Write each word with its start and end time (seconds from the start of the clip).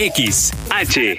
X, 0.00 0.52
H, 0.70 1.16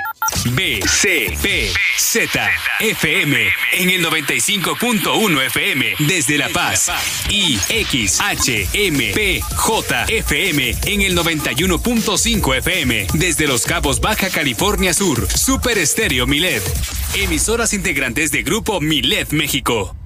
B, 0.56 0.80
C, 0.88 1.38
P, 1.42 1.70
Z, 1.98 2.50
FM 2.80 3.38
en 3.74 3.90
el 3.90 4.06
95.1 4.06 5.46
FM 5.48 5.96
desde 6.00 6.38
La 6.38 6.48
Paz 6.48 6.90
y 7.30 7.60
X, 7.68 8.22
H, 8.22 8.70
M, 8.72 9.12
P, 9.14 9.42
J, 9.54 10.06
FM 10.06 10.76
en 10.86 11.02
el 11.02 11.18
91.5 11.18 12.58
FM 12.60 13.08
desde 13.16 13.48
Los 13.48 13.64
Cabos, 13.64 14.00
Baja 14.00 14.30
California 14.30 14.94
Sur. 14.94 15.28
Super 15.30 15.78
Estéreo 15.78 16.26
Milet. 16.26 16.64
Emisoras 17.16 17.74
integrantes 17.74 18.32
de 18.32 18.44
Grupo 18.44 18.80
Milet 18.80 19.34
México. 19.34 19.99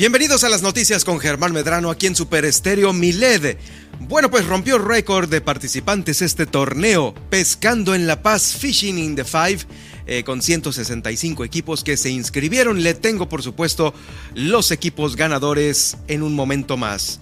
Bienvenidos 0.00 0.44
a 0.44 0.48
las 0.48 0.62
noticias 0.62 1.04
con 1.04 1.20
Germán 1.20 1.52
Medrano 1.52 1.90
aquí 1.90 2.06
en 2.06 2.16
Super 2.16 2.46
Estéreo 2.46 2.94
Miled. 2.94 3.58
Bueno, 3.98 4.30
pues 4.30 4.46
rompió 4.46 4.78
récord 4.78 5.28
de 5.28 5.42
participantes 5.42 6.22
este 6.22 6.46
torneo, 6.46 7.14
pescando 7.28 7.94
en 7.94 8.06
La 8.06 8.22
Paz 8.22 8.56
Fishing 8.58 8.98
in 8.98 9.14
the 9.14 9.26
Five. 9.26 9.58
Eh, 10.06 10.24
con 10.24 10.40
165 10.40 11.44
equipos 11.44 11.84
que 11.84 11.98
se 11.98 12.08
inscribieron. 12.08 12.82
Le 12.82 12.94
tengo, 12.94 13.28
por 13.28 13.42
supuesto, 13.42 13.92
los 14.34 14.70
equipos 14.70 15.16
ganadores 15.16 15.98
en 16.08 16.22
un 16.22 16.34
momento 16.34 16.78
más. 16.78 17.20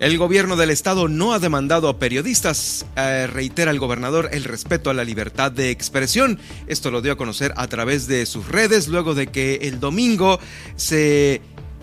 El 0.00 0.18
gobierno 0.18 0.56
del 0.56 0.70
estado 0.70 1.06
no 1.06 1.32
ha 1.32 1.38
demandado 1.38 1.88
a 1.88 2.00
periodistas, 2.00 2.86
eh, 2.96 3.28
reitera 3.32 3.70
el 3.70 3.78
gobernador 3.78 4.30
el 4.32 4.42
respeto 4.42 4.90
a 4.90 4.94
la 4.94 5.04
libertad 5.04 5.52
de 5.52 5.70
expresión. 5.70 6.40
Esto 6.66 6.90
lo 6.90 7.02
dio 7.02 7.12
a 7.12 7.16
conocer 7.16 7.54
a 7.56 7.68
través 7.68 8.08
de 8.08 8.26
sus 8.26 8.48
redes 8.48 8.88
luego 8.88 9.14
de 9.14 9.28
que 9.28 9.60
el 9.62 9.78
domingo 9.78 10.40
se 10.74 11.40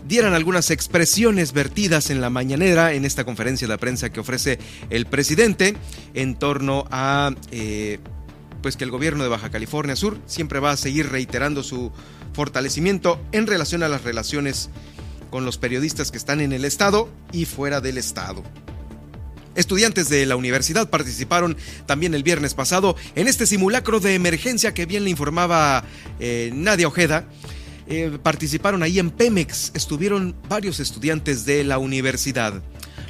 dieran 0.08 0.34
algunas 0.34 0.72
expresiones 0.72 1.53
vertidas 1.53 2.09
en 2.09 2.22
la 2.22 2.30
mañanera 2.30 2.94
en 2.94 3.06
esta 3.06 3.24
conferencia 3.24 3.68
de 3.68 3.78
prensa 3.78 4.12
que 4.12 4.19
ofrece 4.19 4.59
el 4.90 5.06
presidente 5.06 5.75
en 6.14 6.36
torno 6.36 6.86
a 6.91 7.34
eh, 7.52 8.00
pues 8.62 8.78
que 8.78 8.84
el 8.84 8.91
gobierno 8.91 9.24
de 9.24 9.30
Baja 9.30 9.50
California 9.50 9.96
Sur 9.96 10.18
siempre 10.25 10.59
va 10.59 10.72
a 10.72 10.78
seguir 10.78 11.09
reiterando 11.09 11.64
su 11.64 11.91
fortalecimiento 12.34 13.22
en 13.31 13.47
relación 13.47 13.84
a 13.84 13.90
las 13.90 14.03
relaciones 14.03 14.69
con 15.30 15.46
los 15.46 15.58
periodistas 15.58 16.12
que 16.12 16.18
están 16.18 16.41
en 16.41 16.53
el 16.53 16.66
estado 16.66 17.09
y 17.31 17.46
fuera 17.46 17.81
del 17.81 17.97
estado. 17.97 18.44
Estudiantes 19.56 20.09
de 20.09 20.25
la 20.25 20.35
universidad 20.35 20.90
participaron 20.90 21.58
también 21.85 22.16
el 22.16 22.24
viernes 22.24 22.56
pasado 22.56 22.96
en 23.16 23.28
este 23.28 23.46
simulacro 23.46 24.00
de 24.00 24.16
emergencia 24.16 24.74
que 24.74 24.88
bien 24.88 25.03
le 25.03 25.12
informaba 25.12 25.84
eh, 26.20 26.52
Nadia 26.53 26.88
Ojeda 26.88 27.25
eh, 27.88 28.18
participaron 28.22 28.84
ahí 28.84 29.00
en 29.00 29.12
Pemex. 29.12 29.72
Estuvieron 29.74 30.36
varios 30.50 30.80
estudiantes 30.80 31.46
de 31.46 31.64
la 31.64 31.78
universidad. 31.78 32.62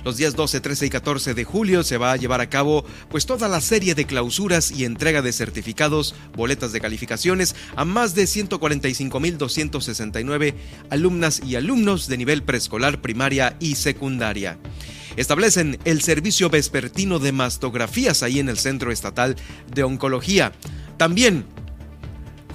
Los 0.03 0.17
días 0.17 0.35
12, 0.35 0.59
13 0.59 0.87
y 0.87 0.89
14 0.89 1.33
de 1.33 1.45
julio 1.45 1.83
se 1.83 1.97
va 1.97 2.11
a 2.11 2.17
llevar 2.17 2.41
a 2.41 2.49
cabo 2.49 2.83
pues 3.09 3.25
toda 3.25 3.47
la 3.47 3.61
serie 3.61 3.95
de 3.95 4.05
clausuras 4.05 4.71
y 4.71 4.83
entrega 4.83 5.21
de 5.21 5.31
certificados, 5.31 6.13
boletas 6.35 6.73
de 6.73 6.81
calificaciones 6.81 7.55
a 7.77 7.85
más 7.85 8.13
de 8.13 8.23
145.269 8.23 10.55
alumnas 10.89 11.41
y 11.45 11.55
alumnos 11.55 12.09
de 12.09 12.17
nivel 12.17 12.43
preescolar, 12.43 12.99
primaria 12.99 13.55
y 13.61 13.75
secundaria. 13.75 14.57
Establecen 15.15 15.79
el 15.85 16.01
servicio 16.01 16.49
vespertino 16.49 17.19
de 17.19 17.31
mastografías 17.31 18.23
ahí 18.23 18.39
en 18.39 18.49
el 18.49 18.57
Centro 18.57 18.91
Estatal 18.91 19.37
de 19.73 19.83
Oncología. 19.83 20.51
También 20.97 21.45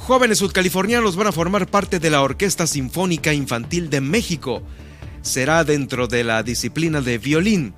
Jóvenes 0.08 0.38
sudcalifornianos 0.38 1.16
van 1.16 1.26
a 1.26 1.32
formar 1.32 1.66
parte 1.66 1.98
de 1.98 2.08
la 2.08 2.22
Orquesta 2.22 2.66
Sinfónica 2.66 3.34
Infantil 3.34 3.90
de 3.90 4.00
México. 4.00 4.62
Será 5.20 5.64
dentro 5.64 6.08
de 6.08 6.24
la 6.24 6.42
disciplina 6.42 7.02
de 7.02 7.18
violín. 7.18 7.74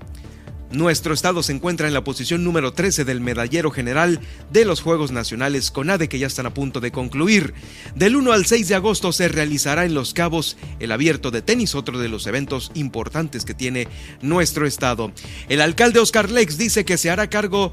Nuestro 0.70 1.12
estado 1.12 1.42
se 1.42 1.50
encuentra 1.50 1.88
en 1.88 1.92
la 1.92 2.04
posición 2.04 2.44
número 2.44 2.72
13 2.72 3.04
del 3.04 3.20
medallero 3.20 3.72
general 3.72 4.20
de 4.52 4.64
los 4.64 4.80
Juegos 4.80 5.10
Nacionales 5.10 5.72
CONADE 5.72 6.08
que 6.08 6.20
ya 6.20 6.28
están 6.28 6.46
a 6.46 6.54
punto 6.54 6.78
de 6.78 6.92
concluir. 6.92 7.52
Del 7.96 8.14
1 8.14 8.30
al 8.30 8.47
6 8.47 8.68
de 8.68 8.76
agosto 8.76 9.10
se 9.10 9.26
realizará 9.26 9.84
en 9.84 9.94
Los 9.94 10.14
Cabos 10.14 10.56
el 10.78 10.92
abierto 10.92 11.32
de 11.32 11.42
tenis, 11.42 11.74
otro 11.74 11.98
de 11.98 12.08
los 12.08 12.28
eventos 12.28 12.70
importantes 12.74 13.44
que 13.44 13.54
tiene 13.54 13.88
nuestro 14.22 14.68
estado. 14.68 15.10
El 15.48 15.60
alcalde 15.60 15.98
Oscar 15.98 16.30
Lex 16.30 16.56
dice 16.58 16.84
que 16.84 16.97
se 16.97 17.10
hará 17.10 17.28
cargo 17.28 17.72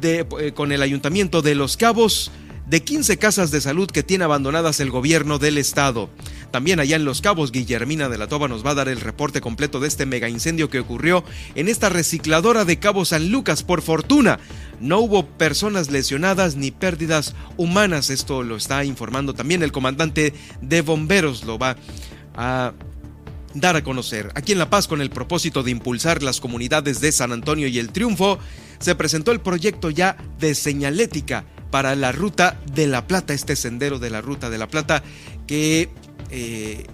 de, 0.00 0.26
eh, 0.40 0.50
con 0.52 0.72
el 0.72 0.82
ayuntamiento 0.82 1.40
de 1.40 1.54
Los 1.54 1.76
Cabos 1.76 2.32
de 2.72 2.82
15 2.82 3.18
casas 3.18 3.50
de 3.50 3.60
salud 3.60 3.90
que 3.90 4.02
tiene 4.02 4.24
abandonadas 4.24 4.80
el 4.80 4.90
gobierno 4.90 5.38
del 5.38 5.58
estado. 5.58 6.08
También 6.50 6.80
allá 6.80 6.96
en 6.96 7.04
Los 7.04 7.20
Cabos, 7.20 7.52
Guillermina 7.52 8.08
de 8.08 8.16
la 8.16 8.28
Toba 8.28 8.48
nos 8.48 8.64
va 8.64 8.70
a 8.70 8.74
dar 8.74 8.88
el 8.88 9.02
reporte 9.02 9.42
completo 9.42 9.78
de 9.78 9.88
este 9.88 10.06
mega 10.06 10.30
incendio 10.30 10.70
que 10.70 10.80
ocurrió 10.80 11.22
en 11.54 11.68
esta 11.68 11.90
recicladora 11.90 12.64
de 12.64 12.78
Cabo 12.78 13.04
San 13.04 13.30
Lucas. 13.30 13.62
Por 13.62 13.82
fortuna, 13.82 14.38
no 14.80 15.00
hubo 15.00 15.26
personas 15.26 15.90
lesionadas 15.90 16.56
ni 16.56 16.70
pérdidas 16.70 17.34
humanas. 17.58 18.08
Esto 18.08 18.42
lo 18.42 18.56
está 18.56 18.86
informando 18.86 19.34
también 19.34 19.62
el 19.62 19.70
comandante 19.70 20.32
de 20.62 20.80
bomberos. 20.80 21.44
Lo 21.44 21.58
va 21.58 21.76
a 22.34 22.72
dar 23.52 23.76
a 23.76 23.84
conocer. 23.84 24.30
Aquí 24.34 24.52
en 24.52 24.58
La 24.58 24.70
Paz, 24.70 24.88
con 24.88 25.02
el 25.02 25.10
propósito 25.10 25.62
de 25.62 25.72
impulsar 25.72 26.22
las 26.22 26.40
comunidades 26.40 27.02
de 27.02 27.12
San 27.12 27.32
Antonio 27.32 27.68
y 27.68 27.78
el 27.78 27.92
Triunfo, 27.92 28.38
se 28.78 28.94
presentó 28.94 29.30
el 29.30 29.42
proyecto 29.42 29.90
ya 29.90 30.16
de 30.38 30.54
señalética 30.54 31.44
para 31.72 31.96
la 31.96 32.12
ruta 32.12 32.60
de 32.74 32.86
la 32.86 33.08
Plata, 33.08 33.32
este 33.32 33.56
sendero 33.56 33.98
de 33.98 34.10
la 34.10 34.20
ruta 34.20 34.50
de 34.50 34.58
la 34.58 34.68
Plata 34.68 35.02
que 35.46 35.88
eh, 36.30 36.84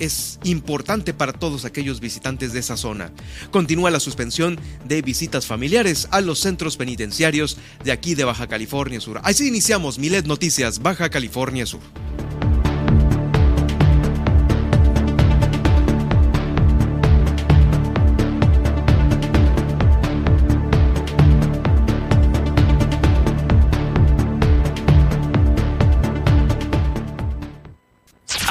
es 0.00 0.40
importante 0.42 1.14
para 1.14 1.32
todos 1.32 1.64
aquellos 1.64 2.00
visitantes 2.00 2.52
de 2.52 2.58
esa 2.58 2.76
zona. 2.76 3.12
Continúa 3.52 3.90
la 3.90 4.00
suspensión 4.00 4.58
de 4.84 5.00
visitas 5.00 5.46
familiares 5.46 6.08
a 6.10 6.20
los 6.20 6.40
centros 6.40 6.76
penitenciarios 6.76 7.56
de 7.84 7.92
aquí 7.92 8.16
de 8.16 8.24
Baja 8.24 8.48
California 8.48 9.00
Sur. 9.00 9.20
Así 9.22 9.46
iniciamos 9.46 9.98
Milet 9.98 10.26
Noticias, 10.26 10.80
Baja 10.80 11.08
California 11.08 11.64
Sur. 11.64 11.80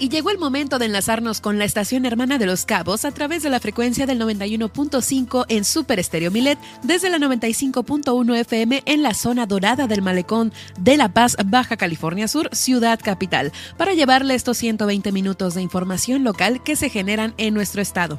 Y 0.00 0.08
llegó 0.08 0.30
el 0.30 0.38
momento 0.38 0.78
de 0.78 0.86
enlazarnos 0.86 1.42
con 1.42 1.58
la 1.58 1.66
estación 1.66 2.06
hermana 2.06 2.38
de 2.38 2.46
Los 2.46 2.64
Cabos 2.64 3.04
a 3.04 3.10
través 3.10 3.42
de 3.42 3.50
la 3.50 3.60
frecuencia 3.60 4.06
del 4.06 4.18
91.5 4.18 5.44
en 5.50 5.66
Super 5.66 6.00
Estéreo 6.00 6.30
Milet, 6.30 6.58
desde 6.82 7.10
la 7.10 7.18
95.1 7.18 8.34
FM 8.34 8.82
en 8.86 9.02
la 9.02 9.12
zona 9.12 9.44
dorada 9.44 9.86
del 9.86 10.00
malecón 10.00 10.54
de 10.78 10.96
La 10.96 11.10
Paz, 11.10 11.36
Baja 11.44 11.76
California 11.76 12.28
Sur, 12.28 12.48
ciudad 12.52 12.98
capital, 12.98 13.52
para 13.76 13.92
llevarle 13.92 14.34
estos 14.34 14.56
120 14.56 15.12
minutos 15.12 15.52
de 15.52 15.60
información 15.60 16.24
local 16.24 16.62
que 16.62 16.76
se 16.76 16.88
generan 16.88 17.34
en 17.36 17.52
nuestro 17.52 17.82
estado. 17.82 18.18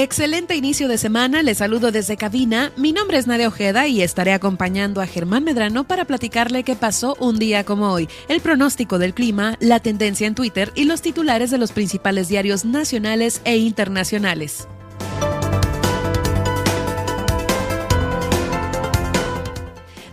Excelente 0.00 0.54
inicio 0.54 0.86
de 0.86 0.96
semana, 0.96 1.42
les 1.42 1.58
saludo 1.58 1.90
desde 1.90 2.16
cabina. 2.16 2.70
Mi 2.76 2.92
nombre 2.92 3.18
es 3.18 3.26
Nadia 3.26 3.48
Ojeda 3.48 3.88
y 3.88 4.00
estaré 4.00 4.32
acompañando 4.32 5.00
a 5.00 5.08
Germán 5.08 5.42
Medrano 5.42 5.88
para 5.88 6.04
platicarle 6.04 6.62
qué 6.62 6.76
pasó 6.76 7.16
un 7.18 7.36
día 7.40 7.64
como 7.64 7.90
hoy, 7.90 8.08
el 8.28 8.40
pronóstico 8.40 9.00
del 9.00 9.12
clima, 9.12 9.56
la 9.58 9.80
tendencia 9.80 10.28
en 10.28 10.36
Twitter 10.36 10.70
y 10.76 10.84
los 10.84 11.02
titulares 11.02 11.50
de 11.50 11.58
los 11.58 11.72
principales 11.72 12.28
diarios 12.28 12.64
nacionales 12.64 13.40
e 13.44 13.56
internacionales. 13.56 14.68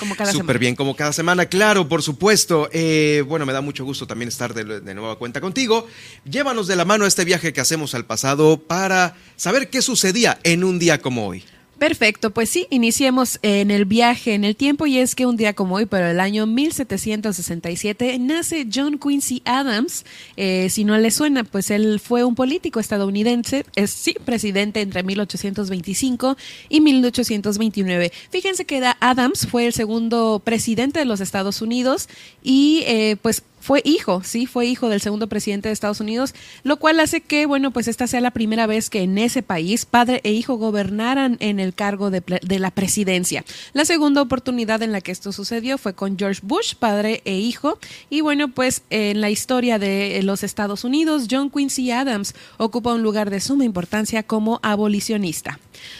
Como 0.00 0.16
cada 0.16 0.32
Súper 0.32 0.58
bien, 0.58 0.74
como 0.74 0.96
cada 0.96 1.12
semana, 1.12 1.46
claro, 1.46 1.88
por 1.88 2.02
supuesto. 2.02 2.68
Eh, 2.72 3.22
bueno, 3.28 3.46
me 3.46 3.52
da 3.52 3.60
mucho 3.60 3.84
gusto 3.84 4.08
también 4.08 4.28
estar 4.28 4.54
de, 4.54 4.80
de 4.80 4.94
nueva 4.96 5.16
cuenta 5.18 5.40
contigo. 5.40 5.86
Llévanos 6.24 6.66
de 6.66 6.74
la 6.74 6.84
mano 6.84 7.04
a 7.04 7.08
este 7.08 7.24
viaje 7.24 7.52
que 7.52 7.60
hacemos 7.60 7.94
al 7.94 8.06
pasado 8.06 8.58
para 8.58 9.14
saber 9.36 9.70
qué 9.70 9.82
sucedía 9.82 10.40
en 10.42 10.64
un 10.64 10.80
día 10.80 11.00
como 11.00 11.28
hoy. 11.28 11.44
Perfecto, 11.80 12.30
pues 12.30 12.50
sí, 12.50 12.66
iniciemos 12.68 13.38
en 13.40 13.70
el 13.70 13.86
viaje 13.86 14.34
en 14.34 14.44
el 14.44 14.54
tiempo 14.54 14.84
y 14.84 14.98
es 14.98 15.14
que 15.14 15.24
un 15.24 15.38
día 15.38 15.54
como 15.54 15.76
hoy, 15.76 15.86
pero 15.86 16.08
el 16.08 16.20
año 16.20 16.46
1767, 16.46 18.18
nace 18.18 18.66
John 18.70 18.98
Quincy 18.98 19.40
Adams. 19.46 20.04
Eh, 20.36 20.68
si 20.68 20.84
no 20.84 20.98
le 20.98 21.10
suena, 21.10 21.42
pues 21.42 21.70
él 21.70 21.98
fue 21.98 22.22
un 22.22 22.34
político 22.34 22.80
estadounidense, 22.80 23.64
es 23.76 23.92
sí, 23.92 24.14
presidente 24.26 24.82
entre 24.82 25.02
1825 25.02 26.36
y 26.68 26.82
1829. 26.82 28.12
Fíjense 28.28 28.66
que 28.66 28.86
Adams 29.00 29.46
fue 29.46 29.64
el 29.64 29.72
segundo 29.72 30.42
presidente 30.44 30.98
de 30.98 31.06
los 31.06 31.22
Estados 31.22 31.62
Unidos 31.62 32.10
y 32.42 32.82
eh, 32.88 33.16
pues 33.22 33.42
fue 33.60 33.82
hijo, 33.84 34.22
sí, 34.24 34.46
fue 34.46 34.66
hijo 34.66 34.88
del 34.88 35.00
segundo 35.00 35.28
presidente 35.28 35.68
de 35.68 35.72
Estados 35.72 36.00
Unidos, 36.00 36.34
lo 36.64 36.78
cual 36.78 36.98
hace 36.98 37.20
que, 37.20 37.46
bueno, 37.46 37.70
pues 37.70 37.88
esta 37.88 38.06
sea 38.06 38.20
la 38.20 38.30
primera 38.30 38.66
vez 38.66 38.88
que 38.88 39.02
en 39.02 39.18
ese 39.18 39.42
país 39.42 39.84
padre 39.84 40.20
e 40.24 40.32
hijo 40.32 40.56
gobernaran 40.56 41.36
en 41.40 41.60
el 41.60 41.74
cargo 41.74 42.10
de, 42.10 42.22
la 42.58 42.70
presidencia. 42.70 43.44
La 43.74 43.84
segunda 43.84 44.22
oportunidad 44.22 44.82
en 44.82 44.92
la 44.92 45.00
que 45.00 45.12
esto 45.12 45.32
sucedió 45.32 45.78
fue 45.78 45.94
con 45.94 46.18
George 46.18 46.40
Bush, 46.42 46.74
padre 46.74 47.20
e 47.24 47.38
hijo, 47.38 47.78
y 48.08 48.22
bueno, 48.22 48.48
pues 48.48 48.82
en 48.90 49.20
la 49.20 49.30
historia 49.30 49.78
de 49.78 50.20
los 50.22 50.42
Estados 50.42 50.84
Unidos, 50.84 51.26
John 51.30 51.50
Quincy 51.50 51.90
Adams 51.90 52.34
ocupa 52.56 52.94
un 52.94 53.02
lugar 53.02 53.30
de 53.30 53.40
suma 53.40 53.64
importancia 53.64 54.22
como 54.22 54.58
abolicionista. 54.62 55.58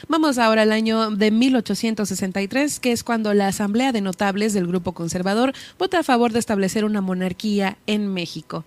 Vamos 0.09 0.38
ahora 0.38 0.62
al 0.62 0.73
año 0.73 1.11
de 1.11 1.31
1863, 1.31 2.81
que 2.81 2.93
es 2.93 3.05
cuando 3.05 3.33
la 3.35 3.49
Asamblea 3.49 3.93
de 3.93 4.00
Notables 4.00 4.52
del 4.52 4.67
Grupo 4.67 4.93
Conservador 4.93 5.55
vota 5.79 6.00
a 6.00 6.02
favor 6.02 6.33
de 6.33 6.38
establecer 6.38 6.85
una 6.85 7.00
monarquía 7.00 7.50
en 7.87 8.12
México. 8.12 8.64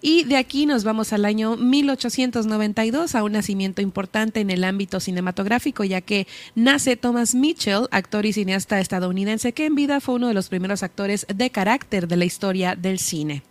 Y 0.00 0.24
de 0.24 0.36
aquí 0.36 0.66
nos 0.66 0.84
vamos 0.84 1.12
al 1.12 1.24
año 1.24 1.56
1892, 1.56 3.14
a 3.14 3.22
un 3.22 3.32
nacimiento 3.32 3.82
importante 3.82 4.40
en 4.40 4.50
el 4.50 4.64
ámbito 4.64 5.00
cinematográfico, 5.00 5.84
ya 5.84 6.00
que 6.00 6.26
nace 6.54 6.96
Thomas 6.96 7.34
Mitchell, 7.34 7.88
actor 7.90 8.26
y 8.26 8.32
cineasta 8.32 8.80
estadounidense 8.80 9.52
que 9.52 9.66
en 9.66 9.74
vida 9.74 10.00
fue 10.00 10.16
uno 10.16 10.28
de 10.28 10.34
los 10.34 10.48
primeros 10.48 10.82
actores 10.82 11.26
de 11.34 11.50
carácter 11.50 12.08
de 12.08 12.16
la 12.16 12.24
historia 12.24 12.76
del 12.76 12.98
cine. 12.98 13.42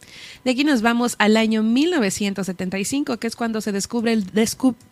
De 0.44 0.52
aquí 0.52 0.64
nos 0.64 0.82
vamos 0.82 1.16
al 1.20 1.38
año 1.38 1.64
1975, 1.64 3.18
que 3.18 3.28
es 3.28 3.36
cuando 3.36 3.62
se 3.62 3.72
descubre 3.72 4.14
el 4.14 4.26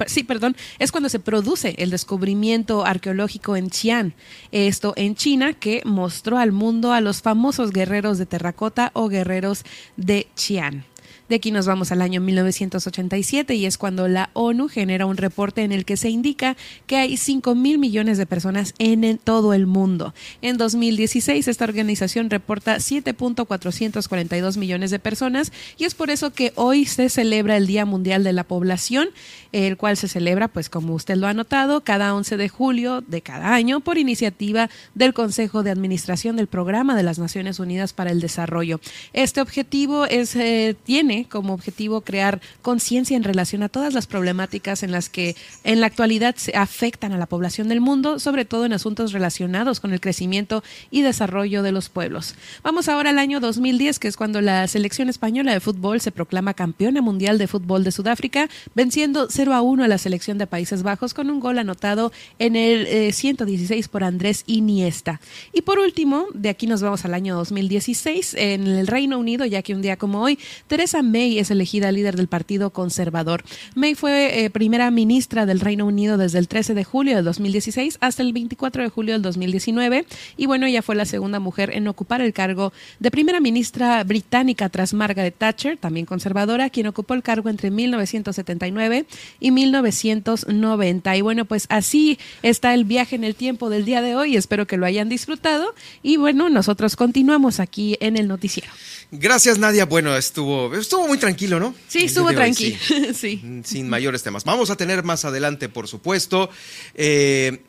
sí, 0.07 0.23
perdón, 0.23 0.55
es 0.79 0.91
cuando 0.91 1.09
se 1.09 1.19
produce 1.19 1.75
el 1.77 1.89
descubrimiento 1.89 2.85
arqueológico 2.85 3.55
en 3.55 3.69
Xi'an, 3.69 4.13
esto 4.51 4.93
en 4.95 5.15
China, 5.15 5.53
que 5.53 5.81
mostró 5.85 6.37
al 6.37 6.51
mundo 6.51 6.93
a 6.93 7.01
los 7.01 7.21
famosos 7.21 7.71
guerreros 7.71 8.17
de 8.17 8.25
terracota 8.25 8.91
o 8.93 9.07
guerreros 9.07 9.63
de 9.97 10.27
Xi'an. 10.35 10.92
De 11.29 11.35
aquí 11.35 11.51
nos 11.51 11.65
vamos 11.65 11.91
al 11.93 12.01
año 12.01 12.19
1987 12.19 13.55
y 13.55 13.65
es 13.65 13.77
cuando 13.77 14.09
la 14.09 14.29
ONU 14.33 14.67
genera 14.67 15.05
un 15.05 15.15
reporte 15.15 15.63
en 15.63 15.71
el 15.71 15.85
que 15.85 15.95
se 15.95 16.09
indica 16.09 16.57
que 16.85 16.97
hay 16.97 17.15
5 17.15 17.55
mil 17.55 17.77
millones 17.77 18.17
de 18.17 18.25
personas 18.25 18.73
en, 18.77 19.17
todo 19.17 19.53
el 19.53 19.65
mundo. 19.65 20.13
En 20.41 20.57
2016 20.57 21.47
esta 21.47 21.63
organización 21.63 22.29
reporta 22.29 22.75
7.442 22.75 24.57
millones 24.57 24.91
de 24.91 24.99
personas 24.99 25.53
y 25.77 25.85
es 25.85 25.95
por 25.95 26.09
eso 26.09 26.33
que 26.33 26.51
hoy 26.55 26.85
se 26.85 27.07
celebra 27.07 27.55
el 27.55 27.67
Día 27.67 27.85
Mundial 27.85 28.23
de 28.23 28.33
la 28.33 28.43
Población, 28.43 29.07
el 29.53 29.77
cual 29.77 29.95
se 29.95 30.09
celebra, 30.09 30.49
pues 30.49 30.69
como 30.69 30.93
usted 30.93 31.15
lo 31.15 31.27
ha 31.27 31.33
notado, 31.33 31.85
cada 31.85 32.13
11 32.15 32.35
de 32.35 32.49
julio 32.49 33.01
de 33.01 33.21
cada 33.21 33.53
año 33.53 33.79
por 33.79 33.97
iniciativa 33.97 34.69
del 34.93 35.13
Consejo 35.13 35.63
de 35.63 35.71
Administración 35.71 36.35
del 36.35 36.47
Programa 36.47 36.95
de 36.95 37.03
las 37.03 37.17
Naciones 37.17 37.59
Unidas 37.59 37.93
para 37.93 38.11
el 38.11 38.19
Desarrollo. 38.19 38.81
Este 39.13 39.39
objetivo 39.39 40.05
eh, 40.05 40.75
tiene 40.83 41.12
como 41.29 41.53
objetivo 41.53 42.01
crear 42.01 42.41
conciencia 42.61 43.15
en 43.15 43.23
relación 43.23 43.63
a 43.63 43.69
todas 43.69 43.93
las 43.93 44.07
problemáticas 44.07 44.83
en 44.83 44.91
las 44.91 45.09
que 45.09 45.35
en 45.63 45.79
la 45.79 45.87
actualidad 45.87 46.35
se 46.35 46.55
afectan 46.55 47.11
a 47.11 47.17
la 47.17 47.25
población 47.25 47.69
del 47.69 47.81
mundo, 47.81 48.19
sobre 48.19 48.45
todo 48.45 48.65
en 48.65 48.73
asuntos 48.73 49.11
relacionados 49.11 49.79
con 49.79 49.93
el 49.93 50.01
crecimiento 50.01 50.63
y 50.91 51.01
desarrollo 51.01 51.63
de 51.63 51.71
los 51.71 51.89
pueblos. 51.89 52.35
Vamos 52.63 52.89
ahora 52.89 53.11
al 53.11 53.19
año 53.19 53.39
2010, 53.39 53.99
que 53.99 54.07
es 54.07 54.17
cuando 54.17 54.41
la 54.41 54.67
selección 54.67 55.09
española 55.09 55.53
de 55.53 55.59
fútbol 55.59 56.01
se 56.01 56.11
proclama 56.11 56.53
campeona 56.53 57.01
mundial 57.01 57.37
de 57.37 57.47
fútbol 57.47 57.83
de 57.83 57.91
Sudáfrica, 57.91 58.49
venciendo 58.73 59.27
0 59.29 59.53
a 59.53 59.61
1 59.61 59.83
a 59.83 59.87
la 59.87 59.97
selección 59.97 60.37
de 60.37 60.47
Países 60.47 60.83
Bajos 60.83 61.13
con 61.13 61.29
un 61.29 61.39
gol 61.39 61.59
anotado 61.59 62.11
en 62.39 62.55
el 62.55 63.13
116 63.13 63.85
eh, 63.85 63.89
por 63.89 64.03
Andrés 64.03 64.43
Iniesta. 64.47 65.19
Y 65.53 65.61
por 65.61 65.79
último, 65.79 66.27
de 66.33 66.49
aquí 66.49 66.67
nos 66.67 66.81
vamos 66.81 67.05
al 67.05 67.13
año 67.13 67.35
2016, 67.35 68.35
en 68.35 68.67
el 68.67 68.87
Reino 68.87 69.19
Unido, 69.19 69.45
ya 69.45 69.61
que 69.61 69.75
un 69.75 69.81
día 69.81 69.97
como 69.97 70.21
hoy, 70.21 70.39
Teresa 70.67 71.02
May 71.03 71.39
es 71.39 71.51
elegida 71.51 71.91
líder 71.91 72.15
del 72.15 72.27
Partido 72.27 72.71
Conservador. 72.71 73.43
May 73.75 73.95
fue 73.95 74.43
eh, 74.43 74.49
primera 74.49 74.89
ministra 74.91 75.45
del 75.45 75.59
Reino 75.59 75.85
Unido 75.85 76.17
desde 76.17 76.39
el 76.39 76.47
13 76.47 76.73
de 76.73 76.83
julio 76.83 77.15
del 77.15 77.25
2016 77.25 77.97
hasta 78.01 78.23
el 78.23 78.33
24 78.33 78.83
de 78.83 78.89
julio 78.89 79.13
del 79.13 79.21
2019 79.21 80.05
y 80.37 80.45
bueno, 80.45 80.65
ella 80.65 80.81
fue 80.81 80.95
la 80.95 81.05
segunda 81.05 81.39
mujer 81.39 81.71
en 81.73 81.87
ocupar 81.87 82.21
el 82.21 82.33
cargo 82.33 82.73
de 82.99 83.11
primera 83.11 83.39
ministra 83.39 84.03
británica 84.03 84.69
tras 84.69 84.93
Margaret 84.93 85.35
Thatcher, 85.37 85.77
también 85.77 86.05
conservadora, 86.05 86.69
quien 86.69 86.87
ocupó 86.87 87.13
el 87.13 87.23
cargo 87.23 87.49
entre 87.49 87.71
1979 87.71 89.05
y 89.39 89.51
1990. 89.51 91.17
Y 91.17 91.21
bueno, 91.21 91.45
pues 91.45 91.65
así 91.69 92.17
está 92.41 92.73
el 92.73 92.85
viaje 92.85 93.15
en 93.15 93.23
el 93.23 93.35
tiempo 93.35 93.69
del 93.69 93.85
día 93.85 94.01
de 94.01 94.15
hoy. 94.15 94.35
Espero 94.35 94.67
que 94.67 94.77
lo 94.77 94.85
hayan 94.85 95.09
disfrutado 95.09 95.73
y 96.01 96.17
bueno, 96.17 96.49
nosotros 96.49 96.95
continuamos 96.95 97.59
aquí 97.59 97.97
en 97.99 98.17
el 98.17 98.27
noticiero. 98.27 98.69
Gracias, 99.11 99.59
Nadia. 99.59 99.85
Bueno, 99.85 100.15
estuvo, 100.15 100.73
estuvo 100.73 100.92
muy 101.01 101.17
tranquilo, 101.17 101.59
¿no? 101.59 101.75
Sí, 101.87 102.05
estuvo 102.05 102.31
tranquilo. 102.31 102.77
Sí. 103.13 103.41
Sin 103.63 103.89
mayores 103.89 104.23
temas. 104.23 104.43
Vamos 104.43 104.69
a 104.69 104.75
tener 104.75 105.03
más 105.03 105.25
adelante, 105.25 105.69
por 105.69 105.87
supuesto. 105.87 106.49
Eh, 106.95 107.61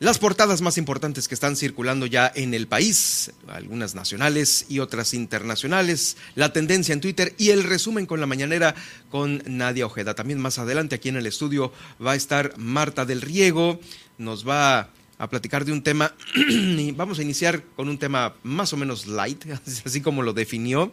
las 0.00 0.18
portadas 0.18 0.60
más 0.60 0.78
importantes 0.78 1.26
que 1.26 1.34
están 1.34 1.56
circulando 1.56 2.06
ya 2.06 2.30
en 2.32 2.54
el 2.54 2.68
país, 2.68 3.32
algunas 3.48 3.96
nacionales 3.96 4.66
y 4.68 4.78
otras 4.78 5.12
internacionales, 5.12 6.16
la 6.36 6.52
tendencia 6.52 6.92
en 6.92 7.00
Twitter 7.00 7.34
y 7.36 7.50
el 7.50 7.64
resumen 7.64 8.06
con 8.06 8.20
la 8.20 8.26
mañanera 8.26 8.76
con 9.10 9.42
Nadia 9.46 9.86
Ojeda. 9.86 10.14
También 10.14 10.38
más 10.38 10.60
adelante 10.60 10.94
aquí 10.94 11.08
en 11.08 11.16
el 11.16 11.26
estudio 11.26 11.72
va 12.04 12.12
a 12.12 12.16
estar 12.16 12.56
Marta 12.58 13.06
del 13.06 13.22
Riego, 13.22 13.80
nos 14.18 14.46
va 14.46 14.90
a 15.18 15.28
platicar 15.28 15.64
de 15.64 15.72
un 15.72 15.82
tema 15.82 16.14
y 16.48 16.92
vamos 16.92 17.18
a 17.18 17.22
iniciar 17.22 17.64
con 17.74 17.88
un 17.88 17.98
tema 17.98 18.34
más 18.44 18.72
o 18.72 18.76
menos 18.76 19.08
light, 19.08 19.46
así 19.84 20.00
como 20.00 20.22
lo 20.22 20.32
definió. 20.32 20.92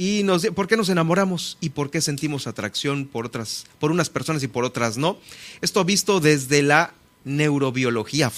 Y 0.00 0.22
nos, 0.22 0.46
por 0.46 0.66
qué 0.66 0.78
nos 0.78 0.88
enamoramos 0.88 1.58
y 1.60 1.68
por 1.68 1.90
qué 1.90 2.00
sentimos 2.00 2.46
atracción 2.46 3.04
por 3.04 3.26
otras, 3.26 3.66
por 3.78 3.90
unas 3.90 4.08
personas 4.08 4.42
y 4.42 4.48
por 4.48 4.64
otras 4.64 4.96
no. 4.96 5.18
Esto 5.60 5.84
visto 5.84 6.20
desde 6.20 6.62
la 6.62 6.94
neurobiología. 7.24 8.32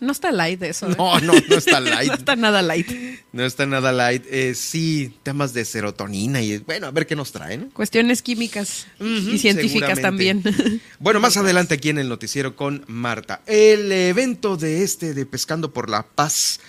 No 0.00 0.12
está 0.12 0.32
light 0.32 0.62
eso. 0.62 0.88
¿eh? 0.90 0.94
No, 0.96 1.20
no, 1.20 1.34
no 1.46 1.56
está 1.58 1.78
light. 1.80 2.08
no 2.08 2.14
está 2.14 2.36
nada 2.36 2.62
light. 2.62 2.88
No 3.32 3.44
está 3.44 3.66
nada 3.66 3.92
light. 3.92 4.24
Eh, 4.30 4.54
sí, 4.54 5.14
temas 5.22 5.52
de 5.52 5.66
serotonina 5.66 6.40
y 6.40 6.56
bueno, 6.56 6.86
a 6.86 6.90
ver 6.90 7.06
qué 7.06 7.16
nos 7.16 7.32
traen. 7.32 7.68
Cuestiones 7.74 8.22
químicas 8.22 8.86
y 8.98 9.38
científicas 9.38 10.00
también. 10.00 10.42
Bueno, 10.98 11.20
más 11.20 11.36
adelante 11.36 11.74
aquí 11.74 11.90
en 11.90 11.98
el 11.98 12.08
noticiero 12.08 12.56
con 12.56 12.86
Marta. 12.86 13.42
El 13.44 13.92
evento 13.92 14.56
de 14.56 14.84
este 14.84 15.12
de 15.12 15.26
Pescando 15.26 15.70
por 15.74 15.90
la 15.90 16.02
Paz. 16.02 16.60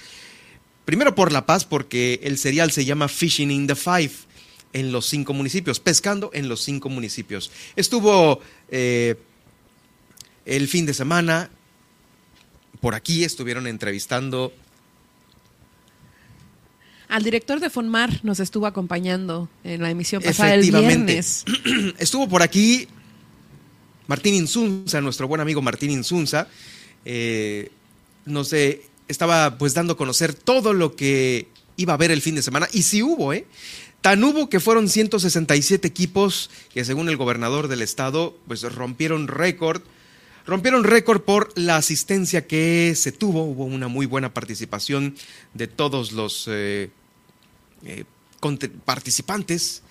Primero 0.85 1.15
por 1.15 1.31
la 1.31 1.45
paz 1.45 1.65
porque 1.65 2.19
el 2.23 2.37
serial 2.37 2.71
se 2.71 2.85
llama 2.85 3.07
Fishing 3.07 3.51
in 3.51 3.67
the 3.67 3.75
Five 3.75 4.11
en 4.73 4.91
los 4.91 5.05
cinco 5.05 5.33
municipios, 5.33 5.79
pescando 5.79 6.31
en 6.33 6.49
los 6.49 6.61
cinco 6.61 6.89
municipios. 6.89 7.51
Estuvo 7.75 8.41
eh, 8.69 9.15
el 10.45 10.67
fin 10.67 10.85
de 10.85 10.93
semana 10.93 11.49
por 12.83 12.95
aquí 12.95 13.23
estuvieron 13.23 13.65
entrevistando. 13.65 14.51
Al 17.07 17.23
director 17.23 17.61
de 17.61 17.69
Fonmar 17.69 18.19
nos 18.23 18.41
estuvo 18.41 18.65
acompañando 18.65 19.47
en 19.63 19.81
la 19.81 19.89
emisión 19.89 20.21
pasada 20.21 20.53
el 20.55 20.69
viernes. 20.69 21.45
Estuvo 21.97 22.27
por 22.27 22.41
aquí 22.41 22.89
Martín 24.07 24.33
Insunza, 24.33 24.99
nuestro 24.99 25.29
buen 25.29 25.39
amigo 25.39 25.61
Martín 25.61 25.91
Insunza. 25.91 26.49
Eh, 27.05 27.71
no 28.25 28.43
sé, 28.43 28.81
estaba 29.07 29.57
pues 29.57 29.74
dando 29.74 29.93
a 29.93 29.98
conocer 29.98 30.33
todo 30.33 30.74
lo 30.74 30.95
que 30.95 31.48
iba 31.77 31.93
a 31.93 31.95
haber 31.95 32.12
el 32.12 32.22
fin 32.22 32.36
de 32.36 32.41
semana. 32.41 32.67
Y 32.72 32.83
sí 32.83 33.03
hubo, 33.03 33.33
¿eh? 33.33 33.45
Tan 34.01 34.24
hubo 34.24 34.50
que 34.50 34.60
fueron 34.60 34.89
167 34.89 35.88
equipos 35.88 36.50
que 36.74 36.83
según 36.83 37.07
el 37.07 37.17
gobernador 37.17 37.69
del 37.69 37.81
estado 37.81 38.38
pues 38.48 38.62
rompieron 38.62 39.29
récord 39.29 39.81
rompieron 40.45 40.83
récord 40.83 41.22
por 41.22 41.57
la 41.57 41.77
asistencia 41.77 42.45
que 42.48 42.93
se 42.95 43.12
tuvo. 43.12 43.43
Hubo 43.43 43.65
una 43.65 43.88
muy 43.88 44.05
buena 44.05 44.33
participación 44.33 45.15
de 45.53 45.67
todos 45.67 46.12
los 46.12 46.48
eh, 46.50 46.89
eh, 47.86 48.03
participantes. 48.86 49.82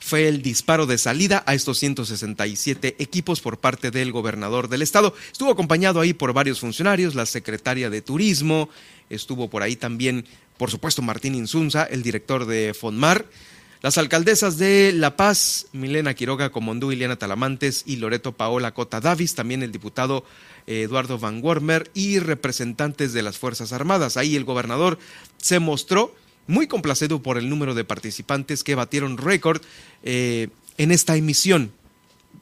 Fue 0.00 0.26
el 0.26 0.42
disparo 0.42 0.86
de 0.86 0.98
salida 0.98 1.44
a 1.46 1.54
estos 1.54 1.78
167 1.78 2.96
equipos 2.98 3.40
por 3.40 3.58
parte 3.58 3.90
del 3.90 4.12
gobernador 4.12 4.68
del 4.68 4.82
estado. 4.82 5.14
Estuvo 5.30 5.50
acompañado 5.50 6.00
ahí 6.00 6.14
por 6.14 6.32
varios 6.32 6.58
funcionarios, 6.60 7.14
la 7.14 7.26
secretaria 7.26 7.90
de 7.90 8.00
Turismo, 8.00 8.70
estuvo 9.10 9.50
por 9.50 9.62
ahí 9.62 9.76
también, 9.76 10.24
por 10.56 10.70
supuesto, 10.70 11.02
Martín 11.02 11.34
Insunza, 11.34 11.84
el 11.84 12.02
director 12.02 12.46
de 12.46 12.74
Fonmar. 12.74 13.26
Las 13.82 13.96
alcaldesas 13.96 14.58
de 14.58 14.92
La 14.94 15.16
Paz, 15.16 15.66
Milena 15.72 16.12
Quiroga 16.12 16.50
Comondú, 16.50 16.92
Ileana 16.92 17.16
Talamantes 17.16 17.84
y 17.86 17.96
Loreto 17.96 18.32
Paola 18.32 18.74
Cota 18.74 19.00
Davis, 19.00 19.34
también 19.34 19.62
el 19.62 19.72
diputado 19.72 20.24
eh, 20.66 20.82
Eduardo 20.82 21.18
Van 21.18 21.42
Wormer 21.42 21.90
y 21.94 22.18
representantes 22.18 23.14
de 23.14 23.22
las 23.22 23.38
Fuerzas 23.38 23.72
Armadas. 23.72 24.18
Ahí 24.18 24.36
el 24.36 24.44
gobernador 24.44 24.98
se 25.38 25.60
mostró 25.60 26.14
muy 26.50 26.66
complacido 26.66 27.22
por 27.22 27.38
el 27.38 27.48
número 27.48 27.74
de 27.74 27.84
participantes 27.84 28.64
que 28.64 28.74
batieron 28.74 29.16
récord 29.16 29.62
eh, 30.02 30.48
en 30.76 30.90
esta 30.90 31.16
emisión, 31.16 31.72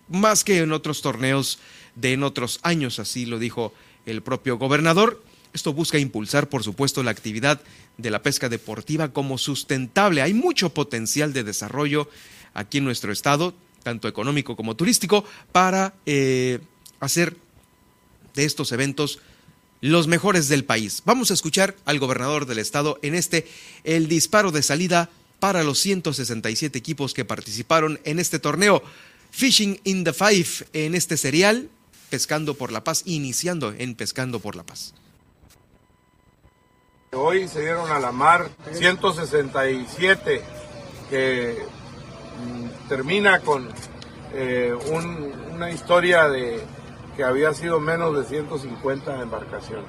más 0.08 0.44
que 0.44 0.58
en 0.58 0.72
otros 0.72 1.02
torneos 1.02 1.58
de 1.94 2.14
en 2.14 2.22
otros 2.22 2.58
años, 2.62 2.98
así 2.98 3.26
lo 3.26 3.38
dijo 3.38 3.72
el 4.06 4.22
propio 4.22 4.56
gobernador. 4.56 5.22
Esto 5.52 5.72
busca 5.72 5.98
impulsar, 5.98 6.48
por 6.48 6.62
supuesto, 6.62 7.02
la 7.02 7.10
actividad 7.10 7.60
de 7.96 8.10
la 8.10 8.22
pesca 8.22 8.48
deportiva 8.48 9.12
como 9.12 9.38
sustentable. 9.38 10.22
Hay 10.22 10.34
mucho 10.34 10.72
potencial 10.72 11.32
de 11.32 11.44
desarrollo 11.44 12.08
aquí 12.54 12.78
en 12.78 12.84
nuestro 12.84 13.12
estado, 13.12 13.54
tanto 13.82 14.08
económico 14.08 14.56
como 14.56 14.76
turístico, 14.76 15.24
para 15.52 15.94
eh, 16.06 16.60
hacer 17.00 17.36
de 18.34 18.44
estos 18.44 18.72
eventos 18.72 19.20
los 19.80 20.06
mejores 20.06 20.48
del 20.48 20.64
país. 20.64 21.02
Vamos 21.04 21.30
a 21.30 21.34
escuchar 21.34 21.76
al 21.84 21.98
gobernador 21.98 22.46
del 22.46 22.58
estado 22.58 22.98
en 23.02 23.14
este, 23.14 23.46
el 23.84 24.08
disparo 24.08 24.50
de 24.50 24.62
salida 24.62 25.10
para 25.40 25.62
los 25.62 25.78
167 25.78 26.78
equipos 26.78 27.14
que 27.14 27.24
participaron 27.24 28.00
en 28.04 28.18
este 28.18 28.38
torneo. 28.38 28.82
Fishing 29.30 29.80
in 29.84 30.04
the 30.04 30.12
Five 30.12 30.68
en 30.72 30.94
este 30.94 31.16
serial, 31.16 31.68
Pescando 32.10 32.54
por 32.54 32.72
la 32.72 32.82
Paz, 32.82 33.02
iniciando 33.04 33.72
en 33.76 33.94
Pescando 33.94 34.40
por 34.40 34.56
la 34.56 34.64
Paz. 34.64 34.94
Hoy 37.12 37.48
se 37.48 37.60
dieron 37.60 37.90
a 37.90 38.00
la 38.00 38.12
mar 38.12 38.50
167 38.72 40.42
que 41.08 41.56
mm, 42.38 42.88
termina 42.88 43.40
con 43.40 43.68
eh, 44.34 44.74
una 45.54 45.70
historia 45.70 46.28
de 46.28 46.62
que 47.18 47.24
había 47.24 47.52
sido 47.52 47.80
menos 47.80 48.16
de 48.16 48.22
150 48.22 49.22
embarcaciones. 49.22 49.84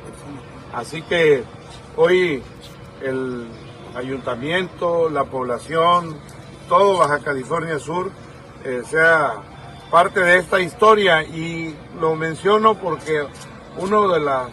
Así 0.73 1.03
que 1.03 1.43
hoy 1.95 2.41
el 3.03 3.45
ayuntamiento, 3.95 5.11
la 5.11 5.25
población, 5.25 6.17
todo 6.67 6.97
Baja 6.97 7.19
California 7.19 7.77
Sur 7.77 8.09
eh, 8.65 8.81
sea 8.83 9.43
parte 9.91 10.21
de 10.21 10.39
esta 10.39 10.59
historia 10.59 11.21
y 11.21 11.75
lo 12.01 12.15
menciono 12.15 12.73
porque 12.73 13.27
uno 13.77 14.07
de 14.11 14.21
las 14.21 14.47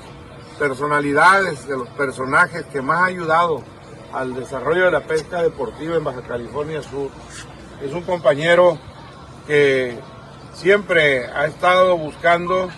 personalidades, 0.58 1.66
de 1.66 1.78
los 1.78 1.88
personajes 1.88 2.66
que 2.66 2.82
más 2.82 3.00
ha 3.00 3.06
ayudado 3.06 3.62
al 4.12 4.34
desarrollo 4.34 4.84
de 4.84 4.90
la 4.90 5.00
pesca 5.00 5.42
deportiva 5.42 5.96
en 5.96 6.04
Baja 6.04 6.20
California 6.20 6.82
Sur 6.82 7.08
es 7.82 7.90
un 7.94 8.02
compañero 8.02 8.76
que 9.46 9.98
siempre 10.56 11.26
ha 11.26 11.46
estado 11.46 11.96
buscando 11.96 12.70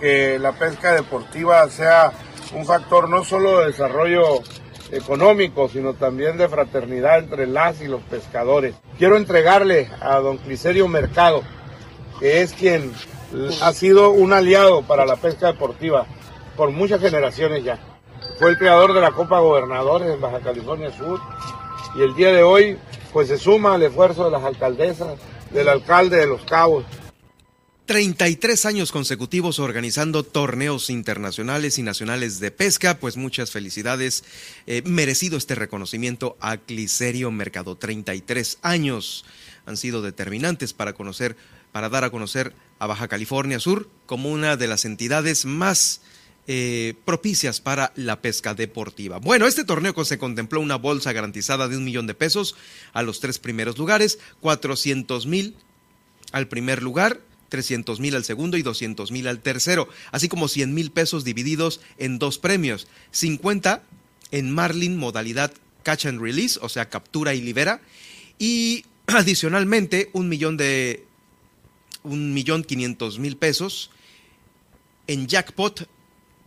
que 0.00 0.38
la 0.38 0.52
pesca 0.52 0.92
deportiva 0.92 1.68
sea 1.70 2.12
un 2.54 2.66
factor 2.66 3.08
no 3.08 3.24
solo 3.24 3.60
de 3.60 3.66
desarrollo 3.66 4.40
económico, 4.90 5.68
sino 5.68 5.94
también 5.94 6.36
de 6.36 6.48
fraternidad 6.48 7.20
entre 7.20 7.46
las 7.46 7.80
y 7.80 7.86
los 7.86 8.02
pescadores. 8.02 8.74
Quiero 8.98 9.16
entregarle 9.16 9.88
a 10.00 10.18
don 10.18 10.36
Cliserio 10.38 10.88
Mercado, 10.88 11.42
que 12.18 12.42
es 12.42 12.52
quien 12.52 12.92
ha 13.62 13.72
sido 13.72 14.10
un 14.10 14.32
aliado 14.32 14.82
para 14.82 15.06
la 15.06 15.16
pesca 15.16 15.46
deportiva 15.46 16.06
por 16.56 16.70
muchas 16.70 17.00
generaciones 17.00 17.64
ya. 17.64 17.78
Fue 18.38 18.50
el 18.50 18.58
creador 18.58 18.92
de 18.92 19.00
la 19.00 19.12
Copa 19.12 19.38
Gobernadores 19.38 20.12
en 20.12 20.20
Baja 20.20 20.40
California 20.40 20.90
Sur 20.90 21.20
y 21.94 22.02
el 22.02 22.14
día 22.14 22.32
de 22.32 22.42
hoy 22.42 22.78
pues 23.12 23.28
se 23.28 23.38
suma 23.38 23.74
al 23.74 23.82
esfuerzo 23.82 24.24
de 24.24 24.30
las 24.30 24.42
alcaldesas, 24.42 25.18
del 25.50 25.68
alcalde 25.68 26.16
de 26.16 26.26
Los 26.26 26.42
Cabos, 26.42 26.84
33 27.86 28.64
años 28.66 28.92
consecutivos 28.92 29.58
organizando 29.58 30.22
torneos 30.22 30.88
internacionales 30.88 31.78
y 31.78 31.82
nacionales 31.82 32.38
de 32.38 32.52
pesca, 32.52 32.98
pues 32.98 33.16
muchas 33.16 33.50
felicidades. 33.50 34.22
Eh, 34.68 34.82
merecido 34.84 35.36
este 35.36 35.56
reconocimiento 35.56 36.36
a 36.40 36.58
Cliserio 36.58 37.32
Mercado. 37.32 37.76
33 37.76 38.58
años 38.62 39.24
han 39.66 39.76
sido 39.76 40.00
determinantes 40.00 40.72
para 40.72 40.92
conocer, 40.92 41.36
para 41.72 41.88
dar 41.88 42.04
a 42.04 42.10
conocer 42.10 42.54
a 42.78 42.86
Baja 42.86 43.08
California 43.08 43.58
Sur 43.58 43.88
como 44.06 44.30
una 44.30 44.56
de 44.56 44.68
las 44.68 44.84
entidades 44.84 45.44
más 45.44 46.02
eh, 46.46 46.94
propicias 47.04 47.60
para 47.60 47.92
la 47.96 48.22
pesca 48.22 48.54
deportiva. 48.54 49.18
Bueno, 49.18 49.48
este 49.48 49.64
torneo 49.64 49.92
se 50.04 50.18
contempló 50.18 50.60
una 50.60 50.76
bolsa 50.76 51.12
garantizada 51.12 51.66
de 51.66 51.76
un 51.76 51.84
millón 51.84 52.06
de 52.06 52.14
pesos 52.14 52.54
a 52.92 53.02
los 53.02 53.18
tres 53.18 53.40
primeros 53.40 53.76
lugares, 53.76 54.20
400 54.40 55.26
mil 55.26 55.56
al 56.30 56.46
primer 56.46 56.80
lugar 56.80 57.20
300 57.52 58.00
mil 58.00 58.16
al 58.16 58.24
segundo 58.24 58.56
y 58.56 58.62
200 58.62 59.10
mil 59.10 59.28
al 59.28 59.40
tercero, 59.40 59.86
así 60.10 60.26
como 60.26 60.48
100 60.48 60.72
mil 60.72 60.90
pesos 60.90 61.22
divididos 61.22 61.82
en 61.98 62.18
dos 62.18 62.38
premios, 62.38 62.88
50 63.10 63.82
en 64.30 64.50
Marlin 64.50 64.96
modalidad 64.96 65.52
catch 65.82 66.06
and 66.06 66.18
release, 66.18 66.58
o 66.62 66.70
sea, 66.70 66.88
captura 66.88 67.34
y 67.34 67.42
libera, 67.42 67.82
y 68.38 68.86
adicionalmente 69.06 70.08
un 70.14 70.30
millón 70.30 70.56
de 70.56 71.04
un 72.04 72.32
millón 72.32 72.64
quinientos 72.64 73.18
mil 73.18 73.36
pesos 73.36 73.90
en 75.06 75.26
jackpot 75.26 75.86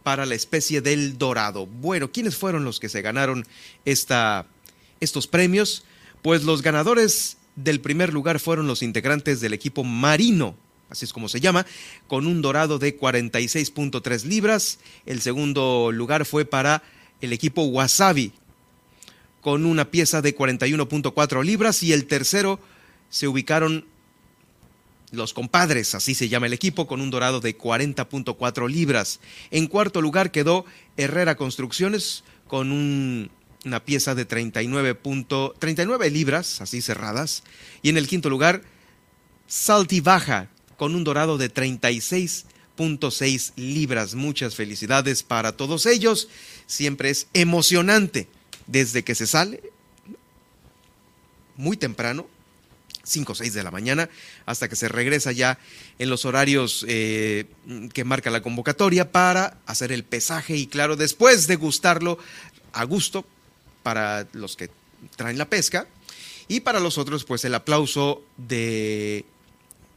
para 0.02 0.26
la 0.26 0.34
especie 0.34 0.82
del 0.82 1.20
dorado. 1.20 1.68
Bueno, 1.68 2.12
¿quiénes 2.12 2.36
fueron 2.36 2.66
los 2.66 2.80
que 2.80 2.90
se 2.90 3.04
ganaron 3.04 3.46
esta, 3.86 4.48
estos 5.00 5.28
premios? 5.28 5.86
Pues 6.24 6.44
los 6.44 6.64
ganadores 6.64 7.38
del 7.56 7.80
primer 7.80 8.12
lugar 8.12 8.40
fueron 8.40 8.66
los 8.66 8.82
integrantes 8.82 9.40
del 9.40 9.54
equipo 9.54 9.84
marino 9.84 10.56
así 10.90 11.06
es 11.06 11.14
como 11.14 11.30
se 11.30 11.40
llama, 11.40 11.66
con 12.08 12.28
un 12.28 12.42
dorado 12.42 12.80
de 12.80 12.98
46.3 12.98 14.24
libras. 14.24 14.80
El 15.06 15.22
segundo 15.22 15.92
lugar 15.92 16.26
fue 16.26 16.46
para 16.46 16.84
el 17.22 17.34
equipo 17.34 17.64
Wasabi, 17.64 18.34
con 19.42 19.66
una 19.66 19.92
pieza 19.92 20.22
de 20.22 20.36
41.4 20.36 21.44
libras. 21.44 21.84
Y 21.84 21.94
el 21.94 22.06
tercero 22.06 22.60
se 23.10 23.28
ubicaron 23.28 23.86
los 25.12 25.34
compadres, 25.34 25.96
así 25.96 26.14
se 26.16 26.30
llama 26.30 26.48
el 26.48 26.54
equipo, 26.54 26.88
con 26.88 27.02
un 27.02 27.10
dorado 27.12 27.40
de 27.40 27.58
40.4 27.58 28.70
libras. 28.70 29.20
En 29.52 29.68
cuarto 29.68 30.02
lugar 30.02 30.32
quedó 30.32 30.66
Herrera 30.98 31.36
Construcciones 31.36 32.24
con 32.48 32.72
una 32.72 33.86
pieza 33.86 34.14
de 34.14 34.26
39, 34.26 35.00
39 35.58 36.10
libras, 36.10 36.62
así 36.62 36.82
cerradas. 36.82 37.44
Y 37.82 37.90
en 37.90 37.98
el 37.98 38.08
quinto 38.08 38.30
lugar, 38.30 38.64
Salti 39.48 40.02
Baja 40.02 40.50
con 40.78 40.96
un 40.96 41.04
dorado 41.04 41.38
de 41.38 41.54
36.6 41.54 43.52
libras. 43.56 44.16
Muchas 44.16 44.56
felicidades 44.56 45.24
para 45.24 45.58
todos 45.58 45.86
ellos. 45.86 46.30
Siempre 46.68 47.10
es 47.10 47.28
emocionante 47.34 48.30
desde 48.68 49.04
que 49.04 49.16
se 49.16 49.28
sale 49.28 49.62
muy 51.58 51.78
temprano, 51.78 52.28
5 53.04 53.32
o 53.32 53.36
6 53.36 53.54
de 53.54 53.64
la 53.64 53.72
mañana, 53.72 54.10
hasta 54.46 54.68
que 54.68 54.76
se 54.76 54.88
regresa 54.88 55.32
ya 55.32 55.60
en 56.00 56.10
los 56.10 56.26
horarios 56.26 56.86
eh, 56.88 57.46
que 57.94 58.04
marca 58.04 58.30
la 58.30 58.42
convocatoria 58.42 59.12
para 59.12 59.58
hacer 59.66 59.92
el 59.92 60.04
pesaje 60.04 60.58
y 60.58 60.68
claro, 60.68 60.96
después 60.96 61.48
de 61.48 61.56
gustarlo 61.56 62.18
a 62.74 62.84
gusto 62.84 63.26
para 63.84 64.28
los 64.34 64.56
que 64.56 64.70
traen 65.16 65.38
la 65.38 65.50
pesca 65.50 65.88
y 66.48 66.62
para 66.62 66.80
los 66.80 66.98
otros 66.98 67.26
pues 67.26 67.46
el 67.46 67.56
aplauso 67.56 68.24
de 68.38 69.26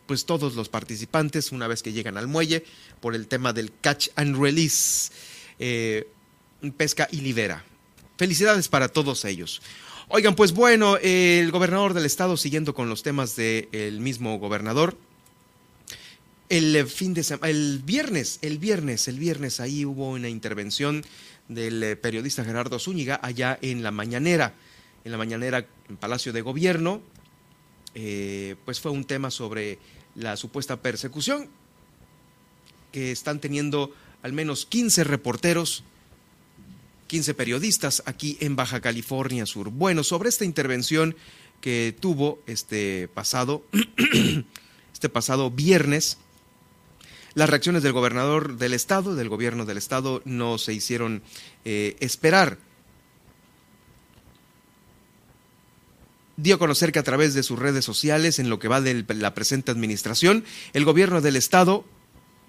pues 0.09 0.25
todos 0.25 0.57
los 0.57 0.71
participantes 0.71 1.53
una 1.53 1.69
vez 1.69 1.83
que 1.83 1.93
llegan 1.93 2.17
al 2.17 2.27
muelle 2.27 2.65
por 3.01 3.15
el 3.15 3.29
tema 3.29 3.53
del 3.53 3.71
catch 3.81 4.09
and 4.17 4.41
release, 4.41 5.13
eh, 5.61 6.09
pesca 6.77 7.09
y 7.13 7.21
libera. 7.21 7.63
Felicidades 8.17 8.69
para 8.69 8.89
todos 8.89 9.25
ellos. 9.27 9.63
Oigan, 10.09 10.35
pues 10.35 10.53
bueno, 10.53 10.97
el 10.97 11.53
gobernador 11.53 11.93
del 11.93 12.07
estado, 12.07 12.39
siguiendo 12.39 12.75
con 12.75 12.89
los 12.89 13.03
temas 13.03 13.37
del 13.37 14.01
mismo 14.01 14.39
gobernador, 14.39 14.97
el 16.49 16.87
fin 16.87 17.13
de 17.13 17.23
semana, 17.23 17.51
el 17.51 17.83
viernes, 17.85 18.39
el 18.41 18.57
viernes, 18.57 19.07
el 19.07 19.19
viernes 19.19 19.61
ahí 19.61 19.85
hubo 19.85 20.09
una 20.09 20.31
intervención 20.31 21.05
del 21.49 21.83
eh, 21.83 21.97
periodista 21.97 22.43
Gerardo 22.43 22.79
Zúñiga 22.79 23.21
allá 23.23 23.59
en 23.61 23.83
la 23.83 23.91
mañanera, 23.91 24.55
en 25.05 25.13
la 25.13 25.19
mañanera 25.19 25.67
en 25.91 25.99
Palacio 25.99 26.33
de 26.33 26.41
Gobierno, 26.41 27.03
eh, 27.95 28.57
pues 28.65 28.81
fue 28.81 28.93
un 28.93 29.05
tema 29.05 29.31
sobre 29.31 29.79
la 30.19 30.37
supuesta 30.37 30.83
persecución 30.83 31.49
que 32.93 33.13
están 33.13 33.41
teniendo 33.41 33.93
al 34.23 34.33
menos 34.33 34.67
15 34.67 35.05
reporteros, 35.05 35.85
15 37.07 37.35
periodistas 37.35 38.03
aquí 38.05 38.37
en 38.41 38.57
Baja 38.57 38.81
California 38.81 39.47
Sur. 39.47 39.71
Bueno, 39.71 40.03
sobre 40.03 40.29
esta 40.29 40.45
intervención 40.45 41.17
que 41.61 41.97
tuvo 41.99 42.41
este 42.47 43.09
pasado, 43.09 43.65
este 44.93 45.09
pasado 45.09 45.51
viernes, 45.51 46.19
las 47.35 47.49
reacciones 47.49 47.83
del 47.83 47.93
gobernador 47.93 48.59
del 48.59 48.75
estado, 48.75 49.15
del 49.15 49.29
gobierno 49.29 49.65
del 49.65 49.79
estado, 49.79 50.23
no 50.25 50.59
se 50.59 50.73
hicieron 50.73 51.23
eh, 51.65 51.97
esperar. 52.01 52.59
Dio 56.39 56.55
a 56.55 56.59
conocer 56.59 56.93
que 56.93 57.01
a 57.01 57.03
través 57.03 57.35
de 57.35 57.43
sus 57.43 57.59
redes 57.59 57.85
sociales, 57.85 58.39
en 58.39 58.49
lo 58.49 58.61
que 58.61 58.69
va 58.69 58.81
de 58.81 59.05
la 59.09 59.35
presente 59.35 59.73
administración, 59.73 60.45
el 60.73 60.85
gobierno 60.85 61.21
del 61.21 61.37
estado 61.37 61.85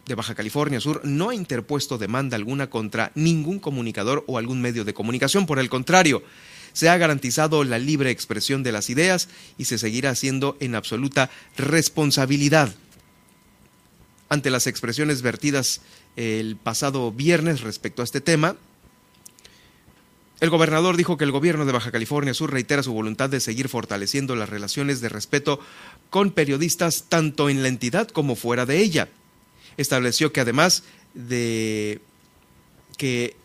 de 0.05 0.15
Baja 0.15 0.35
California 0.35 0.79
Sur 0.79 1.01
no 1.03 1.29
ha 1.29 1.35
interpuesto 1.35 1.97
demanda 1.97 2.35
alguna 2.35 2.69
contra 2.69 3.11
ningún 3.15 3.59
comunicador 3.59 4.23
o 4.27 4.37
algún 4.37 4.61
medio 4.61 4.85
de 4.85 4.93
comunicación. 4.93 5.47
Por 5.47 5.57
el 5.59 5.69
contrario, 5.69 6.23
se 6.71 6.87
ha 6.87 6.97
garantizado 6.97 7.63
la 7.63 7.79
libre 7.79 8.11
expresión 8.11 8.61
de 8.61 8.71
las 8.71 8.91
ideas 8.91 9.27
y 9.57 9.65
se 9.65 9.79
seguirá 9.79 10.11
haciendo 10.11 10.55
en 10.59 10.75
absoluta 10.75 11.31
responsabilidad. 11.57 12.73
Ante 14.29 14.51
las 14.51 14.67
expresiones 14.67 15.23
vertidas 15.23 15.81
el 16.15 16.57
pasado 16.57 17.11
viernes 17.11 17.61
respecto 17.61 18.03
a 18.03 18.05
este 18.05 18.21
tema, 18.21 18.55
el 20.39 20.49
gobernador 20.49 20.95
dijo 20.95 21.17
que 21.17 21.25
el 21.25 21.31
gobierno 21.31 21.65
de 21.65 21.73
Baja 21.73 21.91
California 21.91 22.33
Sur 22.33 22.51
reitera 22.51 22.83
su 22.83 22.93
voluntad 22.93 23.29
de 23.29 23.41
seguir 23.41 23.67
fortaleciendo 23.67 24.35
las 24.35 24.49
relaciones 24.49 25.01
de 25.01 25.09
respeto 25.09 25.59
con 26.09 26.31
periodistas 26.31 27.05
tanto 27.09 27.49
en 27.49 27.61
la 27.61 27.67
entidad 27.67 28.07
como 28.07 28.35
fuera 28.35 28.65
de 28.65 28.77
ella. 28.77 29.09
Estableció 29.75 30.31
que 30.31 30.41
además 30.41 30.83
de 31.13 31.99
que 32.97 33.35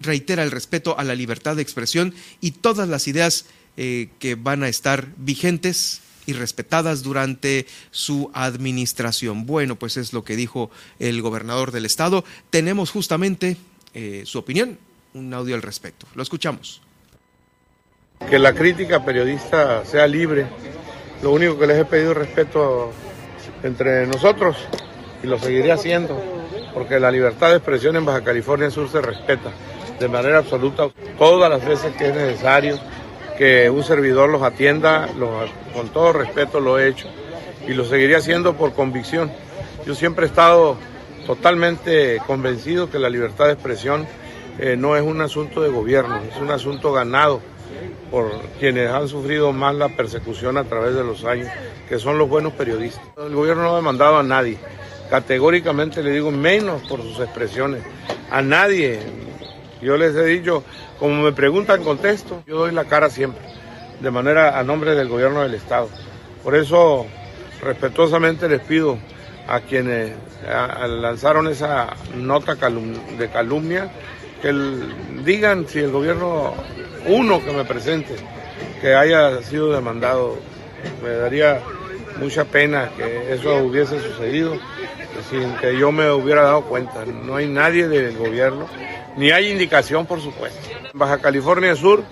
reitera 0.00 0.42
el 0.42 0.50
respeto 0.50 0.98
a 0.98 1.04
la 1.04 1.14
libertad 1.14 1.56
de 1.56 1.62
expresión 1.62 2.14
y 2.40 2.52
todas 2.52 2.88
las 2.88 3.06
ideas 3.06 3.46
eh, 3.76 4.10
que 4.18 4.34
van 4.34 4.62
a 4.62 4.68
estar 4.68 5.12
vigentes 5.16 6.00
y 6.30 6.32
respetadas 6.32 7.02
durante 7.02 7.66
su 7.90 8.30
administración. 8.32 9.46
Bueno, 9.46 9.76
pues 9.76 9.96
es 9.96 10.12
lo 10.12 10.24
que 10.24 10.36
dijo 10.36 10.70
el 10.98 11.20
gobernador 11.22 11.72
del 11.72 11.84
estado. 11.84 12.24
Tenemos 12.50 12.90
justamente 12.90 13.56
eh, 13.94 14.22
su 14.24 14.38
opinión, 14.38 14.78
un 15.14 15.34
audio 15.34 15.56
al 15.56 15.62
respecto. 15.62 16.06
Lo 16.14 16.22
escuchamos. 16.22 16.80
Que 18.28 18.38
la 18.38 18.54
crítica 18.54 19.04
periodista 19.04 19.84
sea 19.84 20.06
libre. 20.06 20.46
Lo 21.22 21.32
único 21.32 21.58
que 21.58 21.66
les 21.66 21.78
he 21.78 21.84
pedido 21.84 22.12
es 22.12 22.18
respeto 22.18 22.92
entre 23.62 24.06
nosotros 24.06 24.56
y 25.22 25.26
lo 25.26 25.38
seguiré 25.38 25.72
haciendo. 25.72 26.38
porque 26.72 27.00
la 27.00 27.10
libertad 27.10 27.50
de 27.50 27.56
expresión 27.56 27.96
en 27.96 28.04
Baja 28.04 28.22
California 28.22 28.70
Sur 28.70 28.88
se 28.88 29.00
respeta 29.00 29.50
de 29.98 30.08
manera 30.08 30.38
absoluta 30.38 30.88
todas 31.18 31.50
las 31.50 31.66
veces 31.66 31.92
que 31.96 32.08
es 32.08 32.14
necesario 32.14 32.78
que 33.40 33.70
un 33.70 33.82
servidor 33.82 34.28
los 34.28 34.42
atienda, 34.42 35.08
con 35.72 35.88
todo 35.88 36.12
respeto 36.12 36.60
lo 36.60 36.78
he 36.78 36.88
hecho 36.88 37.08
y 37.66 37.72
lo 37.72 37.86
seguiré 37.86 38.14
haciendo 38.14 38.52
por 38.52 38.74
convicción. 38.74 39.32
Yo 39.86 39.94
siempre 39.94 40.26
he 40.26 40.28
estado 40.28 40.76
totalmente 41.26 42.20
convencido 42.26 42.90
que 42.90 42.98
la 42.98 43.08
libertad 43.08 43.46
de 43.46 43.52
expresión 43.54 44.06
eh, 44.58 44.76
no 44.76 44.94
es 44.94 45.02
un 45.02 45.22
asunto 45.22 45.62
de 45.62 45.70
gobierno, 45.70 46.18
es 46.18 46.36
un 46.36 46.50
asunto 46.50 46.92
ganado 46.92 47.40
por 48.10 48.30
quienes 48.58 48.90
han 48.90 49.08
sufrido 49.08 49.54
más 49.54 49.74
la 49.74 49.88
persecución 49.88 50.58
a 50.58 50.64
través 50.64 50.94
de 50.94 51.02
los 51.02 51.24
años, 51.24 51.48
que 51.88 51.98
son 51.98 52.18
los 52.18 52.28
buenos 52.28 52.52
periodistas. 52.52 53.02
El 53.16 53.34
gobierno 53.34 53.62
no 53.62 53.72
ha 53.72 53.76
demandado 53.76 54.18
a 54.18 54.22
nadie, 54.22 54.58
categóricamente 55.08 56.02
le 56.02 56.10
digo 56.10 56.30
menos 56.30 56.82
por 56.82 57.00
sus 57.00 57.18
expresiones, 57.20 57.82
a 58.30 58.42
nadie. 58.42 59.29
Yo 59.80 59.96
les 59.96 60.14
he 60.14 60.24
dicho, 60.24 60.62
como 60.98 61.22
me 61.22 61.32
preguntan, 61.32 61.82
contesto, 61.82 62.42
yo 62.46 62.58
doy 62.58 62.72
la 62.72 62.84
cara 62.84 63.08
siempre, 63.10 63.42
de 64.00 64.10
manera 64.10 64.58
a 64.58 64.64
nombre 64.64 64.94
del 64.94 65.08
gobierno 65.08 65.42
del 65.42 65.54
Estado. 65.54 65.88
Por 66.42 66.54
eso, 66.54 67.06
respetuosamente 67.62 68.48
les 68.48 68.60
pido 68.60 68.98
a 69.48 69.60
quienes 69.60 70.12
lanzaron 70.88 71.48
esa 71.48 71.94
nota 72.14 72.54
de 72.54 73.28
calumnia, 73.30 73.90
que 74.42 74.54
digan 75.24 75.66
si 75.66 75.80
el 75.80 75.90
gobierno, 75.90 76.54
uno 77.06 77.44
que 77.44 77.52
me 77.52 77.64
presente, 77.64 78.16
que 78.80 78.94
haya 78.94 79.42
sido 79.42 79.72
demandado, 79.72 80.38
me 81.02 81.10
daría 81.10 81.60
mucha 82.16 82.44
pena 82.44 82.90
que 82.96 83.32
eso 83.34 83.56
hubiese 83.56 83.98
sucedido 84.00 84.58
sin 85.30 85.54
que 85.56 85.78
yo 85.78 85.92
me 85.92 86.10
hubiera 86.10 86.42
dado 86.42 86.62
cuenta. 86.62 87.04
No 87.04 87.36
hay 87.36 87.46
nadie 87.48 87.88
del 87.88 88.16
gobierno, 88.16 88.66
ni 89.16 89.30
hay 89.30 89.50
indicación, 89.50 90.06
por 90.06 90.20
supuesto. 90.20 90.60
En 90.92 90.98
Baja 90.98 91.18
California 91.18 91.74
Sur 91.74 92.04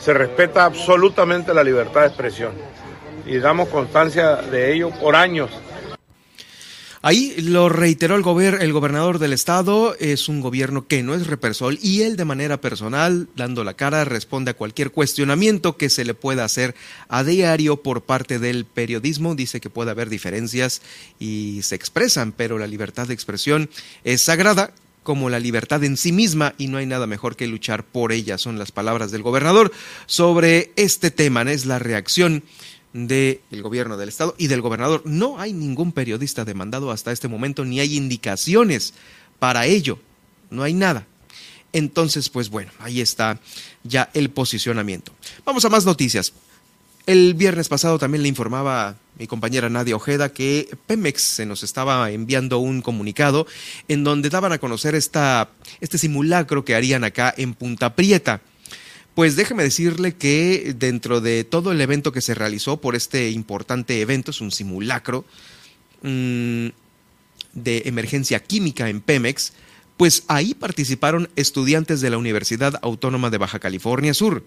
se 0.00 0.14
respeta 0.14 0.64
absolutamente 0.64 1.54
la 1.54 1.62
libertad 1.62 2.02
de 2.02 2.06
expresión 2.08 2.52
y 3.26 3.38
damos 3.38 3.68
constancia 3.68 4.36
de 4.36 4.72
ello 4.72 4.90
por 4.90 5.14
años. 5.14 5.50
Ahí 7.02 7.34
lo 7.38 7.70
reiteró 7.70 8.14
el, 8.14 8.60
el 8.60 8.72
gobernador 8.74 9.18
del 9.18 9.32
estado, 9.32 9.96
es 10.00 10.28
un 10.28 10.42
gobierno 10.42 10.86
que 10.86 11.02
no 11.02 11.14
es 11.14 11.28
represor 11.28 11.78
y 11.80 12.02
él 12.02 12.16
de 12.16 12.26
manera 12.26 12.60
personal, 12.60 13.26
dando 13.36 13.64
la 13.64 13.72
cara, 13.72 14.04
responde 14.04 14.50
a 14.50 14.54
cualquier 14.54 14.90
cuestionamiento 14.90 15.78
que 15.78 15.88
se 15.88 16.04
le 16.04 16.12
pueda 16.12 16.44
hacer 16.44 16.74
a 17.08 17.24
diario 17.24 17.78
por 17.82 18.02
parte 18.02 18.38
del 18.38 18.66
periodismo. 18.66 19.34
Dice 19.34 19.62
que 19.62 19.70
puede 19.70 19.92
haber 19.92 20.10
diferencias 20.10 20.82
y 21.18 21.60
se 21.62 21.74
expresan, 21.74 22.32
pero 22.32 22.58
la 22.58 22.66
libertad 22.66 23.08
de 23.08 23.14
expresión 23.14 23.70
es 24.04 24.20
sagrada 24.20 24.74
como 25.10 25.28
la 25.28 25.40
libertad 25.40 25.82
en 25.82 25.96
sí 25.96 26.12
misma 26.12 26.54
y 26.56 26.68
no 26.68 26.78
hay 26.78 26.86
nada 26.86 27.08
mejor 27.08 27.34
que 27.34 27.48
luchar 27.48 27.82
por 27.82 28.12
ella. 28.12 28.38
Son 28.38 28.60
las 28.60 28.70
palabras 28.70 29.10
del 29.10 29.24
gobernador 29.24 29.72
sobre 30.06 30.70
este 30.76 31.10
tema, 31.10 31.42
es 31.50 31.66
la 31.66 31.80
reacción 31.80 32.44
del 32.92 33.40
gobierno 33.60 33.96
del 33.96 34.08
estado 34.08 34.36
y 34.38 34.46
del 34.46 34.60
gobernador. 34.60 35.02
No 35.04 35.40
hay 35.40 35.52
ningún 35.52 35.90
periodista 35.90 36.44
demandado 36.44 36.92
hasta 36.92 37.10
este 37.10 37.26
momento, 37.26 37.64
ni 37.64 37.80
hay 37.80 37.96
indicaciones 37.96 38.94
para 39.40 39.66
ello. 39.66 39.98
No 40.48 40.62
hay 40.62 40.74
nada. 40.74 41.08
Entonces, 41.72 42.28
pues 42.28 42.48
bueno, 42.48 42.70
ahí 42.78 43.00
está 43.00 43.40
ya 43.82 44.10
el 44.14 44.30
posicionamiento. 44.30 45.12
Vamos 45.44 45.64
a 45.64 45.70
más 45.70 45.84
noticias. 45.84 46.32
El 47.06 47.34
viernes 47.34 47.68
pasado 47.68 47.98
también 47.98 48.22
le 48.22 48.28
informaba 48.28 48.96
mi 49.18 49.26
compañera 49.26 49.68
Nadia 49.68 49.96
Ojeda 49.96 50.32
que 50.32 50.68
Pemex 50.86 51.22
se 51.22 51.46
nos 51.46 51.62
estaba 51.62 52.10
enviando 52.10 52.58
un 52.58 52.82
comunicado 52.82 53.46
en 53.88 54.04
donde 54.04 54.30
daban 54.30 54.52
a 54.52 54.58
conocer 54.58 54.94
este 54.94 55.98
simulacro 55.98 56.64
que 56.64 56.74
harían 56.74 57.04
acá 57.04 57.34
en 57.36 57.54
Punta 57.54 57.94
Prieta. 57.94 58.40
Pues 59.14 59.36
déjeme 59.36 59.62
decirle 59.62 60.14
que 60.14 60.74
dentro 60.78 61.20
de 61.20 61.44
todo 61.44 61.72
el 61.72 61.80
evento 61.80 62.12
que 62.12 62.20
se 62.20 62.34
realizó 62.34 62.80
por 62.80 62.94
este 62.94 63.30
importante 63.30 64.00
evento, 64.00 64.30
es 64.30 64.40
un 64.40 64.52
simulacro 64.52 65.24
mm, 66.02 66.68
de 67.52 67.82
emergencia 67.86 68.40
química 68.40 68.88
en 68.88 69.00
Pemex, 69.00 69.52
pues 69.96 70.24
ahí 70.28 70.54
participaron 70.54 71.28
estudiantes 71.36 72.00
de 72.00 72.08
la 72.08 72.18
Universidad 72.18 72.78
Autónoma 72.82 73.28
de 73.30 73.38
Baja 73.38 73.58
California 73.58 74.14
Sur 74.14 74.44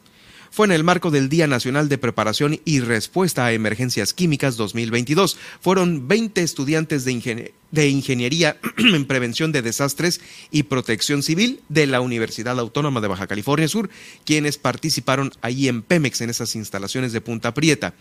fue 0.53 0.67
en 0.67 0.71
el 0.71 0.83
marco 0.83 1.09
del 1.09 1.29
Día 1.29 1.47
Nacional 1.47 1.89
de 1.89 1.97
Preparación 1.97 2.59
y 2.63 2.79
Respuesta 2.79 3.43
a 3.43 3.53
Emergencias 3.53 4.13
Químicas 4.13 4.55
2022. 4.55 5.35
Fueron 5.59 6.07
20 6.07 6.43
estudiantes 6.43 7.05
de, 7.05 7.89
Ingeniería 7.89 8.57
en 8.77 9.05
Prevención 9.05 9.51
de 9.51 9.63
Desastres 9.63 10.21
y 10.51 10.61
Protección 10.61 11.23
Civil 11.23 11.61
de 11.69 11.87
la 11.87 12.01
Universidad 12.01 12.59
Autónoma 12.59 13.01
de 13.01 13.07
Baja 13.07 13.25
California 13.25 13.67
Sur, 13.67 13.89
quienes 14.25 14.59
participaron 14.59 15.31
ahí 15.41 15.67
en 15.67 15.81
Pemex, 15.81 16.21
en 16.21 16.29
esas 16.29 16.55
instalaciones 16.55 17.13
de 17.13 17.21
Punta 17.21 17.55
Prieta. 17.55 17.95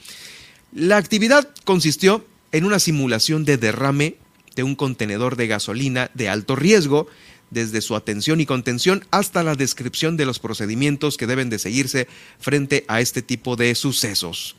La 0.75 0.99
actividad 0.99 1.49
consistió 1.65 2.23
en 2.53 2.67
una 2.67 2.81
simulación 2.81 3.47
de 3.47 3.57
derrame 3.57 4.17
de 4.57 4.63
un 4.63 4.75
contenedor 4.75 5.37
de 5.37 5.47
gasolina 5.47 6.11
de 6.13 6.29
alto 6.29 6.55
riesgo 6.55 7.09
desde 7.53 7.83
su 7.83 7.95
atención 7.95 8.41
y 8.41 8.47
contención 8.47 9.05
hasta 9.11 9.43
la 9.43 9.55
descripción 9.55 10.17
de 10.17 10.27
los 10.27 10.39
procedimientos 10.39 11.17
que 11.17 11.27
deben 11.27 11.51
de 11.51 11.59
seguirse 11.59 12.09
frente 12.39 12.85
a 12.89 13.01
este 13.01 13.23
tipo 13.23 13.57
de 13.57 13.75
sucesos. 13.75 14.57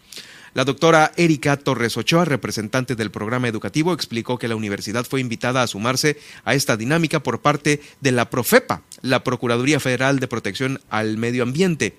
La 0.54 0.66
doctora 0.66 1.12
Erika 1.18 1.58
Torres 1.58 1.98
Ochoa, 1.98 2.26
representante 2.26 2.96
del 2.96 3.10
programa 3.10 3.48
educativo, 3.48 3.92
explicó 3.92 4.38
que 4.38 4.48
la 4.48 4.56
universidad 4.56 5.04
fue 5.04 5.20
invitada 5.20 5.64
a 5.64 5.68
sumarse 5.68 6.20
a 6.46 6.54
esta 6.54 6.78
dinámica 6.78 7.22
por 7.22 7.42
parte 7.42 7.82
de 8.02 8.12
la 8.12 8.30
Profepa, 8.30 8.84
la 9.02 9.24
Procuraduría 9.24 9.80
Federal 9.80 10.20
de 10.20 10.28
Protección 10.28 10.80
al 10.92 11.18
Medio 11.18 11.42
Ambiente, 11.42 11.98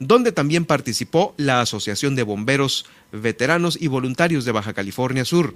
donde 0.00 0.32
también 0.32 0.64
participó 0.64 1.32
la 1.36 1.60
Asociación 1.60 2.16
de 2.16 2.24
Bomberos 2.24 2.86
Veteranos 3.12 3.78
y 3.80 3.86
Voluntarios 3.86 4.44
de 4.44 4.50
Baja 4.50 4.72
California 4.72 5.24
Sur. 5.24 5.54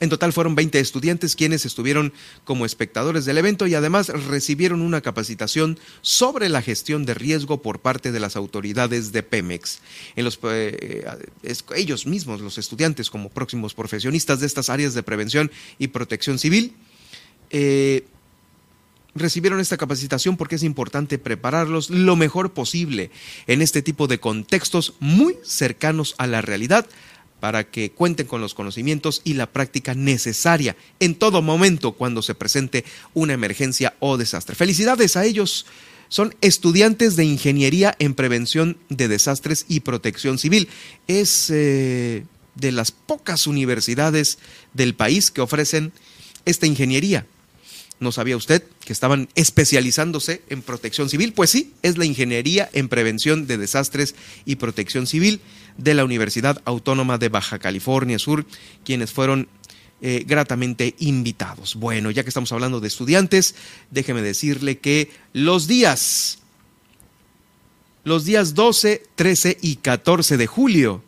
En 0.00 0.08
total 0.08 0.32
fueron 0.32 0.56
20 0.56 0.80
estudiantes 0.80 1.36
quienes 1.36 1.64
estuvieron 1.64 2.12
como 2.44 2.66
espectadores 2.66 3.24
del 3.24 3.38
evento 3.38 3.68
y 3.68 3.74
además 3.74 4.08
recibieron 4.08 4.82
una 4.82 5.00
capacitación 5.00 5.78
sobre 6.02 6.48
la 6.48 6.62
gestión 6.62 7.06
de 7.06 7.14
riesgo 7.14 7.62
por 7.62 7.80
parte 7.80 8.10
de 8.10 8.18
las 8.18 8.34
autoridades 8.34 9.12
de 9.12 9.22
Pemex. 9.22 9.78
Los, 10.16 10.40
eh, 10.42 11.06
ellos 11.76 12.06
mismos, 12.06 12.40
los 12.40 12.58
estudiantes, 12.58 13.08
como 13.08 13.30
próximos 13.30 13.72
profesionistas 13.74 14.40
de 14.40 14.46
estas 14.46 14.68
áreas 14.68 14.94
de 14.94 15.04
prevención 15.04 15.52
y 15.78 15.88
protección 15.88 16.40
civil, 16.40 16.74
eh, 17.50 18.04
recibieron 19.14 19.60
esta 19.60 19.76
capacitación 19.76 20.36
porque 20.36 20.56
es 20.56 20.64
importante 20.64 21.18
prepararlos 21.18 21.88
lo 21.90 22.16
mejor 22.16 22.52
posible 22.52 23.12
en 23.46 23.62
este 23.62 23.80
tipo 23.80 24.08
de 24.08 24.18
contextos 24.18 24.94
muy 24.98 25.36
cercanos 25.44 26.16
a 26.18 26.26
la 26.26 26.42
realidad 26.42 26.86
para 27.44 27.64
que 27.64 27.90
cuenten 27.90 28.26
con 28.26 28.40
los 28.40 28.54
conocimientos 28.54 29.20
y 29.22 29.34
la 29.34 29.52
práctica 29.52 29.92
necesaria 29.92 30.76
en 30.98 31.14
todo 31.14 31.42
momento 31.42 31.92
cuando 31.92 32.22
se 32.22 32.34
presente 32.34 32.86
una 33.12 33.34
emergencia 33.34 33.92
o 34.00 34.16
desastre. 34.16 34.54
Felicidades 34.54 35.14
a 35.18 35.26
ellos. 35.26 35.66
Son 36.08 36.34
estudiantes 36.40 37.16
de 37.16 37.26
Ingeniería 37.26 37.96
en 37.98 38.14
Prevención 38.14 38.78
de 38.88 39.08
Desastres 39.08 39.66
y 39.68 39.80
Protección 39.80 40.38
Civil. 40.38 40.70
Es 41.06 41.50
eh, 41.50 42.24
de 42.54 42.72
las 42.72 42.92
pocas 42.92 43.46
universidades 43.46 44.38
del 44.72 44.94
país 44.94 45.30
que 45.30 45.42
ofrecen 45.42 45.92
esta 46.46 46.66
ingeniería. 46.66 47.26
¿No 48.00 48.10
sabía 48.10 48.38
usted 48.38 48.62
que 48.86 48.92
estaban 48.94 49.28
especializándose 49.34 50.40
en 50.48 50.62
protección 50.62 51.10
civil? 51.10 51.34
Pues 51.34 51.50
sí, 51.50 51.74
es 51.82 51.96
la 51.96 52.06
Ingeniería 52.06 52.68
en 52.72 52.88
Prevención 52.88 53.46
de 53.46 53.56
Desastres 53.56 54.14
y 54.46 54.56
Protección 54.56 55.06
Civil 55.06 55.40
de 55.76 55.94
la 55.94 56.04
Universidad 56.04 56.60
Autónoma 56.64 57.18
de 57.18 57.28
Baja 57.28 57.58
California 57.58 58.18
Sur, 58.18 58.46
quienes 58.84 59.12
fueron 59.12 59.48
eh, 60.00 60.24
gratamente 60.26 60.94
invitados. 60.98 61.76
Bueno, 61.76 62.10
ya 62.10 62.22
que 62.22 62.28
estamos 62.28 62.52
hablando 62.52 62.80
de 62.80 62.88
estudiantes, 62.88 63.54
déjeme 63.90 64.22
decirle 64.22 64.78
que 64.78 65.10
los 65.32 65.66
días, 65.66 66.40
los 68.04 68.24
días 68.24 68.54
12, 68.54 69.02
13 69.14 69.58
y 69.62 69.76
14 69.76 70.36
de 70.36 70.46
julio, 70.46 71.02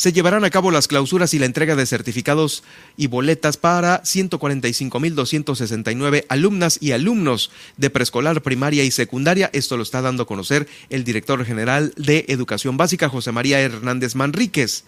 se 0.00 0.12
llevarán 0.14 0.44
a 0.44 0.50
cabo 0.50 0.70
las 0.70 0.88
clausuras 0.88 1.34
y 1.34 1.38
la 1.38 1.44
entrega 1.44 1.76
de 1.76 1.84
certificados 1.84 2.64
y 2.96 3.08
boletas 3.08 3.58
para 3.58 4.02
145.269 4.02 6.24
alumnas 6.30 6.78
y 6.80 6.92
alumnos 6.92 7.50
de 7.76 7.90
preescolar, 7.90 8.40
primaria 8.40 8.82
y 8.82 8.90
secundaria. 8.92 9.50
Esto 9.52 9.76
lo 9.76 9.82
está 9.82 10.00
dando 10.00 10.22
a 10.22 10.26
conocer 10.26 10.66
el 10.88 11.04
director 11.04 11.44
general 11.44 11.92
de 11.98 12.24
Educación 12.28 12.78
Básica, 12.78 13.10
José 13.10 13.30
María 13.30 13.60
Hernández 13.60 14.14
Manríquez. 14.14 14.84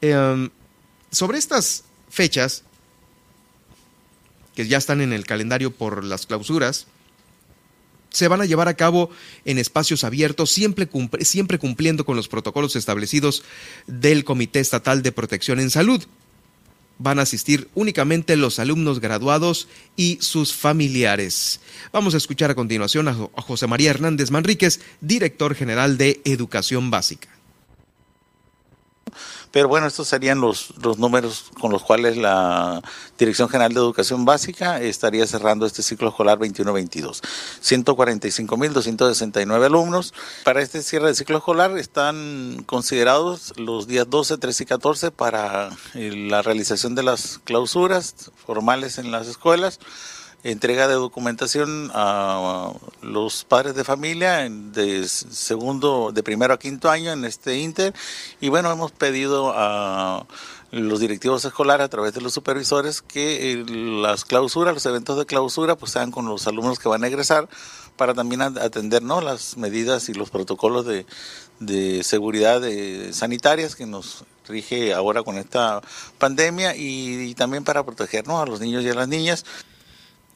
Em, 0.00 0.50
sobre 1.12 1.38
estas 1.38 1.84
fechas, 2.10 2.64
que 4.56 4.66
ya 4.66 4.78
están 4.78 5.02
en 5.02 5.12
el 5.12 5.24
calendario 5.24 5.70
por 5.70 6.02
las 6.02 6.26
clausuras, 6.26 6.88
se 8.12 8.28
van 8.28 8.40
a 8.40 8.46
llevar 8.46 8.68
a 8.68 8.74
cabo 8.74 9.10
en 9.44 9.58
espacios 9.58 10.04
abiertos, 10.04 10.50
siempre, 10.50 10.86
cumpliendo 11.58 12.04
con 12.04 12.16
los 12.16 12.28
protocolos 12.28 12.76
establecidos 12.76 13.42
del 13.86 14.24
Comité 14.24 14.60
Estatal 14.60 15.02
de 15.02 15.12
Protección 15.12 15.58
en 15.60 15.70
Salud. 15.70 16.02
van 16.98 17.18
a 17.18 17.22
asistir 17.22 17.68
únicamente 17.74 18.36
los 18.36 18.60
alumnos 18.60 19.00
graduados 19.00 19.66
y 19.96 20.18
sus 20.20 20.54
familiares. 20.54 21.58
Vamos 21.92 22.14
a 22.14 22.18
escuchar 22.18 22.52
a 22.52 22.54
continuación 22.54 23.08
a 23.08 23.42
José 23.42 23.66
María 23.66 23.90
Hernández 23.90 24.30
Manríquez, 24.30 24.78
director 25.00 25.56
general 25.56 25.98
de 25.98 26.20
Educación 26.24 26.92
Básica. 26.92 27.28
Pero 29.52 29.68
bueno, 29.68 29.86
estos 29.86 30.08
serían 30.08 30.40
los, 30.40 30.74
los 30.82 30.98
números 30.98 31.50
con 31.60 31.70
los 31.70 31.82
cuales 31.82 32.16
la 32.16 32.82
Dirección 33.18 33.48
General 33.48 33.72
de 33.72 33.80
Educación 33.80 34.24
Básica 34.24 34.80
estaría 34.80 35.26
cerrando 35.26 35.66
este 35.66 35.82
ciclo 35.82 36.08
escolar 36.08 36.38
21-22. 36.38 37.20
145.269 37.62 39.64
alumnos. 39.64 40.14
Para 40.44 40.62
este 40.62 40.82
cierre 40.82 41.08
de 41.08 41.14
ciclo 41.14 41.36
escolar 41.36 41.76
están 41.78 42.64
considerados 42.66 43.52
los 43.56 43.86
días 43.86 44.08
12, 44.08 44.38
13 44.38 44.62
y 44.62 44.66
14 44.66 45.10
para 45.10 45.70
eh, 45.94 46.26
la 46.28 46.42
realización 46.42 46.94
de 46.94 47.02
las 47.02 47.40
clausuras 47.44 48.30
formales 48.46 48.98
en 48.98 49.12
las 49.12 49.28
escuelas 49.28 49.78
entrega 50.44 50.88
de 50.88 50.94
documentación 50.94 51.90
a 51.94 52.72
los 53.00 53.44
padres 53.44 53.74
de 53.74 53.84
familia 53.84 54.48
de 54.48 55.06
segundo, 55.06 56.10
de 56.12 56.22
primero 56.22 56.54
a 56.54 56.58
quinto 56.58 56.90
año 56.90 57.12
en 57.12 57.24
este 57.24 57.58
Inter. 57.58 57.94
Y 58.40 58.48
bueno, 58.48 58.70
hemos 58.70 58.92
pedido 58.92 59.52
a 59.54 60.26
los 60.72 61.00
directivos 61.00 61.44
escolares 61.44 61.84
a 61.84 61.88
través 61.88 62.14
de 62.14 62.22
los 62.22 62.32
supervisores 62.32 63.02
que 63.02 63.52
eh, 63.52 63.64
las 63.66 64.24
clausuras, 64.24 64.72
los 64.72 64.86
eventos 64.86 65.18
de 65.18 65.26
clausura, 65.26 65.76
pues 65.76 65.92
sean 65.92 66.10
con 66.10 66.26
los 66.26 66.46
alumnos 66.46 66.78
que 66.78 66.88
van 66.88 67.04
a 67.04 67.08
egresar 67.08 67.48
para 67.96 68.14
también 68.14 68.40
atender 68.40 69.02
¿no? 69.02 69.20
las 69.20 69.56
medidas 69.58 70.08
y 70.08 70.14
los 70.14 70.30
protocolos 70.30 70.86
de, 70.86 71.04
seguridad 72.02 72.62
sanitarias 73.12 73.76
que 73.76 73.86
nos 73.86 74.24
rige 74.48 74.92
ahora 74.92 75.22
con 75.22 75.38
esta 75.38 75.80
pandemia 76.18 76.74
y, 76.74 77.34
también 77.34 77.62
para 77.62 77.84
protegernos 77.84 78.42
a 78.42 78.46
los 78.46 78.60
niños 78.60 78.82
y 78.82 78.88
a 78.88 78.94
las 78.94 79.08
niñas. 79.08 79.44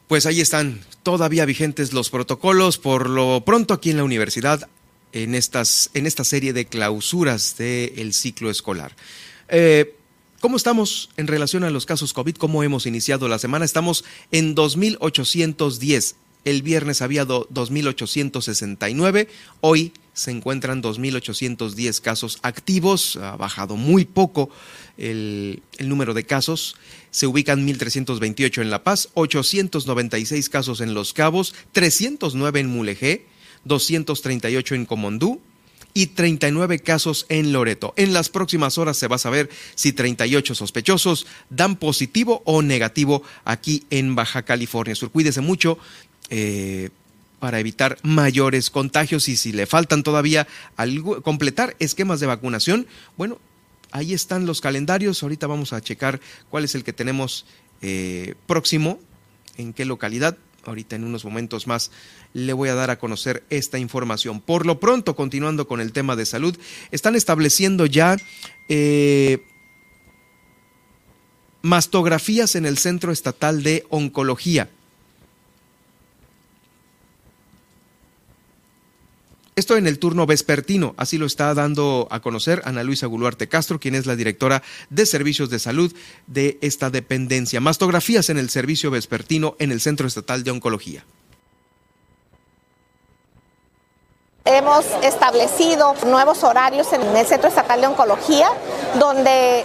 Pues 0.08 0.24
ahí 0.24 0.40
están 0.40 0.80
todavía 1.02 1.44
vigentes 1.46 1.92
los 1.92 2.10
protocolos. 2.10 2.78
Por 2.78 3.10
lo 3.10 3.42
pronto 3.44 3.74
aquí 3.74 3.90
en 3.90 3.96
la 3.96 4.04
universidad, 4.04 4.68
en, 5.12 5.34
estas, 5.34 5.90
en 5.94 6.06
esta 6.06 6.22
serie 6.22 6.52
de 6.52 6.66
clausuras 6.66 7.56
del 7.56 8.14
ciclo 8.14 8.48
escolar. 8.50 8.94
Eh, 9.48 9.96
¿Cómo 10.40 10.56
estamos 10.56 11.10
en 11.16 11.26
relación 11.26 11.64
a 11.64 11.70
los 11.70 11.86
casos 11.86 12.12
COVID? 12.12 12.36
¿Cómo 12.36 12.62
hemos 12.62 12.86
iniciado 12.86 13.26
la 13.26 13.40
semana? 13.40 13.64
Estamos 13.64 14.04
en 14.30 14.54
2.810. 14.54 16.14
El 16.44 16.62
viernes 16.62 17.02
había 17.02 17.26
2.869. 17.26 19.26
Hoy 19.60 19.92
se 20.12 20.30
encuentran 20.30 20.84
2.810 20.84 22.00
casos 22.00 22.38
activos. 22.42 23.16
Ha 23.16 23.36
bajado 23.36 23.74
muy 23.74 24.04
poco 24.04 24.50
el, 24.98 25.64
el 25.78 25.88
número 25.88 26.14
de 26.14 26.24
casos. 26.24 26.76
Se 27.16 27.26
ubican 27.26 27.66
1.328 27.66 28.60
en 28.60 28.68
La 28.68 28.84
Paz, 28.84 29.08
896 29.14 30.50
casos 30.50 30.82
en 30.82 30.92
Los 30.92 31.14
Cabos, 31.14 31.54
309 31.72 32.60
en 32.60 32.66
Mulegé, 32.66 33.24
238 33.64 34.74
en 34.74 34.84
Comondú, 34.84 35.40
y 35.94 36.08
39 36.08 36.80
casos 36.80 37.24
en 37.30 37.54
Loreto. 37.54 37.94
En 37.96 38.12
las 38.12 38.28
próximas 38.28 38.76
horas 38.76 38.98
se 38.98 39.08
va 39.08 39.16
a 39.16 39.18
saber 39.18 39.48
si 39.74 39.94
38 39.94 40.54
sospechosos 40.54 41.26
dan 41.48 41.76
positivo 41.76 42.42
o 42.44 42.60
negativo 42.60 43.22
aquí 43.46 43.84
en 43.88 44.14
Baja 44.14 44.42
California 44.42 44.94
Sur. 44.94 45.10
Cuídese 45.10 45.40
mucho. 45.40 45.78
Eh, 46.28 46.90
para 47.38 47.60
evitar 47.60 47.98
mayores 48.02 48.70
contagios 48.70 49.28
y 49.28 49.36
si 49.36 49.52
le 49.52 49.66
faltan 49.66 50.02
todavía 50.02 50.46
completar 51.22 51.76
esquemas 51.78 52.18
de 52.18 52.26
vacunación, 52.26 52.86
bueno, 53.16 53.38
ahí 53.96 54.12
están 54.12 54.46
los 54.46 54.60
calendarios. 54.60 55.22
Ahorita 55.22 55.46
vamos 55.46 55.72
a 55.72 55.80
checar 55.80 56.20
cuál 56.50 56.64
es 56.64 56.74
el 56.74 56.84
que 56.84 56.92
tenemos 56.92 57.46
eh, 57.80 58.34
próximo, 58.46 59.00
en 59.56 59.72
qué 59.72 59.84
localidad. 59.84 60.36
Ahorita 60.64 60.96
en 60.96 61.04
unos 61.04 61.24
momentos 61.24 61.66
más 61.66 61.90
le 62.34 62.52
voy 62.52 62.68
a 62.68 62.74
dar 62.74 62.90
a 62.90 62.98
conocer 62.98 63.44
esta 63.50 63.78
información. 63.78 64.40
Por 64.40 64.66
lo 64.66 64.80
pronto, 64.80 65.16
continuando 65.16 65.66
con 65.66 65.80
el 65.80 65.92
tema 65.92 66.16
de 66.16 66.26
salud, 66.26 66.58
están 66.90 67.14
estableciendo 67.14 67.86
ya 67.86 68.16
eh, 68.68 69.46
mastografías 71.62 72.54
en 72.54 72.66
el 72.66 72.78
Centro 72.78 73.12
Estatal 73.12 73.62
de 73.62 73.86
Oncología. 73.88 74.68
Esto 79.58 79.78
en 79.78 79.86
el 79.86 79.98
turno 79.98 80.26
vespertino, 80.26 80.94
así 80.98 81.16
lo 81.16 81.24
está 81.24 81.54
dando 81.54 82.08
a 82.10 82.20
conocer 82.20 82.60
Ana 82.66 82.82
Luisa 82.82 83.06
Guluarte 83.06 83.48
Castro, 83.48 83.80
quien 83.80 83.94
es 83.94 84.04
la 84.04 84.14
directora 84.14 84.62
de 84.90 85.06
servicios 85.06 85.48
de 85.48 85.58
salud 85.58 85.94
de 86.26 86.58
esta 86.60 86.90
dependencia. 86.90 87.58
Mastografías 87.58 88.28
en 88.28 88.36
el 88.36 88.50
servicio 88.50 88.90
vespertino 88.90 89.56
en 89.58 89.72
el 89.72 89.80
Centro 89.80 90.06
Estatal 90.06 90.44
de 90.44 90.50
Oncología. 90.50 91.06
Hemos 94.44 94.84
establecido 95.02 95.94
nuevos 96.06 96.44
horarios 96.44 96.92
en 96.92 97.00
el 97.16 97.26
Centro 97.26 97.48
Estatal 97.48 97.80
de 97.80 97.86
Oncología, 97.86 98.50
donde 98.98 99.64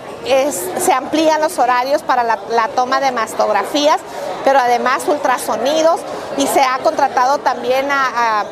se 0.79 0.93
amplían 0.93 1.41
los 1.41 1.59
horarios 1.59 2.01
para 2.01 2.23
la, 2.23 2.39
la 2.49 2.69
toma 2.69 3.01
de 3.01 3.11
mastografías 3.11 3.99
pero 4.43 4.59
además 4.59 5.03
ultrasonidos 5.07 6.01
y 6.37 6.47
se 6.47 6.61
ha 6.61 6.77
contratado 6.79 7.39
también 7.39 7.87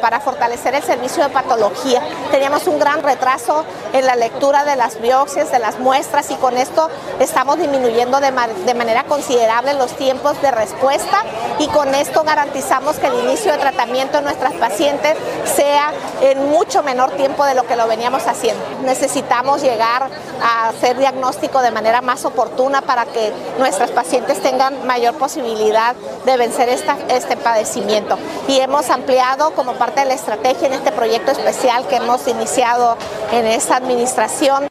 para 0.01 0.19
fortalecer 0.19 0.75
el 0.75 0.83
servicio 0.83 1.23
de 1.23 1.29
patología. 1.29 2.01
Teníamos 2.31 2.67
un 2.67 2.79
gran 2.79 3.03
retraso 3.03 3.65
en 3.93 4.05
la 4.05 4.15
lectura 4.15 4.65
de 4.65 4.75
las 4.75 4.99
biopsias, 5.01 5.51
de 5.51 5.59
las 5.59 5.79
muestras 5.79 6.29
y 6.31 6.35
con 6.35 6.57
esto 6.57 6.89
estamos 7.19 7.57
disminuyendo 7.57 8.19
de, 8.19 8.31
manera 8.31 9.03
considerable 9.05 9.73
los 9.73 9.91
tiempos 9.95 10.41
de 10.41 10.51
respuesta 10.51 11.23
y 11.59 11.67
con 11.67 11.93
esto 11.95 12.23
garantizamos 12.23 12.97
que 12.97 13.07
el 13.07 13.25
inicio 13.25 13.51
de 13.51 13.57
tratamiento 13.57 14.17
de 14.17 14.23
nuestras 14.23 14.53
pacientes 14.53 15.15
sea 15.45 15.91
en 16.21 16.49
mucho 16.49 16.83
menor 16.83 17.11
tiempo 17.11 17.45
de 17.45 17.55
lo 17.55 17.65
que 17.65 17.75
lo 17.75 17.87
veníamos 17.87 18.27
haciendo. 18.27 18.63
Necesitamos 18.83 19.61
llegar 19.61 20.09
a 20.43 20.69
hacer 20.69 20.97
diagnóstico 20.97 21.61
de 21.61 21.71
manera 21.71 22.01
más 22.01 22.25
oportuna 22.25 22.81
para 22.81 23.05
que 23.05 23.33
nuestras 23.57 23.91
pacientes 23.91 24.41
tengan 24.41 24.85
mayor 24.85 25.15
posibilidad 25.15 25.78
de 26.25 26.37
vencer 26.37 26.69
este 26.69 27.37
padecimiento. 27.37 28.17
Y 28.47 28.59
hemos 28.59 28.89
ampliado 28.89 29.51
como 29.51 29.73
parte 29.73 30.01
de 30.01 30.07
la 30.07 30.13
estrategia 30.13 30.67
en 30.67 30.73
este 30.73 30.91
proyecto 30.91 31.31
especial 31.31 31.87
que 31.87 31.97
hemos 31.97 32.27
iniciado 32.27 32.97
en 33.31 33.45
esta 33.45 33.77
administración 33.77 34.68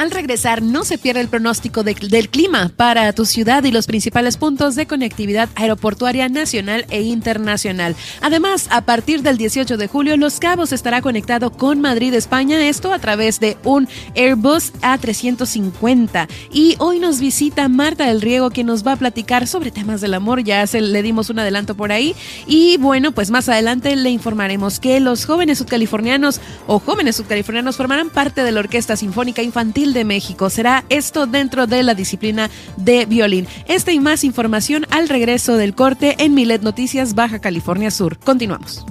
Al 0.00 0.10
regresar, 0.10 0.62
no 0.62 0.86
se 0.86 0.96
pierda 0.96 1.20
el 1.20 1.28
pronóstico 1.28 1.82
del 1.82 2.30
clima 2.30 2.72
para 2.74 3.12
tu 3.12 3.26
ciudad 3.26 3.64
y 3.64 3.70
los 3.70 3.86
principales 3.86 4.38
puntos 4.38 4.74
de 4.74 4.86
conectividad 4.86 5.50
aeroportuaria 5.56 6.26
nacional 6.30 6.86
e 6.88 7.02
internacional. 7.02 7.94
Además, 8.22 8.68
a 8.70 8.80
partir 8.86 9.20
del 9.20 9.36
18 9.36 9.76
de 9.76 9.88
julio, 9.88 10.16
Los 10.16 10.40
Cabos 10.40 10.72
estará 10.72 11.02
conectado 11.02 11.50
con 11.52 11.82
Madrid, 11.82 12.14
España, 12.14 12.66
esto 12.66 12.94
a 12.94 12.98
través 12.98 13.40
de 13.40 13.58
un 13.62 13.88
Airbus 14.16 14.72
A350. 14.80 16.28
Y 16.50 16.76
hoy 16.78 16.98
nos 16.98 17.20
visita 17.20 17.68
Marta 17.68 18.06
del 18.06 18.22
Riego, 18.22 18.48
quien 18.48 18.68
nos 18.68 18.86
va 18.86 18.92
a 18.92 18.96
platicar 18.96 19.46
sobre 19.46 19.70
temas 19.70 20.00
del 20.00 20.14
amor. 20.14 20.42
Ya 20.42 20.64
le 20.64 21.02
dimos 21.02 21.28
un 21.28 21.40
adelanto 21.40 21.74
por 21.74 21.92
ahí. 21.92 22.16
Y 22.46 22.78
bueno, 22.78 23.12
pues 23.12 23.30
más 23.30 23.50
adelante 23.50 23.94
le 23.96 24.08
informaremos 24.08 24.80
que 24.80 24.98
los 24.98 25.26
jóvenes 25.26 25.58
subcalifornianos 25.58 26.40
o 26.66 26.78
jóvenes 26.78 27.16
subcalifornianos 27.16 27.76
formarán 27.76 28.08
parte 28.08 28.42
de 28.42 28.52
la 28.52 28.60
Orquesta 28.60 28.96
Sinfónica 28.96 29.42
Infantil 29.42 29.89
de 29.92 30.04
México. 30.04 30.50
Será 30.50 30.84
esto 30.88 31.26
dentro 31.26 31.66
de 31.66 31.82
la 31.82 31.94
disciplina 31.94 32.50
de 32.76 33.06
violín. 33.06 33.46
Esta 33.66 33.92
y 33.92 34.00
más 34.00 34.24
información 34.24 34.86
al 34.90 35.08
regreso 35.08 35.56
del 35.56 35.74
corte 35.74 36.16
en 36.18 36.34
Milet 36.34 36.62
Noticias 36.62 37.14
Baja 37.14 37.38
California 37.40 37.90
Sur. 37.90 38.18
Continuamos. 38.18 38.84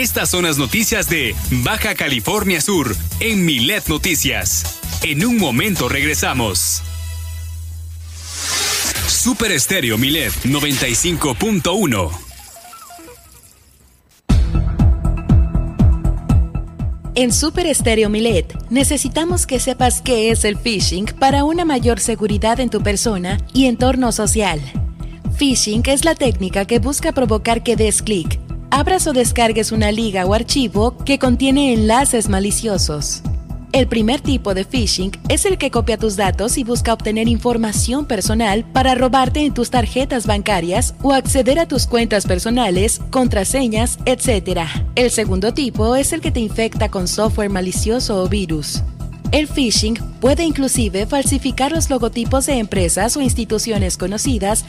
Estas 0.00 0.30
son 0.30 0.44
las 0.44 0.56
noticias 0.56 1.10
de 1.10 1.34
Baja 1.62 1.94
California 1.94 2.62
Sur 2.62 2.96
en 3.20 3.44
Milet 3.44 3.86
Noticias. 3.88 4.80
En 5.02 5.26
un 5.26 5.36
momento 5.36 5.90
regresamos. 5.90 6.82
Super 9.10 9.50
Estéreo 9.50 9.98
Milet 9.98 10.32
95.1. 10.44 12.10
En 17.16 17.32
Super 17.32 17.66
Estéreo 17.66 18.08
Milet 18.08 18.56
necesitamos 18.70 19.46
que 19.46 19.58
sepas 19.58 20.00
qué 20.00 20.30
es 20.30 20.44
el 20.44 20.56
phishing 20.56 21.06
para 21.18 21.42
una 21.42 21.64
mayor 21.64 21.98
seguridad 21.98 22.60
en 22.60 22.70
tu 22.70 22.82
persona 22.82 23.38
y 23.52 23.66
entorno 23.66 24.12
social. 24.12 24.60
Phishing 25.36 25.82
es 25.86 26.04
la 26.04 26.14
técnica 26.14 26.64
que 26.64 26.78
busca 26.78 27.10
provocar 27.10 27.64
que 27.64 27.74
des 27.74 28.02
clic, 28.02 28.38
abras 28.70 29.08
o 29.08 29.12
descargues 29.12 29.72
una 29.72 29.90
liga 29.90 30.24
o 30.24 30.34
archivo 30.34 30.96
que 31.04 31.18
contiene 31.18 31.74
enlaces 31.74 32.28
maliciosos. 32.28 33.22
El 33.72 33.86
primer 33.86 34.20
tipo 34.20 34.52
de 34.52 34.64
phishing 34.64 35.12
es 35.28 35.44
el 35.44 35.56
que 35.56 35.70
copia 35.70 35.96
tus 35.96 36.16
datos 36.16 36.58
y 36.58 36.64
busca 36.64 36.92
obtener 36.92 37.28
información 37.28 38.04
personal 38.04 38.64
para 38.72 38.96
robarte 38.96 39.44
en 39.44 39.54
tus 39.54 39.70
tarjetas 39.70 40.26
bancarias 40.26 40.94
o 41.02 41.12
acceder 41.12 41.60
a 41.60 41.68
tus 41.68 41.86
cuentas 41.86 42.26
personales, 42.26 43.00
contraseñas, 43.10 44.00
etc. 44.06 44.62
El 44.96 45.12
segundo 45.12 45.54
tipo 45.54 45.94
es 45.94 46.12
el 46.12 46.20
que 46.20 46.32
te 46.32 46.40
infecta 46.40 46.88
con 46.88 47.06
software 47.06 47.48
malicioso 47.48 48.20
o 48.20 48.28
virus. 48.28 48.82
El 49.30 49.46
phishing 49.46 49.94
puede 50.20 50.42
inclusive 50.42 51.06
falsificar 51.06 51.70
los 51.70 51.88
logotipos 51.90 52.46
de 52.46 52.58
empresas 52.58 53.16
o 53.16 53.20
instituciones 53.20 53.96
conocidas 53.96 54.64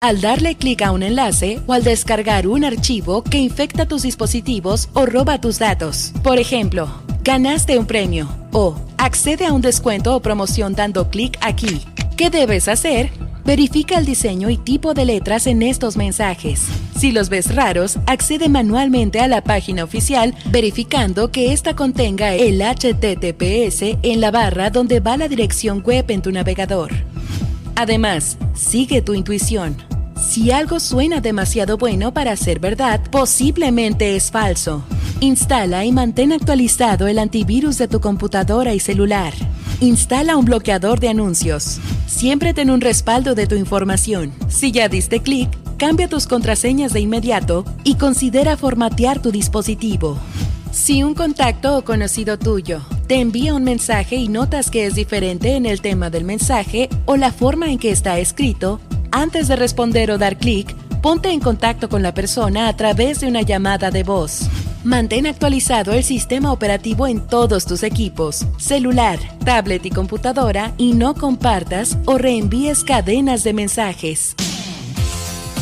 al 0.00 0.20
darle 0.20 0.56
clic 0.56 0.82
a 0.82 0.90
un 0.90 1.04
enlace 1.04 1.60
o 1.68 1.74
al 1.74 1.84
descargar 1.84 2.48
un 2.48 2.64
archivo 2.64 3.22
que 3.22 3.38
infecta 3.38 3.86
tus 3.86 4.02
dispositivos 4.02 4.88
o 4.94 5.06
roba 5.06 5.40
tus 5.40 5.60
datos. 5.60 6.12
Por 6.24 6.40
ejemplo, 6.40 6.90
ganaste 7.22 7.78
un 7.78 7.86
premio 7.86 8.28
o 8.52 8.76
accede 8.98 9.46
a 9.46 9.52
un 9.52 9.60
descuento 9.60 10.14
o 10.16 10.20
promoción 10.20 10.74
dando 10.74 11.08
clic 11.08 11.38
aquí. 11.40 11.82
¿Qué 12.16 12.30
debes 12.30 12.68
hacer? 12.68 13.10
Verifica 13.44 13.98
el 13.98 14.06
diseño 14.06 14.50
y 14.50 14.56
tipo 14.56 14.94
de 14.94 15.04
letras 15.04 15.46
en 15.46 15.62
estos 15.62 15.96
mensajes. 15.96 16.62
Si 16.96 17.10
los 17.10 17.28
ves 17.28 17.54
raros, 17.54 17.98
accede 18.06 18.48
manualmente 18.48 19.20
a 19.20 19.26
la 19.26 19.42
página 19.42 19.82
oficial 19.82 20.34
verificando 20.50 21.32
que 21.32 21.52
ésta 21.52 21.74
contenga 21.74 22.34
el 22.34 22.60
HTTPS 22.60 23.98
en 24.02 24.20
la 24.20 24.30
barra 24.30 24.70
donde 24.70 25.00
va 25.00 25.16
la 25.16 25.28
dirección 25.28 25.82
web 25.82 26.04
en 26.08 26.22
tu 26.22 26.30
navegador. 26.30 26.92
Además, 27.74 28.36
sigue 28.54 29.02
tu 29.02 29.14
intuición. 29.14 29.91
Si 30.20 30.50
algo 30.50 30.80
suena 30.80 31.20
demasiado 31.20 31.76
bueno 31.76 32.12
para 32.12 32.36
ser 32.36 32.60
verdad, 32.60 33.00
posiblemente 33.10 34.16
es 34.16 34.30
falso. 34.30 34.82
Instala 35.20 35.84
y 35.84 35.92
mantén 35.92 36.32
actualizado 36.32 37.06
el 37.06 37.18
antivirus 37.18 37.78
de 37.78 37.88
tu 37.88 38.00
computadora 38.00 38.74
y 38.74 38.80
celular. 38.80 39.32
Instala 39.80 40.36
un 40.36 40.44
bloqueador 40.44 41.00
de 41.00 41.08
anuncios. 41.08 41.78
Siempre 42.06 42.54
ten 42.54 42.70
un 42.70 42.80
respaldo 42.80 43.34
de 43.34 43.46
tu 43.46 43.54
información. 43.54 44.32
Si 44.48 44.72
ya 44.72 44.88
diste 44.88 45.20
clic, 45.20 45.48
cambia 45.76 46.08
tus 46.08 46.26
contraseñas 46.26 46.92
de 46.92 47.00
inmediato 47.00 47.64
y 47.82 47.96
considera 47.96 48.56
formatear 48.56 49.20
tu 49.20 49.32
dispositivo. 49.32 50.18
Si 50.70 51.02
un 51.02 51.14
contacto 51.14 51.76
o 51.76 51.84
conocido 51.84 52.38
tuyo 52.38 52.80
te 53.06 53.16
envía 53.16 53.54
un 53.54 53.64
mensaje 53.64 54.16
y 54.16 54.28
notas 54.28 54.70
que 54.70 54.86
es 54.86 54.94
diferente 54.94 55.56
en 55.56 55.66
el 55.66 55.80
tema 55.80 56.08
del 56.08 56.24
mensaje 56.24 56.88
o 57.04 57.16
la 57.16 57.30
forma 57.30 57.70
en 57.70 57.78
que 57.78 57.90
está 57.90 58.18
escrito, 58.18 58.80
antes 59.12 59.46
de 59.46 59.56
responder 59.56 60.10
o 60.10 60.18
dar 60.18 60.36
clic, 60.36 60.74
ponte 61.00 61.30
en 61.30 61.40
contacto 61.40 61.88
con 61.88 62.02
la 62.02 62.14
persona 62.14 62.68
a 62.68 62.76
través 62.76 63.20
de 63.20 63.28
una 63.28 63.42
llamada 63.42 63.90
de 63.90 64.02
voz. 64.02 64.48
Mantén 64.84 65.28
actualizado 65.28 65.92
el 65.92 66.02
sistema 66.02 66.50
operativo 66.50 67.06
en 67.06 67.20
todos 67.20 67.66
tus 67.66 67.84
equipos, 67.84 68.44
celular, 68.58 69.18
tablet 69.44 69.86
y 69.86 69.90
computadora 69.90 70.72
y 70.76 70.94
no 70.94 71.14
compartas 71.14 71.96
o 72.04 72.18
reenvíes 72.18 72.82
cadenas 72.82 73.44
de 73.44 73.52
mensajes. 73.52 74.34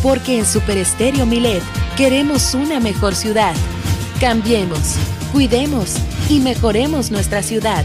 Porque 0.02 0.38
en 0.38 0.46
Super 0.46 0.78
Estéreo 0.78 1.26
Milet 1.26 1.62
queremos 1.96 2.54
una 2.54 2.80
mejor 2.80 3.14
ciudad. 3.14 3.54
Cambiemos, 4.20 4.96
cuidemos 5.32 5.96
y 6.30 6.40
mejoremos 6.40 7.10
nuestra 7.10 7.42
ciudad. 7.42 7.84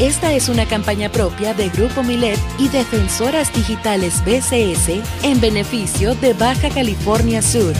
Esta 0.00 0.32
es 0.32 0.48
una 0.48 0.64
campaña 0.64 1.08
propia 1.08 1.54
de 1.54 1.70
Grupo 1.70 2.04
Milet 2.04 2.38
y 2.56 2.68
Defensoras 2.68 3.52
Digitales 3.52 4.22
BCS 4.24 5.02
en 5.24 5.40
beneficio 5.40 6.14
de 6.14 6.34
Baja 6.34 6.68
California 6.70 7.42
Sur. 7.42 7.74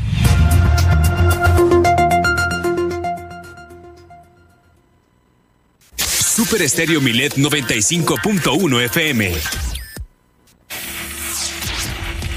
Super 6.40 6.62
Estéreo 6.62 7.02
Milet 7.02 7.36
95.1 7.36 8.86
FM. 8.86 9.34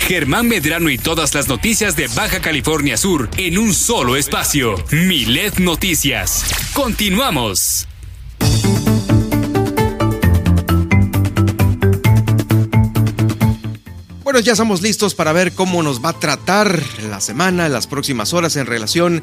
Germán 0.09 0.49
Medrano 0.49 0.91
y 0.91 0.99
todas 0.99 1.33
las 1.37 1.47
noticias 1.47 1.95
de 1.95 2.09
Baja 2.09 2.41
California 2.41 2.97
Sur 2.97 3.31
en 3.37 3.59
un 3.59 3.73
solo 3.73 4.17
espacio. 4.17 4.75
Milet 4.91 5.61
Noticias. 5.61 6.47
Continuamos. 6.73 7.87
Bueno, 14.25 14.41
ya 14.41 14.51
estamos 14.51 14.83
listos 14.83 15.15
para 15.15 15.33
ver 15.33 15.53
cómo 15.53 15.81
nos 15.85 16.05
va 16.05 16.09
a 16.09 16.19
tratar 16.19 16.83
la 17.09 17.21
semana, 17.21 17.69
las 17.69 17.87
próximas 17.87 18.33
horas 18.33 18.57
en 18.57 18.67
relación 18.67 19.23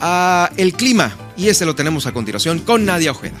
a 0.00 0.52
el 0.56 0.74
clima. 0.74 1.16
Y 1.36 1.48
ese 1.48 1.66
lo 1.66 1.74
tenemos 1.74 2.06
a 2.06 2.12
continuación 2.12 2.60
con 2.60 2.84
Nadia 2.84 3.10
Ojeda. 3.10 3.40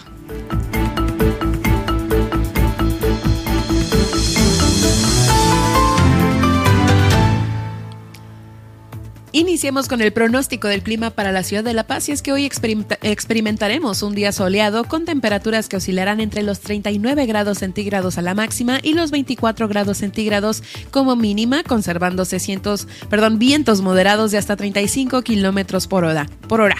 Iniciemos 9.32 9.86
con 9.86 10.02
el 10.02 10.12
pronóstico 10.12 10.66
del 10.66 10.82
clima 10.82 11.10
para 11.10 11.30
la 11.30 11.44
ciudad 11.44 11.62
de 11.62 11.72
La 11.72 11.86
Paz 11.86 12.08
y 12.08 12.12
es 12.12 12.20
que 12.20 12.32
hoy 12.32 12.46
experimentaremos 12.46 14.02
un 14.02 14.16
día 14.16 14.32
soleado 14.32 14.82
con 14.82 15.04
temperaturas 15.04 15.68
que 15.68 15.76
oscilarán 15.76 16.18
entre 16.18 16.42
los 16.42 16.58
39 16.58 17.26
grados 17.26 17.58
centígrados 17.58 18.18
a 18.18 18.22
la 18.22 18.34
máxima 18.34 18.80
y 18.82 18.94
los 18.94 19.12
24 19.12 19.68
grados 19.68 19.98
centígrados 19.98 20.64
como 20.90 21.14
mínima, 21.14 21.62
conservando 21.62 22.24
600, 22.24 22.88
perdón, 23.08 23.38
vientos 23.38 23.82
moderados 23.82 24.32
de 24.32 24.38
hasta 24.38 24.56
35 24.56 25.22
kilómetros 25.22 25.86
por 25.86 26.04
hora, 26.04 26.26
por 26.48 26.60
hora. 26.60 26.76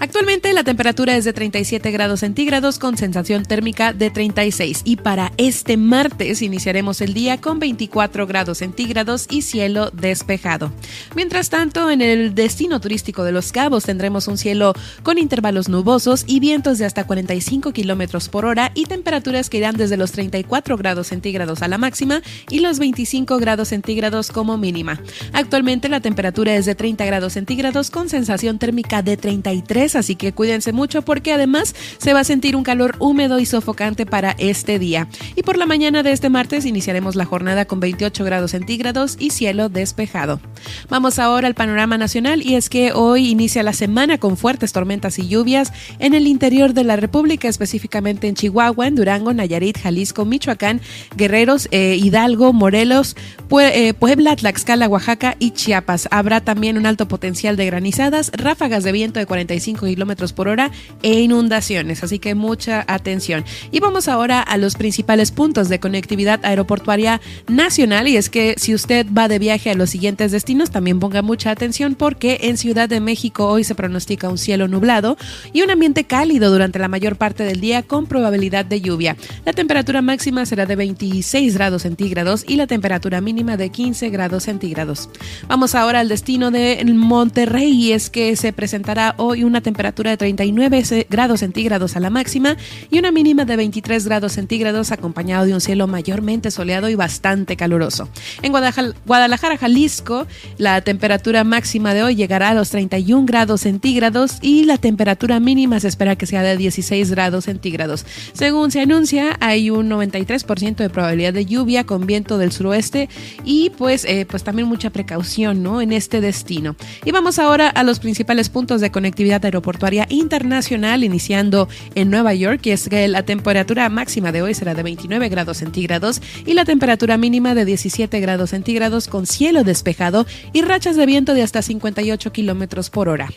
Actualmente 0.00 0.52
la 0.52 0.64
temperatura 0.64 1.16
es 1.16 1.24
de 1.24 1.32
37 1.32 1.92
grados 1.92 2.20
centígrados 2.20 2.80
con 2.80 2.98
sensación 2.98 3.44
térmica 3.44 3.92
de 3.92 4.10
36 4.10 4.82
y 4.84 4.96
para 4.96 5.32
este 5.36 5.76
martes 5.76 6.42
iniciaremos 6.42 7.00
el 7.00 7.14
día 7.14 7.40
con 7.40 7.60
24 7.60 8.26
grados 8.26 8.58
centígrados 8.58 9.28
y 9.30 9.42
cielo 9.42 9.90
despejado. 9.92 10.72
Mientras 11.14 11.50
tanto, 11.50 11.83
en 11.90 12.02
el 12.02 12.34
destino 12.34 12.80
turístico 12.80 13.24
de 13.24 13.32
Los 13.32 13.52
Cabos 13.52 13.84
tendremos 13.84 14.28
un 14.28 14.38
cielo 14.38 14.74
con 15.02 15.18
intervalos 15.18 15.68
nubosos 15.68 16.24
y 16.26 16.40
vientos 16.40 16.78
de 16.78 16.86
hasta 16.86 17.04
45 17.04 17.72
kilómetros 17.72 18.28
por 18.28 18.44
hora 18.46 18.72
y 18.74 18.86
temperaturas 18.86 19.50
que 19.50 19.58
irán 19.58 19.76
desde 19.76 19.96
los 19.96 20.12
34 20.12 20.76
grados 20.76 21.08
centígrados 21.08 21.62
a 21.62 21.68
la 21.68 21.78
máxima 21.78 22.22
y 22.50 22.60
los 22.60 22.78
25 22.78 23.38
grados 23.38 23.68
centígrados 23.68 24.30
como 24.30 24.56
mínima. 24.56 25.00
Actualmente 25.32 25.88
la 25.88 26.00
temperatura 26.00 26.54
es 26.54 26.66
de 26.66 26.74
30 26.74 27.04
grados 27.04 27.34
centígrados 27.34 27.90
con 27.90 28.08
sensación 28.08 28.58
térmica 28.58 29.02
de 29.02 29.16
33, 29.16 29.96
así 29.96 30.16
que 30.16 30.32
cuídense 30.32 30.72
mucho 30.72 31.02
porque 31.02 31.32
además 31.32 31.74
se 31.98 32.12
va 32.12 32.20
a 32.20 32.24
sentir 32.24 32.56
un 32.56 32.64
calor 32.64 32.96
húmedo 32.98 33.38
y 33.38 33.46
sofocante 33.46 34.06
para 34.06 34.34
este 34.38 34.78
día. 34.78 35.08
Y 35.36 35.42
por 35.42 35.56
la 35.56 35.66
mañana 35.66 36.02
de 36.02 36.12
este 36.12 36.30
martes 36.30 36.66
iniciaremos 36.66 37.14
la 37.14 37.24
jornada 37.24 37.66
con 37.66 37.80
28 37.80 38.24
grados 38.24 38.52
centígrados 38.52 39.16
y 39.18 39.30
cielo 39.30 39.68
despejado. 39.68 40.40
Vamos 40.88 41.18
ahora 41.18 41.46
al 41.46 41.54
panorama 41.54 41.73
nacional 41.74 42.40
y 42.42 42.54
es 42.54 42.68
que 42.68 42.92
hoy 42.92 43.28
inicia 43.28 43.62
la 43.62 43.72
semana 43.72 44.18
con 44.18 44.36
fuertes 44.36 44.72
tormentas 44.72 45.18
y 45.18 45.26
lluvias 45.26 45.72
en 45.98 46.14
el 46.14 46.26
interior 46.28 46.72
de 46.72 46.84
la 46.84 46.96
República, 46.96 47.48
específicamente 47.48 48.28
en 48.28 48.36
Chihuahua, 48.36 48.86
en 48.86 48.94
Durango, 48.94 49.32
Nayarit, 49.34 49.78
Jalisco, 49.78 50.24
Michoacán, 50.24 50.80
Guerreros, 51.16 51.68
eh, 51.72 51.98
Hidalgo, 52.00 52.52
Morelos, 52.52 53.16
eh, 53.60 53.92
Puebla, 53.92 54.36
Tlaxcala, 54.36 54.88
Oaxaca 54.88 55.36
y 55.40 55.50
Chiapas. 55.50 56.08
Habrá 56.12 56.40
también 56.40 56.78
un 56.78 56.86
alto 56.86 57.08
potencial 57.08 57.56
de 57.56 57.66
granizadas, 57.66 58.30
ráfagas 58.34 58.84
de 58.84 58.92
viento 58.92 59.18
de 59.18 59.26
45 59.26 59.86
kilómetros 59.86 60.32
por 60.32 60.46
hora 60.46 60.70
e 61.02 61.20
inundaciones, 61.20 62.04
así 62.04 62.20
que 62.20 62.36
mucha 62.36 62.84
atención. 62.86 63.44
Y 63.72 63.80
vamos 63.80 64.06
ahora 64.06 64.40
a 64.40 64.56
los 64.58 64.76
principales 64.76 65.32
puntos 65.32 65.68
de 65.68 65.80
conectividad 65.80 66.38
aeroportuaria 66.44 67.20
nacional 67.48 68.06
y 68.06 68.16
es 68.16 68.30
que 68.30 68.54
si 68.58 68.74
usted 68.74 69.06
va 69.12 69.26
de 69.26 69.40
viaje 69.40 69.70
a 69.70 69.74
los 69.74 69.90
siguientes 69.90 70.30
destinos, 70.30 70.70
también 70.70 71.00
ponga 71.00 71.20
mucha 71.20 71.50
atención 71.50 71.63
porque 71.96 72.40
en 72.42 72.58
Ciudad 72.58 72.88
de 72.88 73.00
México 73.00 73.46
hoy 73.46 73.64
se 73.64 73.74
pronostica 73.74 74.28
un 74.28 74.36
cielo 74.36 74.68
nublado 74.68 75.16
y 75.52 75.62
un 75.62 75.70
ambiente 75.70 76.04
cálido 76.04 76.50
durante 76.50 76.78
la 76.78 76.88
mayor 76.88 77.16
parte 77.16 77.42
del 77.42 77.60
día 77.60 77.82
con 77.82 78.06
probabilidad 78.06 78.66
de 78.66 78.82
lluvia. 78.82 79.16
La 79.46 79.52
temperatura 79.54 80.02
máxima 80.02 80.44
será 80.44 80.66
de 80.66 80.76
26 80.76 81.54
grados 81.54 81.82
centígrados 81.82 82.44
y 82.46 82.56
la 82.56 82.66
temperatura 82.66 83.22
mínima 83.22 83.56
de 83.56 83.70
15 83.70 84.10
grados 84.10 84.42
centígrados. 84.42 85.08
Vamos 85.48 85.74
ahora 85.74 86.00
al 86.00 86.08
destino 86.08 86.50
de 86.50 86.84
Monterrey 86.84 87.92
es 87.92 88.10
que 88.10 88.36
se 88.36 88.52
presentará 88.52 89.14
hoy 89.16 89.42
una 89.42 89.62
temperatura 89.62 90.10
de 90.10 90.16
39 90.18 91.06
grados 91.08 91.40
centígrados 91.40 91.96
a 91.96 92.00
la 92.00 92.10
máxima 92.10 92.56
y 92.90 92.98
una 92.98 93.10
mínima 93.10 93.46
de 93.46 93.56
23 93.56 94.04
grados 94.04 94.32
centígrados 94.32 94.92
acompañado 94.92 95.46
de 95.46 95.54
un 95.54 95.60
cielo 95.60 95.86
mayormente 95.86 96.50
soleado 96.50 96.88
y 96.88 96.94
bastante 96.94 97.56
caluroso. 97.56 98.08
En 98.42 98.52
Guadalajara, 98.52 99.56
Jalisco, 99.56 100.26
la 100.58 100.80
temperatura 100.82 101.42
máxima 101.42 101.53
de 101.54 102.02
hoy 102.02 102.16
llegará 102.16 102.48
a 102.48 102.54
los 102.54 102.70
31 102.70 103.26
grados 103.26 103.60
centígrados 103.60 104.38
y 104.42 104.64
la 104.64 104.76
temperatura 104.76 105.38
mínima 105.38 105.78
se 105.78 105.86
espera 105.86 106.16
que 106.16 106.26
sea 106.26 106.42
de 106.42 106.56
16 106.56 107.12
grados 107.12 107.44
centígrados. 107.44 108.04
Según 108.32 108.72
se 108.72 108.80
anuncia, 108.80 109.36
hay 109.38 109.70
un 109.70 109.88
93% 109.88 110.74
de 110.74 110.90
probabilidad 110.90 111.32
de 111.32 111.46
lluvia 111.46 111.84
con 111.84 112.06
viento 112.06 112.38
del 112.38 112.50
suroeste 112.50 113.08
y 113.44 113.70
pues, 113.70 114.04
eh, 114.04 114.26
pues 114.28 114.42
también 114.42 114.66
mucha 114.66 114.90
precaución 114.90 115.62
¿no? 115.62 115.80
en 115.80 115.92
este 115.92 116.20
destino. 116.20 116.74
Y 117.04 117.12
vamos 117.12 117.38
ahora 117.38 117.68
a 117.68 117.84
los 117.84 118.00
principales 118.00 118.48
puntos 118.48 118.80
de 118.80 118.90
conectividad 118.90 119.44
aeroportuaria 119.44 120.06
internacional, 120.10 121.04
iniciando 121.04 121.68
en 121.94 122.10
Nueva 122.10 122.34
York, 122.34 122.62
y 122.64 122.70
es 122.70 122.88
que 122.88 123.06
la 123.06 123.22
temperatura 123.22 123.88
máxima 123.90 124.32
de 124.32 124.42
hoy 124.42 124.54
será 124.54 124.74
de 124.74 124.82
29 124.82 125.28
grados 125.28 125.58
centígrados 125.58 126.20
y 126.44 126.54
la 126.54 126.64
temperatura 126.64 127.16
mínima 127.16 127.54
de 127.54 127.64
17 127.64 128.18
grados 128.18 128.50
centígrados 128.50 129.06
con 129.06 129.26
cielo 129.26 129.62
despejado 129.62 130.26
y 130.52 130.62
rachas 130.62 130.96
de 130.96 131.06
viento 131.06 131.32
de 131.32 131.43
hasta 131.44 131.62
58 131.62 132.32
kilómetros 132.32 132.90
por 132.90 133.08
hora. 133.08 133.28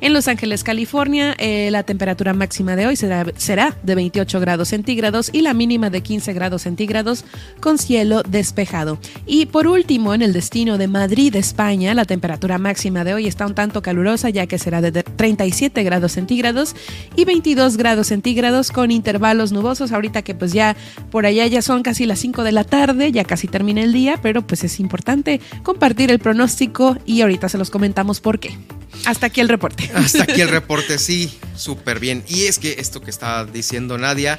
En 0.00 0.12
Los 0.12 0.28
Ángeles, 0.28 0.64
California, 0.64 1.34
eh, 1.38 1.68
la 1.70 1.82
temperatura 1.82 2.32
máxima 2.32 2.76
de 2.76 2.86
hoy 2.86 2.96
será, 2.96 3.26
será 3.36 3.76
de 3.82 3.94
28 3.94 4.40
grados 4.40 4.68
centígrados 4.68 5.30
y 5.32 5.42
la 5.42 5.54
mínima 5.54 5.90
de 5.90 6.02
15 6.02 6.32
grados 6.32 6.62
centígrados 6.62 7.24
con 7.60 7.78
cielo 7.78 8.22
despejado. 8.22 8.98
Y 9.26 9.46
por 9.46 9.66
último, 9.66 10.14
en 10.14 10.22
el 10.22 10.32
destino 10.32 10.78
de 10.78 10.88
Madrid, 10.88 11.34
España, 11.36 11.94
la 11.94 12.04
temperatura 12.04 12.58
máxima 12.58 13.04
de 13.04 13.14
hoy 13.14 13.26
está 13.26 13.46
un 13.46 13.54
tanto 13.54 13.82
calurosa 13.82 14.30
ya 14.30 14.46
que 14.46 14.58
será 14.58 14.80
de 14.80 15.02
37 15.02 15.82
grados 15.82 16.12
centígrados 16.12 16.74
y 17.16 17.24
22 17.24 17.76
grados 17.76 18.08
centígrados 18.08 18.70
con 18.70 18.90
intervalos 18.90 19.52
nubosos. 19.52 19.92
Ahorita 19.92 20.22
que 20.22 20.34
pues 20.34 20.52
ya 20.52 20.76
por 21.10 21.26
allá 21.26 21.46
ya 21.46 21.62
son 21.62 21.82
casi 21.82 22.06
las 22.06 22.18
5 22.20 22.44
de 22.44 22.52
la 22.52 22.64
tarde, 22.64 23.12
ya 23.12 23.24
casi 23.24 23.48
termina 23.48 23.82
el 23.82 23.92
día, 23.92 24.18
pero 24.22 24.46
pues 24.46 24.64
es 24.64 24.80
importante 24.80 25.40
compartir 25.62 26.10
el 26.10 26.18
pronóstico 26.18 26.96
y 27.06 27.20
ahorita 27.22 27.48
se 27.48 27.55
los 27.56 27.70
comentamos 27.70 28.20
por 28.20 28.38
qué. 28.38 28.56
Hasta 29.04 29.26
aquí 29.26 29.40
el 29.40 29.48
reporte. 29.48 29.90
Hasta 29.94 30.24
aquí 30.24 30.40
el 30.40 30.48
reporte, 30.50 30.98
sí, 30.98 31.38
súper 31.54 32.00
bien. 32.00 32.24
Y 32.28 32.44
es 32.44 32.58
que 32.58 32.76
esto 32.78 33.00
que 33.00 33.10
está 33.10 33.44
diciendo 33.44 33.98
Nadia 33.98 34.38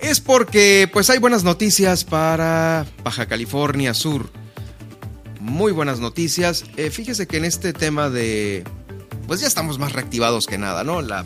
es 0.00 0.20
porque 0.20 0.90
pues 0.92 1.10
hay 1.10 1.18
buenas 1.18 1.44
noticias 1.44 2.04
para 2.04 2.86
Baja 3.04 3.26
California 3.26 3.94
Sur. 3.94 4.30
Muy 5.40 5.72
buenas 5.72 6.00
noticias. 6.00 6.64
Eh, 6.76 6.90
fíjese 6.90 7.26
que 7.26 7.36
en 7.36 7.44
este 7.44 7.72
tema 7.72 8.10
de... 8.10 8.64
Pues 9.26 9.40
ya 9.40 9.46
estamos 9.46 9.78
más 9.78 9.92
reactivados 9.92 10.46
que 10.46 10.58
nada, 10.58 10.84
¿no? 10.84 11.00
La, 11.02 11.24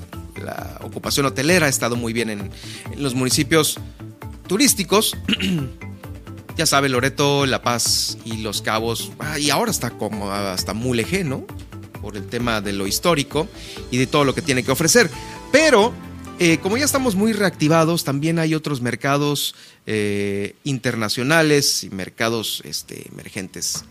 ocupación 0.83 1.25
hotelera 1.25 1.67
ha 1.67 1.69
estado 1.71 1.97
muy 1.97 2.13
bien 2.13 2.29
en, 2.29 2.51
los 2.97 3.15
municipios 3.15 3.81
turísticos. 4.47 5.17
ya 6.57 6.65
sabe, 6.65 6.89
Loreto, 6.89 7.45
La 7.47 7.63
Paz 7.63 8.17
y 8.25 8.39
Los 8.39 8.63
Cabos. 8.63 9.13
Ah, 9.19 9.39
y 9.39 9.51
ahora 9.51 9.71
está 9.71 9.91
como 9.91 10.33
hasta 10.33 10.73
Mulegé, 10.73 11.23
¿no? 11.23 11.47
Por 12.01 12.17
el 12.17 12.27
tema 12.27 12.61
de 12.61 12.73
lo 12.73 12.87
histórico 12.87 13.47
y 13.91 13.99
de 13.99 14.07
todo 14.07 14.25
lo 14.25 14.35
que 14.35 14.43
tiene 14.43 14.63
que 14.63 14.71
ofrecer. 14.71 15.11
Pero 15.53 15.93
eh, 16.39 16.59
como 16.59 16.79
ya 16.79 16.85
estamos 16.87 17.15
muy 17.15 17.35
reactivados, 17.35 18.05
también 18.05 18.39
hay 18.39 18.55
otros 18.55 18.81
mercados 18.81 19.55
eh, 19.87 20.55
internacionales 20.65 21.85
y 21.85 21.91
mercados 21.91 22.63
este, 22.65 23.07
emergentes 23.09 23.85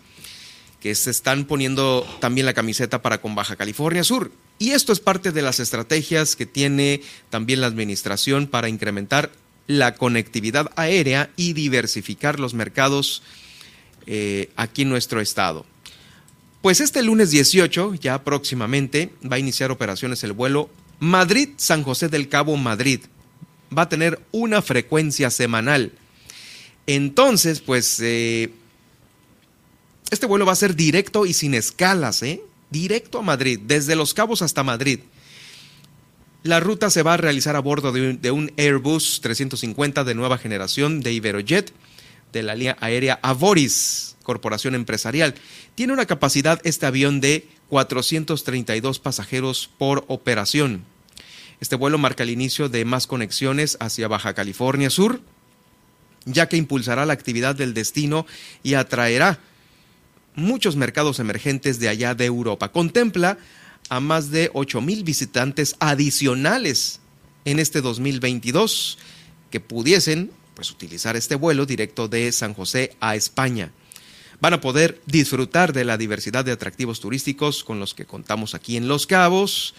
que 0.80 0.94
se 0.94 1.10
están 1.10 1.46
poniendo 1.46 2.06
también 2.20 2.46
la 2.46 2.54
camiseta 2.54 3.00
para 3.00 3.20
con 3.20 3.34
Baja 3.34 3.56
California 3.56 4.04
Sur. 4.04 4.32
Y 4.58 4.70
esto 4.70 4.92
es 4.92 5.00
parte 5.00 5.32
de 5.32 5.42
las 5.42 5.60
estrategias 5.60 6.36
que 6.36 6.46
tiene 6.46 7.00
también 7.30 7.60
la 7.60 7.66
administración 7.66 8.46
para 8.46 8.68
incrementar 8.68 9.30
la 9.66 9.94
conectividad 9.94 10.70
aérea 10.76 11.30
y 11.36 11.52
diversificar 11.52 12.38
los 12.38 12.54
mercados 12.54 13.22
eh, 14.06 14.50
aquí 14.56 14.82
en 14.82 14.90
nuestro 14.90 15.20
estado. 15.20 15.66
Pues 16.62 16.80
este 16.80 17.02
lunes 17.02 17.30
18, 17.30 17.94
ya 17.94 18.24
próximamente, 18.24 19.12
va 19.30 19.36
a 19.36 19.40
iniciar 19.40 19.70
operaciones 19.70 20.24
el 20.24 20.32
vuelo 20.32 20.70
Madrid, 20.98 21.50
San 21.56 21.82
José 21.82 22.08
del 22.08 22.28
Cabo, 22.28 22.56
Madrid. 22.56 23.00
Va 23.76 23.82
a 23.82 23.88
tener 23.88 24.20
una 24.32 24.62
frecuencia 24.62 25.30
semanal. 25.30 25.92
Entonces, 26.86 27.60
pues, 27.60 28.00
eh, 28.00 28.52
este 30.10 30.26
vuelo 30.26 30.46
va 30.46 30.52
a 30.52 30.56
ser 30.56 30.76
directo 30.76 31.26
y 31.26 31.34
sin 31.34 31.54
escalas, 31.54 32.22
¿eh? 32.22 32.40
Directo 32.70 33.18
a 33.18 33.22
Madrid, 33.22 33.60
desde 33.62 33.96
Los 33.96 34.14
Cabos 34.14 34.42
hasta 34.42 34.62
Madrid. 34.62 35.00
La 36.46 36.60
ruta 36.60 36.90
se 36.90 37.02
va 37.02 37.14
a 37.14 37.16
realizar 37.16 37.56
a 37.56 37.60
bordo 37.60 37.90
de 37.90 38.30
un, 38.30 38.52
Airbus 38.56 39.20
350 39.20 40.04
de 40.04 40.14
nueva 40.14 40.38
generación 40.38 41.00
de 41.00 41.12
Iberojet 41.12 41.72
de 42.32 42.44
la 42.44 42.54
línea 42.54 42.76
aérea 42.80 43.18
Avoris, 43.20 44.14
corporación 44.22 44.76
empresarial. 44.76 45.34
Tiene 45.74 45.92
una 45.92 46.06
capacidad 46.06 46.60
este 46.62 46.86
avión 46.86 47.20
de 47.20 47.48
432 47.68 49.00
pasajeros 49.00 49.68
por 49.76 50.04
operación. 50.06 50.84
Este 51.60 51.74
vuelo 51.74 51.98
marca 51.98 52.22
el 52.22 52.30
inicio 52.30 52.68
de 52.68 52.84
más 52.84 53.08
conexiones 53.08 53.76
hacia 53.80 54.06
Baja 54.06 54.32
California 54.34 54.88
Sur, 54.88 55.20
ya 56.26 56.48
que 56.48 56.56
impulsará 56.56 57.06
la 57.06 57.12
actividad 57.12 57.56
del 57.56 57.74
destino 57.74 58.24
y 58.62 58.74
atraerá 58.74 59.40
muchos 60.36 60.76
mercados 60.76 61.18
emergentes 61.18 61.80
de 61.80 61.88
allá 61.88 62.14
de 62.14 62.26
Europa. 62.26 62.70
Contempla 62.70 63.36
a 63.88 64.00
más 64.00 64.30
de 64.30 64.50
8 64.54 64.80
mil 64.80 65.04
visitantes 65.04 65.76
adicionales 65.80 67.00
en 67.44 67.58
este 67.58 67.80
2022 67.80 68.98
que 69.50 69.60
pudiesen 69.60 70.30
pues, 70.54 70.70
utilizar 70.70 71.16
este 71.16 71.34
vuelo 71.34 71.66
directo 71.66 72.08
de 72.08 72.30
San 72.32 72.54
José 72.54 72.96
a 73.00 73.16
España 73.16 73.72
van 74.40 74.54
a 74.54 74.60
poder 74.60 75.00
disfrutar 75.06 75.72
de 75.72 75.84
la 75.84 75.96
diversidad 75.96 76.44
de 76.44 76.52
atractivos 76.52 77.00
turísticos 77.00 77.64
con 77.64 77.80
los 77.80 77.94
que 77.94 78.06
contamos 78.06 78.54
aquí 78.54 78.76
en 78.76 78.88
Los 78.88 79.06
Cabos. 79.06 79.74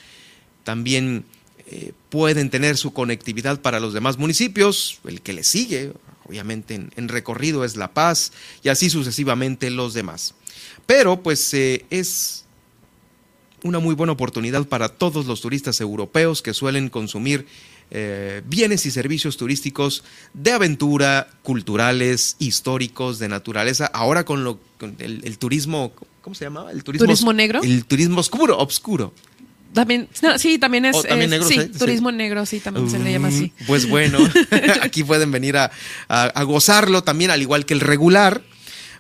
También 0.64 1.26
eh, 1.68 1.94
pueden 2.10 2.50
tener 2.50 2.78
su 2.78 2.94
conectividad 2.94 3.62
para 3.62 3.80
los 3.80 3.94
demás 3.94 4.18
municipios, 4.18 5.00
el 5.06 5.22
que 5.22 5.34
le 5.34 5.44
sigue, 5.44 5.94
obviamente 6.26 6.76
en, 6.76 7.08
recorrido 7.08 7.64
es 7.64 7.76
La 7.76 7.94
Paz 7.94 8.32
y 8.64 8.70
así 8.70 8.90
sucesivamente 8.90 9.70
los 9.70 9.94
demás. 9.94 10.34
Pero 10.86 11.22
pues 11.22 11.54
eh, 11.54 11.86
es 11.90 12.46
una 13.68 13.80
muy 13.80 13.96
buena 13.96 14.14
oportunidad 14.14 14.66
para 14.66 14.90
todos 14.90 15.26
los 15.26 15.42
turistas 15.42 15.82
europeos 15.82 16.42
que 16.42 16.54
suelen 16.54 16.90
consumir 16.90 17.46
eh, 17.90 18.42
bienes 18.46 18.86
y 18.86 18.92
servicios 18.92 19.38
turísticos 19.38 20.04
de 20.34 20.52
aventura, 20.52 21.30
culturales, 21.42 22.36
históricos, 22.38 23.18
de 23.18 23.30
naturaleza. 23.30 23.86
Ahora 23.86 24.26
con, 24.26 24.44
lo, 24.44 24.60
el, 25.00 25.38
turismo, 25.38 25.94
¿cómo 26.22 26.36
se 26.36 26.46
llamaba? 26.46 26.72
El 26.72 26.84
turismo, 26.84 27.32
negro. 27.32 27.62
El 27.64 27.86
turismo 27.86 28.20
oscuro, 28.20 28.58
obscuro. 28.58 29.14
También, 29.74 30.10
sí, 30.38 30.58
también 30.58 30.86
es, 30.86 30.98
sí, 31.48 31.66
turismo 31.78 32.12
negro, 32.12 32.46
sí, 32.46 32.60
también 32.60 32.90
se 32.90 33.00
le 33.00 33.12
llama 33.12 33.28
así. 33.30 33.54
Mm, 33.60 33.66
pues 33.68 33.88
bueno, 33.88 34.18
aquí 34.82 35.04
pueden 35.04 35.32
venir 35.32 35.56
a, 35.56 35.72
a, 36.10 36.44
gozarlo 36.44 37.04
también, 37.04 37.32
al 37.32 37.42
igual 37.42 37.66
que 37.66 37.74
el 37.74 37.80
regular. 37.80 38.42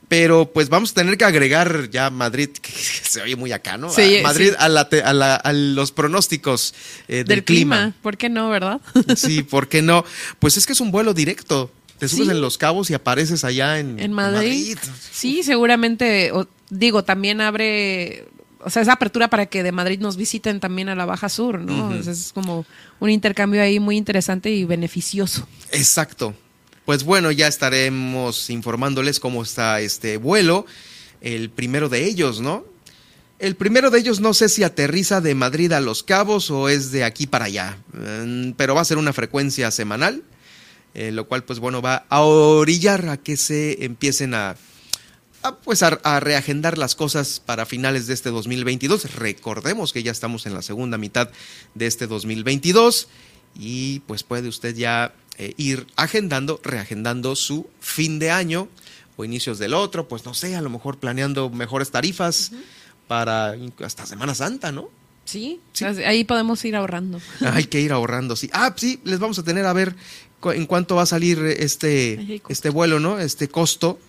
Pero 0.07 0.51
pues 0.53 0.69
vamos 0.69 0.91
a 0.91 0.93
tener 0.93 1.17
que 1.17 1.25
agregar 1.25 1.89
ya 1.89 2.09
Madrid, 2.09 2.49
que 2.49 2.71
se 3.03 3.21
oye 3.21 3.35
muy 3.35 3.51
acá, 3.51 3.77
¿no? 3.77 3.89
Sí, 3.89 4.19
Madrid 4.23 4.53
A, 4.57 4.69
la, 4.69 5.35
a, 5.35 5.53
los 5.53 5.91
pronósticos 5.91 6.73
eh, 7.07 7.23
del, 7.25 7.43
clima. 7.43 7.93
¿Por 8.01 8.17
qué 8.17 8.29
no, 8.29 8.49
verdad? 8.49 8.81
Sí, 9.15 9.43
¿por 9.43 9.67
qué 9.67 9.81
no? 9.81 10.05
Pues 10.39 10.57
es 10.57 10.65
que 10.65 10.73
es 10.73 10.81
un 10.81 10.91
vuelo 10.91 11.13
directo. 11.13 11.71
Te 11.97 12.07
subes 12.07 12.29
en 12.29 12.41
Los 12.41 12.59
Cabos 12.59 12.91
y 12.91 12.93
apareces 12.93 13.43
allá 13.43 13.79
en, 13.79 13.99
¿En 13.99 14.13
Madrid. 14.13 14.77
Sí, 15.11 15.41
seguramente, 15.41 16.31
digo, 16.69 17.03
también 17.03 17.41
abre, 17.41 18.27
o 18.59 18.69
sea, 18.69 18.83
esa 18.83 18.93
apertura 18.93 19.29
para 19.31 19.47
que 19.47 19.63
de 19.63 19.71
Madrid 19.71 19.99
nos 19.99 20.15
visiten 20.15 20.59
también 20.59 20.89
a 20.89 20.95
la 20.95 21.05
Baja 21.05 21.27
Sur, 21.27 21.59
¿no? 21.59 21.95
es 21.95 22.31
como 22.33 22.67
un 22.99 23.09
intercambio 23.09 23.63
ahí 23.63 23.79
muy 23.79 23.97
interesante 23.97 24.51
y 24.51 24.63
beneficioso. 24.63 25.47
Exacto. 25.71 26.35
Pues 26.87 27.03
bueno, 27.03 27.31
ya 27.33 27.49
estaremos 27.49 28.49
informándoles 28.49 29.19
cómo 29.19 29.43
está 29.43 29.81
este 29.81 30.15
vuelo, 30.15 30.65
el 31.19 31.49
primero 31.49 31.89
de 31.89 32.05
ellos, 32.05 32.39
¿no? 32.39 32.63
El 33.39 33.57
primero 33.57 33.89
de 33.89 33.99
ellos 33.99 34.21
no 34.21 34.33
sé 34.33 34.47
si 34.47 34.63
aterriza 34.63 35.19
de 35.19 35.35
Madrid 35.35 35.73
a 35.73 35.81
Los 35.81 36.03
Cabos 36.03 36.49
o 36.49 36.69
es 36.69 36.93
de 36.93 37.03
aquí 37.03 37.27
para 37.27 37.43
allá, 37.43 37.77
mm, 37.91 38.51
pero 38.51 38.73
va 38.73 38.79
a 38.79 38.85
ser 38.85 38.99
una 38.99 39.11
frecuencia 39.11 39.69
semanal, 39.69 40.23
eh, 40.93 41.11
lo 41.11 41.27
cual 41.27 41.43
pues 41.43 41.59
bueno 41.59 41.81
va 41.81 42.05
a 42.07 42.21
orillar 42.21 43.09
a 43.09 43.17
que 43.17 43.35
se 43.35 43.83
empiecen 43.83 44.33
a, 44.33 44.55
pues 45.65 45.83
a, 45.83 45.87
a, 46.03 46.21
reagendar 46.21 46.77
las 46.77 46.95
cosas 46.95 47.41
para 47.41 47.65
finales 47.65 48.07
de 48.07 48.13
este 48.13 48.29
2022. 48.29 49.13
Recordemos 49.15 49.91
que 49.91 50.03
ya 50.03 50.13
estamos 50.13 50.45
en 50.45 50.53
la 50.53 50.61
segunda 50.61 50.97
mitad 50.97 51.31
de 51.75 51.85
este 51.85 52.07
2022 52.07 53.09
y 53.59 53.99
pues 54.07 54.23
puede 54.23 54.47
usted 54.47 54.73
ya 54.73 55.13
eh, 55.37 55.53
ir 55.57 55.87
agendando, 55.95 56.59
reagendando 56.63 57.35
su 57.35 57.67
fin 57.79 58.19
de 58.19 58.31
año 58.31 58.67
o 59.17 59.25
inicios 59.25 59.59
del 59.59 59.73
otro, 59.73 60.07
pues 60.07 60.25
no 60.25 60.33
sé, 60.33 60.55
a 60.55 60.61
lo 60.61 60.69
mejor 60.69 60.97
planeando 60.97 61.49
mejores 61.49 61.91
tarifas 61.91 62.51
para 63.07 63.55
hasta 63.83 64.05
Semana 64.05 64.35
Santa, 64.35 64.71
¿no? 64.71 64.89
Sí, 65.25 65.59
ahí 66.05 66.23
podemos 66.23 66.63
ir 66.63 66.75
ahorrando. 66.75 67.19
Hay 67.53 67.65
que 67.65 67.81
ir 67.81 67.91
ahorrando, 67.91 68.35
sí. 68.35 68.49
Ah, 68.53 68.73
sí, 68.75 68.99
les 69.03 69.19
vamos 69.19 69.37
a 69.37 69.43
tener 69.43 69.65
a 69.65 69.73
ver 69.73 69.95
en 70.45 70.65
cuánto 70.65 70.95
va 70.95 71.01
a 71.03 71.07
salir 71.07 71.39
este, 71.39 72.41
este 72.47 72.69
vuelo, 72.69 72.99
¿no? 72.99 73.19
Este 73.19 73.49
costo, 73.49 73.99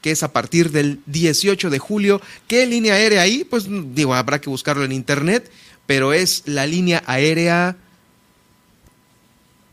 que 0.00 0.12
es 0.12 0.22
a 0.22 0.32
partir 0.32 0.70
del 0.70 1.00
18 1.06 1.68
de 1.68 1.78
julio. 1.78 2.22
¿Qué 2.48 2.66
línea 2.66 2.94
aérea 2.94 3.22
ahí? 3.22 3.44
Pues 3.44 3.66
digo, 3.94 4.14
habrá 4.14 4.40
que 4.40 4.48
buscarlo 4.48 4.84
en 4.84 4.92
internet, 4.92 5.50
pero 5.84 6.12
es 6.12 6.42
la 6.46 6.66
línea 6.66 7.02
aérea 7.06 7.76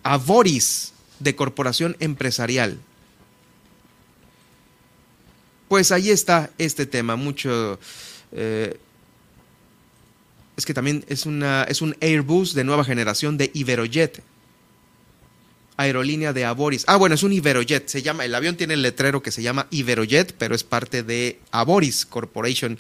Avoris 0.04 0.94
de 1.20 1.36
Corporación 1.36 1.96
Empresarial. 2.00 2.78
Pues 5.68 5.92
ahí 5.92 6.12
está 6.12 6.52
este 6.58 6.86
tema, 6.86 7.16
mucho... 7.16 7.80
Eh, 8.32 8.78
es 10.56 10.66
que 10.66 10.74
también 10.74 11.04
es, 11.08 11.26
una, 11.26 11.64
es 11.64 11.82
un 11.82 11.96
Airbus 12.00 12.54
de 12.54 12.64
nueva 12.64 12.84
generación 12.84 13.38
de 13.38 13.50
Iberojet. 13.54 14.22
Aerolínea 15.78 16.32
de 16.34 16.46
Aboris. 16.46 16.84
Ah, 16.86 16.98
bueno, 16.98 17.16
es 17.16 17.24
un 17.24 17.34
Iberojet. 17.34 17.88
Se 17.88 18.04
llama, 18.04 18.26
el 18.26 18.36
avión 18.36 18.56
tiene 18.56 18.76
el 18.76 18.84
letrero 18.84 19.24
que 19.24 19.32
se 19.32 19.42
llama 19.42 19.66
Iberojet, 19.72 20.36
pero 20.38 20.54
es 20.54 20.64
parte 20.64 21.02
de 21.02 21.40
Aboris 21.52 22.06
Corporation. 22.06 22.78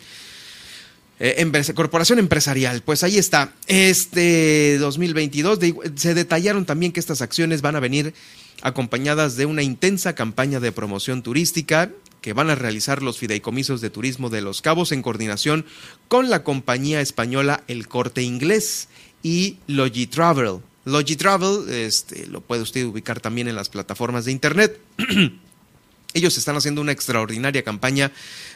Eh, 1.19 1.73
corporación 1.75 2.19
empresarial. 2.19 2.81
Pues 2.81 3.03
ahí 3.03 3.17
está. 3.17 3.53
Este 3.67 4.77
2022 4.79 5.59
se 5.95 6.13
detallaron 6.13 6.65
también 6.65 6.91
que 6.91 6.99
estas 6.99 7.21
acciones 7.21 7.61
van 7.61 7.75
a 7.75 7.79
venir 7.79 8.13
acompañadas 8.61 9.35
de 9.35 9.45
una 9.45 9.61
intensa 9.61 10.15
campaña 10.15 10.59
de 10.59 10.71
promoción 10.71 11.21
turística 11.21 11.91
que 12.21 12.33
van 12.33 12.49
a 12.49 12.55
realizar 12.55 13.03
los 13.03 13.17
fideicomisos 13.17 13.81
de 13.81 13.89
turismo 13.89 14.29
de 14.29 14.41
Los 14.41 14.61
Cabos 14.61 14.93
en 14.93 15.01
coordinación 15.01 15.65
con 16.07 16.29
la 16.29 16.43
compañía 16.43 17.01
española 17.01 17.63
El 17.67 17.87
Corte 17.87 18.23
Inglés 18.23 18.87
y 19.21 19.57
Logitravel. 19.67 20.59
Logitravel 20.85 21.69
este, 21.69 22.25
lo 22.27 22.41
puede 22.41 22.61
usted 22.61 22.85
ubicar 22.85 23.19
también 23.19 23.49
en 23.49 23.55
las 23.55 23.69
plataformas 23.69 24.25
de 24.25 24.31
internet. 24.31 24.79
Ellos 26.13 26.37
están 26.37 26.55
haciendo 26.55 26.81
una 26.81 26.91
extraordinaria 26.91 27.63
campaña 27.63 28.11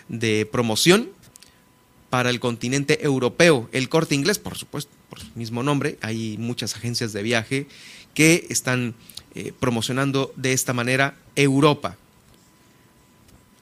de 0.08 0.48
promoción 0.50 1.10
para 2.10 2.30
el 2.30 2.40
continente 2.40 3.04
europeo. 3.04 3.70
El 3.72 3.90
corte 3.90 4.16
inglés, 4.16 4.40
por 4.40 4.58
supuesto, 4.58 4.92
por 5.10 5.20
su 5.20 5.28
mismo 5.36 5.64
nombre, 5.64 5.98
hay 6.02 6.38
muchas 6.38 6.76
agencias 6.76 7.14
de 7.14 7.24
viaje 7.24 7.68
que 8.14 8.48
están 8.50 8.96
eh, 9.36 9.54
promocionando 9.60 10.34
de 10.36 10.54
esta 10.54 10.74
manera 10.74 11.16
Europa. 11.36 11.98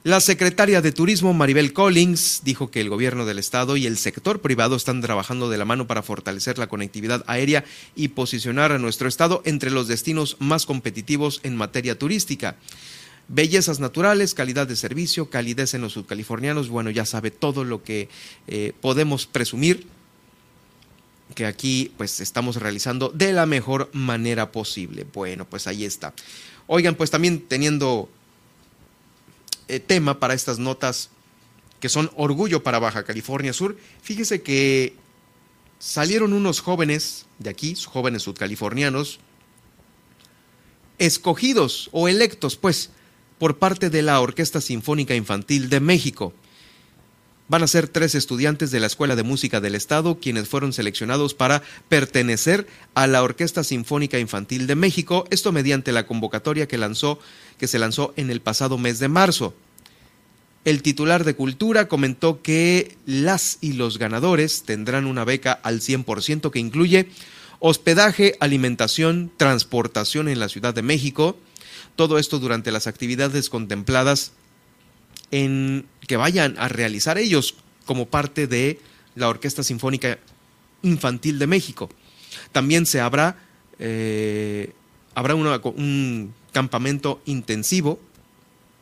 La 0.06 0.20
secretaria 0.20 0.80
de 0.82 0.92
Turismo, 0.92 1.34
Maribel 1.34 1.72
Collins, 1.72 2.42
dijo 2.44 2.70
que 2.70 2.80
el 2.80 2.88
gobierno 2.88 3.26
del 3.26 3.40
estado 3.40 3.76
y 3.76 3.86
el 3.86 3.98
sector 3.98 4.40
privado 4.40 4.76
están 4.76 5.00
trabajando 5.00 5.50
de 5.50 5.58
la 5.58 5.64
mano 5.64 5.88
para 5.88 6.04
fortalecer 6.04 6.58
la 6.58 6.68
conectividad 6.68 7.24
aérea 7.26 7.64
y 7.96 8.06
posicionar 8.06 8.70
a 8.70 8.78
nuestro 8.78 9.08
estado 9.08 9.42
entre 9.44 9.72
los 9.72 9.88
destinos 9.88 10.36
más 10.38 10.64
competitivos 10.64 11.40
en 11.42 11.56
materia 11.56 11.98
turística. 11.98 12.54
Bellezas 13.28 13.80
naturales, 13.80 14.34
calidad 14.34 14.68
de 14.68 14.76
servicio, 14.76 15.30
calidez 15.30 15.74
en 15.74 15.80
los 15.80 15.94
subcalifornianos, 15.94 16.68
bueno, 16.68 16.90
ya 16.90 17.04
sabe 17.04 17.30
todo 17.30 17.64
lo 17.64 17.82
que 17.82 18.08
eh, 18.46 18.72
podemos 18.80 19.26
presumir 19.26 19.86
que 21.34 21.44
aquí 21.44 21.92
pues 21.96 22.20
estamos 22.20 22.56
realizando 22.56 23.08
de 23.08 23.32
la 23.32 23.46
mejor 23.46 23.90
manera 23.92 24.52
posible. 24.52 25.06
Bueno, 25.12 25.44
pues 25.44 25.66
ahí 25.66 25.84
está. 25.84 26.14
Oigan, 26.68 26.94
pues 26.94 27.10
también 27.10 27.40
teniendo 27.40 28.08
eh, 29.68 29.80
tema 29.80 30.20
para 30.20 30.34
estas 30.34 30.60
notas 30.60 31.10
que 31.80 31.88
son 31.88 32.10
orgullo 32.16 32.62
para 32.62 32.78
Baja 32.78 33.04
California 33.04 33.52
Sur. 33.52 33.76
Fíjese 34.02 34.42
que 34.42 34.94
salieron 35.78 36.32
unos 36.32 36.60
jóvenes 36.60 37.26
de 37.38 37.50
aquí, 37.50 37.74
jóvenes 37.84 38.22
sudcalifornianos, 38.22 39.20
escogidos 40.98 41.90
o 41.92 42.08
electos, 42.08 42.56
pues, 42.56 42.90
por 43.38 43.58
parte 43.58 43.90
de 43.90 44.02
la 44.02 44.20
Orquesta 44.20 44.60
Sinfónica 44.60 45.14
Infantil 45.14 45.68
de 45.68 45.80
México. 45.80 46.32
Van 47.48 47.62
a 47.62 47.68
ser 47.68 47.86
tres 47.86 48.16
estudiantes 48.16 48.72
de 48.72 48.80
la 48.80 48.88
Escuela 48.88 49.14
de 49.14 49.22
Música 49.22 49.60
del 49.60 49.76
Estado 49.76 50.18
quienes 50.18 50.48
fueron 50.48 50.72
seleccionados 50.72 51.34
para 51.34 51.62
pertenecer 51.88 52.66
a 52.94 53.06
la 53.06 53.22
Orquesta 53.22 53.62
Sinfónica 53.62 54.18
Infantil 54.18 54.66
de 54.66 54.74
México, 54.74 55.26
esto 55.30 55.52
mediante 55.52 55.92
la 55.92 56.06
convocatoria 56.06 56.66
que 56.66 56.78
lanzó 56.78 57.20
que 57.56 57.68
se 57.68 57.78
lanzó 57.78 58.12
en 58.16 58.30
el 58.30 58.40
pasado 58.40 58.78
mes 58.78 58.98
de 58.98 59.08
marzo. 59.08 59.54
El 60.64 60.82
titular 60.82 61.22
de 61.22 61.36
Cultura 61.36 61.86
comentó 61.86 62.42
que 62.42 62.96
las 63.06 63.58
y 63.60 63.74
los 63.74 63.98
ganadores 63.98 64.64
tendrán 64.64 65.06
una 65.06 65.24
beca 65.24 65.52
al 65.52 65.80
100% 65.80 66.50
que 66.50 66.58
incluye 66.58 67.08
hospedaje, 67.60 68.36
alimentación, 68.40 69.30
transportación 69.36 70.28
en 70.28 70.40
la 70.40 70.48
Ciudad 70.48 70.74
de 70.74 70.82
México, 70.82 71.38
todo 71.96 72.18
esto 72.18 72.38
durante 72.38 72.70
las 72.70 72.86
actividades 72.86 73.50
contempladas 73.50 74.32
en 75.30 75.86
que 76.06 76.16
vayan 76.16 76.56
a 76.58 76.68
realizar 76.68 77.18
ellos 77.18 77.56
como 77.84 78.06
parte 78.06 78.46
de 78.46 78.78
la 79.14 79.28
Orquesta 79.28 79.62
Sinfónica 79.62 80.18
Infantil 80.82 81.38
de 81.38 81.46
México. 81.46 81.90
También 82.52 82.86
se 82.86 83.00
habrá, 83.00 83.38
eh, 83.78 84.72
habrá 85.14 85.34
un 85.34 86.34
campamento 86.52 87.20
intensivo 87.24 87.98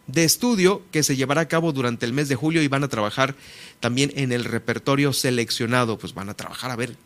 de 0.07 0.25
estudio 0.25 0.83
que 0.91 1.03
se 1.03 1.17
llevará 1.17 1.43
a 1.43 1.49
cabo 1.49 1.73
durante 1.73 2.05
el 2.05 2.13
mes 2.13 2.29
de 2.29 2.35
julio 2.35 2.63
y 2.63 2.69
van 2.69 2.85
a 2.85 2.89
trabajar 2.89 3.35
también 3.81 4.13
en 4.17 4.33
el 4.33 4.45
repertorio 4.45 5.13
seleccionado, 5.13 5.99
pues 5.99 6.15
van 6.15 6.29
a 6.29 6.35
trabajar 6.35 6.71
a 6.71 6.77
ver 6.77 6.97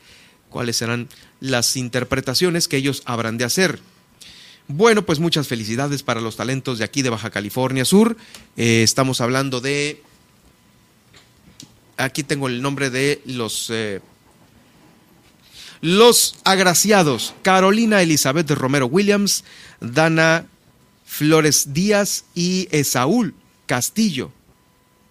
cuáles 0.48 0.76
serán 0.76 1.08
las 1.40 1.76
interpretaciones 1.76 2.66
que 2.66 2.78
ellos 2.78 3.02
habrán 3.04 3.38
de 3.38 3.44
hacer. 3.44 3.80
Bueno, 4.70 5.06
pues 5.06 5.18
muchas 5.18 5.48
felicidades 5.48 6.02
para 6.02 6.20
los 6.20 6.36
talentos 6.36 6.78
de 6.78 6.84
aquí 6.84 7.00
de 7.00 7.08
Baja 7.08 7.30
California 7.30 7.86
Sur. 7.86 8.18
Eh, 8.58 8.82
estamos 8.82 9.22
hablando 9.22 9.62
de... 9.62 10.02
Aquí 11.96 12.22
tengo 12.22 12.48
el 12.48 12.60
nombre 12.60 12.90
de 12.90 13.22
los... 13.24 13.70
Eh, 13.70 14.00
los 15.80 16.36
agraciados. 16.44 17.34
Carolina 17.40 18.02
Elizabeth 18.02 18.50
Romero 18.50 18.86
Williams, 18.86 19.42
Dana 19.80 20.44
Flores 21.06 21.72
Díaz 21.72 22.26
y 22.34 22.68
Esaúl 22.70 23.34
Castillo 23.64 24.32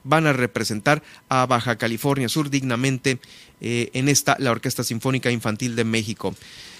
van 0.03 0.28
a 0.28 0.34
representar 0.34 1.01
a 1.30 1.45
Baja 1.47 1.78
California 1.78 2.30
Sur 2.30 2.51
dignamente 2.51 3.20
eh, 3.60 3.89
en 3.93 4.08
esta, 4.08 4.36
la 4.39 4.51
Orquesta 4.51 4.84
Sinfónica 4.84 5.32
Infantil 5.32 5.76
de 5.76 5.84
México. 5.84 6.36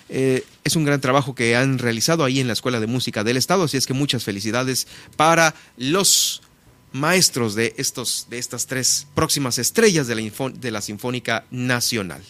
Eh, 0.09 0.43
es 0.63 0.75
un 0.75 0.85
gran 0.85 1.01
trabajo 1.01 1.35
que 1.35 1.55
han 1.55 1.79
realizado 1.79 2.23
ahí 2.23 2.39
en 2.39 2.47
la 2.47 2.53
Escuela 2.53 2.79
de 2.79 2.87
Música 2.87 3.23
del 3.23 3.37
Estado, 3.37 3.63
así 3.63 3.77
es 3.77 3.85
que 3.85 3.93
muchas 3.93 4.23
felicidades 4.23 4.87
para 5.15 5.53
los 5.77 6.41
maestros 6.93 7.55
de, 7.55 7.73
estos, 7.77 8.27
de 8.29 8.37
estas 8.37 8.65
tres 8.67 9.07
próximas 9.13 9.57
estrellas 9.57 10.07
de 10.07 10.15
la, 10.15 10.49
de 10.53 10.71
la 10.71 10.81
Sinfónica 10.81 11.45
Nacional. 11.51 12.23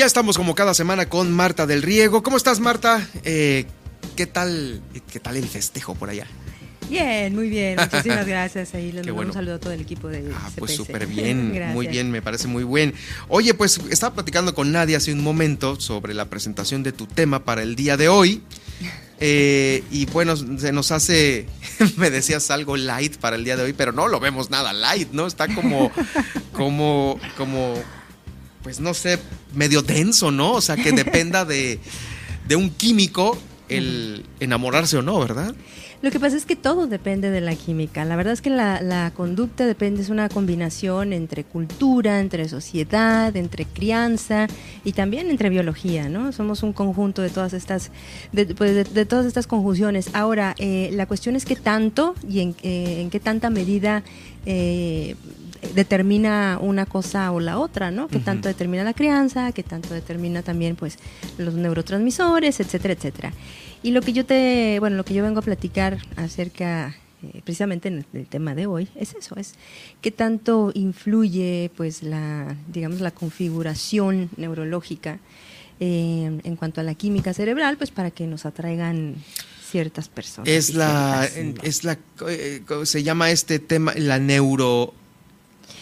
Ya 0.00 0.06
estamos 0.06 0.38
como 0.38 0.54
cada 0.54 0.72
semana 0.72 1.10
con 1.10 1.30
Marta 1.30 1.66
del 1.66 1.82
Riego. 1.82 2.22
¿Cómo 2.22 2.38
estás, 2.38 2.58
Marta? 2.58 3.06
Eh, 3.22 3.66
¿qué, 4.16 4.24
tal, 4.24 4.80
¿Qué 5.12 5.20
tal 5.20 5.36
el 5.36 5.46
festejo 5.46 5.94
por 5.94 6.08
allá? 6.08 6.26
Bien, 6.88 7.34
muy 7.34 7.50
bien. 7.50 7.76
Muchísimas 7.92 8.26
gracias. 8.26 8.74
Ahí 8.74 8.92
les 8.92 9.06
mando 9.06 9.24
un 9.24 9.32
saludo 9.34 9.56
a 9.56 9.60
todo 9.60 9.74
el 9.74 9.82
equipo 9.82 10.08
de 10.08 10.32
Ah, 10.34 10.48
pues 10.56 10.74
súper 10.74 11.06
bien. 11.06 11.52
muy 11.74 11.86
bien, 11.86 12.10
me 12.10 12.22
parece 12.22 12.48
muy 12.48 12.64
bien. 12.64 12.94
Oye, 13.28 13.52
pues 13.52 13.78
estaba 13.90 14.14
platicando 14.14 14.54
con 14.54 14.72
Nadia 14.72 14.96
hace 14.96 15.12
un 15.12 15.22
momento 15.22 15.78
sobre 15.78 16.14
la 16.14 16.30
presentación 16.30 16.82
de 16.82 16.92
tu 16.92 17.06
tema 17.06 17.44
para 17.44 17.62
el 17.62 17.76
día 17.76 17.98
de 17.98 18.08
hoy. 18.08 18.42
Eh, 19.22 19.84
y 19.90 20.06
bueno, 20.06 20.34
se 20.34 20.72
nos 20.72 20.92
hace, 20.92 21.46
me 21.98 22.08
decías 22.08 22.50
algo 22.50 22.78
light 22.78 23.18
para 23.18 23.36
el 23.36 23.44
día 23.44 23.54
de 23.54 23.64
hoy, 23.64 23.74
pero 23.74 23.92
no 23.92 24.08
lo 24.08 24.18
vemos 24.18 24.48
nada 24.48 24.72
light, 24.72 25.12
¿no? 25.12 25.26
Está 25.26 25.46
como, 25.54 25.92
como, 26.54 27.20
como 27.36 27.74
pues 28.62 28.80
no 28.80 28.94
sé, 28.94 29.18
medio 29.54 29.82
denso, 29.82 30.30
¿no? 30.30 30.52
O 30.52 30.60
sea, 30.60 30.76
que 30.76 30.92
dependa 30.92 31.44
de, 31.44 31.78
de 32.46 32.56
un 32.56 32.70
químico 32.70 33.38
el 33.68 34.24
enamorarse 34.40 34.96
o 34.96 35.02
no, 35.02 35.18
¿verdad? 35.20 35.54
Lo 36.02 36.10
que 36.10 36.18
pasa 36.18 36.34
es 36.34 36.46
que 36.46 36.56
todo 36.56 36.86
depende 36.86 37.30
de 37.30 37.42
la 37.42 37.54
química. 37.54 38.06
La 38.06 38.16
verdad 38.16 38.32
es 38.32 38.40
que 38.40 38.48
la, 38.48 39.12
conducta 39.14 39.66
depende, 39.66 40.00
es 40.00 40.08
una 40.08 40.30
combinación 40.30 41.12
entre 41.12 41.44
cultura, 41.44 42.20
entre 42.20 42.48
sociedad, 42.48 43.36
entre 43.36 43.66
crianza 43.66 44.46
y 44.82 44.92
también 44.92 45.28
entre 45.28 45.50
biología, 45.50 46.08
¿no? 46.08 46.32
Somos 46.32 46.62
un 46.62 46.72
conjunto 46.72 47.20
de 47.20 47.28
todas 47.28 47.52
estas, 47.52 47.90
de, 48.32 48.46
pues, 48.46 48.88
todas 49.08 49.26
estas 49.26 49.46
conjunciones. 49.46 50.08
Ahora, 50.14 50.54
eh, 50.58 50.88
la 50.94 51.04
cuestión 51.04 51.36
es 51.36 51.44
qué 51.44 51.56
tanto 51.56 52.14
y 52.26 52.40
en, 52.40 52.56
eh, 52.62 53.06
qué 53.10 53.20
tanta 53.20 53.50
medida 53.50 54.02
eh, 54.46 55.16
determina 55.74 56.58
una 56.60 56.86
cosa 56.86 57.30
o 57.32 57.40
la 57.40 57.58
otra, 57.58 57.90
¿no? 57.90 58.08
Qué 58.08 58.18
tanto 58.18 58.48
determina 58.48 58.84
la 58.84 58.94
crianza, 58.94 59.52
qué 59.52 59.62
tanto 59.62 59.94
determina 59.94 60.42
también, 60.42 60.76
pues, 60.76 60.98
los 61.38 61.54
neurotransmisores, 61.54 62.60
etcétera, 62.60 62.94
etcétera. 62.94 63.32
Y 63.82 63.92
lo 63.92 64.02
que 64.02 64.12
yo 64.12 64.24
te, 64.24 64.78
bueno, 64.80 64.96
lo 64.96 65.04
que 65.04 65.14
yo 65.14 65.22
vengo 65.22 65.40
a 65.40 65.42
platicar 65.42 65.98
acerca 66.16 66.94
eh, 67.22 67.42
precisamente 67.44 67.88
en 67.88 68.04
el, 68.12 68.26
tema 68.26 68.54
de 68.54 68.66
hoy 68.66 68.88
es 68.94 69.14
eso, 69.14 69.36
es 69.36 69.54
qué 70.00 70.10
tanto 70.10 70.70
influye 70.74 71.70
pues 71.76 72.02
la, 72.02 72.56
digamos, 72.68 73.00
la 73.00 73.10
configuración 73.10 74.30
neurológica 74.38 75.18
eh, 75.80 76.40
en 76.42 76.56
cuanto 76.56 76.80
a 76.80 76.84
la 76.84 76.94
química 76.94 77.34
cerebral, 77.34 77.76
pues 77.76 77.90
para 77.90 78.10
que 78.10 78.26
nos 78.26 78.46
atraigan 78.46 79.16
ciertas 79.70 80.08
personas. 80.08 80.48
Es 80.48 80.74
la, 80.74 81.28
es 81.62 81.84
la, 81.84 81.98
eh, 82.28 82.62
se 82.84 83.02
llama 83.02 83.30
este 83.30 83.58
tema 83.58 83.92
la 83.96 84.18
neuro 84.18 84.94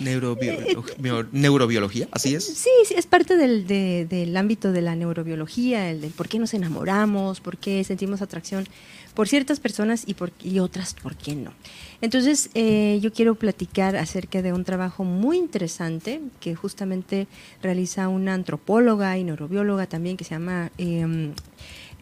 neurobiología, 0.00 2.08
¿así 2.12 2.34
es? 2.34 2.44
Sí, 2.44 2.70
sí 2.84 2.94
es 2.96 3.06
parte 3.06 3.36
del, 3.36 3.66
del, 3.66 4.36
ámbito 4.36 4.72
de 4.72 4.82
la 4.82 4.96
neurobiología, 4.96 5.90
el 5.90 6.00
del 6.00 6.12
por 6.12 6.28
qué 6.28 6.38
nos 6.38 6.54
enamoramos, 6.54 7.40
por 7.40 7.56
qué 7.56 7.82
sentimos 7.84 8.22
atracción 8.22 8.66
por 9.14 9.26
ciertas 9.26 9.58
personas 9.58 10.04
y, 10.06 10.14
por, 10.14 10.30
y 10.44 10.60
otras 10.60 10.94
por 10.94 11.16
qué 11.16 11.34
no. 11.34 11.52
Entonces, 12.00 12.50
eh, 12.54 13.00
yo 13.02 13.12
quiero 13.12 13.34
platicar 13.34 13.96
acerca 13.96 14.42
de 14.42 14.52
un 14.52 14.62
trabajo 14.62 15.02
muy 15.02 15.38
interesante 15.38 16.20
que 16.38 16.54
justamente 16.54 17.26
realiza 17.60 18.08
una 18.08 18.34
antropóloga 18.34 19.18
y 19.18 19.24
neurobióloga 19.24 19.88
también 19.88 20.16
que 20.16 20.22
se 20.22 20.30
llama 20.30 20.70
em, 20.78 21.32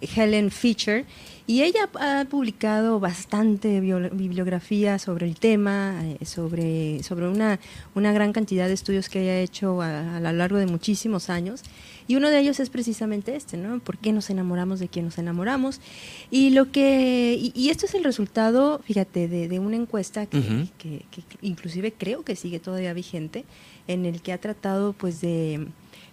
Helen 0.00 0.50
Fischer 0.50 1.04
y 1.48 1.62
ella 1.62 1.88
ha 2.00 2.24
publicado 2.24 2.98
bastante 2.98 3.80
bibliografía 3.80 4.98
sobre 4.98 5.26
el 5.26 5.36
tema, 5.36 5.94
eh, 6.04 6.24
sobre, 6.24 7.04
sobre 7.04 7.28
una, 7.28 7.60
una 7.94 8.12
gran 8.12 8.32
cantidad 8.32 8.66
de 8.66 8.74
estudios 8.74 9.08
que 9.08 9.22
ella 9.22 9.32
ha 9.32 9.40
hecho 9.40 9.80
a, 9.80 10.18
lo 10.18 10.32
largo 10.32 10.58
de 10.58 10.66
muchísimos 10.66 11.30
años. 11.30 11.62
Y 12.08 12.16
uno 12.16 12.30
de 12.30 12.40
ellos 12.40 12.58
es 12.58 12.68
precisamente 12.68 13.36
este, 13.36 13.56
¿no? 13.56 13.78
¿Por 13.78 13.98
qué 13.98 14.12
nos 14.12 14.28
enamoramos 14.28 14.80
de 14.80 14.88
quién 14.88 15.04
nos 15.04 15.18
enamoramos? 15.18 15.80
Y 16.32 16.50
lo 16.50 16.72
que 16.72 17.38
y, 17.54 17.68
esto 17.70 17.86
es 17.86 17.94
el 17.94 18.02
resultado, 18.02 18.80
fíjate, 18.84 19.28
de, 19.28 19.46
de 19.46 19.58
una 19.60 19.76
encuesta 19.76 20.26
que, 20.26 20.68
que, 20.78 21.04
que, 21.10 21.22
inclusive 21.42 21.92
creo 21.92 22.24
que 22.24 22.34
sigue 22.34 22.58
todavía 22.58 22.92
vigente, 22.92 23.44
en 23.86 24.04
el 24.04 24.20
que 24.20 24.32
ha 24.32 24.38
tratado 24.38 24.94
pues 24.94 25.20
de 25.20 25.68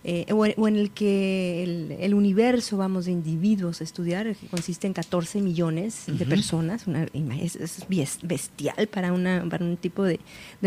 eh, 0.05 0.25
o, 0.33 0.45
en 0.45 0.75
el 0.75 0.91
que 0.91 1.63
el, 1.99 2.13
universo, 2.13 2.75
vamos, 2.75 3.05
de 3.05 3.11
individuos 3.11 3.79
a 3.79 3.85
estudiar, 3.85 4.35
que 4.35 4.47
consiste 4.47 4.85
en 4.85 4.93
14 4.93 5.41
millones 5.41 6.03
de 6.07 6.25
personas, 6.25 6.87
una, 6.87 7.05
es, 7.41 7.55
es, 7.55 7.85
bestial 8.21 8.87
para, 8.87 9.13
una, 9.13 9.45
para 9.49 9.63
un 9.63 9.77
tipo 9.77 10.03
de, 10.03 10.19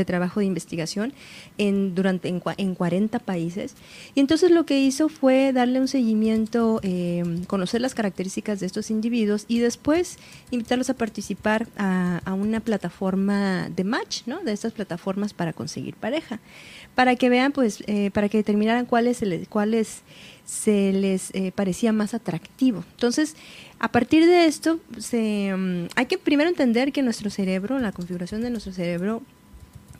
trabajo 0.06 0.40
de 0.40 0.46
investigación 0.46 1.12
en, 1.58 1.94
durante, 1.94 2.28
en, 2.28 2.42
en, 2.56 2.74
40 2.74 3.18
países. 3.18 3.74
Y 4.14 4.20
entonces 4.20 4.50
lo 4.50 4.64
que 4.64 4.80
hizo 4.80 5.10
fue 5.10 5.52
darle 5.52 5.80
un 5.80 5.88
seguimiento, 5.88 6.80
eh, 6.82 7.22
conocer 7.46 7.82
las 7.82 7.94
características 7.94 8.60
de 8.60 8.66
estos 8.66 8.90
individuos 8.90 9.44
y 9.48 9.58
después 9.58 10.18
invitarlos 10.50 10.88
a 10.88 10.94
participar 10.94 11.68
a, 11.76 12.22
a 12.24 12.32
una 12.32 12.60
plataforma 12.60 13.68
de 13.68 13.84
match, 13.84 14.22
¿no? 14.24 14.42
de 14.42 14.52
estas 14.52 14.72
plataformas 14.72 15.34
para 15.34 15.52
conseguir 15.52 15.94
pareja 15.96 16.40
para 16.96 17.14
que 17.14 17.28
vean, 17.28 17.52
pues, 17.52 17.84
eh, 17.86 18.10
para 18.10 18.30
que 18.30 18.38
determinaran 18.38 18.86
cuáles 18.86 19.18
se 19.18 19.26
les, 19.26 19.46
cuáles 19.46 20.02
se 20.46 20.92
les 20.94 21.30
eh, 21.34 21.52
parecía 21.54 21.92
más 21.92 22.14
atractivo. 22.14 22.84
Entonces, 22.92 23.36
a 23.78 23.92
partir 23.92 24.24
de 24.24 24.46
esto, 24.46 24.80
se, 24.98 25.54
mm, 25.54 25.88
hay 25.94 26.06
que 26.06 26.16
primero 26.16 26.48
entender 26.48 26.92
que 26.92 27.02
nuestro 27.02 27.28
cerebro, 27.28 27.78
la 27.78 27.92
configuración 27.92 28.40
de 28.40 28.48
nuestro 28.48 28.72
cerebro, 28.72 29.22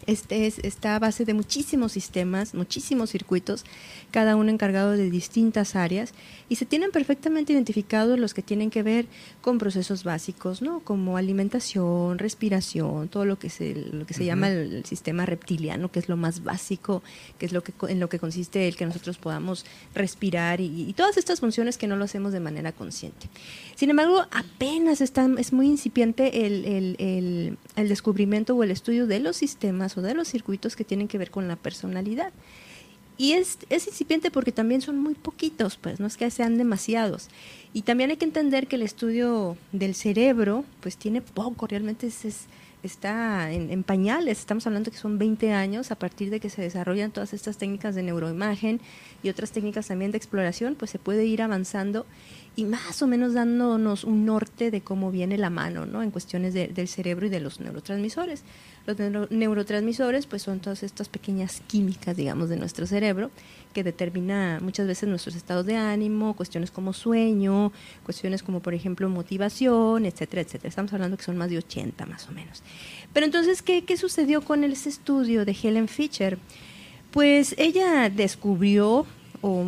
este 0.07 0.47
es, 0.47 0.59
está 0.61 0.97
a 0.97 0.99
base 0.99 1.25
de 1.25 1.35
muchísimos 1.35 1.93
sistemas, 1.93 2.55
muchísimos 2.55 3.11
circuitos, 3.11 3.65
cada 4.11 4.37
uno 4.37 4.51
encargado 4.51 4.93
de 4.93 5.11
distintas 5.11 5.77
áreas, 5.77 6.15
y 6.49 6.57
se 6.57 6.67
tienen 6.67 6.93
perfectamente 6.93 7.53
identificados 7.53 8.19
los 8.19 8.33
que 8.33 8.43
tienen 8.43 8.71
que 8.71 8.83
ver 8.83 9.07
con 9.41 9.59
procesos 9.59 10.05
básicos, 10.05 10.63
¿no? 10.63 10.81
Como 10.81 11.17
alimentación, 11.17 12.19
respiración, 12.19 13.09
todo 13.09 13.25
lo 13.25 13.39
que 13.39 13.51
se, 13.51 13.75
lo 13.75 14.07
que 14.07 14.15
se 14.15 14.25
llama 14.25 14.49
el, 14.49 14.85
sistema 14.87 15.27
reptiliano, 15.27 15.91
que 15.91 15.99
es 15.99 16.09
lo 16.09 16.17
más 16.17 16.45
básico, 16.45 17.03
que 17.39 17.47
es 17.47 17.53
lo 17.53 17.63
que, 17.63 17.73
en 17.89 17.99
lo 17.99 18.09
que 18.09 18.19
consiste 18.19 18.69
el 18.69 18.77
que 18.77 18.87
nosotros 18.87 19.19
podamos 19.19 19.65
respirar 19.95 20.61
y, 20.61 20.93
todas 20.97 21.17
estas 21.19 21.41
funciones 21.41 21.77
que 21.77 21.87
no 21.87 21.97
lo 21.97 22.05
hacemos 22.05 22.33
de 22.33 22.41
manera 22.41 22.73
consciente. 22.73 23.29
Sin 23.75 23.91
embargo, 23.91 24.25
apenas 24.31 25.01
está, 25.01 25.29
es 25.39 25.53
muy 25.53 25.67
incipiente 25.67 26.47
el, 26.47 26.97
el, 26.99 27.59
el 27.77 27.89
descubrimiento 27.89 28.55
o 28.55 28.63
el 28.63 28.71
estudio 28.71 29.07
de 29.07 29.19
los 29.19 29.37
sistemas 29.37 29.96
de 30.03 30.15
los 30.15 30.29
circuitos 30.29 30.77
que 30.77 30.85
tienen 30.85 31.09
que 31.09 31.19
ver 31.19 31.31
con 31.31 31.49
la 31.49 31.57
personalidad. 31.57 32.33
Y 33.19 33.33
es, 33.33 33.59
es 33.71 33.87
incipiente 33.87 34.31
porque 34.31 34.53
también 34.53 34.83
son 34.83 34.99
muy 34.99 35.15
poquitos, 35.15 35.77
pues 35.77 36.01
no 36.01 36.07
es 36.07 36.17
que 36.17 36.31
sean 36.31 36.59
demasiados. 36.59 37.29
Y 37.73 37.83
también 37.83 38.11
hay 38.11 38.19
que 38.19 38.27
entender 38.27 38.67
que 38.67 38.77
el 38.77 38.83
estudio 38.83 39.57
del 39.73 39.95
cerebro, 39.95 40.65
pues 40.81 40.99
tiene 40.99 41.23
poco, 41.23 41.67
realmente 41.67 42.07
es, 42.07 42.47
está 42.83 43.53
en, 43.53 43.83
pañales. 43.83 44.39
Estamos 44.39 44.67
hablando 44.67 44.91
que 44.91 44.97
son 44.99 45.19
20 45.19 45.53
años 45.53 45.91
a 45.91 45.97
partir 45.97 46.31
de 46.31 46.41
que 46.41 46.51
se 46.51 46.63
desarrollan 46.63 47.11
todas 47.11 47.33
estas 47.33 47.59
técnicas 47.59 47.95
de 47.95 48.03
neuroimagen 48.03 48.81
y 49.23 49.29
otras 49.29 49.51
técnicas 49.51 49.89
también 49.89 50.11
de 50.11 50.19
exploración, 50.19 50.75
pues 50.75 50.91
se 50.91 50.99
puede 50.99 51.25
ir 51.27 51.43
avanzando 51.43 52.07
y 52.57 52.65
más 52.65 53.03
o 53.03 53.07
menos 53.07 53.35
dándonos 53.35 54.03
un 54.03 54.25
norte 54.25 54.71
de 54.71 54.81
cómo 54.81 55.11
viene 55.11 55.37
la 55.37 55.51
mano, 55.51 55.85
¿no? 55.85 56.03
En 56.03 56.11
cuestiones 56.11 56.55
del 56.55 56.89
cerebro 56.89 57.27
y 57.27 57.29
de 57.29 57.39
los 57.39 57.61
neurotransmisores. 57.61 58.45
Los 58.87 58.97
neurotransmisores 59.31 60.27
pues 60.27 60.43
son 60.43 60.61
todas 60.61 60.83
estas 60.83 61.11
pequeñas 61.11 61.61
químicas, 61.67 62.17
digamos, 62.17 62.49
de 62.49 62.57
nuestro 62.57 62.87
cerebro 62.87 63.31
que 63.75 63.85
determina 63.85 64.59
muchas 64.63 64.87
veces 64.87 65.07
nuestros 65.07 65.37
estados 65.37 65.67
de 65.67 65.77
ánimo, 65.77 66.35
cuestiones 66.35 66.71
como 66.71 66.95
sueño, 66.95 67.73
cuestiones 68.05 68.43
como 68.43 68.61
por 68.61 68.73
ejemplo 68.73 69.11
motivación, 69.11 70.07
etcétera, 70.07 70.41
etcétera. 70.41 70.71
Estamos 70.71 70.95
hablando 70.95 71.19
que 71.19 71.25
son 71.25 71.37
más 71.37 71.51
de 71.51 71.59
80 71.59 72.07
más 72.07 72.27
o 72.27 72.33
menos. 72.33 72.63
Pero 73.13 73.27
entonces, 73.27 73.61
¿qué, 73.61 73.85
qué 73.85 73.99
sucedió 73.99 74.41
con 74.41 74.65
ese 74.65 74.89
estudio 74.89 75.45
de 75.45 75.55
Helen 75.63 75.89
Fischer? 75.89 76.39
Pues 77.11 77.55
ella 77.59 78.09
descubrió 78.09 79.05
o, 79.43 79.67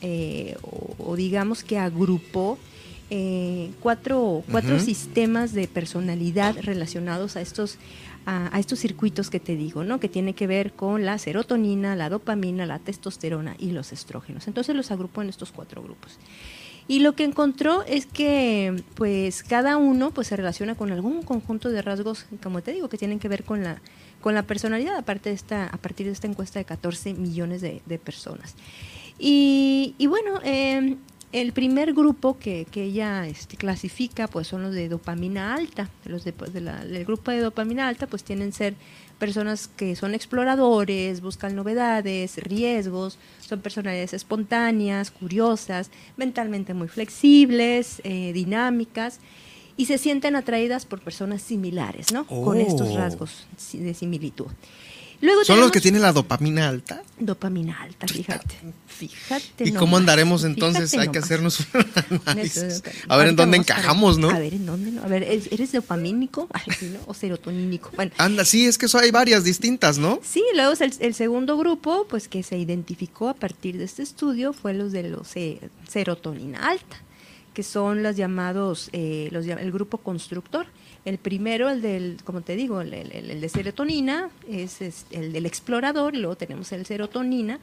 eh, 0.00 0.56
digamos 1.16 1.64
que 1.64 1.78
agrupó 1.78 2.58
eh, 3.10 3.70
cuatro, 3.80 4.44
cuatro 4.50 4.78
sistemas 4.78 5.52
de 5.52 5.66
personalidad 5.66 6.56
relacionados 6.60 7.36
a 7.36 7.40
estos 7.40 7.78
a, 8.26 8.58
estos 8.58 8.78
circuitos 8.78 9.30
que 9.30 9.40
te 9.40 9.56
digo, 9.56 9.82
¿no? 9.82 9.98
Que 9.98 10.08
tiene 10.08 10.34
que 10.34 10.46
ver 10.46 10.72
con 10.72 11.04
la 11.04 11.18
serotonina, 11.18 11.96
la 11.96 12.08
dopamina, 12.08 12.66
la 12.66 12.78
testosterona 12.78 13.56
y 13.58 13.72
los 13.72 13.92
estrógenos. 13.92 14.46
Entonces 14.46 14.76
los 14.76 14.90
agrupó 14.90 15.22
en 15.22 15.30
estos 15.30 15.52
cuatro 15.52 15.82
grupos. 15.82 16.18
Y 16.86 17.00
lo 17.00 17.14
que 17.14 17.24
encontró 17.24 17.84
es 17.84 18.06
que 18.06 18.82
pues 18.94 19.42
cada 19.42 19.76
uno 19.76 20.10
pues 20.10 20.26
se 20.28 20.36
relaciona 20.36 20.74
con 20.74 20.90
algún 20.90 21.22
conjunto 21.22 21.70
de 21.70 21.82
rasgos, 21.82 22.26
como 22.42 22.62
te 22.62 22.72
digo, 22.72 22.88
que 22.88 22.98
tienen 22.98 23.20
que 23.20 23.28
ver 23.28 23.44
con 23.44 23.62
la, 23.62 23.80
con 24.20 24.34
la 24.34 24.42
personalidad, 24.42 24.96
aparte 24.96 25.28
de 25.28 25.36
esta, 25.36 25.66
a 25.66 25.76
partir 25.76 26.06
de 26.06 26.12
esta 26.12 26.26
encuesta 26.26 26.58
de 26.58 26.64
14 26.64 27.14
millones 27.14 27.60
de, 27.60 27.98
personas. 27.98 28.56
Y, 29.20 29.94
y 29.98 30.06
bueno, 30.06 30.40
eh, 30.42 30.96
el 31.32 31.52
primer 31.52 31.92
grupo 31.92 32.38
que, 32.38 32.66
que 32.70 32.84
ella 32.84 33.26
este, 33.26 33.56
clasifica 33.56 34.26
pues 34.26 34.48
son 34.48 34.62
los 34.62 34.74
de 34.74 34.88
dopamina 34.88 35.54
alta. 35.54 35.88
Los 36.04 36.24
de, 36.24 36.32
pues, 36.32 36.52
el 36.54 37.04
grupo 37.04 37.30
de 37.30 37.40
dopamina 37.40 37.86
alta 37.86 38.06
pues 38.06 38.24
tienen 38.24 38.52
ser 38.52 38.74
personas 39.18 39.68
que 39.68 39.94
son 39.94 40.14
exploradores, 40.14 41.20
buscan 41.20 41.54
novedades, 41.54 42.38
riesgos, 42.38 43.18
son 43.40 43.60
personalidades 43.60 44.14
espontáneas, 44.14 45.10
curiosas, 45.10 45.90
mentalmente 46.16 46.74
muy 46.74 46.88
flexibles, 46.88 48.00
eh, 48.02 48.32
dinámicas 48.32 49.20
y 49.76 49.86
se 49.86 49.98
sienten 49.98 50.36
atraídas 50.36 50.84
por 50.84 51.00
personas 51.00 51.42
similares, 51.42 52.12
¿no? 52.12 52.26
Con 52.26 52.60
estos 52.60 52.88
oh. 52.88 52.96
rasgos 52.96 53.46
de 53.72 53.94
similitud. 53.94 54.48
¿Son 55.44 55.60
los 55.60 55.70
que 55.70 55.80
tienen 55.80 56.02
la 56.02 56.12
dopamina 56.12 56.68
alta? 56.68 57.02
Dopamina 57.18 57.80
alta, 57.82 58.06
fíjate. 58.08 58.56
Fíjate. 58.86 59.64
¿Y 59.64 59.72
cómo 59.72 59.96
andaremos 59.96 60.44
entonces? 60.44 60.92
Hay 60.94 61.08
que 61.08 61.18
hacernos 61.18 61.60
un 61.74 62.20
análisis. 62.26 62.82
A 63.08 63.16
ver 63.16 63.28
en 63.28 63.36
dónde 63.36 63.58
encajamos, 63.58 64.18
¿no? 64.18 64.30
A 64.30 64.38
ver 64.38 64.54
en 64.54 64.66
dónde, 64.66 64.92
¿no? 64.92 65.02
A 65.02 65.06
ver, 65.08 65.22
¿eres 65.22 65.72
dopamínico 65.72 66.48
o 67.06 67.14
serotonínico? 67.14 67.90
Bueno. 67.96 68.12
Anda, 68.18 68.44
sí, 68.44 68.66
es 68.66 68.78
que 68.78 68.86
eso 68.86 68.98
hay 68.98 69.10
varias 69.10 69.44
distintas, 69.44 69.98
¿no? 69.98 70.20
Sí, 70.22 70.42
luego 70.54 70.72
el, 70.80 70.94
el, 70.98 71.14
segundo 71.14 71.56
grupo, 71.58 72.06
pues 72.08 72.28
que 72.28 72.42
se 72.42 72.58
identificó 72.58 73.28
a 73.28 73.34
partir 73.34 73.78
de 73.78 73.84
este 73.84 74.02
estudio 74.02 74.52
fue 74.52 74.74
los 74.74 74.92
de 74.92 75.04
los 75.04 75.28
serotonina 75.88 76.58
alta. 76.68 76.96
que 77.54 77.62
son 77.62 78.02
los 78.02 78.16
llamados, 78.16 78.88
eh, 78.92 79.28
los, 79.32 79.46
el 79.46 79.72
grupo 79.72 79.98
constructor. 79.98 80.66
El 81.04 81.18
primero, 81.18 81.70
el 81.70 81.80
del, 81.80 82.18
como 82.24 82.42
te 82.42 82.56
digo, 82.56 82.80
el, 82.80 82.92
el 82.92 83.40
de 83.40 83.48
serotonina, 83.48 84.30
es, 84.48 84.82
es, 84.82 85.06
el 85.10 85.32
del 85.32 85.46
explorador, 85.46 86.14
y 86.14 86.18
luego 86.18 86.36
tenemos 86.36 86.70
el 86.72 86.84
serotonina, 86.84 87.58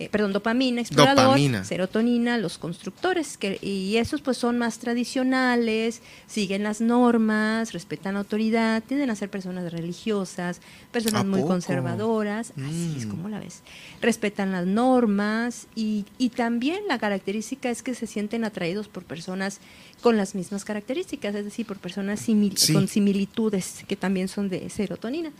eh, 0.00 0.08
perdón, 0.08 0.32
dopamina, 0.32 0.80
explorador, 0.80 1.38
serotonina, 1.64 2.38
los 2.38 2.56
constructores, 2.56 3.36
que, 3.36 3.58
y 3.60 3.96
esos 3.96 4.20
pues 4.20 4.36
son 4.36 4.56
más 4.56 4.78
tradicionales, 4.78 6.02
siguen 6.28 6.62
las 6.62 6.80
normas, 6.80 7.72
respetan 7.72 8.14
la 8.14 8.20
autoridad, 8.20 8.82
tienden 8.84 9.10
a 9.10 9.16
ser 9.16 9.28
personas 9.28 9.72
religiosas, 9.72 10.60
personas 10.92 11.24
muy 11.24 11.42
conservadoras, 11.42 12.52
así 12.56 12.94
es 12.96 13.06
mm. 13.06 13.10
como 13.10 13.28
la 13.28 13.40
ves, 13.40 13.62
respetan 14.00 14.52
las 14.52 14.66
normas 14.66 15.66
y, 15.74 16.04
y 16.16 16.28
también 16.28 16.80
la 16.86 17.00
característica 17.00 17.68
es 17.68 17.82
que 17.82 17.94
se 17.94 18.06
sienten 18.06 18.44
atraídos 18.44 18.86
por 18.86 19.02
personas 19.02 19.60
con 20.00 20.16
las 20.16 20.36
mismas 20.36 20.64
características, 20.64 21.34
es 21.34 21.44
decir, 21.44 21.66
por 21.66 21.78
personas 21.78 22.24
con 22.72 22.86
similitudes 22.86 23.84
que 23.88 23.96
también 23.96 24.28
son 24.28 24.48
de 24.48 24.70
serotonina. 24.70 25.32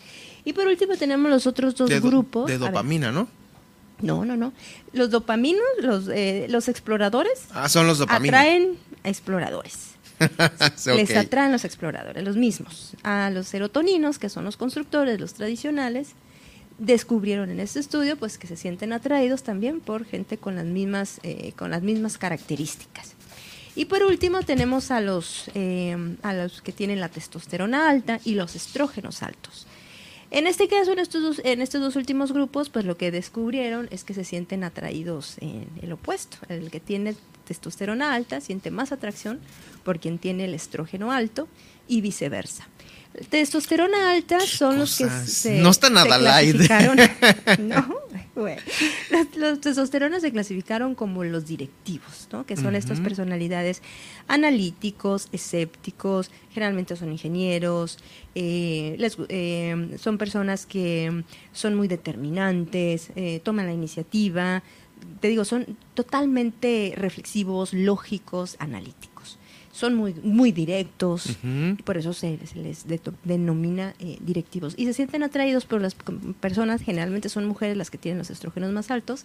Y 0.44 0.52
por 0.52 0.66
último 0.66 0.96
tenemos 0.96 1.30
los 1.30 1.46
otros 1.46 1.76
dos 1.76 1.90
grupos. 2.00 2.48
De 2.50 2.58
dopamina, 2.58 3.12
¿no? 3.12 3.28
No, 4.00 4.24
no, 4.24 4.36
no. 4.36 4.52
Los 4.92 5.10
dopaminos, 5.10 5.66
los, 5.80 6.08
eh, 6.08 6.46
los 6.48 6.68
exploradores. 6.68 7.44
Ah, 7.52 7.68
son 7.68 7.86
los 7.86 7.98
dopaminos. 7.98 8.38
Atraen 8.38 8.78
a 9.04 9.08
exploradores. 9.08 9.90
Les 10.86 11.16
atraen 11.16 11.52
los 11.52 11.64
exploradores, 11.64 12.22
los 12.24 12.36
mismos. 12.36 12.94
A 13.02 13.30
los 13.30 13.48
serotoninos, 13.48 14.18
que 14.18 14.28
son 14.28 14.44
los 14.44 14.56
constructores, 14.56 15.20
los 15.20 15.34
tradicionales, 15.34 16.14
descubrieron 16.78 17.50
en 17.50 17.60
este 17.60 17.80
estudio 17.80 18.16
pues 18.16 18.38
que 18.38 18.46
se 18.46 18.56
sienten 18.56 18.92
atraídos 18.92 19.42
también 19.42 19.80
por 19.80 20.04
gente 20.04 20.38
con 20.38 20.56
las 20.56 20.64
mismas, 20.64 21.20
eh, 21.22 21.52
con 21.56 21.70
las 21.70 21.82
mismas 21.82 22.18
características. 22.18 23.14
Y 23.74 23.84
por 23.84 24.02
último 24.02 24.42
tenemos 24.42 24.90
a 24.90 25.00
los, 25.00 25.50
eh, 25.54 25.96
a 26.22 26.34
los 26.34 26.62
que 26.62 26.72
tienen 26.72 27.00
la 27.00 27.08
testosterona 27.08 27.88
alta 27.88 28.20
y 28.24 28.34
los 28.34 28.56
estrógenos 28.56 29.22
altos. 29.22 29.66
En 30.30 30.46
este 30.46 30.68
caso, 30.68 30.92
en 30.92 30.98
estos, 30.98 31.22
dos, 31.22 31.40
en 31.44 31.62
estos 31.62 31.80
dos 31.80 31.96
últimos 31.96 32.32
grupos, 32.32 32.68
pues 32.68 32.84
lo 32.84 32.98
que 32.98 33.10
descubrieron 33.10 33.88
es 33.90 34.04
que 34.04 34.12
se 34.12 34.24
sienten 34.24 34.62
atraídos 34.62 35.38
en 35.40 35.68
el 35.80 35.92
opuesto. 35.92 36.36
El 36.48 36.70
que 36.70 36.80
tiene 36.80 37.14
testosterona 37.46 38.12
alta 38.12 38.42
siente 38.42 38.70
más 38.70 38.92
atracción 38.92 39.40
por 39.84 39.98
quien 39.98 40.18
tiene 40.18 40.44
el 40.44 40.54
estrógeno 40.54 41.12
alto 41.12 41.48
y 41.86 42.02
viceversa. 42.02 42.68
Testosterona 43.30 44.12
alta 44.12 44.38
son 44.40 44.78
los 44.78 44.96
que 44.96 45.08
se, 45.10 45.60
no 45.60 45.70
está 45.70 45.90
nada 45.90 46.18
no, 47.58 47.98
los, 49.36 49.60
testosteronas 49.60 50.22
se 50.22 50.30
clasificaron 50.30 50.94
como 50.94 51.24
los 51.24 51.46
directivos, 51.46 52.28
¿no? 52.32 52.46
que 52.46 52.56
son 52.56 52.74
estas 52.74 53.00
personalidades 53.00 53.82
analíticos, 54.28 55.28
escépticos, 55.32 56.30
generalmente 56.52 56.94
son 56.96 57.10
ingenieros, 57.10 57.98
eh, 58.34 58.96
eh, 59.28 59.96
son 59.98 60.18
personas 60.18 60.66
que 60.66 61.24
son 61.52 61.74
muy 61.74 61.88
determinantes, 61.88 63.10
eh, 63.16 63.40
toman 63.42 63.66
la 63.66 63.72
iniciativa, 63.72 64.62
te 65.20 65.28
digo, 65.28 65.44
son 65.44 65.76
totalmente 65.94 66.92
reflexivos, 66.96 67.72
lógicos, 67.72 68.56
analíticos 68.60 69.17
son 69.78 69.94
muy, 69.94 70.12
muy 70.24 70.50
directos, 70.50 71.38
por 71.84 71.96
eso 71.96 72.12
se, 72.12 72.36
les 72.56 72.84
denomina 73.22 73.94
eh, 74.00 74.18
directivos. 74.20 74.74
Y 74.76 74.86
se 74.86 74.92
sienten 74.92 75.22
atraídos 75.22 75.66
por 75.66 75.80
las 75.80 75.94
personas, 76.40 76.82
generalmente 76.82 77.28
son 77.28 77.46
mujeres 77.46 77.76
las 77.76 77.88
que 77.88 77.96
tienen 77.96 78.18
los 78.18 78.28
estrógenos 78.28 78.72
más 78.72 78.90
altos, 78.90 79.24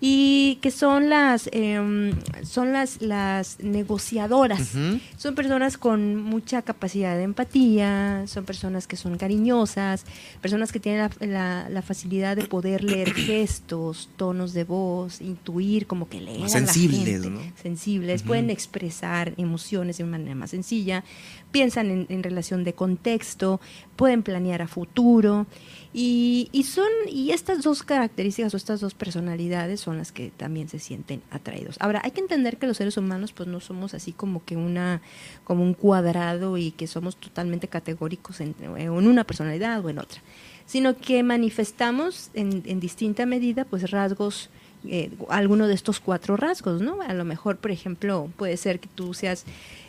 y 0.00 0.58
que 0.62 0.70
son 0.70 1.10
las 1.10 1.48
em, 1.52 2.12
son 2.42 2.72
las 2.72 3.02
las 3.02 3.60
negociadoras. 3.60 4.72
Son 5.16 5.34
personas 5.34 5.76
con 5.76 6.16
mucha 6.16 6.62
capacidad 6.62 7.16
de 7.16 7.24
empatía 7.24 8.24
son 8.26 8.44
personas 8.44 8.86
que 8.86 8.96
son 8.96 9.16
cariñosas 9.18 10.04
personas 10.40 10.72
que 10.72 10.80
tienen 10.80 11.10
la, 11.20 11.68
la, 11.68 11.82
facilidad 11.82 12.36
de 12.36 12.44
poder 12.44 12.82
leer 12.84 13.12
gestos 13.14 14.08
tonos 14.16 14.52
de 14.52 14.64
voz 14.64 15.20
intuir 15.20 15.86
como 15.86 16.08
que 16.08 16.20
leer 16.20 16.48
sensibles 16.48 17.26
¿no? 17.26 17.40
sensibles 17.60 18.22
pueden 18.22 18.50
expresar 18.50 19.34
emociones 19.36 19.98
de 19.98 20.04
una 20.04 20.18
manera 20.18 20.34
más 20.34 20.50
sencilla 20.50 21.04
piensan 21.50 21.90
en, 21.90 22.06
en 22.08 22.22
relación 22.22 22.64
de 22.64 22.72
contexto 22.72 23.60
pueden 23.96 24.22
planear 24.22 24.62
a 24.62 24.68
futuro 24.68 25.46
y, 25.92 26.48
y, 26.52 26.62
son, 26.62 26.88
y 27.08 27.32
estas 27.32 27.62
dos 27.62 27.82
características 27.82 28.54
o 28.54 28.56
estas 28.56 28.80
dos 28.80 28.94
personalidades 28.94 29.80
son 29.80 29.98
las 29.98 30.12
que 30.12 30.30
también 30.30 30.68
se 30.68 30.78
sienten 30.78 31.20
atraídos. 31.30 31.76
Ahora, 31.80 32.00
hay 32.04 32.12
que 32.12 32.20
entender 32.20 32.58
que 32.58 32.68
los 32.68 32.76
seres 32.76 32.96
humanos 32.96 33.32
pues 33.32 33.48
no 33.48 33.60
somos 33.60 33.94
así 33.94 34.12
como 34.12 34.44
que 34.44 34.56
una, 34.56 35.02
como 35.42 35.64
un 35.64 35.74
cuadrado 35.74 36.56
y 36.58 36.70
que 36.70 36.86
somos 36.86 37.16
totalmente 37.16 37.66
categóricos 37.66 38.40
en, 38.40 38.54
en 38.76 38.90
una 38.90 39.24
personalidad 39.24 39.84
o 39.84 39.90
en 39.90 39.98
otra, 39.98 40.20
sino 40.64 40.96
que 40.96 41.22
manifestamos 41.24 42.30
en, 42.34 42.62
en 42.66 42.78
distinta 42.78 43.26
medida 43.26 43.64
pues 43.64 43.90
rasgos 43.90 44.48
eh, 44.88 45.10
alguno 45.28 45.68
de 45.68 45.74
estos 45.74 46.00
cuatro 46.00 46.36
rasgos, 46.36 46.80
¿no? 46.80 47.02
A 47.02 47.12
lo 47.12 47.24
mejor, 47.24 47.58
por 47.58 47.70
ejemplo, 47.70 48.30
puede 48.36 48.56
ser 48.56 48.80
que 48.80 48.88
tú 48.88 49.12
seas 49.12 49.44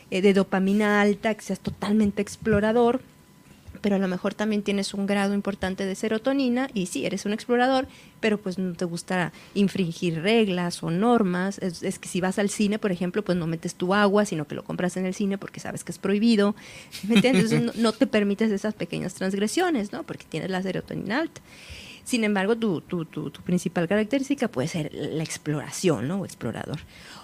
eh, 0.10 0.22
de 0.22 0.34
dopamina 0.34 0.99
alta, 0.99 1.34
que 1.34 1.41
seas 1.41 1.62
totalmente 1.62 2.22
explorador, 2.22 3.02
pero 3.82 3.96
a 3.96 4.00
lo 4.00 4.08
mejor 4.08 4.34
también 4.34 4.62
tienes 4.62 4.94
un 4.94 5.06
grado 5.06 5.34
importante 5.34 5.86
de 5.86 5.96
serotonina 5.96 6.70
y 6.74 6.86
sí, 6.86 7.06
eres 7.06 7.26
un 7.26 7.34
explorador, 7.34 7.88
pero 8.20 8.40
pues 8.40 8.58
no 8.58 8.74
te 8.74 8.86
gusta 8.86 9.34
infringir 9.56 10.22
reglas 10.22 10.84
o 10.84 10.92
normas. 10.92 11.58
Es, 11.60 12.00
que 12.00 12.08
si 12.08 12.22
vas 12.22 12.40
al 12.40 12.50
cine, 12.50 12.80
por 12.80 12.92
ejemplo, 12.92 13.24
pues 13.24 13.38
no 13.38 13.48
metes 13.48 13.76
tu 13.76 13.94
agua, 13.94 14.26
sino 14.26 14.48
que 14.48 14.56
lo 14.56 14.64
compras 14.64 14.98
en 14.98 15.06
el 15.06 15.14
cine 15.14 15.38
porque 15.38 15.60
sabes 15.60 15.84
que 15.84 15.92
es 15.92 15.98
prohibido. 15.98 16.56
¿Me 17.08 17.16
entiendes? 17.16 17.76
no, 17.76 17.92
te 17.92 18.08
permites 18.08 18.52
esas 18.52 18.74
pequeñas 18.74 19.16
transgresiones, 19.16 19.92
¿no? 19.92 20.04
Porque 20.04 20.26
tienes 20.30 20.50
la 20.50 20.62
serotonina 20.62 21.20
alta. 21.20 21.42
Sin 22.04 22.24
embargo, 22.24 22.56
tu, 22.56 22.82
tu, 22.82 23.06
tu, 23.06 23.32
principal 23.44 23.88
característica 23.88 24.48
puede 24.48 24.68
ser 24.68 24.92
la 24.94 25.24
exploración, 25.24 26.08
¿no? 26.08 26.22
O 26.22 26.26
explorador. 26.26 26.80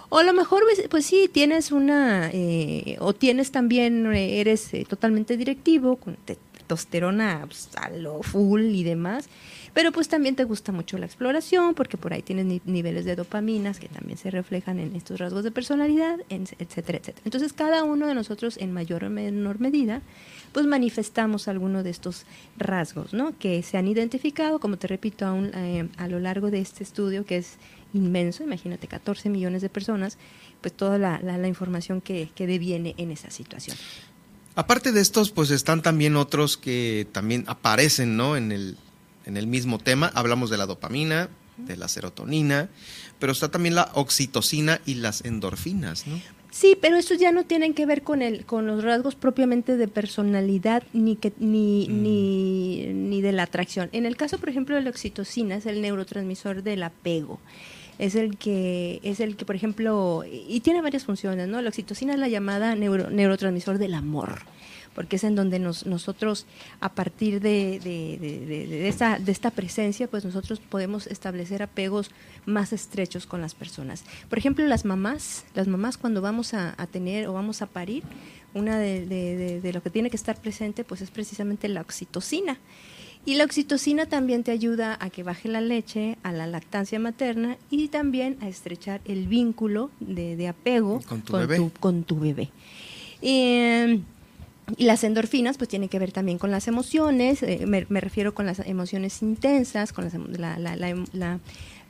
O 0.10 0.20
a 0.20 0.24
lo 0.24 0.34
mejor, 0.34 0.64
pues, 0.64 0.88
pues 0.90 1.06
sí, 1.06 1.30
tienes 1.32 1.72
una, 1.72 2.30
eh, 2.32 2.96
o 3.00 3.14
tienes 3.14 3.52
también, 3.52 4.06
eh, 4.14 4.40
eres 4.40 4.74
eh, 4.74 4.86
totalmente 4.88 5.36
directivo, 5.36 5.98
con, 5.98 6.18
testosterona 6.68 7.44
pues, 7.46 7.70
a 7.76 7.90
lo 7.90 8.22
full 8.22 8.62
y 8.62 8.84
demás. 8.84 9.30
Pero 9.74 9.92
pues 9.92 10.08
también 10.08 10.36
te 10.36 10.44
gusta 10.44 10.72
mucho 10.72 10.98
la 10.98 11.06
exploración 11.06 11.76
porque 11.76 11.98
por 11.98 12.12
ahí 12.12 12.24
tienes 12.24 12.66
niveles 12.66 13.06
de 13.06 13.16
dopaminas 13.16 13.80
que 13.80 13.88
también 13.88 14.18
se 14.18 14.32
reflejan 14.32 14.80
en 14.80 14.96
estos 14.96 15.20
rasgos 15.20 15.44
de 15.44 15.52
personalidad, 15.52 16.18
etcétera, 16.30 16.98
etcétera. 16.98 17.22
Entonces 17.26 17.54
cada 17.54 17.84
uno 17.84 18.08
de 18.08 18.16
nosotros 18.16 18.58
en 18.58 18.74
mayor 18.74 19.04
o 19.04 19.10
menor 19.10 19.60
medida 19.60 20.02
pues 20.52 20.66
manifestamos 20.66 21.48
alguno 21.48 21.84
de 21.84 21.92
estos 21.92 22.26
rasgos, 22.58 23.14
¿no? 23.14 23.38
Que 23.38 23.62
se 23.62 23.78
han 23.78 23.88
identificado, 23.88 24.60
como 24.60 24.78
te 24.78 24.88
repito, 24.88 25.28
a, 25.28 25.38
eh, 25.54 25.88
a 25.98 26.08
lo 26.08 26.20
largo 26.20 26.50
de 26.50 26.60
este 26.60 26.84
estudio 26.84 27.26
que 27.26 27.38
es 27.38 27.58
inmenso, 27.94 28.44
imagínate 28.44 28.88
14 28.88 29.30
millones 29.30 29.62
de 29.62 29.70
personas, 29.70 30.18
pues 30.62 30.74
toda 30.74 30.98
la, 30.98 31.20
la, 31.22 31.48
información 31.48 32.02
que, 32.02 32.30
que 32.34 32.48
deviene 32.48 32.96
en 32.98 33.12
esa 33.12 33.30
situación. 33.30 33.78
Aparte 34.58 34.92
de 34.92 35.02
estos, 35.02 35.30
pues 35.30 35.52
están 35.52 35.84
también 35.84 36.16
otros 36.16 36.58
que 36.58 37.06
también 37.12 37.44
aparecen, 37.46 38.18
¿no? 38.18 38.36
En 38.36 38.52
el, 38.52 38.76
en 39.28 39.38
el 39.38 39.46
mismo 39.46 39.78
tema. 39.78 40.12
Hablamos 40.16 40.50
de 40.50 40.58
la 40.58 40.66
dopamina, 40.66 41.30
de 41.58 41.78
la 41.78 41.88
serotonina, 41.88 42.68
pero 43.20 43.34
está 43.34 43.52
también 43.52 43.76
la 43.76 43.92
oxitocina 43.94 44.82
y 44.84 44.96
las 44.96 45.24
endorfinas, 45.24 46.08
¿no? 46.08 46.20
Sí, 46.50 46.76
pero 46.82 46.96
estos 46.96 47.20
ya 47.20 47.32
no 47.32 47.46
tienen 47.46 47.76
que 47.76 47.86
ver 47.86 48.02
con 48.02 48.24
el, 48.24 48.46
con 48.46 48.66
los 48.66 48.84
rasgos 48.84 49.14
propiamente 49.14 49.78
de 49.78 49.88
personalidad 49.88 50.82
ni 50.92 51.18
que, 51.18 51.34
ni, 51.38 51.88
mm. 51.88 52.02
ni, 52.02 52.86
ni 52.94 53.22
de 53.22 53.34
la 53.34 53.44
atracción. 53.44 53.90
En 53.92 54.08
el 54.08 54.18
caso, 54.18 54.40
por 54.40 54.50
ejemplo, 54.50 54.76
de 54.76 54.82
la 54.82 54.90
oxitocina, 54.90 55.58
es 55.58 55.68
el 55.68 55.82
neurotransmisor 55.82 56.64
del 56.64 56.82
apego 56.82 57.40
es 58.00 58.16
el 58.16 58.38
que, 58.38 59.00
es 59.04 59.20
el 59.20 59.36
que, 59.36 59.46
por 59.46 59.56
ejemplo, 59.56 60.24
y 60.30 60.60
tiene 60.62 60.82
varias 60.82 61.06
funciones, 61.06 61.48
¿no? 61.48 61.62
La 61.62 61.70
oxitocina 61.70 62.14
es 62.14 62.20
la 62.20 62.28
llamada 62.28 62.76
neurotransmisor 62.76 63.78
del 63.78 63.94
amor 63.94 64.40
porque 64.98 65.18
es 65.18 65.24
en 65.24 65.36
donde 65.36 65.60
nos, 65.60 65.86
nosotros, 65.86 66.48
a 66.80 66.96
partir 66.96 67.40
de, 67.40 67.80
de, 67.84 68.18
de, 68.18 68.88
esta, 68.88 69.20
de 69.20 69.32
esta 69.32 69.52
presencia, 69.52 70.08
pues 70.08 70.26
nosotros 70.26 70.60
podemos 70.60 71.06
establecer 71.06 71.62
apegos 71.62 72.10
más 72.48 72.74
estrechos 72.74 73.28
con 73.28 73.40
las 73.40 73.54
personas. 73.54 74.04
Por 74.28 74.40
ejemplo, 74.40 74.66
las 74.66 74.86
mamás, 74.86 75.46
las 75.54 75.68
mamás 75.68 76.00
cuando 76.00 76.20
vamos 76.22 76.56
a, 76.56 76.74
a 76.82 76.88
tener 76.88 77.28
o 77.28 77.34
vamos 77.34 77.62
a 77.62 77.68
parir, 77.68 78.02
una 78.58 78.80
de, 78.80 79.72
lo 79.74 79.82
que 79.82 79.90
tiene 79.90 80.10
que 80.10 80.18
estar 80.18 80.40
presente, 80.42 80.84
pues 80.84 81.02
es 81.02 81.12
precisamente 81.12 81.68
la 81.68 81.82
oxitocina. 81.82 82.58
Y 83.28 83.36
la 83.36 83.44
oxitocina 83.44 84.06
también 84.06 84.46
te 84.46 84.52
ayuda 84.52 84.98
a 85.02 85.10
que 85.10 85.22
baje 85.22 85.50
la 85.50 85.60
leche, 85.60 86.18
a 86.24 86.32
la 86.32 86.48
lactancia 86.48 86.98
materna 86.98 87.58
y 87.70 87.90
también 87.90 88.38
a 88.40 88.48
estrechar 88.48 89.02
el 89.04 89.28
vínculo 89.28 89.92
de, 90.00 90.48
apego 90.48 91.02
con 91.02 91.22
tu 91.22 91.34
bebé. 91.34 91.72
con 91.82 92.04
tu 92.04 92.18
bebé. 92.22 92.52
y 93.22 94.86
las 94.86 95.04
endorfinas 95.04 95.58
pues 95.58 95.68
tienen 95.68 95.90
que 95.90 96.00
ver 96.00 96.14
también 96.14 96.38
con 96.38 96.52
las 96.52 96.70
emociones, 96.70 97.44
eh, 97.44 97.66
me, 97.68 97.84
refiero 98.00 98.34
con 98.34 98.46
las 98.46 98.60
emociones 98.60 99.22
intensas, 99.22 99.92
con 99.92 100.10
la, 100.38 100.58
la, 100.58 100.78
la, 100.78 101.40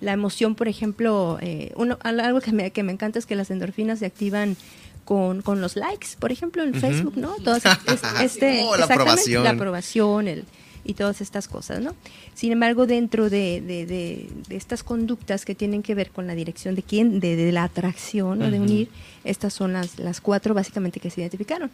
la, 0.02 0.12
emoción, 0.12 0.56
por 0.56 0.68
ejemplo, 0.68 1.38
eh, 1.40 1.72
uno, 1.76 2.00
algo 2.02 2.42
que 2.42 2.52
me, 2.52 2.72
que 2.72 2.82
me 2.82 2.94
encanta 2.94 3.20
es 3.20 3.28
que 3.28 3.36
las 3.36 3.52
endorfinas 3.52 4.00
se 4.00 4.08
activan 4.08 4.58
con, 5.06 5.44
con 5.44 5.62
los 5.62 5.76
likes, 5.76 6.08
por 6.18 6.32
ejemplo, 6.32 6.64
en 6.64 6.74
Facebook, 6.74 7.16
¿no? 7.16 7.36
Todas, 7.36 7.62
este, 8.24 8.64
oh, 8.64 8.76
la 8.76 8.86
aprobación. 8.86 9.44
La 9.44 9.52
aprobación, 9.52 10.28
el, 10.28 10.44
y 10.88 10.94
todas 10.94 11.20
estas 11.22 11.48
cosas, 11.50 11.82
¿no? 11.82 11.94
Sin 12.34 12.52
embargo, 12.52 12.88
dentro 12.88 13.30
de, 13.30 13.62
de, 13.62 13.86
de, 13.86 14.30
estas 14.50 14.84
conductas 14.84 15.44
que 15.44 15.54
tienen 15.54 15.84
que 15.84 15.94
ver 15.94 16.12
con 16.12 16.26
la 16.26 16.34
dirección 16.34 16.76
de 16.76 16.82
quién, 16.82 17.20
de, 17.20 17.52
la 17.52 17.66
atracción 17.66 18.42
o 18.42 18.50
de 18.50 18.60
unir, 18.60 18.90
estas 19.26 19.54
son 19.54 19.74
las, 19.74 20.00
las 20.00 20.22
cuatro 20.22 20.54
básicamente 20.54 21.02
que 21.02 21.10
se 21.10 21.22
identificaron. 21.22 21.70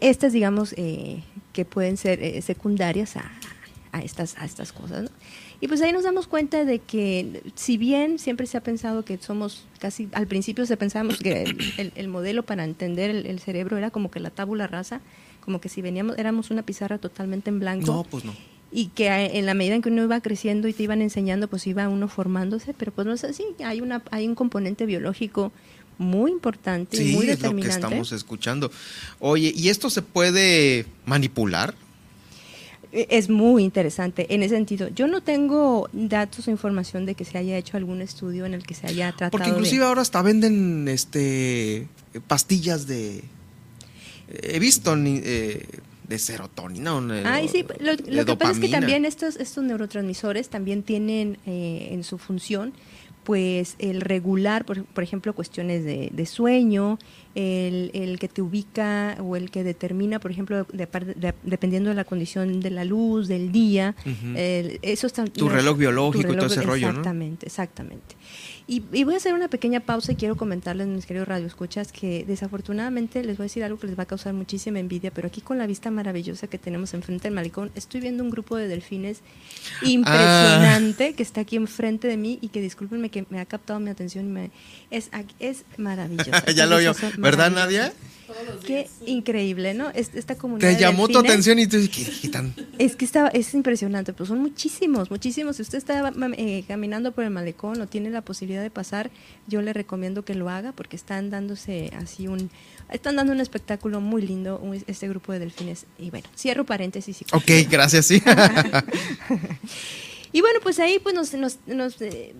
Estas, 0.00 0.32
digamos, 0.32 0.72
eh, 0.78 1.22
que 1.52 1.66
pueden 1.66 1.98
ser 1.98 2.22
eh, 2.22 2.40
secundarias 2.40 3.18
a, 3.18 3.30
a, 3.92 4.00
estas, 4.00 4.36
a 4.38 4.46
estas 4.46 4.72
cosas, 4.72 5.02
¿no? 5.04 5.10
Y 5.60 5.68
pues 5.68 5.82
ahí 5.82 5.92
nos 5.92 6.04
damos 6.04 6.26
cuenta 6.26 6.64
de 6.64 6.78
que 6.78 7.42
si 7.54 7.76
bien 7.76 8.18
siempre 8.18 8.46
se 8.46 8.56
ha 8.56 8.62
pensado 8.62 9.04
que 9.04 9.18
somos, 9.18 9.66
casi 9.78 10.08
al 10.12 10.26
principio 10.26 10.64
se 10.64 10.78
pensábamos 10.78 11.18
que 11.18 11.42
el, 11.76 11.92
el, 11.94 12.08
modelo 12.08 12.44
para 12.44 12.64
entender 12.64 13.10
el, 13.10 13.26
el, 13.26 13.40
cerebro 13.40 13.76
era 13.76 13.90
como 13.90 14.10
que 14.10 14.20
la 14.20 14.30
tábula 14.30 14.66
rasa, 14.66 15.02
como 15.50 15.60
que 15.60 15.68
si 15.68 15.82
veníamos, 15.82 16.16
éramos 16.16 16.52
una 16.52 16.62
pizarra 16.62 16.98
totalmente 16.98 17.50
en 17.50 17.58
blanco. 17.58 17.92
No, 17.92 18.04
pues 18.04 18.24
no. 18.24 18.32
Y 18.70 18.86
que 18.86 19.08
en 19.08 19.46
la 19.46 19.54
medida 19.54 19.74
en 19.74 19.82
que 19.82 19.88
uno 19.88 20.04
iba 20.04 20.20
creciendo 20.20 20.68
y 20.68 20.72
te 20.72 20.84
iban 20.84 21.02
enseñando, 21.02 21.48
pues 21.48 21.66
iba 21.66 21.88
uno 21.88 22.06
formándose, 22.06 22.72
pero 22.72 22.92
pues 22.92 23.04
no 23.04 23.12
es 23.12 23.24
así, 23.24 23.44
hay, 23.64 23.80
una, 23.80 24.00
hay 24.12 24.28
un 24.28 24.36
componente 24.36 24.86
biológico 24.86 25.50
muy 25.98 26.30
importante, 26.30 26.98
sí, 26.98 27.12
muy 27.16 27.26
determinante. 27.26 27.68
es 27.68 27.74
lo 27.74 27.80
que 27.80 27.86
estamos 27.86 28.12
escuchando. 28.12 28.70
Oye, 29.18 29.52
¿y 29.56 29.70
esto 29.70 29.90
se 29.90 30.02
puede 30.02 30.86
manipular? 31.04 31.74
E, 32.92 33.08
es 33.10 33.28
muy 33.28 33.64
interesante 33.64 34.32
en 34.32 34.44
ese 34.44 34.54
sentido. 34.54 34.86
Yo 34.86 35.08
no 35.08 35.20
tengo 35.20 35.88
datos 35.92 36.46
o 36.46 36.50
información 36.52 37.06
de 37.06 37.16
que 37.16 37.24
se 37.24 37.38
haya 37.38 37.58
hecho 37.58 37.76
algún 37.76 38.02
estudio 38.02 38.46
en 38.46 38.54
el 38.54 38.62
que 38.64 38.74
se 38.74 38.86
haya 38.86 39.10
tratado. 39.10 39.32
Porque 39.32 39.48
inclusive 39.48 39.84
ahora 39.84 40.02
hasta 40.02 40.22
venden 40.22 40.86
este 40.86 41.88
pastillas 42.28 42.86
de 42.86 43.24
he 44.42 44.58
visto 44.58 44.94
eh, 44.96 45.66
de 46.08 46.18
serotonina. 46.18 47.00
Ay, 47.24 47.48
sí, 47.48 47.64
lo, 47.80 48.24
que 48.24 48.36
pasa 48.36 48.52
es 48.52 48.58
que 48.58 48.68
también 48.68 49.04
estos, 49.04 49.36
estos 49.36 49.64
neurotransmisores 49.64 50.48
también 50.48 50.82
tienen 50.82 51.38
eh, 51.46 51.88
en 51.92 52.04
su 52.04 52.18
función 52.18 52.72
pues 53.24 53.76
el 53.78 54.00
regular, 54.00 54.64
por, 54.64 54.84
por 54.84 55.04
ejemplo, 55.04 55.34
cuestiones 55.34 55.84
de, 55.84 56.10
de 56.12 56.26
sueño, 56.26 56.98
el, 57.34 57.90
el, 57.94 58.18
que 58.18 58.28
te 58.28 58.42
ubica 58.42 59.16
o 59.20 59.36
el 59.36 59.50
que 59.50 59.62
determina, 59.62 60.18
por 60.18 60.30
ejemplo, 60.30 60.66
de, 60.72 61.34
dependiendo 61.44 61.90
de 61.90 61.96
la 61.96 62.04
condición 62.04 62.60
de 62.60 62.70
la 62.70 62.84
luz, 62.84 63.28
del 63.28 63.52
día, 63.52 63.94
eso 64.82 65.06
está, 65.06 65.24
tu 65.26 65.48
reloj 65.48 65.76
biológico 65.76 66.32
y 66.32 66.36
todo 66.36 66.46
ese 66.46 66.62
rollo, 66.62 66.92
¿no? 66.92 67.00
Exactamente, 67.42 68.16
exactamente. 68.70 68.98
Y, 68.98 69.04
voy 69.04 69.14
a 69.14 69.16
hacer 69.16 69.34
una 69.34 69.48
pequeña 69.48 69.80
pausa 69.80 70.12
y 70.12 70.16
quiero 70.16 70.36
comentarles, 70.36 70.86
mis 70.86 71.06
queridos 71.06 71.28
radioescuchas, 71.28 71.92
que 71.92 72.24
desafortunadamente 72.26 73.24
les 73.24 73.36
voy 73.36 73.44
a 73.44 73.46
decir 73.46 73.64
algo 73.64 73.78
que 73.78 73.86
les 73.86 73.98
va 73.98 74.04
a 74.04 74.06
causar 74.06 74.32
muchísima 74.32 74.78
envidia, 74.78 75.10
pero 75.10 75.28
aquí 75.28 75.40
con 75.40 75.58
la 75.58 75.66
vista 75.66 75.90
maravillosa 75.90 76.46
que 76.46 76.58
tenemos 76.58 76.94
enfrente 76.94 77.24
del 77.24 77.34
malecón, 77.34 77.70
estoy 77.74 78.00
viendo 78.00 78.22
un 78.22 78.30
grupo 78.30 78.56
de 78.56 78.68
delfines 78.68 79.22
impresionante 79.82 81.10
ah. 81.12 81.16
que 81.16 81.22
está 81.22 81.40
aquí 81.40 81.56
enfrente 81.56 82.06
de 82.06 82.16
mí 82.16 82.38
y 82.40 82.48
que 82.48 82.60
discúlpenme 82.60 83.10
que 83.10 83.26
me 83.30 83.40
ha 83.40 83.44
captado 83.44 83.80
mi 83.80 83.90
atención 83.90 84.26
y 84.26 84.28
me, 84.28 84.50
es, 84.90 85.10
es 85.40 85.64
maravilloso. 85.76 86.30
ya 86.54 86.66
lo 86.66 86.78
vio, 86.78 86.94
¿verdad 87.18 87.50
Nadia? 87.50 87.92
Qué 88.66 88.88
increíble, 89.06 89.74
¿no? 89.74 89.90
Esta 89.90 90.36
comunidad. 90.36 90.72
Te 90.72 90.80
llamó 90.80 91.08
tu 91.08 91.18
atención 91.18 91.58
y 91.58 91.66
tú 91.66 91.78
¿qué, 91.92 92.28
tan? 92.28 92.54
Es 92.78 92.96
que 92.96 93.04
está, 93.04 93.28
es 93.28 93.52
impresionante, 93.54 94.12
pues 94.12 94.28
son 94.28 94.40
muchísimos, 94.40 95.10
muchísimos. 95.10 95.56
Si 95.56 95.62
usted 95.62 95.78
está 95.78 96.12
eh, 96.36 96.64
caminando 96.66 97.12
por 97.12 97.24
el 97.24 97.30
malecón 97.30 97.80
o 97.80 97.86
tiene 97.86 98.10
la 98.10 98.22
posibilidad 98.22 98.62
de 98.62 98.70
pasar, 98.70 99.10
yo 99.46 99.62
le 99.62 99.72
recomiendo 99.72 100.24
que 100.24 100.34
lo 100.34 100.48
haga 100.48 100.72
porque 100.72 100.96
están 100.96 101.30
dándose 101.30 101.90
así 101.96 102.28
un, 102.28 102.50
están 102.90 103.16
dando 103.16 103.32
un 103.32 103.40
espectáculo 103.40 104.00
muy 104.00 104.22
lindo 104.22 104.60
este 104.86 105.08
grupo 105.08 105.32
de 105.32 105.40
delfines. 105.40 105.86
Y 105.98 106.10
bueno, 106.10 106.28
cierro 106.36 106.64
paréntesis. 106.64 107.22
ok, 107.32 107.50
gracias, 107.68 108.06
sí. 108.06 108.22
y 110.32 110.40
bueno, 110.40 110.60
pues 110.62 110.78
ahí 110.78 110.98
pues 110.98 111.14
nos, 111.14 111.32
nos, 111.34 111.58
nos 111.66 112.00
eh, 112.02 112.34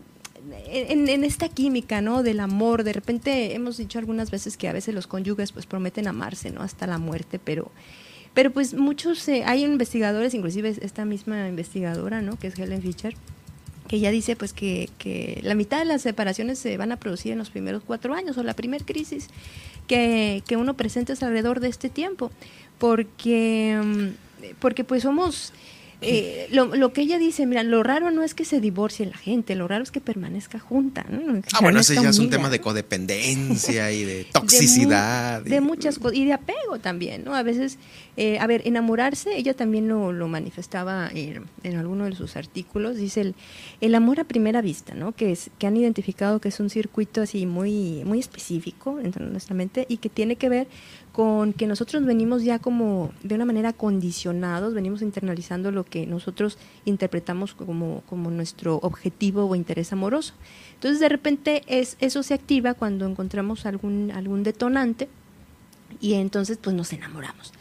en, 0.68 1.24
esta 1.24 1.48
química, 1.48 2.00
¿no? 2.00 2.22
Del 2.22 2.40
amor, 2.40 2.84
de 2.84 2.92
repente 2.92 3.54
hemos 3.54 3.76
dicho 3.76 3.98
algunas 3.98 4.30
veces 4.30 4.56
que 4.56 4.68
a 4.68 4.72
veces 4.72 4.94
los 4.94 5.06
cónyuges 5.06 5.52
pues 5.52 5.66
prometen 5.66 6.06
amarse, 6.06 6.50
¿no? 6.50 6.62
Hasta 6.62 6.86
la 6.86 6.98
muerte, 6.98 7.38
pero, 7.38 7.70
pero 8.34 8.50
pues 8.52 8.74
muchos, 8.74 9.26
eh, 9.28 9.42
hay 9.44 9.64
investigadores, 9.64 10.34
inclusive 10.34 10.74
esta 10.80 11.04
misma 11.04 11.48
investigadora, 11.48 12.22
¿no? 12.22 12.38
Que 12.38 12.48
es 12.48 12.58
Helen 12.58 12.82
Fischer, 12.82 13.14
que 13.88 14.00
ya 14.00 14.10
dice 14.10 14.36
pues 14.36 14.52
que, 14.52 14.88
que, 14.98 15.40
la 15.42 15.54
mitad 15.54 15.80
de 15.80 15.84
las 15.84 16.02
separaciones 16.02 16.58
se 16.58 16.76
van 16.76 16.92
a 16.92 16.96
producir 16.96 17.32
en 17.32 17.38
los 17.38 17.50
primeros 17.50 17.82
cuatro 17.84 18.14
años 18.14 18.38
o 18.38 18.42
la 18.42 18.54
primera 18.54 18.84
crisis 18.84 19.28
que, 19.86 20.42
que 20.46 20.56
uno 20.56 20.74
presenta 20.74 21.12
es 21.12 21.22
alrededor 21.22 21.60
de 21.60 21.68
este 21.68 21.88
tiempo, 21.88 22.30
porque, 22.78 23.80
mm, 23.82 24.54
porque 24.60 24.84
pues 24.84 25.02
somos 25.02 25.52
eh, 26.02 26.48
lo, 26.50 26.74
lo, 26.74 26.92
que 26.92 27.02
ella 27.02 27.18
dice, 27.18 27.46
mira, 27.46 27.62
lo 27.62 27.82
raro 27.82 28.10
no 28.10 28.22
es 28.22 28.34
que 28.34 28.44
se 28.44 28.60
divorcie 28.60 29.06
la 29.06 29.16
gente, 29.16 29.54
lo 29.54 29.68
raro 29.68 29.82
es 29.82 29.90
que 29.90 30.00
permanezca 30.00 30.58
junta. 30.58 31.04
ah, 31.52 31.58
bueno, 31.60 31.80
ese 31.80 31.94
ya 31.94 32.08
es 32.08 32.18
un 32.18 32.30
tema 32.30 32.48
de 32.48 32.60
codependencia 32.60 33.92
y 33.92 34.04
de 34.04 34.24
toxicidad. 34.32 35.42
De, 35.42 35.60
muchas 35.60 35.98
cosas, 35.98 36.16
y 36.16 36.24
de 36.24 36.32
apego 36.32 36.78
también, 36.78 37.24
¿no? 37.24 37.34
A 37.34 37.42
veces, 37.42 37.78
eh, 38.16 38.38
a 38.38 38.46
ver, 38.46 38.62
enamorarse, 38.64 39.36
ella 39.36 39.54
también 39.54 39.88
lo, 39.88 40.12
lo 40.12 40.26
manifestaba 40.28 41.10
en, 41.12 41.44
en, 41.64 41.76
alguno 41.76 42.06
de 42.06 42.16
sus 42.16 42.36
artículos, 42.36 42.96
dice 42.96 43.20
el, 43.20 43.34
el 43.82 43.94
amor 43.94 44.20
a 44.20 44.24
primera 44.24 44.62
vista, 44.62 44.94
¿no? 44.94 45.12
Que, 45.12 45.32
es, 45.32 45.50
que 45.58 45.66
han 45.66 45.76
identificado 45.76 46.40
que 46.40 46.48
es 46.48 46.60
un 46.60 46.70
circuito 46.70 47.20
así 47.20 47.44
muy, 47.44 48.02
muy 48.04 48.20
específico 48.20 48.98
entre 49.00 49.24
nuestra 49.26 49.54
mente 49.54 49.86
y 49.88 49.98
que 49.98 50.08
tiene 50.08 50.36
que 50.36 50.48
ver 50.48 50.66
con 51.20 51.52
que 51.52 51.66
nosotros 51.66 52.06
venimos 52.06 52.44
ya 52.44 52.60
como 52.60 53.12
de 53.22 53.34
una 53.34 53.44
manera 53.44 53.74
condicionados, 53.74 54.72
venimos 54.72 55.02
internalizando 55.02 55.70
lo 55.70 55.84
que 55.84 56.06
nosotros 56.06 56.56
interpretamos 56.86 57.52
como, 57.52 58.02
como 58.08 58.30
nuestro 58.30 58.76
objetivo 58.76 59.44
o 59.44 59.54
interés 59.54 59.92
amoroso. 59.92 60.32
Entonces 60.72 60.98
de 60.98 61.10
repente 61.10 61.62
es, 61.66 61.98
eso 62.00 62.22
se 62.22 62.32
activa 62.32 62.72
cuando 62.72 63.04
encontramos 63.04 63.66
algún, 63.66 64.10
algún 64.12 64.42
detonante 64.42 65.10
y 66.00 66.14
entonces 66.14 66.56
pues 66.56 66.74
nos 66.74 66.90
enamoramos. 66.94 67.52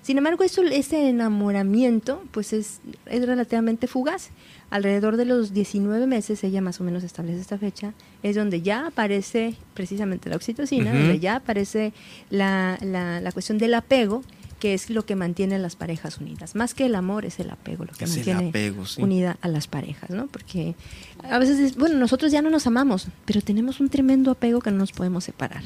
Sin 0.00 0.16
embargo, 0.16 0.44
eso, 0.44 0.62
ese 0.62 1.08
enamoramiento 1.08 2.22
pues 2.30 2.52
es, 2.52 2.80
es 3.06 3.26
relativamente 3.26 3.88
fugaz 3.88 4.30
alrededor 4.70 5.16
de 5.16 5.24
los 5.24 5.52
19 5.52 6.06
meses, 6.06 6.44
ella 6.44 6.60
más 6.60 6.80
o 6.80 6.84
menos 6.84 7.02
establece 7.02 7.40
esta 7.40 7.58
fecha, 7.58 7.94
es 8.22 8.36
donde 8.36 8.62
ya 8.62 8.86
aparece 8.86 9.54
precisamente 9.74 10.28
la 10.28 10.36
oxitocina, 10.36 10.92
donde 10.92 11.18
ya 11.18 11.36
aparece 11.36 11.92
la, 12.30 12.78
la, 12.82 13.32
cuestión 13.32 13.58
del 13.58 13.74
apego, 13.74 14.22
que 14.58 14.74
es 14.74 14.90
lo 14.90 15.06
que 15.06 15.14
mantiene 15.14 15.54
a 15.54 15.58
las 15.58 15.76
parejas 15.76 16.18
unidas. 16.18 16.54
Más 16.54 16.74
que 16.74 16.86
el 16.86 16.96
amor, 16.96 17.24
es 17.24 17.38
el 17.40 17.50
apego 17.50 17.84
lo 17.84 17.92
que 17.92 18.06
mantiene 18.06 18.74
unida 18.98 19.38
a 19.40 19.48
las 19.48 19.68
parejas, 19.68 20.10
¿no? 20.10 20.26
Porque 20.26 20.74
a 21.22 21.38
veces, 21.38 21.76
bueno, 21.76 21.96
nosotros 21.98 22.32
ya 22.32 22.42
no 22.42 22.50
nos 22.50 22.66
amamos, 22.66 23.08
pero 23.24 23.40
tenemos 23.40 23.80
un 23.80 23.88
tremendo 23.88 24.30
apego 24.30 24.60
que 24.60 24.70
no 24.70 24.78
nos 24.78 24.92
podemos 24.92 25.24
separar. 25.24 25.62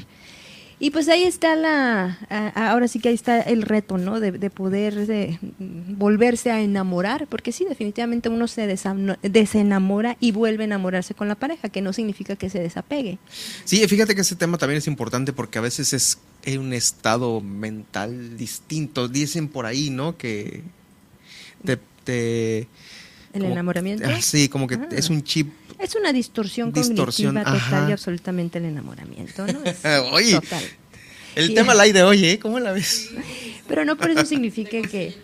Y 0.79 0.91
pues 0.91 1.07
ahí 1.09 1.23
está 1.23 1.55
la, 1.55 2.17
ahora 2.55 2.87
sí 2.87 2.99
que 2.99 3.09
ahí 3.09 3.15
está 3.15 3.41
el 3.41 3.61
reto, 3.61 3.97
¿no? 3.97 4.19
De, 4.19 4.49
poder 4.49 5.07
de 5.07 5.39
volverse 5.59 6.51
a 6.51 6.61
enamorar, 6.61 7.27
porque 7.27 7.51
sí, 7.51 7.65
definitivamente 7.67 8.29
uno 8.29 8.47
se 8.47 8.67
desenamora 9.21 10.17
y 10.19 10.31
vuelve 10.31 10.63
a 10.63 10.65
enamorarse 10.65 11.13
con 11.13 11.27
la 11.27 11.35
pareja, 11.35 11.69
que 11.69 11.81
no 11.81 11.93
significa 11.93 12.35
que 12.35 12.49
se 12.49 12.59
desapegue. 12.59 13.17
Sí, 13.65 13.87
fíjate 13.87 14.15
que 14.15 14.21
ese 14.21 14.35
tema 14.35 14.57
también 14.57 14.77
es 14.79 14.87
importante 14.87 15.33
porque 15.33 15.59
a 15.59 15.61
veces 15.61 15.93
es 15.93 16.17
un 16.57 16.73
estado 16.73 17.41
mental 17.41 18.37
distinto. 18.37 19.07
Dicen 19.07 19.47
por 19.47 19.65
ahí, 19.65 19.89
¿no? 19.89 20.17
Que 20.17 20.63
te... 22.03 22.67
¿El 23.33 23.45
enamoramiento? 23.45 24.07
Ah, 24.07 24.21
sí, 24.21 24.47
como 24.47 24.67
que 24.67 24.77
es 24.91 25.09
un 25.09 25.23
chip 25.23 25.49
es 25.83 25.95
una 25.95 26.13
distorsión, 26.13 26.71
cognitiva 26.71 27.43
total 27.43 27.89
y 27.89 27.91
absolutamente 27.91 28.57
el 28.57 28.65
enamoramiento, 28.65 29.45
¿no? 29.45 29.59
Oye, 30.11 30.39
el 31.35 31.53
tema 31.53 31.73
la 31.73 31.83
hay 31.83 31.91
de 31.91 32.03
hoy, 32.03 32.25
¿eh? 32.25 32.39
¿Cómo 32.39 32.59
la 32.59 32.71
ves? 32.71 33.09
Pero 33.67 33.85
no 33.85 33.97
por 33.97 34.09
eso 34.11 34.25
significa 34.25 34.81
que... 34.81 35.15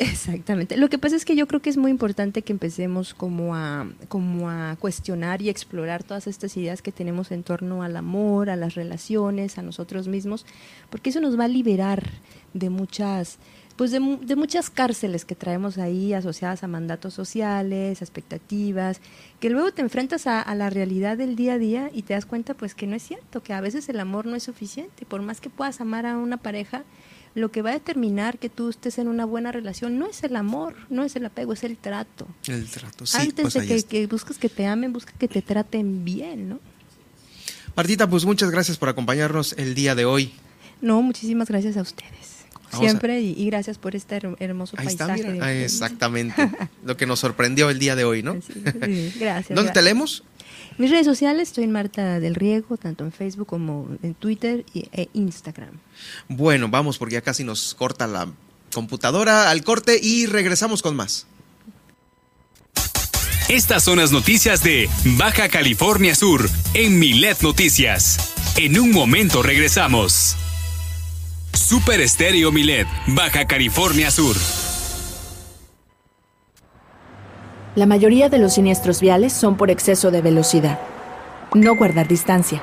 Exactamente. 0.00 0.76
Lo 0.76 0.88
que 0.88 0.98
pasa 0.98 1.16
es 1.16 1.24
que 1.24 1.34
yo 1.34 1.48
creo 1.48 1.60
que 1.60 1.70
es 1.70 1.76
muy 1.76 1.90
importante 1.90 2.42
que 2.42 2.52
empecemos 2.52 3.14
como 3.14 3.56
a, 3.56 3.88
como 4.06 4.48
a 4.48 4.76
cuestionar 4.78 5.42
y 5.42 5.48
explorar 5.48 6.04
todas 6.04 6.28
estas 6.28 6.56
ideas 6.56 6.82
que 6.82 6.92
tenemos 6.92 7.32
en 7.32 7.42
torno 7.42 7.82
al 7.82 7.96
amor, 7.96 8.48
a 8.48 8.54
las 8.54 8.76
relaciones, 8.76 9.58
a 9.58 9.62
nosotros 9.62 10.06
mismos, 10.06 10.46
porque 10.88 11.10
eso 11.10 11.20
nos 11.20 11.38
va 11.38 11.44
a 11.44 11.48
liberar 11.48 12.10
de 12.54 12.70
muchas 12.70 13.38
pues 13.78 13.92
de, 13.92 14.00
de, 14.22 14.34
muchas 14.34 14.70
cárceles 14.70 15.24
que 15.24 15.36
traemos 15.36 15.78
ahí 15.78 16.12
asociadas 16.12 16.64
a 16.64 16.66
mandatos 16.66 17.14
sociales, 17.14 18.02
expectativas, 18.02 19.00
que 19.38 19.50
luego 19.50 19.70
te 19.70 19.82
enfrentas 19.82 20.26
a, 20.26 20.52
la 20.56 20.68
realidad 20.68 21.16
del 21.16 21.36
día 21.36 21.52
a 21.52 21.58
día 21.58 21.88
y 21.94 22.02
te 22.02 22.12
das 22.12 22.26
cuenta 22.26 22.54
pues 22.54 22.74
que 22.74 22.88
no 22.88 22.96
es 22.96 23.04
cierto, 23.04 23.40
que 23.40 23.52
a 23.52 23.60
veces 23.60 23.88
el 23.88 24.00
amor 24.00 24.26
no 24.26 24.34
es 24.34 24.42
suficiente, 24.42 25.06
por 25.06 25.22
más 25.22 25.40
que 25.40 25.48
puedas 25.48 25.80
amar 25.80 26.06
a 26.06 26.18
una 26.18 26.38
pareja, 26.38 26.82
lo 27.36 27.52
que 27.52 27.62
va 27.62 27.70
a 27.70 27.74
determinar 27.74 28.40
que 28.40 28.48
tú 28.48 28.68
estés 28.68 28.98
en 28.98 29.06
una 29.06 29.24
buena 29.24 29.52
relación 29.52 29.96
no 29.96 30.08
es 30.08 30.24
el 30.24 30.34
amor, 30.34 30.74
no 30.90 31.04
es 31.04 31.14
el 31.14 31.24
apego, 31.24 31.52
es 31.52 31.62
el 31.62 31.76
trato. 31.76 32.26
El 32.48 32.66
trato, 32.66 33.06
sí. 33.06 33.16
Antes 33.20 33.42
pues 33.52 33.54
de 33.54 33.64
que, 33.64 33.82
que 33.84 34.06
busques 34.08 34.38
que 34.38 34.48
te 34.48 34.66
amen, 34.66 34.92
busca 34.92 35.12
que 35.16 35.28
te 35.28 35.40
traten 35.40 36.04
bien, 36.04 36.48
¿no? 36.48 36.58
Martita, 37.76 38.10
pues 38.10 38.24
muchas 38.24 38.50
gracias 38.50 38.76
por 38.76 38.88
acompañarnos 38.88 39.52
el 39.52 39.76
día 39.76 39.94
de 39.94 40.04
hoy. 40.04 40.32
No, 40.80 41.00
muchísimas 41.00 41.46
gracias 41.46 41.76
a 41.76 41.82
ustedes. 41.82 42.27
Siempre 42.76 43.20
y, 43.20 43.46
gracias 43.46 43.78
por 43.78 43.96
este 43.96 44.20
hermoso 44.38 44.76
Ahí 44.78 44.86
paisaje. 44.86 45.32
Está, 45.32 45.52
exactamente. 45.54 46.50
lo 46.84 46.96
que 46.96 47.06
nos 47.06 47.20
sorprendió 47.20 47.70
el 47.70 47.78
día 47.78 47.96
de 47.96 48.04
hoy, 48.04 48.22
¿no? 48.22 48.36
gracias. 49.18 49.56
¿Dónde 49.56 49.72
te 49.72 49.82
leemos? 49.82 50.24
Mis 50.76 50.90
redes 50.90 51.06
sociales, 51.06 51.48
estoy 51.48 51.64
en 51.64 51.72
Marta 51.72 52.20
del 52.20 52.34
Riego, 52.34 52.76
tanto 52.76 53.04
en 53.04 53.10
Facebook 53.10 53.48
como 53.48 53.88
en 54.02 54.14
Twitter 54.14 54.64
e 54.74 55.08
Instagram. 55.12 55.80
Bueno, 56.28 56.68
vamos 56.68 56.98
porque 56.98 57.14
ya 57.14 57.20
casi 57.20 57.42
nos 57.42 57.74
corta 57.74 58.06
la 58.06 58.28
computadora 58.72 59.50
al 59.50 59.64
corte 59.64 59.98
y 60.00 60.26
regresamos 60.26 60.82
con 60.82 60.94
más. 60.94 61.26
Estas 63.48 63.82
son 63.82 63.98
las 63.98 64.12
noticias 64.12 64.62
de 64.62 64.90
Baja 65.16 65.48
California 65.48 66.14
Sur 66.14 66.48
en 66.74 66.98
Milet 66.98 67.40
Noticias. 67.40 68.34
En 68.56 68.78
un 68.78 68.92
momento 68.92 69.42
regresamos. 69.42 70.36
Super 71.52 72.00
Estéreo 72.00 72.52
Milet, 72.52 72.86
Baja 73.08 73.46
California 73.46 74.10
Sur. 74.10 74.36
La 77.74 77.86
mayoría 77.86 78.28
de 78.28 78.38
los 78.38 78.54
siniestros 78.54 79.00
viales 79.00 79.32
son 79.32 79.56
por 79.56 79.70
exceso 79.70 80.10
de 80.10 80.20
velocidad. 80.20 80.78
No 81.54 81.76
guardar 81.76 82.08
distancia. 82.08 82.62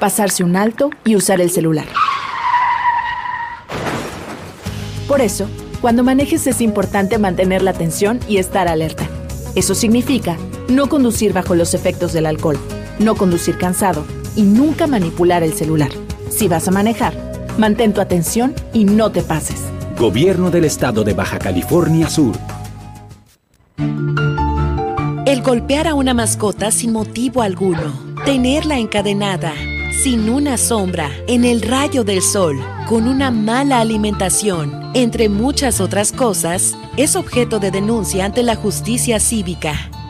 Pasarse 0.00 0.44
un 0.44 0.56
alto 0.56 0.90
y 1.04 1.16
usar 1.16 1.40
el 1.40 1.50
celular. 1.50 1.86
Por 5.08 5.20
eso, 5.20 5.48
cuando 5.80 6.02
manejes 6.02 6.46
es 6.46 6.60
importante 6.60 7.18
mantener 7.18 7.62
la 7.62 7.70
atención 7.70 8.20
y 8.28 8.38
estar 8.38 8.68
alerta. 8.68 9.06
Eso 9.54 9.74
significa 9.74 10.36
no 10.68 10.88
conducir 10.88 11.32
bajo 11.32 11.54
los 11.54 11.74
efectos 11.74 12.12
del 12.12 12.26
alcohol, 12.26 12.58
no 12.98 13.14
conducir 13.14 13.56
cansado 13.56 14.04
y 14.34 14.42
nunca 14.42 14.86
manipular 14.86 15.42
el 15.42 15.54
celular. 15.54 15.90
Si 16.28 16.48
vas 16.48 16.68
a 16.68 16.72
manejar, 16.72 17.25
mantén 17.58 17.92
tu 17.92 18.00
atención 18.00 18.54
y 18.72 18.84
no 18.84 19.10
te 19.10 19.22
pases. 19.22 19.62
Gobierno 19.98 20.50
del 20.50 20.64
Estado 20.64 21.04
de 21.04 21.14
Baja 21.14 21.38
California 21.38 22.08
Sur. 22.08 22.36
El 25.26 25.42
golpear 25.42 25.88
a 25.88 25.94
una 25.94 26.14
mascota 26.14 26.70
sin 26.70 26.92
motivo 26.92 27.42
alguno, 27.42 27.92
tenerla 28.24 28.78
encadenada, 28.78 29.52
sin 30.02 30.28
una 30.28 30.56
sombra, 30.56 31.10
en 31.26 31.44
el 31.44 31.62
rayo 31.62 32.04
del 32.04 32.22
sol, 32.22 32.58
con 32.86 33.08
una 33.08 33.30
mala 33.30 33.80
alimentación, 33.80 34.90
entre 34.94 35.28
muchas 35.28 35.80
otras 35.80 36.12
cosas, 36.12 36.76
es 36.96 37.16
objeto 37.16 37.58
de 37.58 37.70
denuncia 37.70 38.24
ante 38.24 38.42
la 38.42 38.54
justicia 38.54 39.18
cívica. 39.18 39.90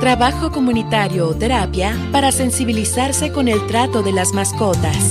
trabajo 0.00 0.52
comunitario 0.52 1.28
o 1.28 1.34
terapia 1.34 1.96
para 2.12 2.30
sensibilizarse 2.30 3.32
con 3.32 3.48
el 3.48 3.66
trato 3.66 4.02
de 4.02 4.12
las 4.12 4.32
mascotas. 4.32 5.10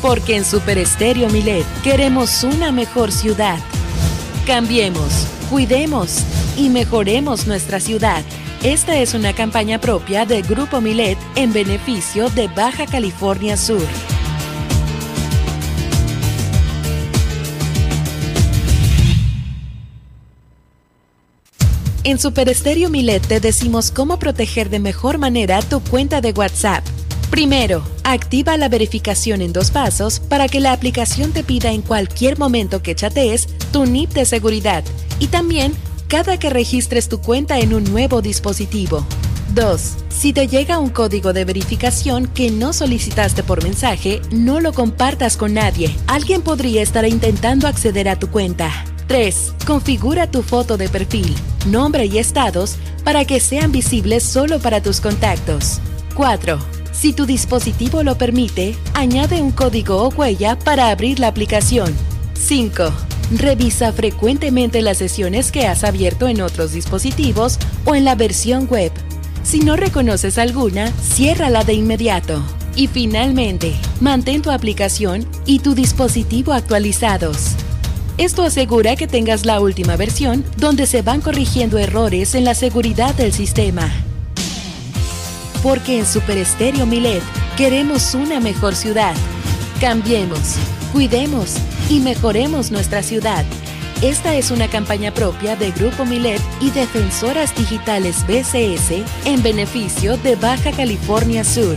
Porque 0.00 0.36
en 0.36 0.44
Super 0.44 0.78
Estéreo 0.78 1.28
Milet 1.30 1.66
queremos 1.82 2.42
una 2.44 2.72
mejor 2.72 3.12
ciudad. 3.12 3.58
Cambiemos, 4.46 5.26
cuidemos 5.50 6.22
y 6.56 6.68
mejoremos 6.68 7.46
nuestra 7.46 7.80
ciudad. 7.80 8.22
Esta 8.62 8.96
es 8.96 9.14
una 9.14 9.32
campaña 9.32 9.80
propia 9.80 10.24
de 10.24 10.42
Grupo 10.42 10.80
Milet 10.80 11.18
en 11.34 11.52
beneficio 11.52 12.30
de 12.30 12.48
Baja 12.48 12.86
California 12.86 13.56
Sur. 13.56 13.86
En 22.06 22.20
Super 22.20 22.48
Estéreo 22.48 22.88
Milet 22.88 23.26
te 23.26 23.40
decimos 23.40 23.90
cómo 23.90 24.20
proteger 24.20 24.70
de 24.70 24.78
mejor 24.78 25.18
manera 25.18 25.60
tu 25.60 25.80
cuenta 25.80 26.20
de 26.20 26.30
WhatsApp. 26.30 26.84
Primero, 27.32 27.82
activa 28.04 28.56
la 28.56 28.68
verificación 28.68 29.42
en 29.42 29.52
dos 29.52 29.72
pasos 29.72 30.20
para 30.20 30.46
que 30.46 30.60
la 30.60 30.72
aplicación 30.72 31.32
te 31.32 31.42
pida 31.42 31.72
en 31.72 31.82
cualquier 31.82 32.38
momento 32.38 32.80
que 32.80 32.94
chatees 32.94 33.48
tu 33.72 33.86
NIP 33.86 34.12
de 34.12 34.24
seguridad 34.24 34.84
y 35.18 35.26
también 35.26 35.72
cada 36.06 36.38
que 36.38 36.48
registres 36.48 37.08
tu 37.08 37.20
cuenta 37.20 37.58
en 37.58 37.74
un 37.74 37.82
nuevo 37.82 38.22
dispositivo. 38.22 39.04
2. 39.56 39.80
Si 40.08 40.32
te 40.32 40.46
llega 40.46 40.78
un 40.78 40.90
código 40.90 41.32
de 41.32 41.44
verificación 41.44 42.28
que 42.28 42.52
no 42.52 42.72
solicitaste 42.72 43.42
por 43.42 43.64
mensaje, 43.64 44.22
no 44.30 44.60
lo 44.60 44.72
compartas 44.72 45.36
con 45.36 45.54
nadie. 45.54 45.92
Alguien 46.06 46.42
podría 46.42 46.82
estar 46.82 47.04
intentando 47.04 47.66
acceder 47.66 48.08
a 48.08 48.16
tu 48.16 48.30
cuenta. 48.30 48.70
3. 49.08 49.54
Configura 49.66 50.30
tu 50.30 50.42
foto 50.42 50.76
de 50.76 50.88
perfil, 50.88 51.34
nombre 51.66 52.06
y 52.06 52.18
estados 52.18 52.76
para 53.04 53.24
que 53.24 53.40
sean 53.40 53.70
visibles 53.70 54.22
solo 54.24 54.58
para 54.58 54.82
tus 54.82 55.00
contactos. 55.00 55.80
4. 56.14 56.58
Si 56.92 57.12
tu 57.12 57.26
dispositivo 57.26 58.02
lo 58.02 58.16
permite, 58.18 58.74
añade 58.94 59.40
un 59.42 59.52
código 59.52 60.02
o 60.02 60.08
huella 60.08 60.58
para 60.58 60.90
abrir 60.90 61.20
la 61.20 61.28
aplicación. 61.28 61.94
5. 62.34 62.90
Revisa 63.32 63.92
frecuentemente 63.92 64.82
las 64.82 64.98
sesiones 64.98 65.52
que 65.52 65.66
has 65.66 65.84
abierto 65.84 66.26
en 66.26 66.40
otros 66.40 66.72
dispositivos 66.72 67.58
o 67.84 67.94
en 67.94 68.04
la 68.04 68.14
versión 68.14 68.66
web. 68.68 68.92
Si 69.42 69.60
no 69.60 69.76
reconoces 69.76 70.38
alguna, 70.38 70.90
ciérrala 70.92 71.64
de 71.64 71.74
inmediato. 71.74 72.42
Y 72.74 72.88
finalmente, 72.88 73.74
mantén 74.00 74.42
tu 74.42 74.50
aplicación 74.50 75.26
y 75.44 75.60
tu 75.60 75.74
dispositivo 75.74 76.52
actualizados. 76.52 77.56
Esto 78.18 78.44
asegura 78.44 78.96
que 78.96 79.06
tengas 79.06 79.44
la 79.44 79.60
última 79.60 79.96
versión 79.96 80.42
donde 80.56 80.86
se 80.86 81.02
van 81.02 81.20
corrigiendo 81.20 81.76
errores 81.76 82.34
en 82.34 82.44
la 82.44 82.54
seguridad 82.54 83.14
del 83.14 83.32
sistema. 83.32 83.92
Porque 85.62 85.98
en 85.98 86.06
Super 86.06 86.38
Estéreo 86.38 86.86
Milet 86.86 87.22
queremos 87.58 88.14
una 88.14 88.40
mejor 88.40 88.74
ciudad. 88.74 89.14
Cambiemos, 89.82 90.56
cuidemos 90.94 91.56
y 91.90 92.00
mejoremos 92.00 92.70
nuestra 92.70 93.02
ciudad. 93.02 93.44
Esta 94.00 94.34
es 94.34 94.50
una 94.50 94.68
campaña 94.68 95.12
propia 95.12 95.54
de 95.54 95.70
Grupo 95.72 96.06
Milet 96.06 96.40
y 96.62 96.70
Defensoras 96.70 97.54
Digitales 97.54 98.24
BCS 98.26 99.04
en 99.26 99.42
beneficio 99.42 100.16
de 100.18 100.36
Baja 100.36 100.70
California 100.72 101.44
Sur. 101.44 101.76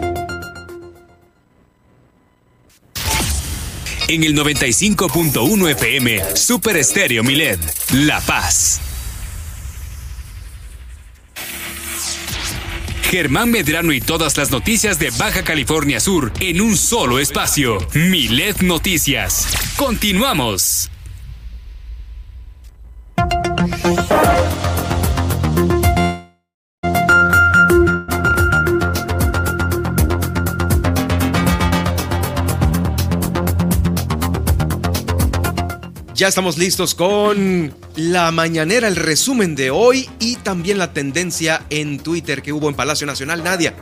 En 4.11 4.25
el 4.25 4.35
95.1 4.35 5.69
FM, 5.69 6.35
Super 6.35 6.75
Estéreo 6.75 7.23
Milet, 7.23 7.61
La 7.93 8.19
Paz. 8.19 8.81
Germán 13.03 13.51
Medrano 13.51 13.93
y 13.93 14.01
todas 14.01 14.35
las 14.35 14.51
noticias 14.51 14.99
de 14.99 15.11
Baja 15.11 15.45
California 15.45 16.01
Sur 16.01 16.33
en 16.41 16.59
un 16.59 16.75
solo 16.75 17.19
espacio. 17.19 17.77
Milet 17.93 18.59
Noticias. 18.59 19.47
Continuamos. 19.77 20.91
Ya 36.21 36.27
estamos 36.27 36.59
listos 36.59 36.93
con 36.93 37.73
la 37.95 38.29
mañanera, 38.29 38.87
el 38.87 38.95
resumen 38.95 39.55
de 39.55 39.71
hoy 39.71 40.07
y 40.19 40.35
también 40.35 40.77
la 40.77 40.93
tendencia 40.93 41.65
en 41.71 41.97
Twitter 41.97 42.43
que 42.43 42.53
hubo 42.53 42.69
en 42.69 42.75
Palacio 42.75 43.07
Nacional. 43.07 43.43
Nadia. 43.43 43.73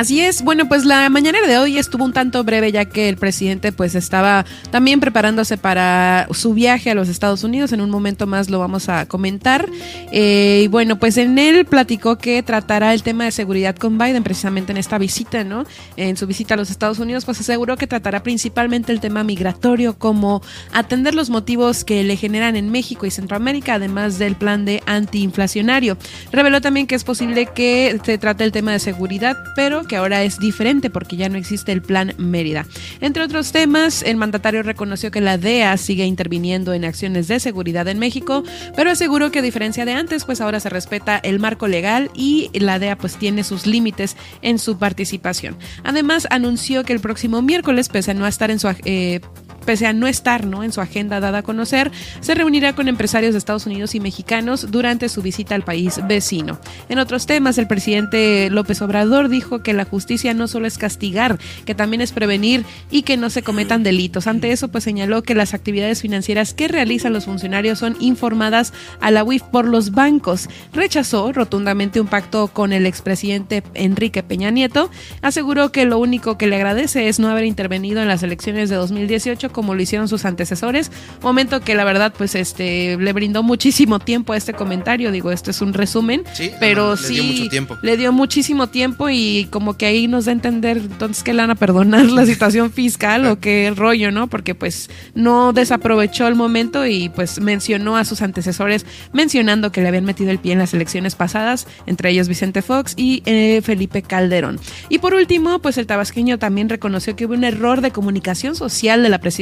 Así 0.00 0.18
es, 0.18 0.40
bueno, 0.40 0.66
pues 0.66 0.86
la 0.86 1.10
mañana 1.10 1.42
de 1.46 1.58
hoy 1.58 1.76
estuvo 1.76 2.06
un 2.06 2.14
tanto 2.14 2.42
breve 2.42 2.72
ya 2.72 2.86
que 2.86 3.10
el 3.10 3.18
presidente 3.18 3.70
pues 3.70 3.94
estaba 3.94 4.46
también 4.70 4.98
preparándose 4.98 5.58
para 5.58 6.26
su 6.30 6.54
viaje 6.54 6.90
a 6.90 6.94
los 6.94 7.10
Estados 7.10 7.44
Unidos, 7.44 7.74
en 7.74 7.82
un 7.82 7.90
momento 7.90 8.26
más 8.26 8.48
lo 8.48 8.58
vamos 8.58 8.88
a 8.88 9.04
comentar. 9.04 9.68
Eh, 10.10 10.62
y 10.64 10.68
bueno, 10.68 10.98
pues 10.98 11.18
en 11.18 11.38
él 11.38 11.66
platicó 11.66 12.16
que 12.16 12.42
tratará 12.42 12.94
el 12.94 13.02
tema 13.02 13.26
de 13.26 13.30
seguridad 13.30 13.76
con 13.76 13.98
Biden 13.98 14.22
precisamente 14.22 14.72
en 14.72 14.78
esta 14.78 14.96
visita, 14.96 15.44
¿no? 15.44 15.66
En 15.98 16.16
su 16.16 16.26
visita 16.26 16.54
a 16.54 16.56
los 16.56 16.70
Estados 16.70 16.98
Unidos, 16.98 17.26
pues 17.26 17.38
aseguró 17.38 17.76
que 17.76 17.86
tratará 17.86 18.22
principalmente 18.22 18.92
el 18.92 19.00
tema 19.00 19.22
migratorio, 19.22 19.98
como 19.98 20.40
atender 20.72 21.14
los 21.14 21.28
motivos 21.28 21.84
que 21.84 22.04
le 22.04 22.16
generan 22.16 22.56
en 22.56 22.70
México 22.70 23.04
y 23.04 23.10
Centroamérica, 23.10 23.74
además 23.74 24.18
del 24.18 24.34
plan 24.34 24.64
de 24.64 24.82
antiinflacionario. 24.86 25.98
Reveló 26.32 26.62
también 26.62 26.86
que 26.86 26.94
es 26.94 27.04
posible 27.04 27.44
que 27.54 28.00
se 28.02 28.16
trate 28.16 28.44
el 28.44 28.52
tema 28.52 28.72
de 28.72 28.78
seguridad, 28.78 29.36
pero 29.54 29.89
que 29.90 29.96
ahora 29.96 30.22
es 30.22 30.38
diferente 30.38 30.88
porque 30.88 31.16
ya 31.16 31.28
no 31.28 31.36
existe 31.36 31.72
el 31.72 31.82
Plan 31.82 32.14
Mérida. 32.16 32.64
Entre 33.00 33.24
otros 33.24 33.50
temas, 33.50 34.04
el 34.04 34.16
mandatario 34.16 34.62
reconoció 34.62 35.10
que 35.10 35.20
la 35.20 35.36
DEA 35.36 35.76
sigue 35.78 36.04
interviniendo 36.04 36.72
en 36.74 36.84
acciones 36.84 37.26
de 37.26 37.40
seguridad 37.40 37.88
en 37.88 37.98
México, 37.98 38.44
pero 38.76 38.92
aseguró 38.92 39.32
que 39.32 39.40
a 39.40 39.42
diferencia 39.42 39.84
de 39.84 39.94
antes, 39.94 40.24
pues 40.24 40.40
ahora 40.40 40.60
se 40.60 40.68
respeta 40.68 41.16
el 41.16 41.40
marco 41.40 41.66
legal 41.66 42.08
y 42.14 42.50
la 42.54 42.78
DEA 42.78 42.96
pues 42.98 43.16
tiene 43.16 43.42
sus 43.42 43.66
límites 43.66 44.16
en 44.42 44.60
su 44.60 44.78
participación. 44.78 45.56
Además, 45.82 46.28
anunció 46.30 46.84
que 46.84 46.92
el 46.92 47.00
próximo 47.00 47.42
miércoles, 47.42 47.88
pese 47.88 48.12
a 48.12 48.14
no 48.14 48.28
estar 48.28 48.52
en 48.52 48.60
su 48.60 48.72
eh, 48.84 49.20
pese 49.64 49.86
a 49.86 49.92
no 49.92 50.06
estar 50.06 50.46
¿no? 50.46 50.62
en 50.64 50.72
su 50.72 50.80
agenda 50.80 51.20
dada 51.20 51.38
a 51.38 51.42
conocer, 51.42 51.90
se 52.20 52.34
reunirá 52.34 52.74
con 52.74 52.88
empresarios 52.88 53.32
de 53.32 53.38
Estados 53.38 53.66
Unidos 53.66 53.94
y 53.94 54.00
mexicanos 54.00 54.70
durante 54.70 55.08
su 55.08 55.22
visita 55.22 55.54
al 55.54 55.62
país 55.62 56.00
vecino. 56.06 56.58
En 56.88 56.98
otros 56.98 57.26
temas, 57.26 57.58
el 57.58 57.66
presidente 57.66 58.48
López 58.50 58.82
Obrador 58.82 59.28
dijo 59.28 59.62
que 59.62 59.72
la 59.72 59.84
justicia 59.84 60.34
no 60.34 60.48
solo 60.48 60.66
es 60.66 60.78
castigar, 60.78 61.38
que 61.64 61.74
también 61.74 62.00
es 62.00 62.12
prevenir 62.12 62.64
y 62.90 63.02
que 63.02 63.16
no 63.16 63.30
se 63.30 63.42
cometan 63.42 63.82
delitos. 63.82 64.26
Ante 64.26 64.52
eso, 64.52 64.68
pues 64.68 64.84
señaló 64.84 65.22
que 65.22 65.34
las 65.34 65.54
actividades 65.54 66.02
financieras 66.02 66.54
que 66.54 66.68
realizan 66.68 67.12
los 67.12 67.24
funcionarios 67.24 67.78
son 67.78 67.96
informadas 68.00 68.72
a 69.00 69.10
la 69.10 69.24
UIF 69.24 69.42
por 69.42 69.66
los 69.66 69.92
bancos. 69.92 70.48
Rechazó 70.72 71.32
rotundamente 71.32 72.00
un 72.00 72.06
pacto 72.06 72.48
con 72.48 72.72
el 72.72 72.86
expresidente 72.86 73.62
Enrique 73.74 74.22
Peña 74.22 74.50
Nieto. 74.50 74.90
Aseguró 75.22 75.72
que 75.72 75.84
lo 75.84 75.98
único 75.98 76.38
que 76.38 76.46
le 76.46 76.56
agradece 76.56 77.08
es 77.08 77.18
no 77.18 77.28
haber 77.28 77.44
intervenido 77.44 78.02
en 78.02 78.08
las 78.08 78.22
elecciones 78.22 78.68
de 78.70 78.76
2018 78.76 79.49
como 79.50 79.74
lo 79.74 79.82
hicieron 79.82 80.08
sus 80.08 80.24
antecesores. 80.24 80.90
Momento 81.22 81.60
que 81.60 81.74
la 81.74 81.84
verdad, 81.84 82.12
pues, 82.16 82.34
este, 82.34 82.96
le 82.96 83.12
brindó 83.12 83.42
muchísimo 83.42 83.98
tiempo 83.98 84.32
a 84.32 84.36
este 84.36 84.52
comentario. 84.52 85.12
Digo, 85.12 85.30
esto 85.30 85.50
es 85.50 85.60
un 85.60 85.72
resumen, 85.72 86.24
pero 86.58 86.96
sí 86.96 87.14
le 87.14 87.22
dio, 87.22 87.32
mucho 87.32 87.48
tiempo. 87.50 87.78
le 87.82 87.96
dio 87.96 88.12
muchísimo 88.12 88.66
tiempo 88.68 89.08
y 89.10 89.48
como 89.50 89.76
que 89.76 89.86
ahí 89.86 90.08
nos 90.08 90.24
da 90.24 90.30
a 90.30 90.32
entender 90.32 90.78
entonces 90.78 91.22
que 91.22 91.32
le 91.32 91.42
van 91.42 91.50
a 91.50 91.54
perdonar 91.54 92.06
la 92.06 92.24
situación 92.26 92.70
fiscal 92.70 93.26
o 93.26 93.38
qué 93.38 93.72
rollo, 93.76 94.10
¿no? 94.10 94.28
Porque 94.28 94.54
pues 94.54 94.90
no 95.14 95.52
desaprovechó 95.52 96.26
el 96.26 96.34
momento 96.34 96.86
y 96.86 97.08
pues 97.08 97.40
mencionó 97.40 97.96
a 97.96 98.04
sus 98.04 98.22
antecesores 98.22 98.86
mencionando 99.12 99.72
que 99.72 99.82
le 99.82 99.88
habían 99.88 100.04
metido 100.04 100.30
el 100.30 100.38
pie 100.38 100.52
en 100.52 100.58
las 100.58 100.74
elecciones 100.74 101.14
pasadas, 101.14 101.66
entre 101.86 102.10
ellos 102.10 102.28
Vicente 102.28 102.62
Fox 102.62 102.94
y 102.96 103.22
eh, 103.26 103.60
Felipe 103.62 104.02
Calderón. 104.02 104.58
Y 104.88 104.98
por 104.98 105.14
último, 105.14 105.58
pues 105.60 105.78
el 105.78 105.86
tabasqueño 105.86 106.38
también 106.38 106.68
reconoció 106.68 107.16
que 107.16 107.26
hubo 107.26 107.34
un 107.34 107.44
error 107.44 107.80
de 107.80 107.90
comunicación 107.90 108.54
social 108.54 109.02
de 109.02 109.08
la 109.08 109.18
presidencia 109.18 109.39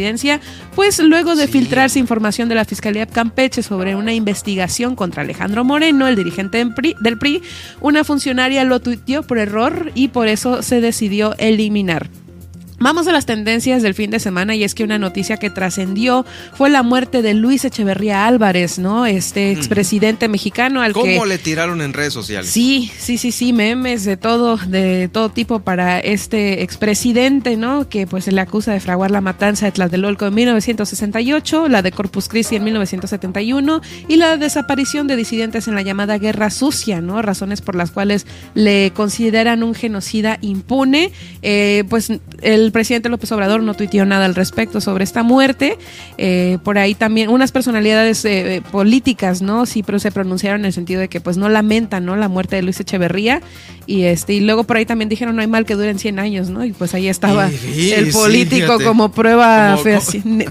pues 0.75 0.99
luego 0.99 1.37
de 1.37 1.49
filtrarse 1.49 1.99
información 1.99 2.49
de 2.49 2.55
la 2.55 2.65
Fiscalía 2.65 3.07
Campeche 3.07 3.63
sobre 3.63 3.97
una 3.97 4.13
investigación 4.13 4.97
contra 4.97 5.23
Alejandro 5.23 5.65
Moreno, 5.65 6.07
el 6.07 6.17
dirigente 6.17 6.59
del 6.59 7.19
PRI, 7.19 7.43
una 7.81 8.05
funcionaria 8.05 8.65
lo 8.65 8.81
tuiteó 8.81 9.23
por 9.23 9.39
error 9.39 9.93
y 9.95 10.09
por 10.09 10.29
eso 10.29 10.63
se 10.63 10.81
decidió 10.81 11.35
eliminar. 11.39 12.09
Vamos 12.81 13.09
a 13.09 13.13
las 13.13 13.27
tendencias 13.27 13.83
del 13.83 13.95
fin 13.95 14.11
de 14.11 14.21
semana 14.21 14.55
y 14.55 14.63
es 14.63 14.75
que 14.75 14.85
una 14.85 14.99
noticia 14.99 15.37
que 15.37 15.51
trascendió 15.51 16.25
fue 16.55 16.71
la 16.71 16.85
muerte 16.85 17.23
de 17.23 17.35
Luis 17.35 17.65
Echeverría 17.65 18.27
Álvarez, 18.27 18.79
¿no? 18.79 19.05
Este 19.05 19.51
expresidente 19.51 20.29
mexicano 20.29 20.81
al 20.81 20.95
que... 20.95 21.01
¿Cómo 21.01 21.27
le 21.27 21.39
tiraron 21.39 21.81
en 21.81 21.93
redes 21.93 22.13
sociales? 22.13 22.51
Sí, 22.51 22.91
sí, 22.97 23.19
sí, 23.19 23.33
sí, 23.33 23.53
memes 23.53 24.05
de 24.05 24.17
todo, 24.17 24.57
de 24.57 25.09
todo 25.09 25.29
tipo 25.29 25.59
para 25.61 25.99
este 25.99 26.63
expresidente, 26.63 27.57
¿no? 27.57 27.89
Que 27.89 28.07
pues 28.07 28.25
se 28.25 28.33
le 28.33 28.41
acusa 28.41 28.73
de 28.73 28.81
fraguar 28.81 29.11
la 29.11 29.21
matanza 29.21 29.67
de 29.67 29.73
Tlatelolco 29.73 30.27
en 30.27 30.35
1968, 30.35 31.69
la 31.69 31.83
de 31.83 31.91
Corpus 31.91 32.29
Christi 32.29 32.57
en 32.57 32.65
1971 32.65 33.81
y 34.07 34.17
la 34.17 34.37
desaparición 34.37 35.09
de 35.09 35.17
disidentes 35.17 35.67
en 35.67 35.75
la 35.75 35.83
llamada 35.83 36.19
Guerra 36.19 36.51
Sucia, 36.51 37.01
¿no? 37.01 37.23
Razones 37.23 37.61
por 37.61 37.75
las 37.75 37.91
cuales 37.91 38.25
le 38.55 38.93
consideran 38.95 39.65
un 39.65 39.75
genocida 39.75 40.39
impune. 40.43 41.11
Eh, 41.43 41.83
pues 41.89 42.13
el 42.43 42.68
el 42.69 42.73
presidente 42.73 43.09
López 43.09 43.33
Obrador 43.33 43.63
no 43.63 43.73
tuiteó 43.73 44.05
nada 44.05 44.27
al 44.27 44.35
respecto 44.35 44.83
sobre 44.83 45.03
esta 45.03 45.23
muerte. 45.23 45.79
Eh, 46.19 46.59
por 46.63 46.77
ahí 46.77 46.95
también 46.95 47.31
unas 47.31 47.51
personalidades 47.51 48.25
eh, 48.27 48.57
eh, 48.57 48.63
políticas, 48.71 49.41
¿no? 49.41 49.65
Sí, 49.65 49.83
pero 49.83 49.99
se 49.99 50.13
pronunciaron 50.13 50.61
en 50.61 50.67
el 50.67 50.73
sentido 50.75 51.01
de 51.01 51.09
que 51.09 51.21
pues 51.21 51.39
no 51.39 51.49
lamentan, 51.49 52.05
¿no? 52.05 52.15
La 52.15 52.29
muerte 52.29 52.57
de 52.57 52.63
Luis 52.63 52.79
Echeverría. 52.79 53.41
Y 53.87 54.03
este 54.03 54.35
y 54.35 54.41
luego 54.41 54.65
por 54.65 54.77
ahí 54.77 54.85
también 54.85 55.09
dijeron 55.09 55.35
no 55.35 55.41
hay 55.41 55.47
mal 55.47 55.65
que 55.65 55.75
duren 55.75 55.99
100 55.99 56.19
años, 56.19 56.51
¿no? 56.51 56.63
Y 56.63 56.73
pues 56.73 56.93
ahí 56.93 57.09
estaba 57.09 57.49
el 57.49 58.11
político 58.13 58.79
como 58.85 59.11
prueba, 59.13 59.77
como, 59.77 60.01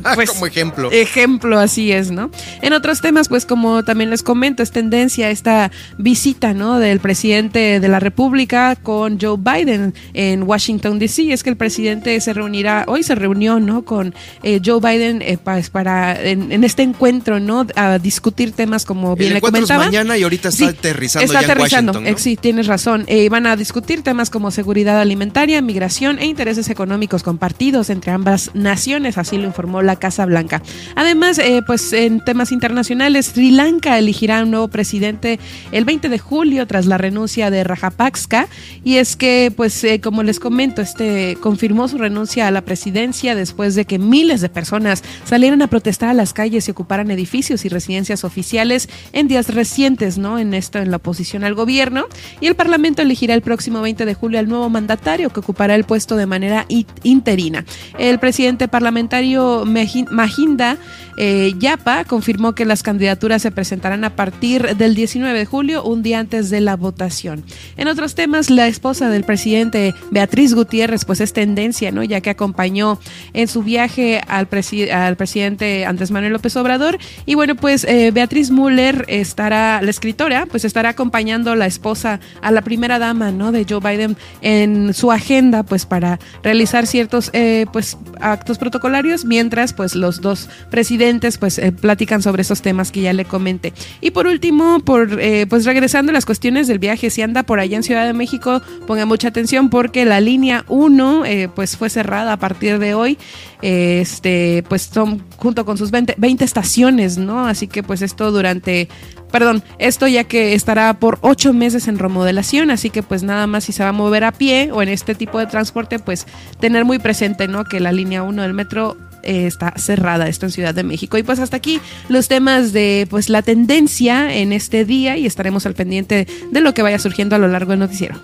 pues, 0.15 0.32
como 0.32 0.47
ejemplo. 0.47 0.91
Ejemplo, 0.91 1.59
así 1.59 1.91
es, 1.91 2.09
¿no? 2.09 2.32
En 2.63 2.74
otros 2.74 2.99
temas, 3.01 3.30
pues 3.30 3.45
como 3.45 3.84
también 3.84 4.09
les 4.09 4.24
comento, 4.24 4.63
es 4.63 4.72
tendencia 4.72 5.30
esta 5.30 5.72
visita, 5.99 6.55
¿no? 6.55 6.80
Del 6.80 6.99
presidente 6.99 7.80
de 7.80 7.88
la 7.88 7.99
República 7.99 8.76
con 8.76 9.20
Joe 9.22 9.38
Biden 9.38 9.93
en 10.15 10.41
Washington, 10.41 10.97
D.C. 10.97 11.32
Es 11.32 11.43
que 11.43 11.51
el 11.51 11.57
presidente 11.57 12.07
se 12.20 12.34
reunirá, 12.34 12.86
hoy 12.88 13.03
se 13.03 13.16
reunió, 13.16 13.60
¿no? 13.60 13.84
Con 13.84 14.16
eh, 14.43 14.62
Joe 14.64 14.80
Biden 14.80 15.22
eh, 15.22 15.38
para, 15.38 16.22
en, 16.22 16.64
este 16.64 16.84
encuentro, 16.84 17.39
¿no? 17.39 17.68
A 17.76 17.99
discutir 17.99 18.53
temas 18.53 18.86
como 18.86 19.16
bien 19.16 19.34
le 19.34 19.41
comentaba. 19.41 19.86
mañana 19.86 20.18
y 20.18 20.24
ahorita 20.24 20.49
está 20.49 20.70
aterrizando 20.70 21.26
Está 21.26 21.39
aterrizando, 21.39 21.99
eh, 22.01 22.16
sí, 22.18 22.36
tienes 22.36 22.68
razón. 22.68 23.05
van 23.30 23.45
a 23.45 23.55
discutir 23.55 24.01
temas 24.03 24.30
como 24.30 24.51
seguridad 24.51 24.99
alimentaria, 24.99 25.62
migración 25.62 26.20
e 26.20 26.26
intereses 26.26 26.70
económicos 26.70 27.24
compartidos 27.24 27.89
entre 27.89 28.12
ambas 28.12 28.51
naciones, 28.53 29.18
así 29.18 29.38
lo 29.38 29.45
informó 29.45 29.82
la 29.82 29.97
Casa 29.97 30.26
Blanca. 30.26 30.62
Además, 30.95 31.39
pues 31.66 31.93
en 31.93 32.24
temas 32.24 32.51
internacionales, 32.51 33.28
Sri 33.28 33.51
Lanka 33.51 33.97
elegirá 33.97 34.43
un 34.43 34.51
nuevo 34.51 34.68
presidente 34.70 35.39
el 35.72 35.86
20 35.86 36.10
de 36.10 36.20
julio 36.20 36.66
tras 36.68 36.86
la 36.86 36.97
renuncia 36.97 37.49
de 37.51 37.64
Rajapaksa 37.64 38.47
y 38.84 38.95
es 38.97 39.16
que, 39.16 39.51
pues, 39.55 39.86
como 40.01 40.24
les 40.24 40.39
comento, 40.39 40.82
este 40.82 41.38
confirmó 41.41 41.88
su 41.88 41.96
renuncia 41.97 42.47
a 42.47 42.51
la 42.51 42.61
presidencia 42.61 43.35
después 43.35 43.75
de 43.75 43.85
que 43.85 43.99
miles 43.99 44.41
de 44.41 44.49
personas 44.49 45.03
salieran 45.25 45.61
a 45.61 45.67
protestar 45.67 46.09
a 46.09 46.13
las 46.13 46.33
calles 46.33 46.67
y 46.67 46.71
ocuparan 46.71 47.11
edificios 47.11 47.65
y 47.65 47.69
residencias 47.69 48.23
oficiales 48.23 48.89
en 49.13 49.27
días 49.27 49.53
recientes, 49.53 50.17
¿no? 50.17 50.39
En 50.39 50.53
esto, 50.53 50.79
en 50.79 50.91
la 50.91 50.97
oposición 50.97 51.43
al 51.43 51.53
gobierno. 51.53 52.05
Y 52.41 52.47
el 52.47 52.55
Parlamento 52.55 53.01
elegirá 53.01 53.33
el 53.33 53.41
próximo 53.41 53.81
20 53.81 54.05
de 54.05 54.13
julio 54.13 54.39
al 54.39 54.47
nuevo 54.47 54.69
mandatario 54.69 55.29
que 55.29 55.39
ocupará 55.39 55.75
el 55.75 55.83
puesto 55.83 56.15
de 56.15 56.25
manera 56.25 56.65
interina. 57.03 57.65
El 57.97 58.19
presidente 58.19 58.67
parlamentario 58.67 59.65
Mahinda 59.65 60.78
eh, 61.17 61.53
Yapa 61.57 62.05
confirmó 62.05 62.53
que 62.53 62.65
las 62.65 62.83
candidaturas 62.83 63.41
se 63.41 63.51
presentarán 63.51 64.03
a 64.03 64.15
partir 64.15 64.75
del 64.75 64.93
19 64.93 65.37
de 65.37 65.45
julio, 65.45 65.83
un 65.83 66.03
día 66.03 66.19
antes 66.19 66.49
de 66.49 66.61
la 66.61 66.75
votación. 66.75 67.43
En 67.75 67.87
otros 67.87 68.13
temas, 68.15 68.49
la 68.49 68.67
esposa 68.67 69.09
del 69.09 69.24
presidente 69.24 69.95
Beatriz 70.11 70.53
Gutiérrez, 70.53 71.05
pues 71.05 71.19
es 71.19 71.33
tendencia, 71.33 71.87
¿no? 71.92 72.04
Ya 72.04 72.22
que 72.22 72.30
acompañó 72.30 73.00
en 73.34 73.47
su 73.47 73.64
viaje 73.64 74.22
al, 74.28 74.47
al 74.92 75.16
presidente 75.18 75.86
Andrés 75.86 76.12
Manuel 76.12 76.34
López 76.34 76.55
Obrador. 76.55 76.97
Y 77.26 77.36
bueno, 77.36 77.55
pues 77.55 77.84
eh, 77.84 78.12
Beatriz 78.12 78.51
Müller 78.51 79.05
estará, 79.08 79.82
la 79.82 79.89
escritora, 79.89 80.46
pues 80.46 80.66
estará 80.66 80.89
acompañando 80.89 81.51
a 81.51 81.55
la 81.55 81.66
esposa, 81.66 82.20
a 82.42 82.51
la 82.51 82.62
primera 82.62 83.00
dama, 83.00 83.32
¿no? 83.32 83.51
De 83.51 83.66
Joe 83.68 83.80
Biden 83.80 84.18
en 84.42 84.93
su 84.93 85.12
agenda, 85.12 85.64
pues 85.64 85.86
para 85.86 86.20
realizar 86.43 86.88
ciertos, 86.88 87.30
eh, 87.34 87.66
pues, 87.72 87.97
actos 88.20 88.58
protocolarios, 88.58 89.26
mientras, 89.26 89.74
pues, 89.74 89.96
los 89.96 90.22
dos 90.22 90.50
presidentes 90.70 91.38
pues 91.38 91.58
eh, 91.59 91.72
platican 91.72 92.22
sobre 92.22 92.42
esos 92.42 92.62
temas 92.62 92.92
que 92.92 93.01
ya 93.01 93.14
le 93.14 93.26
comenté. 93.26 93.74
Y 94.01 94.12
por 94.12 94.28
último, 94.28 94.80
por 94.80 95.20
eh, 95.20 95.46
pues 95.47 95.66
regresando 95.66 96.12
a 96.12 96.14
las 96.14 96.26
cuestiones 96.26 96.68
del 96.68 96.80
viaje, 96.80 97.09
si 97.09 97.22
anda 97.22 97.43
por 97.43 97.59
allá 97.59 97.78
en 97.78 97.84
Ciudad 97.84 98.05
de 98.05 98.14
México, 98.14 98.62
ponga 98.86 99.05
mucha 99.05 99.30
atención 99.30 99.70
porque 99.70 100.05
la 100.05 100.20
línea 100.20 100.66
1 100.68 101.26
eh, 101.26 101.50
pues 101.54 101.76
fue 101.78 101.89
cerrada 101.89 102.33
a 102.33 102.37
partir 102.37 102.79
de 102.79 102.93
hoy. 102.93 103.17
este, 103.62 104.63
pues 104.70 104.83
son 104.83 105.24
junto 105.37 105.66
con 105.66 105.78
sus 105.78 105.91
20, 105.91 106.16
20 106.17 106.43
estaciones, 106.43 107.17
¿no? 107.17 107.47
Así 107.47 107.67
que 107.67 107.83
pues 107.83 108.01
esto 108.01 108.32
durante 108.32 108.89
perdón, 109.32 109.63
esto 109.78 110.08
ya 110.08 110.24
que 110.24 110.54
estará 110.54 110.93
por 110.99 111.20
ocho 111.21 111.54
meses 111.54 111.87
en 111.87 111.99
remodelación, 111.99 112.71
así 112.71 112.89
que 112.89 113.04
pues 113.04 113.24
nada 113.24 113.47
más 113.47 113.66
si 113.66 113.74
se 113.74 113.83
va 113.83 113.89
a 113.89 113.93
mover 113.93 114.24
a 114.24 114.32
pie 114.32 114.71
o 114.71 114.82
en 114.82 114.89
este 114.89 115.16
tipo 115.16 115.39
de 115.39 115.47
transporte, 115.47 115.99
pues 115.99 116.25
tener 116.59 116.86
muy 116.86 116.99
presente, 116.99 117.47
¿no? 117.47 117.66
Que 117.66 117.79
la 117.79 117.91
línea 117.91 118.24
1 118.24 118.41
del 118.41 118.54
metro 118.54 118.97
eh, 119.24 119.45
está 119.45 119.74
cerrada 119.75 120.28
esto 120.28 120.45
en 120.45 120.51
Ciudad 120.51 120.74
de 120.74 120.83
México. 120.83 121.17
Y 121.17 121.24
pues 121.24 121.39
hasta 121.39 121.58
aquí 121.58 121.82
los 122.08 122.28
temas 122.28 122.71
de 122.71 123.08
pues 123.09 123.29
la 123.29 123.41
tendencia 123.41 124.33
en 124.33 124.54
este 124.54 124.86
día 124.86 125.17
y 125.17 125.25
estaremos 125.25 125.66
al 125.66 125.74
pendiente 125.74 126.28
de 126.51 126.62
lo 126.62 126.74
que 126.74 126.82
vaya 126.82 126.99
surgiendo 126.99 127.36
a 127.36 127.39
lo 127.39 127.47
largo 127.47 127.71
del 127.71 127.79
noticiero. 127.79 128.20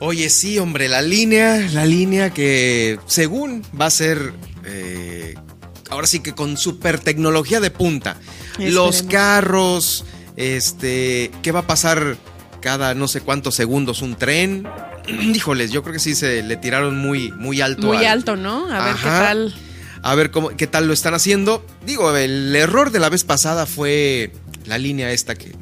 Oye, 0.00 0.30
sí, 0.30 0.58
hombre, 0.58 0.88
la 0.88 1.02
línea, 1.02 1.56
la 1.72 1.84
línea 1.84 2.30
que 2.30 3.00
según 3.06 3.64
va 3.78 3.86
a 3.86 3.90
ser, 3.90 4.32
eh, 4.64 5.34
ahora 5.90 6.06
sí 6.06 6.20
que 6.20 6.34
con 6.34 6.56
super 6.56 7.00
tecnología 7.00 7.58
de 7.60 7.70
punta. 7.70 8.16
Los 8.58 9.02
carros, 9.02 10.04
este, 10.36 11.32
¿qué 11.42 11.50
va 11.50 11.60
a 11.60 11.66
pasar 11.66 12.16
cada 12.60 12.94
no 12.94 13.08
sé 13.08 13.20
cuántos 13.22 13.56
segundos 13.56 14.00
un 14.00 14.14
tren? 14.14 14.68
Híjoles, 15.34 15.72
yo 15.72 15.82
creo 15.82 15.94
que 15.94 16.00
sí 16.00 16.14
se 16.14 16.42
le 16.44 16.56
tiraron 16.56 16.96
muy, 16.96 17.32
muy 17.32 17.60
alto. 17.60 17.88
Muy 17.88 18.04
alto, 18.04 18.36
¿no? 18.36 18.72
A 18.72 18.84
ver 18.84 18.94
qué 18.94 19.08
tal. 19.08 19.54
A 20.02 20.14
ver 20.14 20.30
cómo, 20.30 20.50
qué 20.50 20.68
tal 20.68 20.86
lo 20.86 20.92
están 20.92 21.14
haciendo. 21.14 21.66
Digo, 21.84 22.16
el 22.16 22.54
error 22.54 22.92
de 22.92 23.00
la 23.00 23.08
vez 23.08 23.24
pasada 23.24 23.66
fue 23.66 24.32
la 24.64 24.78
línea 24.78 25.10
esta 25.10 25.34
que 25.34 25.56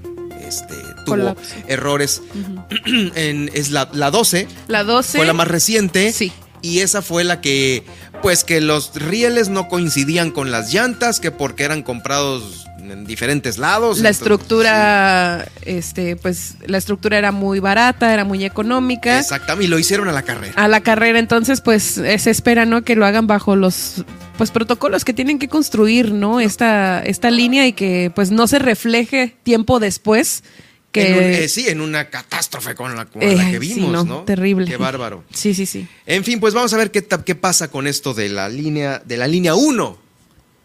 este, 0.46 0.74
tuvo 1.04 1.36
errores. 1.66 2.22
en, 3.14 3.50
es 3.54 3.70
la, 3.70 3.88
la 3.92 4.10
12. 4.10 4.48
La 4.68 4.84
12. 4.84 5.18
Fue 5.18 5.26
la 5.26 5.32
más 5.32 5.48
reciente. 5.48 6.12
Sí. 6.12 6.32
Y 6.62 6.80
esa 6.80 7.02
fue 7.02 7.22
la 7.22 7.40
que, 7.40 7.84
pues 8.22 8.44
que 8.44 8.60
los 8.60 8.94
rieles 8.94 9.48
no 9.48 9.68
coincidían 9.68 10.30
con 10.30 10.50
las 10.50 10.72
llantas, 10.72 11.20
que 11.20 11.30
porque 11.30 11.64
eran 11.64 11.82
comprados 11.82 12.66
en 12.78 13.04
diferentes 13.04 13.58
lados. 13.58 13.98
La 14.00 14.10
estructura, 14.10 15.46
este, 15.62 16.16
pues 16.16 16.56
la 16.66 16.78
estructura 16.78 17.18
era 17.18 17.32
muy 17.32 17.60
barata, 17.60 18.12
era 18.12 18.24
muy 18.24 18.44
económica. 18.44 19.18
Exactamente, 19.18 19.66
y 19.66 19.68
lo 19.68 19.78
hicieron 19.78 20.08
a 20.08 20.12
la 20.12 20.22
carrera. 20.22 20.52
A 20.56 20.68
la 20.68 20.80
carrera, 20.80 21.18
entonces, 21.18 21.60
pues 21.60 21.82
se 21.82 22.30
espera, 22.30 22.66
¿no? 22.66 22.82
Que 22.82 22.96
lo 22.96 23.06
hagan 23.06 23.26
bajo 23.26 23.56
los 23.56 24.04
pues 24.36 24.50
protocolos 24.50 25.04
que 25.04 25.14
tienen 25.14 25.38
que 25.38 25.48
construir, 25.48 26.12
¿no? 26.12 26.40
Esta, 26.40 27.02
esta 27.02 27.30
línea 27.30 27.66
y 27.66 27.72
que 27.72 28.12
pues 28.14 28.30
no 28.30 28.46
se 28.46 28.58
refleje 28.58 29.34
tiempo 29.42 29.80
después. 29.80 30.42
Que... 30.92 31.44
Eh, 31.44 31.48
sí, 31.48 31.68
en 31.68 31.80
una 31.80 32.08
catástrofe 32.08 32.74
con 32.74 32.96
la, 32.96 33.04
que 33.06 33.58
vimos, 33.58 34.06
no, 34.06 34.22
Terrible. 34.24 34.66
Qué 34.66 34.76
bárbaro. 34.76 35.24
Sí, 35.32 35.52
sí, 35.54 35.66
sí. 35.66 35.86
En 36.06 36.24
fin, 36.24 36.40
pues 36.40 36.54
vamos 36.54 36.72
a 36.72 36.76
ver 36.76 36.90
qué, 36.90 37.04
qué 37.04 37.34
pasa 37.34 37.70
con 37.70 37.86
esto 37.86 38.14
de 38.14 38.28
la 38.28 38.48
línea, 38.48 39.02
de 39.04 39.16
la 39.16 39.26
línea 39.26 39.54
1. 39.54 39.98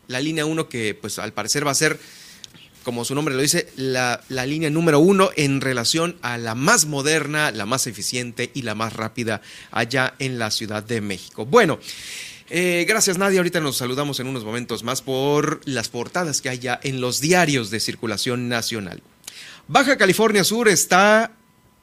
La 0.07 0.19
línea 0.19 0.45
1 0.45 0.69
que 0.69 0.95
pues 0.95 1.19
al 1.19 1.33
parecer 1.33 1.65
va 1.65 1.71
a 1.71 1.75
ser, 1.75 1.99
como 2.83 3.03
su 3.03 3.13
nombre 3.15 3.35
lo 3.35 3.41
dice, 3.41 3.67
la, 3.75 4.21
la 4.29 4.45
línea 4.45 4.69
número 4.69 4.99
1 4.99 5.31
en 5.35 5.59
relación 5.59 6.17
a 6.21 6.37
la 6.37 6.55
más 6.55 6.85
moderna, 6.85 7.51
la 7.51 7.65
más 7.65 7.87
eficiente 7.87 8.51
y 8.53 8.61
la 8.61 8.75
más 8.75 8.93
rápida 8.93 9.41
allá 9.71 10.15
en 10.19 10.39
la 10.39 10.51
Ciudad 10.51 10.83
de 10.83 11.01
México. 11.01 11.45
Bueno. 11.45 11.79
Eh, 12.53 12.83
gracias 12.85 13.17
Nadia, 13.17 13.39
ahorita 13.39 13.61
nos 13.61 13.77
saludamos 13.77 14.19
en 14.19 14.27
unos 14.27 14.43
momentos 14.43 14.83
más 14.83 15.01
por 15.01 15.61
las 15.63 15.87
portadas 15.87 16.41
que 16.41 16.49
hay 16.49 16.59
ya 16.59 16.81
en 16.83 16.99
los 16.99 17.21
diarios 17.21 17.69
de 17.71 17.79
circulación 17.79 18.49
nacional. 18.49 19.01
Baja 19.71 19.97
California 19.97 20.43
Sur 20.43 20.67
está 20.67 21.31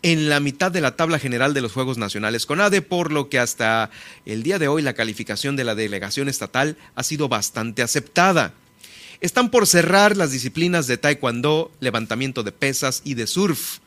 en 0.03 0.29
la 0.29 0.41
mitad 0.41 0.71
de 0.71 0.83
la 0.83 0.95
tabla 0.95 1.19
general 1.19 1.55
de 1.55 1.63
los 1.63 1.73
Juegos 1.73 1.97
Nacionales 1.97 2.45
con 2.45 2.61
ADE, 2.61 2.83
por 2.83 3.11
lo 3.11 3.31
que 3.31 3.39
hasta 3.39 3.91
el 4.27 4.43
día 4.43 4.59
de 4.59 4.69
hoy 4.69 4.83
la 4.83 4.93
calificación 4.93 5.57
de 5.57 5.65
la 5.65 5.75
delegación 5.75 6.29
estatal 6.29 6.77
ha 6.95 7.03
sido 7.03 7.31
bastante 7.31 7.81
aceptada. 7.81 8.53
Están 9.23 9.51
por 9.51 9.67
cerrar 9.67 10.19
las 10.19 10.33
disciplinas 10.33 10.87
de 10.87 10.99
taekwondo, 10.99 11.73
levantamiento 11.81 12.43
de 12.43 12.53
pesas 12.53 13.01
y 13.07 13.15
de 13.15 13.27
surf. 13.27 13.79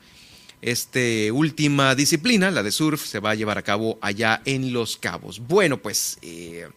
Esta 0.63 0.99
última 1.31 1.93
disciplina, 1.93 2.49
la 2.49 2.63
de 2.63 2.71
surf, 2.71 3.05
se 3.05 3.19
va 3.19 3.29
a 3.29 3.35
llevar 3.35 3.59
a 3.59 3.61
cabo 3.61 3.99
allá 4.01 4.41
en 4.45 4.73
Los 4.73 4.97
Cabos. 4.97 5.41
Bueno, 5.47 5.77
pues 5.77 6.17
eh, 6.23 6.67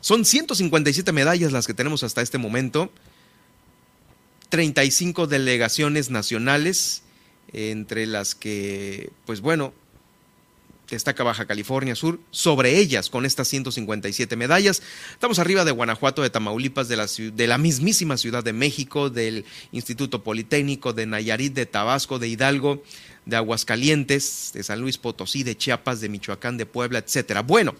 son 0.00 0.24
157 0.24 1.12
medallas 1.12 1.52
las 1.52 1.68
que 1.68 1.74
tenemos 1.74 2.02
hasta 2.02 2.22
este 2.22 2.38
momento. 2.38 2.90
35 4.50 5.26
delegaciones 5.26 6.10
nacionales, 6.10 7.02
entre 7.52 8.06
las 8.06 8.34
que, 8.34 9.10
pues 9.24 9.40
bueno, 9.40 9.72
destaca 10.88 11.22
Baja 11.22 11.46
California 11.46 11.94
Sur, 11.94 12.20
sobre 12.30 12.78
ellas 12.78 13.10
con 13.10 13.24
estas 13.24 13.48
157 13.48 14.36
medallas. 14.36 14.82
Estamos 15.12 15.38
arriba 15.38 15.64
de 15.64 15.70
Guanajuato, 15.70 16.22
de 16.22 16.30
Tamaulipas, 16.30 16.88
de 16.88 16.96
la, 16.96 17.06
de 17.06 17.46
la 17.46 17.58
mismísima 17.58 18.16
Ciudad 18.16 18.44
de 18.44 18.52
México, 18.52 19.08
del 19.08 19.44
Instituto 19.72 20.22
Politécnico, 20.22 20.92
de 20.92 21.06
Nayarit, 21.06 21.54
de 21.54 21.66
Tabasco, 21.66 22.18
de 22.18 22.28
Hidalgo, 22.28 22.82
de 23.26 23.36
Aguascalientes, 23.36 24.50
de 24.52 24.62
San 24.62 24.80
Luis 24.80 24.98
Potosí, 24.98 25.42
de 25.42 25.56
Chiapas, 25.56 26.00
de 26.00 26.08
Michoacán, 26.08 26.56
de 26.56 26.66
Puebla, 26.66 26.98
etcétera. 26.98 27.42
Bueno, 27.42 27.74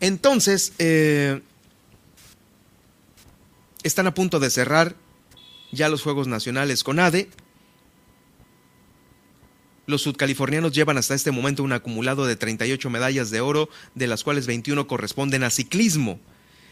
entonces, 0.00 0.72
eh, 0.78 1.40
están 3.86 4.06
a 4.06 4.14
punto 4.14 4.40
de 4.40 4.50
cerrar 4.50 4.96
ya 5.72 5.88
los 5.88 6.02
Juegos 6.02 6.26
Nacionales 6.26 6.82
con 6.82 6.98
ADE. 6.98 7.28
Los 9.86 10.02
sudcalifornianos 10.02 10.72
llevan 10.72 10.98
hasta 10.98 11.14
este 11.14 11.30
momento 11.30 11.62
un 11.62 11.72
acumulado 11.72 12.26
de 12.26 12.36
38 12.36 12.90
medallas 12.90 13.30
de 13.30 13.40
oro, 13.40 13.68
de 13.94 14.08
las 14.08 14.24
cuales 14.24 14.46
21 14.46 14.88
corresponden 14.88 15.44
a 15.44 15.50
ciclismo, 15.50 16.18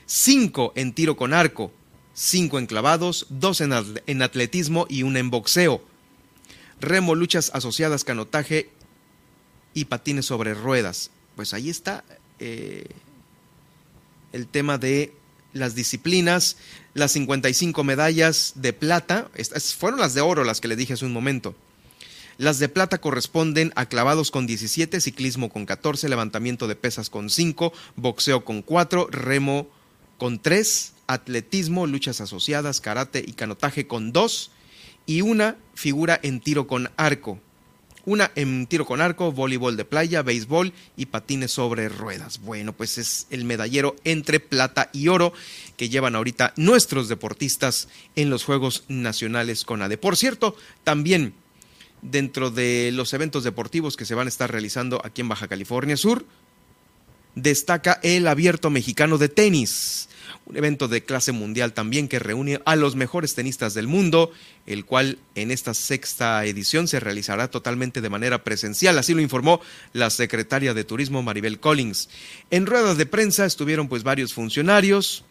5 0.06 0.72
en 0.74 0.92
tiro 0.92 1.16
con 1.16 1.32
arco, 1.32 1.72
5 2.14 2.58
en 2.58 2.66
clavados, 2.66 3.26
2 3.30 3.60
en 4.06 4.22
atletismo 4.22 4.86
y 4.88 5.04
1 5.04 5.18
en 5.18 5.30
boxeo. 5.30 5.84
Remo, 6.80 7.14
luchas 7.14 7.52
asociadas, 7.54 8.02
canotaje 8.02 8.70
y 9.74 9.84
patines 9.84 10.26
sobre 10.26 10.54
ruedas. 10.54 11.10
Pues 11.36 11.54
ahí 11.54 11.70
está 11.70 12.04
eh, 12.40 12.86
el 14.32 14.48
tema 14.48 14.78
de 14.78 15.12
las 15.52 15.76
disciplinas, 15.76 16.56
las 16.94 17.12
55 17.12 17.84
medallas 17.84 18.52
de 18.54 18.72
plata, 18.72 19.28
estas 19.34 19.74
fueron 19.74 20.00
las 20.00 20.14
de 20.14 20.20
oro 20.20 20.44
las 20.44 20.60
que 20.60 20.68
le 20.68 20.76
dije 20.76 20.94
hace 20.94 21.04
un 21.04 21.12
momento. 21.12 21.54
Las 22.38 22.58
de 22.58 22.68
plata 22.68 23.00
corresponden 23.00 23.72
a 23.76 23.86
clavados 23.86 24.30
con 24.30 24.46
17, 24.46 25.00
ciclismo 25.00 25.50
con 25.50 25.66
14, 25.66 26.08
levantamiento 26.08 26.66
de 26.66 26.76
pesas 26.76 27.10
con 27.10 27.30
5, 27.30 27.72
boxeo 27.96 28.44
con 28.44 28.62
4, 28.62 29.08
remo 29.10 29.68
con 30.18 30.40
3, 30.40 30.94
atletismo, 31.06 31.86
luchas 31.86 32.20
asociadas, 32.20 32.80
karate 32.80 33.24
y 33.26 33.32
canotaje 33.32 33.86
con 33.86 34.12
2 34.12 34.50
y 35.06 35.20
una 35.20 35.56
figura 35.74 36.18
en 36.22 36.40
tiro 36.40 36.66
con 36.66 36.90
arco. 36.96 37.40
Una 38.06 38.30
en 38.34 38.66
tiro 38.66 38.84
con 38.84 39.00
arco, 39.00 39.32
voleibol 39.32 39.76
de 39.76 39.84
playa, 39.84 40.22
béisbol 40.22 40.72
y 40.96 41.06
patines 41.06 41.52
sobre 41.52 41.88
ruedas. 41.88 42.40
Bueno, 42.40 42.74
pues 42.74 42.98
es 42.98 43.26
el 43.30 43.44
medallero 43.44 43.96
entre 44.04 44.40
plata 44.40 44.90
y 44.92 45.08
oro 45.08 45.32
que 45.76 45.88
llevan 45.88 46.14
ahorita 46.14 46.52
nuestros 46.56 47.08
deportistas 47.08 47.88
en 48.14 48.28
los 48.28 48.44
Juegos 48.44 48.84
Nacionales 48.88 49.64
con 49.64 49.80
ADE. 49.80 49.96
Por 49.96 50.16
cierto, 50.16 50.56
también 50.84 51.34
dentro 52.02 52.50
de 52.50 52.90
los 52.92 53.14
eventos 53.14 53.44
deportivos 53.44 53.96
que 53.96 54.04
se 54.04 54.14
van 54.14 54.26
a 54.26 54.28
estar 54.28 54.50
realizando 54.50 55.00
aquí 55.04 55.22
en 55.22 55.28
Baja 55.28 55.48
California 55.48 55.96
Sur, 55.96 56.26
destaca 57.34 57.98
el 58.02 58.28
Abierto 58.28 58.70
Mexicano 58.70 59.18
de 59.18 59.28
Tenis, 59.28 60.08
un 60.46 60.56
evento 60.56 60.88
de 60.88 61.02
clase 61.02 61.32
mundial 61.32 61.72
también 61.72 62.08
que 62.08 62.18
reúne 62.18 62.60
a 62.66 62.76
los 62.76 62.96
mejores 62.96 63.34
tenistas 63.34 63.72
del 63.72 63.86
mundo, 63.86 64.30
el 64.66 64.84
cual 64.84 65.18
en 65.34 65.50
esta 65.50 65.72
sexta 65.72 66.44
edición 66.44 66.86
se 66.86 67.00
realizará 67.00 67.48
totalmente 67.48 68.00
de 68.00 68.10
manera 68.10 68.44
presencial, 68.44 68.98
así 68.98 69.14
lo 69.14 69.22
informó 69.22 69.60
la 69.92 70.10
secretaria 70.10 70.74
de 70.74 70.84
Turismo 70.84 71.22
Maribel 71.22 71.60
Collins. 71.60 72.10
En 72.50 72.66
ruedas 72.66 72.98
de 72.98 73.06
prensa 73.06 73.46
estuvieron 73.46 73.88
pues 73.88 74.02
varios 74.02 74.34
funcionarios, 74.34 75.24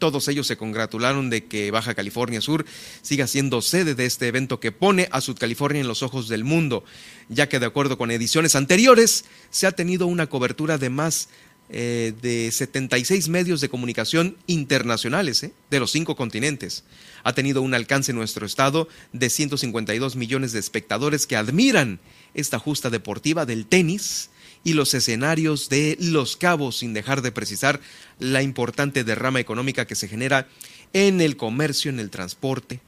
todos 0.00 0.26
ellos 0.28 0.46
se 0.48 0.56
congratularon 0.56 1.30
de 1.30 1.44
que 1.44 1.70
Baja 1.70 1.94
California 1.94 2.40
Sur 2.40 2.64
siga 3.02 3.26
siendo 3.26 3.60
sede 3.62 3.94
de 3.94 4.06
este 4.06 4.26
evento 4.26 4.58
que 4.58 4.72
pone 4.72 5.08
a 5.12 5.20
California 5.38 5.82
en 5.82 5.88
los 5.88 6.02
ojos 6.02 6.28
del 6.28 6.42
mundo, 6.42 6.84
ya 7.28 7.48
que 7.48 7.60
de 7.60 7.66
acuerdo 7.66 7.98
con 7.98 8.10
ediciones 8.10 8.56
anteriores 8.56 9.26
se 9.50 9.66
ha 9.66 9.72
tenido 9.72 10.06
una 10.06 10.26
cobertura 10.26 10.78
de 10.78 10.90
más 10.90 11.28
eh, 11.72 12.14
de 12.20 12.50
76 12.50 13.28
medios 13.28 13.60
de 13.60 13.68
comunicación 13.68 14.36
internacionales 14.48 15.44
eh, 15.44 15.52
de 15.70 15.78
los 15.78 15.92
cinco 15.92 16.16
continentes. 16.16 16.82
Ha 17.22 17.32
tenido 17.32 17.62
un 17.62 17.74
alcance 17.74 18.10
en 18.10 18.16
nuestro 18.16 18.44
estado 18.44 18.88
de 19.12 19.30
152 19.30 20.16
millones 20.16 20.50
de 20.52 20.58
espectadores 20.58 21.28
que 21.28 21.36
admiran 21.36 22.00
esta 22.34 22.58
justa 22.58 22.90
deportiva 22.90 23.46
del 23.46 23.66
tenis 23.66 24.30
y 24.64 24.72
los 24.72 24.94
escenarios 24.94 25.68
de 25.68 25.96
Los 26.00 26.36
Cabos, 26.36 26.78
sin 26.78 26.92
dejar 26.92 27.22
de 27.22 27.30
precisar 27.30 27.80
la 28.18 28.42
importante 28.42 29.04
derrama 29.04 29.38
económica 29.38 29.86
que 29.86 29.94
se 29.94 30.08
genera 30.08 30.48
en 30.92 31.20
el 31.20 31.36
comercio, 31.36 31.90
en 31.90 32.00
el 32.00 32.10
transporte. 32.10 32.80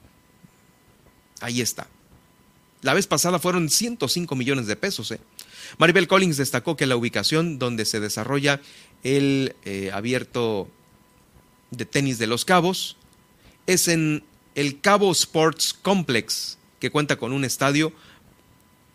Ahí 1.40 1.60
está. 1.60 1.86
La 2.82 2.94
vez 2.94 3.06
pasada 3.06 3.38
fueron 3.38 3.70
105 3.70 4.34
millones 4.34 4.66
de 4.66 4.74
pesos. 4.74 5.12
¿eh? 5.12 5.20
Maribel 5.78 6.08
Collins 6.08 6.36
destacó 6.36 6.76
que 6.76 6.86
la 6.86 6.96
ubicación 6.96 7.58
donde 7.58 7.84
se 7.84 8.00
desarrolla 8.00 8.60
el 9.02 9.54
eh, 9.64 9.90
abierto 9.92 10.68
de 11.70 11.84
tenis 11.84 12.18
de 12.18 12.26
Los 12.26 12.44
Cabos 12.44 12.96
es 13.66 13.88
en 13.88 14.24
el 14.54 14.80
Cabo 14.80 15.10
Sports 15.12 15.74
Complex, 15.80 16.58
que 16.80 16.90
cuenta 16.90 17.16
con 17.16 17.32
un 17.32 17.44
estadio 17.44 17.92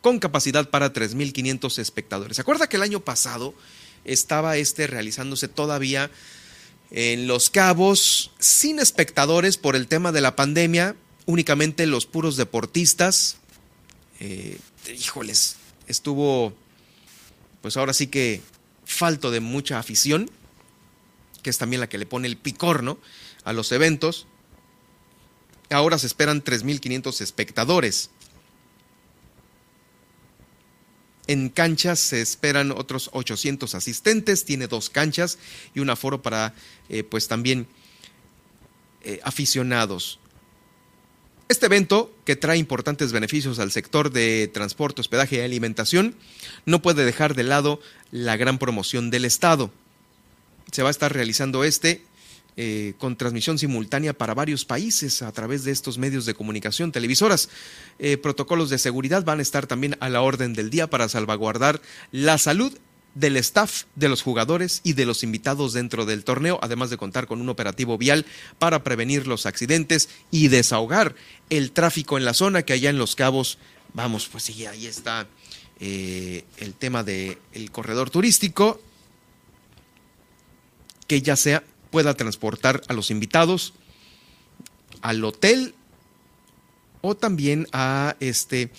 con 0.01 0.19
capacidad 0.19 0.69
para 0.69 0.93
3.500 0.93 1.79
espectadores. 1.79 2.35
¿Se 2.35 2.41
acuerda 2.41 2.69
que 2.69 2.77
el 2.77 2.83
año 2.83 2.99
pasado 2.99 3.53
estaba 4.05 4.57
este 4.57 4.87
realizándose 4.87 5.47
todavía 5.47 6.09
en 6.91 7.27
Los 7.27 7.49
Cabos 7.49 8.31
sin 8.39 8.79
espectadores 8.79 9.57
por 9.57 9.75
el 9.75 9.87
tema 9.87 10.11
de 10.11 10.21
la 10.21 10.35
pandemia, 10.35 10.95
únicamente 11.25 11.85
los 11.85 12.05
puros 12.05 12.37
deportistas. 12.37 13.37
Eh, 14.19 14.57
híjoles, 14.97 15.57
estuvo 15.87 16.53
pues 17.61 17.77
ahora 17.77 17.93
sí 17.93 18.07
que 18.07 18.41
falto 18.85 19.31
de 19.31 19.39
mucha 19.39 19.79
afición, 19.79 20.29
que 21.43 21.49
es 21.49 21.57
también 21.57 21.79
la 21.79 21.89
que 21.89 21.97
le 21.97 22.05
pone 22.05 22.27
el 22.27 22.37
picor, 22.37 22.83
¿no? 22.83 22.97
A 23.43 23.53
los 23.53 23.71
eventos. 23.71 24.27
Ahora 25.69 25.97
se 25.97 26.07
esperan 26.07 26.43
3.500 26.43 27.21
espectadores. 27.21 28.09
En 31.27 31.49
canchas 31.49 31.99
se 31.99 32.21
esperan 32.21 32.71
otros 32.71 33.09
800 33.11 33.75
asistentes, 33.75 34.45
tiene 34.45 34.67
dos 34.67 34.89
canchas 34.89 35.37
y 35.75 35.81
un 35.81 35.89
aforo 35.89 36.21
para 36.21 36.53
eh, 36.87 37.03
pues 37.03 37.27
también 37.27 37.67
eh, 39.03 39.19
aficionados. 39.23 40.19
Este 41.49 41.67
evento, 41.67 42.13
que 42.25 42.35
trae 42.35 42.57
importantes 42.57 43.13
beneficios 43.13 43.59
al 43.59 43.71
sector 43.71 44.11
de 44.11 44.49
transporte, 44.53 44.99
hospedaje 44.99 45.37
y 45.37 45.39
alimentación, 45.39 46.13
no 46.65 46.81
puede 46.81 47.05
dejar 47.05 47.35
de 47.35 47.43
lado 47.43 47.79
la 48.11 48.35
gran 48.35 48.57
promoción 48.57 49.09
del 49.09 49.23
Estado. 49.23 49.71
Se 50.73 50.83
va 50.83 50.89
a 50.89 50.91
estar 50.91 51.13
realizando 51.13 51.63
este 51.63 52.03
eh, 52.57 52.95
con 52.97 53.15
transmisión 53.15 53.57
simultánea 53.57 54.13
para 54.13 54.33
varios 54.33 54.65
países 54.65 55.21
a 55.21 55.31
través 55.31 55.63
de 55.63 55.71
estos 55.71 55.97
medios 55.97 56.25
de 56.25 56.33
comunicación, 56.33 56.91
televisoras. 56.91 57.49
Eh, 57.99 58.17
protocolos 58.17 58.69
de 58.69 58.79
seguridad 58.79 59.23
van 59.23 59.39
a 59.39 59.43
estar 59.43 59.67
también 59.67 59.95
a 60.01 60.09
la 60.09 60.21
orden 60.21 60.53
del 60.53 60.69
día 60.69 60.89
para 60.89 61.07
salvaguardar 61.07 61.81
la 62.11 62.37
salud 62.39 62.77
del 63.19 63.37
staff, 63.37 63.85
de 63.95 64.09
los 64.09 64.21
jugadores 64.21 64.81
y 64.83 64.93
de 64.93 65.05
los 65.05 65.23
invitados 65.23 65.73
dentro 65.73 66.05
del 66.05 66.23
torneo, 66.23 66.59
además 66.61 66.89
de 66.89 66.97
contar 66.97 67.25
con 67.25 67.41
un 67.41 67.49
operativo 67.49 67.97
vial 67.97 68.25
para 68.59 68.83
prevenir 68.83 69.25
los 69.25 69.45
accidentes 69.45 70.09
y 70.29 70.49
desahogar 70.49 71.15
el 71.49 71.71
tráfico 71.71 72.17
en 72.17 72.25
la 72.25 72.33
zona 72.33 72.63
que 72.63 72.73
allá 72.73 72.89
en 72.89 72.99
Los 72.99 73.15
Cabos, 73.15 73.57
vamos, 73.93 74.27
pues 74.27 74.43
sí, 74.43 74.65
ahí 74.65 74.85
está 74.85 75.27
eh, 75.79 76.43
el 76.57 76.73
tema 76.75 77.03
del 77.03 77.37
corredor 77.71 78.09
turístico, 78.09 78.79
que 81.07 81.21
ya 81.21 81.35
sea 81.35 81.63
pueda 81.89 82.13
transportar 82.13 82.83
a 82.87 82.93
los 82.93 83.09
invitados 83.09 83.73
al 85.01 85.23
hotel 85.23 85.73
o 87.01 87.15
también 87.15 87.67
a 87.71 88.15
este 88.19 88.69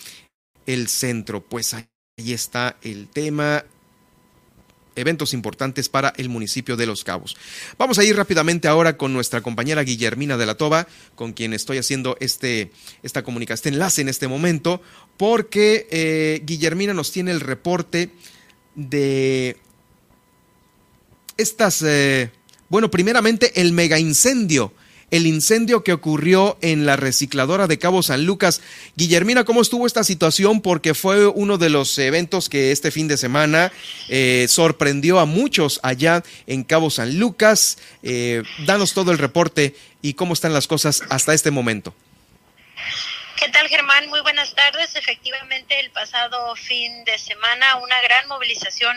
el 0.66 0.88
centro. 0.88 1.42
Pues 1.42 1.74
ahí 1.74 1.86
está 2.18 2.76
el 2.82 3.08
tema 3.08 3.64
eventos 4.98 5.34
importantes 5.34 5.88
para 5.88 6.12
el 6.16 6.28
municipio 6.28 6.76
de 6.76 6.86
Los 6.86 7.04
Cabos. 7.04 7.36
Vamos 7.78 7.98
a 7.98 8.04
ir 8.04 8.16
rápidamente 8.16 8.68
ahora 8.68 8.96
con 8.96 9.12
nuestra 9.12 9.40
compañera 9.40 9.82
Guillermina 9.82 10.36
de 10.36 10.46
la 10.46 10.56
Toba, 10.56 10.86
con 11.14 11.32
quien 11.32 11.52
estoy 11.52 11.78
haciendo 11.78 12.16
este, 12.20 12.70
esta 13.02 13.22
comunicación, 13.22 13.58
este 13.58 13.68
enlace 13.70 14.02
en 14.02 14.08
este 14.08 14.28
momento, 14.28 14.82
porque 15.16 15.86
eh, 15.90 16.42
Guillermina 16.44 16.94
nos 16.94 17.12
tiene 17.12 17.30
el 17.30 17.40
reporte 17.40 18.10
de 18.74 19.56
estas 21.36 21.82
eh, 21.82 22.30
bueno, 22.68 22.90
primeramente 22.90 23.60
el 23.60 23.72
mega 23.72 23.98
incendio, 23.98 24.72
el 25.10 25.26
incendio 25.26 25.82
que 25.82 25.92
ocurrió 25.92 26.58
en 26.60 26.86
la 26.86 26.96
recicladora 26.96 27.66
de 27.66 27.78
Cabo 27.78 28.02
San 28.02 28.24
Lucas. 28.24 28.60
Guillermina, 28.96 29.44
¿cómo 29.44 29.62
estuvo 29.62 29.86
esta 29.86 30.04
situación? 30.04 30.60
Porque 30.60 30.94
fue 30.94 31.26
uno 31.26 31.58
de 31.58 31.70
los 31.70 31.96
eventos 31.98 32.48
que 32.48 32.72
este 32.72 32.90
fin 32.90 33.08
de 33.08 33.16
semana 33.16 33.72
eh, 34.08 34.46
sorprendió 34.48 35.18
a 35.18 35.24
muchos 35.24 35.80
allá 35.82 36.22
en 36.46 36.64
Cabo 36.64 36.90
San 36.90 37.18
Lucas. 37.18 37.78
Eh, 38.02 38.42
danos 38.66 38.92
todo 38.92 39.12
el 39.12 39.18
reporte 39.18 39.74
y 40.02 40.14
cómo 40.14 40.34
están 40.34 40.52
las 40.52 40.66
cosas 40.66 41.02
hasta 41.08 41.34
este 41.34 41.50
momento. 41.50 41.94
¿Qué 43.38 43.48
tal, 43.50 43.68
Germán? 43.68 44.08
Muy 44.08 44.20
buenas 44.22 44.52
tardes. 44.52 44.96
Efectivamente, 44.96 45.78
el 45.78 45.90
pasado 45.92 46.56
fin 46.56 47.04
de 47.04 47.16
semana 47.18 47.76
una 47.76 48.00
gran 48.02 48.26
movilización 48.26 48.96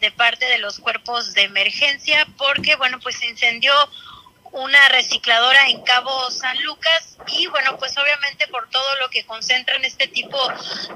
de 0.00 0.10
parte 0.10 0.44
de 0.44 0.58
los 0.58 0.78
cuerpos 0.78 1.32
de 1.32 1.44
emergencia 1.44 2.26
porque, 2.36 2.76
bueno, 2.76 3.00
pues 3.00 3.16
se 3.16 3.26
incendió 3.26 3.72
una 4.52 4.88
recicladora 4.88 5.68
en 5.68 5.82
Cabo 5.82 6.30
San 6.30 6.62
Lucas 6.62 7.16
y 7.28 7.46
bueno, 7.46 7.76
pues 7.78 7.96
obviamente 7.98 8.46
por 8.48 8.68
todo 8.70 8.96
lo 8.96 9.10
que 9.10 9.24
concentran 9.24 9.84
este 9.84 10.06
tipo 10.06 10.38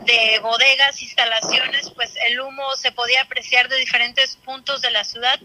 de 0.04 0.38
bodegas, 0.40 1.02
instalaciones, 1.02 1.90
pues 1.90 2.14
el 2.26 2.40
humo 2.40 2.74
se 2.76 2.92
podía 2.92 3.22
apreciar 3.22 3.68
de 3.68 3.76
diferentes 3.76 4.36
puntos 4.36 4.80
de 4.80 4.90
la 4.90 5.04
ciudad, 5.04 5.38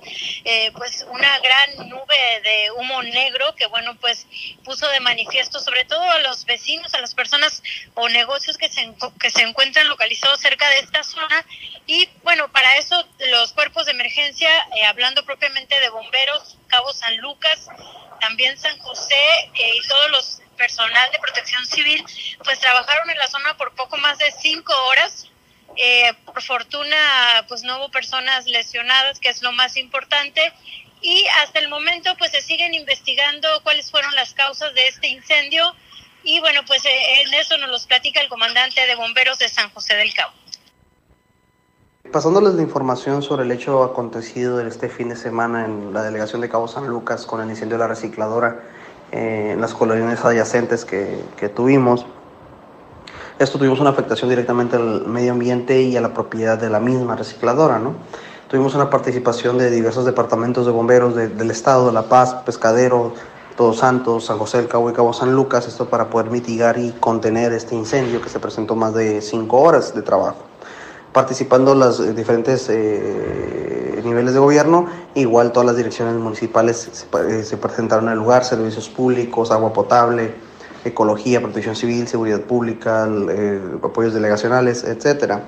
eh, 0.45 0.71
pues 0.75 1.05
una 1.09 1.39
gran 1.39 1.89
nube 1.89 2.41
de 2.43 2.71
humo 2.71 3.03
negro 3.03 3.53
que 3.55 3.65
bueno, 3.67 3.95
pues 3.99 4.27
puso 4.63 4.87
de 4.89 4.99
manifiesto 4.99 5.59
sobre 5.59 5.85
todo 5.85 6.01
a 6.01 6.19
los 6.19 6.45
vecinos, 6.45 6.93
a 6.93 7.01
las 7.01 7.13
personas 7.13 7.61
o 7.95 8.07
negocios 8.09 8.57
que 8.57 8.69
se, 8.69 8.93
que 9.19 9.29
se 9.29 9.41
encuentran 9.41 9.87
localizados 9.87 10.39
cerca 10.39 10.69
de 10.69 10.79
esta 10.79 11.03
zona. 11.03 11.45
Y 11.85 12.07
bueno, 12.23 12.49
para 12.51 12.77
eso 12.77 13.07
los 13.31 13.53
cuerpos 13.53 13.85
de 13.85 13.91
emergencia, 13.91 14.49
eh, 14.75 14.85
hablando 14.85 15.23
propiamente 15.25 15.79
de 15.79 15.89
bomberos, 15.89 16.57
Cabo 16.67 16.91
San 16.93 17.17
Lucas, 17.17 17.67
también 18.19 18.57
San 18.57 18.77
José 18.79 19.15
eh, 19.53 19.75
y 19.75 19.87
todos 19.87 20.11
los 20.11 20.41
personal 20.57 21.09
de 21.11 21.19
protección 21.19 21.65
civil, 21.65 22.03
pues 22.43 22.59
trabajaron 22.59 23.09
en 23.09 23.17
la 23.17 23.27
zona 23.27 23.55
por 23.55 23.73
poco 23.75 23.97
más 23.97 24.17
de 24.17 24.31
cinco 24.31 24.73
horas. 24.87 25.29
Eh, 25.75 26.11
por 26.25 26.41
fortuna, 26.41 27.45
pues 27.47 27.61
no 27.61 27.77
hubo 27.77 27.89
personas 27.89 28.45
lesionadas, 28.47 29.19
que 29.19 29.29
es 29.29 29.41
lo 29.41 29.51
más 29.51 29.77
importante. 29.77 30.51
Y 31.01 31.25
hasta 31.41 31.59
el 31.59 31.69
momento, 31.69 32.15
pues 32.17 32.31
se 32.31 32.41
siguen 32.41 32.73
investigando 32.73 33.47
cuáles 33.63 33.91
fueron 33.91 34.13
las 34.15 34.33
causas 34.33 34.73
de 34.73 34.87
este 34.87 35.07
incendio. 35.07 35.75
Y 36.23 36.39
bueno, 36.39 36.65
pues 36.65 36.83
eh, 36.85 37.21
en 37.21 37.33
eso 37.35 37.57
nos 37.57 37.69
los 37.69 37.85
platica 37.85 38.19
el 38.19 38.27
comandante 38.27 38.85
de 38.85 38.95
bomberos 38.95 39.37
de 39.37 39.47
San 39.47 39.69
José 39.69 39.95
del 39.95 40.13
Cabo. 40.13 40.33
Pasándoles 42.11 42.53
la 42.53 42.61
información 42.61 43.21
sobre 43.21 43.43
el 43.43 43.51
hecho 43.51 43.83
acontecido 43.83 44.61
este 44.61 44.87
fin 44.87 45.09
de 45.09 45.17
semana 45.17 45.65
en 45.65 45.93
la 45.93 46.03
delegación 46.03 46.39
de 46.39 46.47
Cabo 46.47 46.69
San 46.69 46.87
Lucas 46.87 47.25
con 47.25 47.41
el 47.41 47.49
incendio 47.49 47.75
de 47.75 47.79
la 47.79 47.87
recicladora 47.87 48.61
eh, 49.11 49.49
en 49.51 49.59
las 49.59 49.73
colonias 49.73 50.23
adyacentes 50.23 50.85
que, 50.85 51.21
que, 51.35 51.49
tuvimos. 51.49 52.05
Esto 53.39 53.57
tuvimos 53.57 53.81
una 53.81 53.89
afectación 53.89 54.29
directamente 54.29 54.77
al 54.77 55.05
medio 55.05 55.33
ambiente 55.33 55.81
y 55.81 55.97
a 55.97 56.01
la 56.01 56.13
propiedad 56.13 56.57
de 56.57 56.69
la 56.69 56.79
misma 56.79 57.17
recicladora. 57.17 57.77
¿no? 57.77 57.95
Tuvimos 58.47 58.73
una 58.73 58.89
participación 58.89 59.57
de 59.57 59.69
diversos 59.69 60.05
departamentos 60.05 60.65
de 60.65 60.71
bomberos 60.71 61.13
del 61.13 61.51
estado, 61.51 61.87
de 61.87 61.91
La 61.91 62.03
Paz, 62.03 62.35
Pescadero, 62.45 63.15
Todos 63.57 63.79
Santos, 63.79 64.27
San 64.27 64.37
José 64.37 64.59
del 64.59 64.69
Cabo 64.69 64.89
y 64.89 64.93
Cabo 64.93 65.11
San 65.11 65.33
Lucas, 65.33 65.67
esto 65.67 65.89
para 65.89 66.09
poder 66.09 66.31
mitigar 66.31 66.79
y 66.79 66.93
contener 66.93 67.51
este 67.51 67.75
incendio 67.75 68.21
que 68.21 68.29
se 68.29 68.39
presentó 68.39 68.77
más 68.77 68.93
de 68.93 69.21
cinco 69.21 69.59
horas 69.59 69.93
de 69.93 70.01
trabajo 70.03 70.46
participando 71.17 71.73
los 71.73 71.99
eh, 71.99 72.13
diferentes 72.13 72.69
eh, 72.69 73.99
niveles 74.05 74.35
de 74.35 74.39
gobierno, 74.39 74.85
igual 75.15 75.51
todas 75.51 75.65
las 75.65 75.75
direcciones 75.75 76.13
municipales 76.13 76.87
se, 76.93 77.43
se, 77.43 77.57
presentaron 77.57 78.05
en 78.05 78.11
el 78.11 78.19
lugar, 78.19 78.45
servicios 78.45 78.87
públicos, 78.87 79.49
agua 79.49 79.73
potable, 79.73 80.35
ecología, 80.85 81.41
protección 81.41 81.75
civil, 81.75 82.07
seguridad 82.07 82.41
pública, 82.41 83.09
eh, 83.31 83.59
apoyos 83.81 84.13
delegacionales, 84.13 84.83
etcétera. 84.83 85.45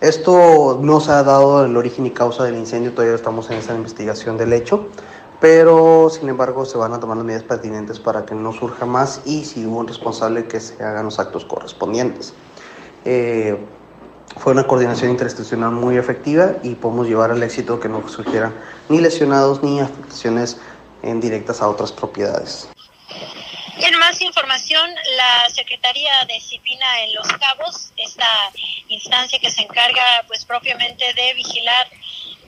Esto 0.00 0.80
no 0.82 0.98
se 0.98 1.12
ha 1.12 1.22
dado 1.22 1.64
el 1.64 1.76
origen 1.76 2.06
y 2.06 2.10
causa 2.10 2.42
del 2.42 2.56
incendio, 2.56 2.90
todavía 2.90 3.14
estamos 3.14 3.48
en 3.52 3.58
esa 3.58 3.72
investigación 3.72 4.36
del 4.36 4.52
hecho, 4.52 4.88
pero 5.40 6.10
sin 6.10 6.28
embargo 6.28 6.64
se 6.64 6.76
van 6.76 6.92
a 6.92 6.98
tomar 6.98 7.18
las 7.18 7.24
medidas 7.24 7.44
pertinentes 7.44 8.00
para 8.00 8.26
que 8.26 8.34
no 8.34 8.52
surja 8.52 8.84
más 8.84 9.20
y 9.24 9.44
si 9.44 9.64
hubo 9.64 9.78
un 9.78 9.86
responsable 9.86 10.46
que 10.46 10.58
se 10.58 10.82
hagan 10.82 11.04
los 11.04 11.20
actos 11.20 11.44
correspondientes. 11.44 12.34
Eh, 13.04 13.56
fue 14.36 14.52
una 14.52 14.66
coordinación 14.66 15.10
interinstitucional 15.10 15.70
muy 15.70 15.96
efectiva 15.96 16.52
y 16.62 16.74
podemos 16.74 17.06
llevar 17.06 17.30
al 17.30 17.42
éxito 17.42 17.80
que 17.80 17.88
no 17.88 18.06
surgieran 18.08 18.54
ni 18.88 19.00
lesionados 19.00 19.62
ni 19.62 19.80
afectaciones 19.80 20.58
en 21.02 21.20
directas 21.20 21.60
a 21.60 21.68
otras 21.68 21.92
propiedades. 21.92 22.68
En 23.76 23.98
más 23.98 24.20
información, 24.20 24.88
la 25.16 25.50
Secretaría 25.50 26.24
de 26.28 26.34
Disciplina 26.34 27.02
en 27.02 27.14
Los 27.14 27.26
Cabos, 27.26 27.90
esta 27.96 28.28
instancia 28.88 29.38
que 29.40 29.50
se 29.50 29.62
encarga 29.62 30.24
pues 30.28 30.44
propiamente 30.44 31.04
de 31.12 31.34
vigilar 31.34 31.88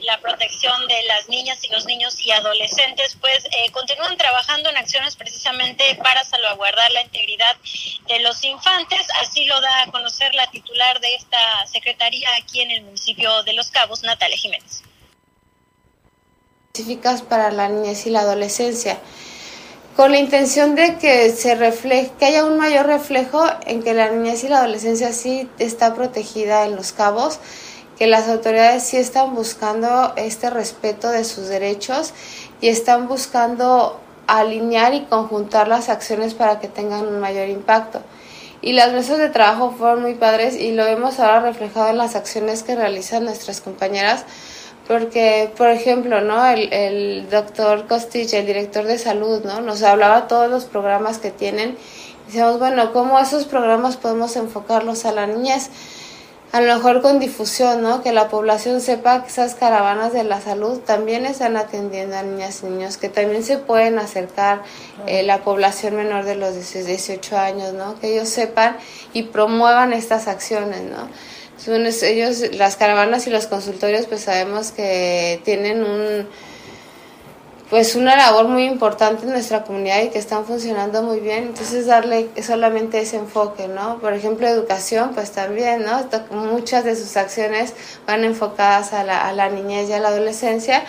la 0.06 0.20
protección 0.20 0.86
de 0.86 1.02
las 1.02 1.28
niñas 1.28 1.62
y 1.64 1.68
los 1.68 1.84
niños 1.84 2.16
y 2.24 2.30
adolescentes, 2.30 3.16
pues 3.20 3.44
eh, 3.46 3.70
continúan 3.72 4.16
trabajando 4.16 4.70
en 4.70 4.76
acciones 4.76 5.16
precisamente 5.16 5.96
para 6.02 6.24
salvaguardar 6.24 6.90
la 6.92 7.02
integridad 7.02 7.56
de 8.08 8.20
los 8.20 8.42
infantes. 8.44 9.06
Así 9.20 9.44
lo 9.44 9.60
da 9.60 9.82
a 9.82 9.90
conocer 9.90 10.34
la 10.34 10.46
titular 10.50 11.00
de 11.00 11.14
esta 11.16 11.66
secretaría 11.66 12.28
aquí 12.40 12.60
en 12.60 12.70
el 12.70 12.82
municipio 12.84 13.42
de 13.42 13.52
Los 13.52 13.70
Cabos, 13.70 14.02
Natalia 14.02 14.36
Jiménez. 14.36 14.82
Específicas 16.72 17.22
para 17.22 17.50
la 17.50 17.68
niñez 17.68 18.06
y 18.06 18.10
la 18.10 18.20
adolescencia 18.20 18.98
con 19.96 20.12
la 20.12 20.18
intención 20.18 20.74
de 20.74 20.98
que 20.98 21.30
se 21.30 21.54
refleje, 21.54 22.12
que 22.18 22.26
haya 22.26 22.44
un 22.44 22.58
mayor 22.58 22.86
reflejo 22.86 23.46
en 23.66 23.82
que 23.82 23.94
la 23.94 24.10
niñez 24.10 24.44
y 24.44 24.48
la 24.48 24.58
adolescencia 24.58 25.10
sí 25.14 25.48
está 25.58 25.94
protegida 25.94 26.66
en 26.66 26.76
los 26.76 26.92
cabos 26.92 27.40
que 27.98 28.06
las 28.06 28.28
autoridades 28.28 28.82
sí 28.82 28.96
están 28.96 29.34
buscando 29.34 30.12
este 30.16 30.50
respeto 30.50 31.10
de 31.10 31.24
sus 31.24 31.48
derechos 31.48 32.12
y 32.60 32.68
están 32.68 33.08
buscando 33.08 33.98
alinear 34.26 34.94
y 34.94 35.02
conjuntar 35.02 35.68
las 35.68 35.88
acciones 35.88 36.34
para 36.34 36.60
que 36.60 36.68
tengan 36.68 37.06
un 37.06 37.20
mayor 37.20 37.48
impacto. 37.48 38.00
Y 38.60 38.72
las 38.72 38.92
mesas 38.92 39.18
de 39.18 39.28
trabajo 39.28 39.74
fueron 39.78 40.02
muy 40.02 40.14
padres 40.14 40.56
y 40.56 40.72
lo 40.72 40.84
vemos 40.84 41.20
ahora 41.20 41.40
reflejado 41.40 41.88
en 41.88 41.98
las 41.98 42.16
acciones 42.16 42.62
que 42.62 42.74
realizan 42.74 43.24
nuestras 43.24 43.60
compañeras, 43.60 44.24
porque, 44.88 45.52
por 45.56 45.68
ejemplo, 45.68 46.20
¿no? 46.20 46.44
el, 46.46 46.72
el 46.72 47.30
doctor 47.30 47.86
Costich, 47.86 48.32
el 48.34 48.46
director 48.46 48.84
de 48.84 48.98
salud, 48.98 49.42
¿no? 49.44 49.60
nos 49.60 49.82
hablaba 49.82 50.28
todos 50.28 50.50
los 50.50 50.64
programas 50.64 51.18
que 51.18 51.30
tienen. 51.30 51.76
Y 52.24 52.26
decíamos, 52.26 52.58
bueno, 52.58 52.92
¿cómo 52.92 53.18
esos 53.18 53.44
programas 53.44 53.96
podemos 53.96 54.36
enfocarlos 54.36 55.04
a 55.04 55.12
la 55.12 55.26
niñez? 55.26 55.70
A 56.52 56.60
lo 56.60 56.74
mejor 56.74 57.02
con 57.02 57.18
difusión, 57.18 57.82
¿no? 57.82 58.02
Que 58.02 58.12
la 58.12 58.28
población 58.28 58.80
sepa 58.80 59.22
que 59.22 59.28
esas 59.28 59.54
caravanas 59.54 60.12
de 60.12 60.24
la 60.24 60.40
salud 60.40 60.78
también 60.80 61.26
están 61.26 61.56
atendiendo 61.56 62.16
a 62.16 62.22
niñas 62.22 62.62
y 62.62 62.66
niños, 62.66 62.96
que 62.96 63.08
también 63.08 63.42
se 63.42 63.58
pueden 63.58 63.98
acercar 63.98 64.62
eh, 65.06 65.22
la 65.22 65.42
población 65.42 65.96
menor 65.96 66.24
de 66.24 66.36
los 66.36 66.54
18 66.54 67.36
años, 67.36 67.72
¿no? 67.74 67.98
Que 68.00 68.14
ellos 68.14 68.28
sepan 68.28 68.76
y 69.12 69.24
promuevan 69.24 69.92
estas 69.92 70.28
acciones, 70.28 70.82
¿no? 70.82 71.08
ellos, 71.68 72.42
las 72.52 72.76
caravanas 72.76 73.26
y 73.26 73.30
los 73.30 73.46
consultorios, 73.46 74.06
pues 74.06 74.22
sabemos 74.22 74.70
que 74.70 75.40
tienen 75.44 75.82
un 75.82 76.28
pues 77.70 77.96
una 77.96 78.16
labor 78.16 78.46
muy 78.46 78.64
importante 78.64 79.24
en 79.24 79.32
nuestra 79.32 79.64
comunidad 79.64 80.02
y 80.02 80.10
que 80.10 80.18
están 80.18 80.44
funcionando 80.44 81.02
muy 81.02 81.18
bien. 81.18 81.44
Entonces 81.44 81.86
darle 81.86 82.28
solamente 82.42 83.00
ese 83.00 83.16
enfoque, 83.16 83.66
¿no? 83.66 83.98
Por 83.98 84.12
ejemplo, 84.12 84.46
educación, 84.46 85.10
pues 85.14 85.32
también, 85.32 85.84
¿no? 85.84 86.08
Muchas 86.30 86.84
de 86.84 86.94
sus 86.94 87.16
acciones 87.16 87.74
van 88.06 88.24
enfocadas 88.24 88.92
a 88.92 89.02
la, 89.02 89.26
a 89.26 89.32
la 89.32 89.48
niñez 89.48 89.88
y 89.88 89.94
a 89.94 89.98
la 89.98 90.08
adolescencia. 90.08 90.84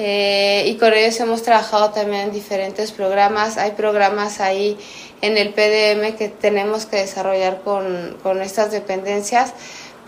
Eh, 0.00 0.64
y 0.66 0.76
con 0.76 0.92
ellos 0.92 1.18
hemos 1.20 1.42
trabajado 1.42 1.90
también 1.90 2.22
en 2.22 2.32
diferentes 2.32 2.90
programas. 2.90 3.56
Hay 3.56 3.72
programas 3.72 4.40
ahí 4.40 4.76
en 5.20 5.36
el 5.36 5.52
PDM 5.52 6.16
que 6.16 6.28
tenemos 6.28 6.86
que 6.86 6.96
desarrollar 6.96 7.60
con, 7.62 8.16
con 8.22 8.42
estas 8.42 8.70
dependencias 8.70 9.54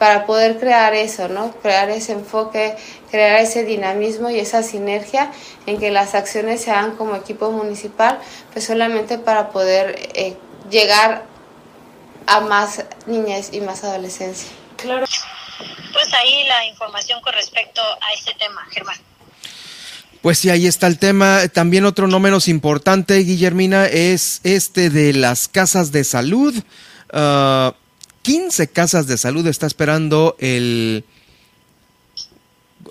para 0.01 0.25
poder 0.25 0.59
crear 0.59 0.95
eso, 0.95 1.29
¿no? 1.29 1.53
Crear 1.61 1.91
ese 1.91 2.13
enfoque, 2.13 2.75
crear 3.11 3.39
ese 3.39 3.65
dinamismo 3.65 4.31
y 4.31 4.39
esa 4.39 4.63
sinergia 4.63 5.31
en 5.67 5.79
que 5.79 5.91
las 5.91 6.15
acciones 6.15 6.63
se 6.63 6.71
hagan 6.71 6.97
como 6.97 7.15
equipo 7.17 7.51
municipal, 7.51 8.19
pues 8.51 8.65
solamente 8.65 9.19
para 9.19 9.51
poder 9.51 10.09
eh, 10.15 10.39
llegar 10.71 11.27
a 12.27 12.41
más 12.41 12.83
niñas 13.05 13.51
y 13.53 13.61
más 13.61 13.85
adolescencia. 13.85 14.49
Claro. 14.77 15.05
Pues 15.93 16.15
ahí 16.15 16.45
la 16.49 16.65
información 16.65 17.21
con 17.21 17.35
respecto 17.35 17.83
a 17.83 18.15
este 18.15 18.33
tema, 18.39 18.67
Germán. 18.71 18.97
Pues 20.23 20.39
sí, 20.39 20.49
ahí 20.49 20.67
está 20.67 20.87
el 20.87 20.99
tema. 20.99 21.47
También 21.53 21.85
otro 21.85 22.09
no 22.09 22.21
menos 22.21 22.49
importante, 22.49 23.19
Guillermina, 23.19 23.85
es 23.85 24.41
este 24.45 24.89
de 24.89 25.13
las 25.13 25.47
casas 25.47 25.93
de 25.93 26.05
salud. 26.05 26.55
Uh, 27.13 27.73
15 28.23 28.69
casas 28.69 29.07
de 29.07 29.17
salud 29.17 29.47
está 29.47 29.67
esperando 29.67 30.37
el, 30.39 31.05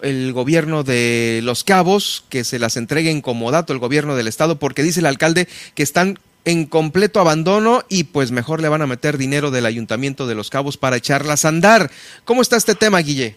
el 0.02 0.34
gobierno 0.34 0.84
de 0.84 1.42
Los 1.44 1.64
Cabos 1.64 2.26
que 2.30 2.44
se 2.44 2.60
las 2.60 2.78
entreguen 2.78 3.22
como 3.22 3.52
dato 3.52 3.74
el 3.74 3.80
gobierno 3.80 4.16
del 4.16 4.28
estado 4.28 4.58
porque 4.58 4.84
dice 4.84 5.02
el 5.02 5.06
alcalde 5.06 5.48
que 5.76 5.84
están 5.84 6.20
en 6.46 6.66
completo 6.66 7.20
abandono 7.20 7.84
y 7.90 8.06
pues 8.06 8.32
mejor 8.32 8.62
le 8.62 8.70
van 8.70 8.82
a 8.82 8.88
meter 8.88 9.18
dinero 9.18 9.52
del 9.52 9.66
ayuntamiento 9.66 10.26
de 10.26 10.36
Los 10.36 10.50
Cabos 10.50 10.78
para 10.78 10.98
echarlas 10.98 11.46
a 11.46 11.50
andar. 11.50 11.92
¿Cómo 12.26 12.42
está 12.42 12.58
este 12.58 12.76
tema, 12.76 13.00
Guille? 13.00 13.36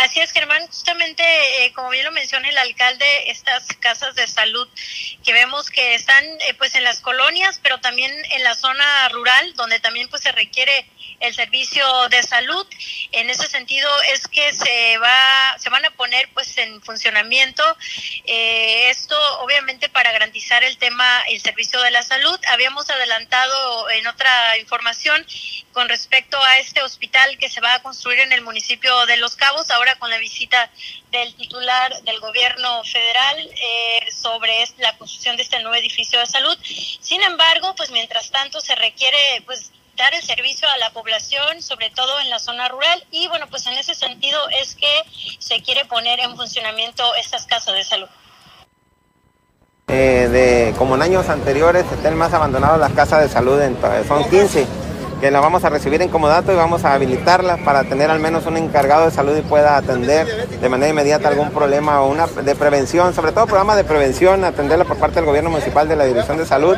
Así 0.00 0.18
es, 0.18 0.32
Germán. 0.32 0.66
Justamente, 0.66 1.22
eh, 1.62 1.72
como 1.74 1.90
bien 1.90 2.06
lo 2.06 2.12
menciona 2.12 2.48
el 2.48 2.56
alcalde, 2.56 3.30
estas 3.30 3.66
casas 3.80 4.14
de 4.14 4.26
salud 4.26 4.66
que 5.22 5.34
vemos 5.34 5.68
que 5.68 5.94
están 5.94 6.24
eh, 6.24 6.54
pues 6.56 6.74
en 6.74 6.84
las 6.84 7.00
colonias, 7.00 7.60
pero 7.62 7.80
también 7.80 8.10
en 8.30 8.42
la 8.42 8.54
zona 8.54 9.10
rural, 9.10 9.52
donde 9.56 9.78
también 9.78 10.08
pues 10.08 10.22
se 10.22 10.32
requiere 10.32 10.86
el 11.20 11.34
servicio 11.34 11.84
de 12.08 12.22
salud. 12.22 12.66
En 13.12 13.30
ese 13.30 13.46
sentido 13.48 13.88
es 14.12 14.26
que 14.26 14.52
se 14.52 14.98
va, 14.98 15.58
se 15.58 15.70
van 15.70 15.84
a 15.84 15.90
poner 15.90 16.28
pues 16.32 16.56
en 16.58 16.80
funcionamiento 16.82 17.62
eh, 18.24 18.90
esto, 18.90 19.16
obviamente 19.40 19.88
para 19.88 20.12
garantizar 20.12 20.64
el 20.64 20.78
tema, 20.78 21.22
el 21.28 21.40
servicio 21.40 21.80
de 21.82 21.90
la 21.90 22.02
salud. 22.02 22.38
Habíamos 22.48 22.88
adelantado 22.90 23.90
en 23.90 24.06
otra 24.06 24.56
información 24.58 25.24
con 25.72 25.88
respecto 25.88 26.42
a 26.42 26.58
este 26.58 26.82
hospital 26.82 27.38
que 27.38 27.48
se 27.48 27.60
va 27.60 27.74
a 27.74 27.82
construir 27.82 28.20
en 28.20 28.32
el 28.32 28.40
municipio 28.40 29.06
de 29.06 29.16
Los 29.18 29.36
Cabos, 29.36 29.70
ahora 29.70 29.94
con 29.96 30.10
la 30.10 30.18
visita 30.18 30.70
del 31.10 31.34
titular 31.34 32.02
del 32.02 32.18
gobierno 32.20 32.82
federal 32.84 33.38
eh, 33.38 34.10
sobre 34.12 34.64
la 34.78 34.96
construcción 34.96 35.36
de 35.36 35.42
este 35.42 35.60
nuevo 35.60 35.76
edificio 35.76 36.18
de 36.18 36.26
salud. 36.26 36.56
Sin 36.64 37.22
embargo, 37.22 37.74
pues 37.76 37.90
mientras 37.90 38.30
tanto 38.30 38.60
se 38.60 38.74
requiere 38.74 39.42
pues 39.46 39.70
dar 40.00 40.14
el 40.14 40.22
servicio 40.22 40.66
a 40.68 40.78
la 40.78 40.90
población, 40.90 41.62
sobre 41.62 41.90
todo 41.90 42.20
en 42.20 42.30
la 42.30 42.38
zona 42.38 42.68
rural, 42.68 43.06
y 43.10 43.28
bueno, 43.28 43.46
pues 43.48 43.66
en 43.66 43.74
ese 43.74 43.94
sentido 43.94 44.38
es 44.60 44.74
que 44.74 45.04
se 45.38 45.62
quiere 45.62 45.84
poner 45.84 46.20
en 46.20 46.36
funcionamiento 46.36 47.14
estas 47.16 47.46
casas 47.46 47.74
de 47.74 47.84
salud. 47.84 48.08
Eh, 49.88 50.28
de, 50.30 50.74
como 50.78 50.94
en 50.94 51.02
años 51.02 51.28
anteriores, 51.28 51.84
estén 51.92 52.16
más 52.16 52.32
abandonadas 52.32 52.78
las 52.78 52.92
casas 52.92 53.22
de 53.22 53.28
salud, 53.28 53.60
en, 53.60 53.76
son 54.06 54.28
15 54.28 54.66
que 55.20 55.30
la 55.30 55.40
vamos 55.40 55.64
a 55.64 55.68
recibir 55.68 56.00
en 56.00 56.08
comodato 56.08 56.50
y 56.50 56.56
vamos 56.56 56.84
a 56.84 56.94
habilitarla 56.94 57.58
para 57.58 57.84
tener 57.84 58.10
al 58.10 58.20
menos 58.20 58.46
un 58.46 58.56
encargado 58.56 59.04
de 59.04 59.10
salud 59.10 59.36
y 59.36 59.42
pueda 59.42 59.76
atender 59.76 60.48
de 60.48 60.68
manera 60.68 60.90
inmediata 60.90 61.28
algún 61.28 61.50
problema 61.50 62.00
o 62.00 62.10
una 62.10 62.26
de 62.26 62.54
prevención, 62.54 63.12
sobre 63.12 63.32
todo 63.32 63.46
programas 63.46 63.76
de 63.76 63.84
prevención, 63.84 64.44
atenderla 64.44 64.86
por 64.86 64.96
parte 64.96 65.16
del 65.16 65.26
gobierno 65.26 65.50
municipal 65.50 65.86
de 65.88 65.96
la 65.96 66.04
Dirección 66.04 66.38
de 66.38 66.46
Salud 66.46 66.76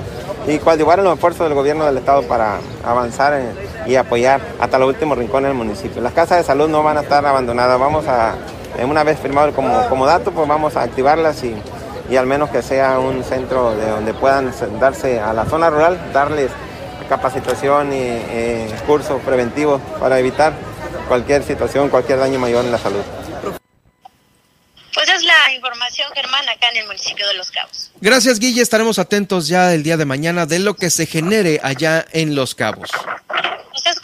y 0.48 0.58
coadyuvar 0.58 0.98
en 0.98 1.04
los 1.04 1.14
esfuerzos 1.14 1.46
del 1.46 1.54
gobierno 1.54 1.86
del 1.86 1.98
estado 1.98 2.22
para 2.22 2.58
avanzar 2.84 3.40
y 3.86 3.94
apoyar 3.94 4.40
hasta 4.60 4.76
los 4.76 4.88
últimos 4.88 5.16
rincones 5.16 5.48
del 5.48 5.56
municipio. 5.56 6.02
Las 6.02 6.12
casas 6.12 6.38
de 6.38 6.44
salud 6.44 6.68
no 6.68 6.82
van 6.82 6.98
a 6.98 7.02
estar 7.02 7.24
abandonadas, 7.24 7.78
vamos 7.78 8.08
a, 8.08 8.34
una 8.84 9.04
vez 9.04 9.20
firmado 9.20 9.46
el 9.46 9.54
como, 9.54 9.88
comodato, 9.88 10.32
pues 10.32 10.48
vamos 10.48 10.76
a 10.76 10.82
activarlas 10.82 11.44
y, 11.44 11.54
y 12.10 12.16
al 12.16 12.26
menos 12.26 12.50
que 12.50 12.60
sea 12.60 12.98
un 12.98 13.22
centro 13.22 13.76
de 13.76 13.88
donde 13.88 14.14
puedan 14.14 14.52
darse 14.80 15.20
a 15.20 15.32
la 15.32 15.44
zona 15.44 15.70
rural, 15.70 16.10
darles 16.12 16.50
capacitación 17.12 17.92
y 17.92 17.98
eh, 17.98 18.74
cursos 18.86 19.20
preventivos 19.20 19.82
para 20.00 20.18
evitar 20.18 20.54
cualquier 21.08 21.42
situación, 21.42 21.90
cualquier 21.90 22.18
daño 22.18 22.38
mayor 22.38 22.64
en 22.64 22.72
la 22.72 22.78
salud. 22.78 23.02
Pues 24.94 25.08
es 25.10 25.22
la 25.22 25.52
información, 25.52 26.08
Germán, 26.14 26.48
acá 26.48 26.70
en 26.70 26.78
el 26.78 26.86
municipio 26.86 27.26
de 27.28 27.34
Los 27.34 27.50
Cabos. 27.50 27.90
Gracias, 28.00 28.38
Guille. 28.38 28.62
Estaremos 28.62 28.98
atentos 28.98 29.46
ya 29.46 29.74
el 29.74 29.82
día 29.82 29.98
de 29.98 30.06
mañana 30.06 30.46
de 30.46 30.58
lo 30.58 30.74
que 30.74 30.88
se 30.88 31.04
genere 31.04 31.60
allá 31.62 32.06
en 32.12 32.34
Los 32.34 32.54
Cabos. 32.54 32.90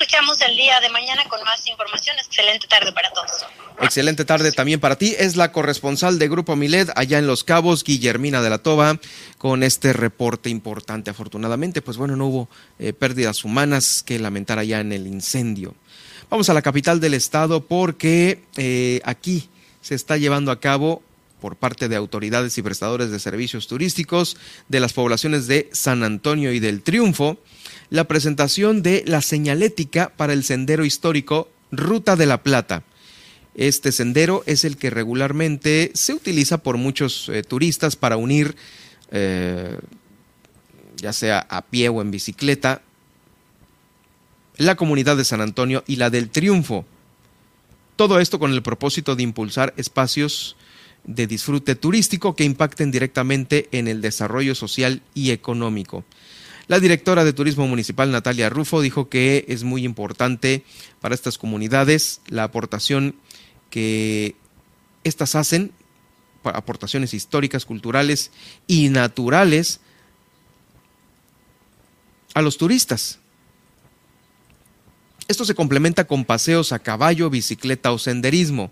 Escuchamos 0.09 0.41
el 0.41 0.57
día 0.57 0.81
de 0.81 0.89
mañana 0.89 1.23
con 1.29 1.45
más 1.45 1.67
información. 1.67 2.17
Excelente 2.19 2.67
tarde 2.67 2.93
para 2.93 3.11
todos. 3.11 3.45
Excelente 3.83 4.25
tarde 4.25 4.53
también 4.53 4.81
para 4.81 4.97
ti. 4.97 5.15
Es 5.19 5.37
la 5.37 5.53
corresponsal 5.53 6.19
de 6.19 6.31
Grupo 6.31 6.57
Milet 6.57 6.89
allá 6.97 7.19
en 7.19 7.27
Los 7.27 7.45
Cabos, 7.45 7.85
Guillermina 7.85 8.41
de 8.41 8.49
la 8.49 8.57
Toba, 8.57 8.99
con 9.37 9.63
este 9.63 9.93
reporte 9.93 10.49
importante. 10.49 11.11
Afortunadamente, 11.11 11.83
pues 11.83 11.99
bueno, 11.99 12.17
no 12.17 12.25
hubo 12.25 12.49
eh, 12.79 12.95
pérdidas 12.95 13.45
humanas 13.45 14.03
que 14.03 14.19
lamentar 14.19 14.59
allá 14.59 14.81
en 14.81 14.93
el 14.93 15.07
incendio. 15.07 15.75
Vamos 16.31 16.49
a 16.49 16.55
la 16.55 16.63
capital 16.63 17.01
del 17.01 17.13
estado 17.13 17.67
porque 17.67 18.41
eh, 18.57 19.03
aquí 19.05 19.51
se 19.83 19.95
está 19.95 20.17
llevando 20.17 20.53
a 20.53 20.59
cabo 20.59 21.03
por 21.41 21.57
parte 21.57 21.89
de 21.89 21.97
autoridades 21.97 22.57
y 22.59 22.63
prestadores 22.63 23.11
de 23.11 23.19
servicios 23.19 23.69
turísticos 23.69 24.37
de 24.69 24.81
las 24.81 24.93
poblaciones 24.93 25.47
de 25.47 25.69
San 25.73 26.03
Antonio 26.03 26.53
y 26.53 26.61
del 26.61 26.83
Triunfo, 26.83 27.39
la 27.91 28.05
presentación 28.05 28.83
de 28.83 29.05
la 29.07 29.23
señalética 29.23 30.13
para 30.17 30.33
el 30.33 30.45
sendero 30.45 30.85
histórico 30.85 31.51
Ruta 31.71 32.17
de 32.17 32.27
la 32.27 32.43
Plata. 32.43 32.83
Este 33.55 33.91
sendero 33.93 34.45
es 34.47 34.65
el 34.65 34.77
que 34.77 34.91
regularmente 34.91 35.91
se 35.95 36.15
utiliza 36.15 36.59
por 36.59 36.77
muchos 36.77 37.29
eh, 37.29 37.43
turistas 37.43 37.97
para 37.97 38.17
unir, 38.17 38.57
eh, 39.11 39.79
ya 40.97 41.13
sea 41.13 41.41
a 41.49 41.63
pie 41.63 41.89
o 41.89 42.01
en 42.01 42.11
bicicleta, 42.11 42.83
la 44.57 44.77
comunidad 44.77 45.17
de 45.17 45.25
San 45.25 45.41
Antonio 45.41 45.83
y 45.87 45.97
la 45.97 46.11
del 46.11 46.31
Triunfo. 46.31 46.85
Todo 47.97 48.21
esto 48.21 48.39
con 48.39 48.53
el 48.53 48.63
propósito 48.63 49.17
de 49.17 49.25
impulsar 49.25 49.75
espacios 49.77 50.57
de 51.09 51.27
disfrute 51.27 51.75
turístico 51.75 52.37
que 52.37 52.45
impacten 52.45 52.91
directamente 52.91 53.69
en 53.73 53.89
el 53.89 54.03
desarrollo 54.03 54.55
social 54.55 55.01
y 55.15 55.31
económico. 55.31 56.05
La 56.67 56.81
directora 56.81 57.25
de 57.25 57.33
Turismo 57.33 57.67
Municipal, 57.67 58.13
Natalia 58.13 58.51
Rufo, 58.51 58.83
dijo 58.83 59.09
que 59.09 59.47
es 59.49 59.65
muy 59.65 59.85
importante 59.85 60.65
para 61.01 61.15
estas 61.15 61.39
comunidades 61.39 62.21
la 62.29 62.45
aportación 62.45 63.15
que 63.71 64.37
estas 65.03 65.35
hacen, 65.35 65.73
aportaciones 66.45 67.15
históricas, 67.15 67.65
culturales 67.65 68.31
y 68.67 68.91
naturales 68.91 69.81
a 72.35 72.43
los 72.43 72.59
turistas. 72.59 73.19
Esto 75.27 75.47
se 75.47 75.55
complementa 75.55 76.07
con 76.07 76.27
paseos 76.27 76.73
a 76.73 76.79
caballo, 76.79 77.31
bicicleta 77.31 77.93
o 77.93 77.99
senderismo. 77.99 78.71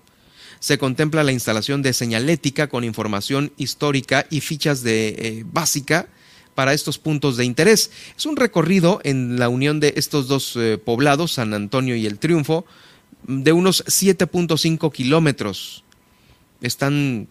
Se 0.60 0.78
contempla 0.78 1.24
la 1.24 1.32
instalación 1.32 1.82
de 1.82 1.92
señalética 1.92 2.68
con 2.68 2.84
información 2.84 3.52
histórica 3.56 4.26
y 4.30 4.40
fichas 4.40 4.82
de 4.82 5.08
eh, 5.08 5.44
básica 5.46 6.08
para 6.54 6.72
estos 6.72 6.98
puntos 6.98 7.36
de 7.36 7.44
interés. 7.44 7.90
Es 8.16 8.26
un 8.26 8.36
recorrido 8.36 9.00
en 9.04 9.38
la 9.38 9.48
unión 9.48 9.80
de 9.80 9.94
estos 9.96 10.28
dos 10.28 10.54
eh, 10.56 10.78
poblados, 10.78 11.32
San 11.32 11.52
Antonio 11.54 11.94
y 11.96 12.06
El 12.06 12.18
Triunfo, 12.18 12.64
de 13.24 13.52
unos 13.52 13.84
7.5 13.84 14.92
kilómetros. 14.92 15.84
Están 16.62 17.28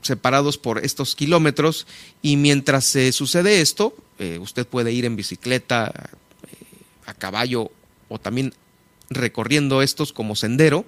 separados 0.00 0.56
por 0.56 0.84
estos 0.84 1.14
kilómetros 1.14 1.86
y 2.22 2.36
mientras 2.36 2.84
se 2.84 3.12
sucede 3.12 3.60
esto, 3.60 3.94
eh, 4.18 4.38
usted 4.40 4.66
puede 4.66 4.92
ir 4.92 5.04
en 5.04 5.16
bicicleta, 5.16 6.10
a 7.06 7.14
caballo 7.14 7.70
o 8.08 8.18
también 8.18 8.52
recorriendo 9.10 9.82
estos 9.82 10.12
como 10.12 10.36
sendero 10.36 10.84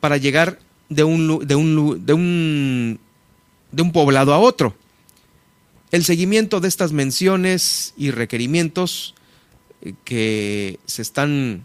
para 0.00 0.16
llegar 0.16 0.58
de 0.94 1.04
un, 1.04 1.46
de 1.46 1.54
un, 1.54 2.06
de 2.06 2.12
un, 2.12 3.00
de 3.70 3.82
un 3.82 3.92
poblado 3.92 4.32
a 4.32 4.38
otro. 4.38 4.74
El 5.90 6.04
seguimiento 6.04 6.60
de 6.60 6.68
estas 6.68 6.92
menciones 6.92 7.94
y 7.96 8.10
requerimientos 8.10 9.14
eh, 9.82 9.94
que 10.04 10.78
se 10.86 11.02
están 11.02 11.64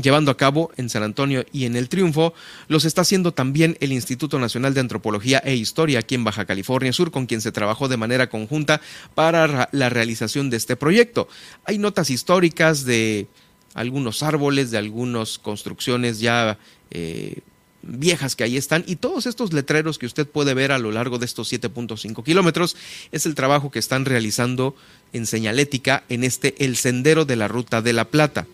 llevando 0.00 0.30
a 0.30 0.36
cabo 0.36 0.70
en 0.76 0.88
San 0.88 1.02
Antonio 1.02 1.44
y 1.52 1.64
en 1.64 1.76
El 1.76 1.88
Triunfo, 1.88 2.34
los 2.68 2.84
está 2.84 3.02
haciendo 3.02 3.32
también 3.32 3.76
el 3.80 3.92
Instituto 3.92 4.38
Nacional 4.38 4.74
de 4.74 4.80
Antropología 4.80 5.38
e 5.44 5.54
Historia 5.54 6.00
aquí 6.00 6.14
en 6.14 6.24
Baja 6.24 6.44
California 6.44 6.92
Sur, 6.92 7.10
con 7.10 7.26
quien 7.26 7.40
se 7.40 7.52
trabajó 7.52 7.88
de 7.88 7.96
manera 7.96 8.28
conjunta 8.28 8.80
para 9.14 9.68
la 9.72 9.88
realización 9.88 10.50
de 10.50 10.56
este 10.56 10.76
proyecto. 10.76 11.28
Hay 11.64 11.78
notas 11.78 12.10
históricas 12.10 12.84
de 12.84 13.26
algunos 13.74 14.22
árboles, 14.22 14.70
de 14.70 14.78
algunas 14.78 15.38
construcciones 15.38 16.20
ya 16.20 16.58
eh, 16.90 17.40
viejas 17.82 18.36
que 18.36 18.44
ahí 18.44 18.56
están 18.56 18.84
y 18.86 18.96
todos 18.96 19.26
estos 19.26 19.52
letreros 19.52 19.98
que 19.98 20.06
usted 20.06 20.26
puede 20.26 20.54
ver 20.54 20.72
a 20.72 20.78
lo 20.78 20.92
largo 20.92 21.18
de 21.18 21.26
estos 21.26 21.52
7.5 21.52 22.24
kilómetros 22.24 22.76
es 23.12 23.26
el 23.26 23.34
trabajo 23.34 23.70
que 23.70 23.78
están 23.78 24.04
realizando 24.04 24.74
en 25.12 25.26
señalética 25.26 26.04
en 26.08 26.24
este 26.24 26.54
El 26.64 26.76
Sendero 26.76 27.24
de 27.24 27.36
la 27.36 27.48
Ruta 27.48 27.82
de 27.82 27.92
la 27.92 28.06
Plata. 28.06 28.46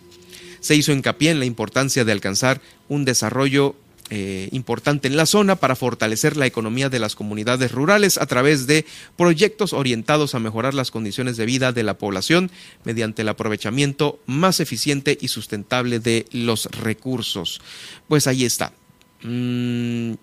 Se 0.60 0.74
hizo 0.74 0.92
hincapié 0.92 1.30
en 1.30 1.38
la 1.38 1.44
importancia 1.44 2.04
de 2.04 2.12
alcanzar 2.12 2.60
un 2.88 3.04
desarrollo 3.04 3.76
eh, 4.08 4.48
importante 4.52 5.08
en 5.08 5.16
la 5.16 5.26
zona 5.26 5.56
para 5.56 5.74
fortalecer 5.74 6.36
la 6.36 6.46
economía 6.46 6.88
de 6.88 7.00
las 7.00 7.16
comunidades 7.16 7.72
rurales 7.72 8.18
a 8.18 8.26
través 8.26 8.68
de 8.68 8.86
proyectos 9.16 9.72
orientados 9.72 10.36
a 10.36 10.38
mejorar 10.38 10.74
las 10.74 10.92
condiciones 10.92 11.36
de 11.36 11.44
vida 11.44 11.72
de 11.72 11.82
la 11.82 11.98
población 11.98 12.52
mediante 12.84 13.22
el 13.22 13.28
aprovechamiento 13.28 14.20
más 14.26 14.60
eficiente 14.60 15.18
y 15.20 15.26
sustentable 15.26 15.98
de 15.98 16.26
los 16.30 16.66
recursos. 16.66 17.60
Pues 18.06 18.28
ahí 18.28 18.44
está. 18.44 18.72
Mm, 19.22 20.14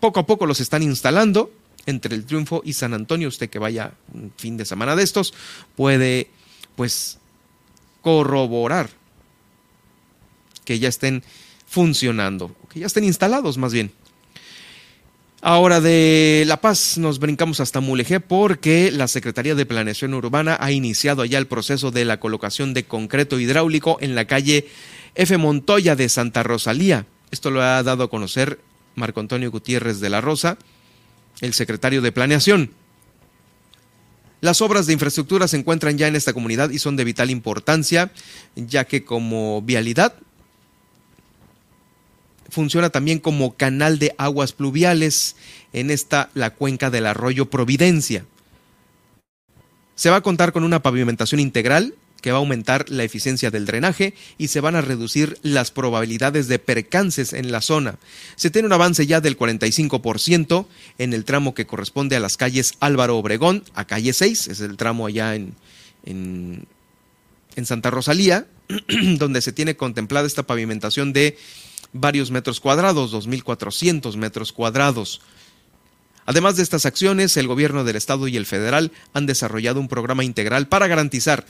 poco 0.00 0.20
a 0.20 0.26
poco 0.26 0.46
los 0.46 0.60
están 0.60 0.82
instalando 0.82 1.52
entre 1.86 2.14
el 2.14 2.24
Triunfo 2.24 2.62
y 2.64 2.72
San 2.74 2.94
Antonio. 2.94 3.28
Usted 3.28 3.50
que 3.50 3.58
vaya 3.58 3.92
un 4.12 4.32
fin 4.36 4.56
de 4.56 4.64
semana 4.64 4.96
de 4.96 5.02
estos 5.02 5.34
puede 5.76 6.28
pues 6.76 7.18
corroborar 8.02 8.90
que 10.64 10.78
ya 10.78 10.88
estén 10.88 11.22
funcionando, 11.66 12.54
que 12.72 12.80
ya 12.80 12.86
estén 12.86 13.04
instalados 13.04 13.58
más 13.58 13.72
bien. 13.72 13.92
Ahora 15.46 15.82
de 15.82 16.44
La 16.46 16.62
Paz 16.62 16.96
nos 16.96 17.18
brincamos 17.18 17.60
hasta 17.60 17.80
Mulegé 17.80 18.18
porque 18.18 18.90
la 18.90 19.08
Secretaría 19.08 19.54
de 19.54 19.66
Planeación 19.66 20.14
Urbana 20.14 20.56
ha 20.58 20.72
iniciado 20.72 21.24
ya 21.26 21.36
el 21.36 21.46
proceso 21.46 21.90
de 21.90 22.06
la 22.06 22.18
colocación 22.18 22.72
de 22.72 22.84
concreto 22.84 23.38
hidráulico 23.38 23.98
en 24.00 24.14
la 24.14 24.26
calle 24.26 24.66
F. 25.14 25.36
Montoya 25.36 25.96
de 25.96 26.08
Santa 26.08 26.42
Rosalía. 26.42 27.04
Esto 27.30 27.50
lo 27.50 27.62
ha 27.62 27.82
dado 27.82 28.04
a 28.04 28.10
conocer 28.10 28.60
Marco 28.94 29.20
Antonio 29.20 29.50
Gutiérrez 29.50 30.00
de 30.00 30.10
la 30.10 30.20
Rosa, 30.20 30.58
el 31.40 31.54
secretario 31.54 32.00
de 32.02 32.12
Planeación. 32.12 32.70
Las 34.40 34.60
obras 34.60 34.86
de 34.86 34.92
infraestructura 34.92 35.48
se 35.48 35.56
encuentran 35.56 35.96
ya 35.96 36.06
en 36.06 36.16
esta 36.16 36.34
comunidad 36.34 36.70
y 36.70 36.78
son 36.78 36.96
de 36.96 37.04
vital 37.04 37.30
importancia, 37.30 38.12
ya 38.54 38.84
que 38.84 39.04
como 39.04 39.62
vialidad 39.62 40.14
funciona 42.50 42.90
también 42.90 43.18
como 43.18 43.56
canal 43.56 43.98
de 43.98 44.14
aguas 44.18 44.52
pluviales 44.52 45.36
en 45.72 45.90
esta 45.90 46.30
la 46.34 46.50
cuenca 46.50 46.90
del 46.90 47.06
arroyo 47.06 47.50
Providencia. 47.50 48.26
Se 49.96 50.10
va 50.10 50.16
a 50.16 50.22
contar 50.22 50.52
con 50.52 50.62
una 50.62 50.82
pavimentación 50.82 51.40
integral 51.40 51.94
que 52.24 52.32
va 52.32 52.38
a 52.38 52.40
aumentar 52.40 52.88
la 52.88 53.04
eficiencia 53.04 53.50
del 53.50 53.66
drenaje 53.66 54.14
y 54.38 54.48
se 54.48 54.60
van 54.60 54.76
a 54.76 54.80
reducir 54.80 55.36
las 55.42 55.70
probabilidades 55.70 56.48
de 56.48 56.58
percances 56.58 57.34
en 57.34 57.52
la 57.52 57.60
zona. 57.60 57.98
Se 58.34 58.48
tiene 58.48 58.64
un 58.64 58.72
avance 58.72 59.06
ya 59.06 59.20
del 59.20 59.36
45% 59.36 60.66
en 60.96 61.12
el 61.12 61.26
tramo 61.26 61.52
que 61.52 61.66
corresponde 61.66 62.16
a 62.16 62.20
las 62.20 62.38
calles 62.38 62.76
Álvaro 62.80 63.18
Obregón 63.18 63.62
a 63.74 63.84
calle 63.84 64.14
6, 64.14 64.48
es 64.48 64.60
el 64.60 64.78
tramo 64.78 65.04
allá 65.04 65.34
en, 65.34 65.54
en, 66.06 66.64
en 67.56 67.66
Santa 67.66 67.90
Rosalía, 67.90 68.46
donde 69.18 69.42
se 69.42 69.52
tiene 69.52 69.76
contemplada 69.76 70.26
esta 70.26 70.44
pavimentación 70.44 71.12
de 71.12 71.36
varios 71.92 72.30
metros 72.30 72.58
cuadrados, 72.58 73.12
2.400 73.12 74.16
metros 74.16 74.54
cuadrados. 74.54 75.20
Además 76.24 76.56
de 76.56 76.62
estas 76.62 76.86
acciones, 76.86 77.36
el 77.36 77.48
gobierno 77.48 77.84
del 77.84 77.96
estado 77.96 78.28
y 78.28 78.38
el 78.38 78.46
federal 78.46 78.92
han 79.12 79.26
desarrollado 79.26 79.78
un 79.78 79.88
programa 79.88 80.24
integral 80.24 80.68
para 80.68 80.86
garantizar 80.86 81.44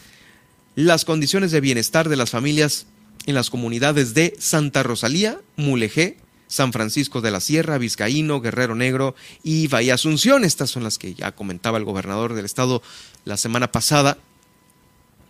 las 0.74 1.04
condiciones 1.04 1.52
de 1.52 1.60
bienestar 1.60 2.08
de 2.08 2.16
las 2.16 2.30
familias 2.30 2.86
en 3.26 3.34
las 3.34 3.50
comunidades 3.50 4.14
de 4.14 4.34
Santa 4.38 4.82
Rosalía, 4.82 5.40
Mulegé, 5.56 6.18
San 6.46 6.72
Francisco 6.72 7.20
de 7.20 7.30
la 7.30 7.40
Sierra, 7.40 7.78
Vizcaíno, 7.78 8.40
Guerrero 8.40 8.74
Negro 8.74 9.14
y 9.42 9.66
Bahía 9.68 9.94
Asunción. 9.94 10.44
Estas 10.44 10.70
son 10.70 10.84
las 10.84 10.98
que 10.98 11.14
ya 11.14 11.32
comentaba 11.32 11.78
el 11.78 11.84
gobernador 11.84 12.34
del 12.34 12.44
estado 12.44 12.82
la 13.24 13.36
semana 13.36 13.72
pasada 13.72 14.18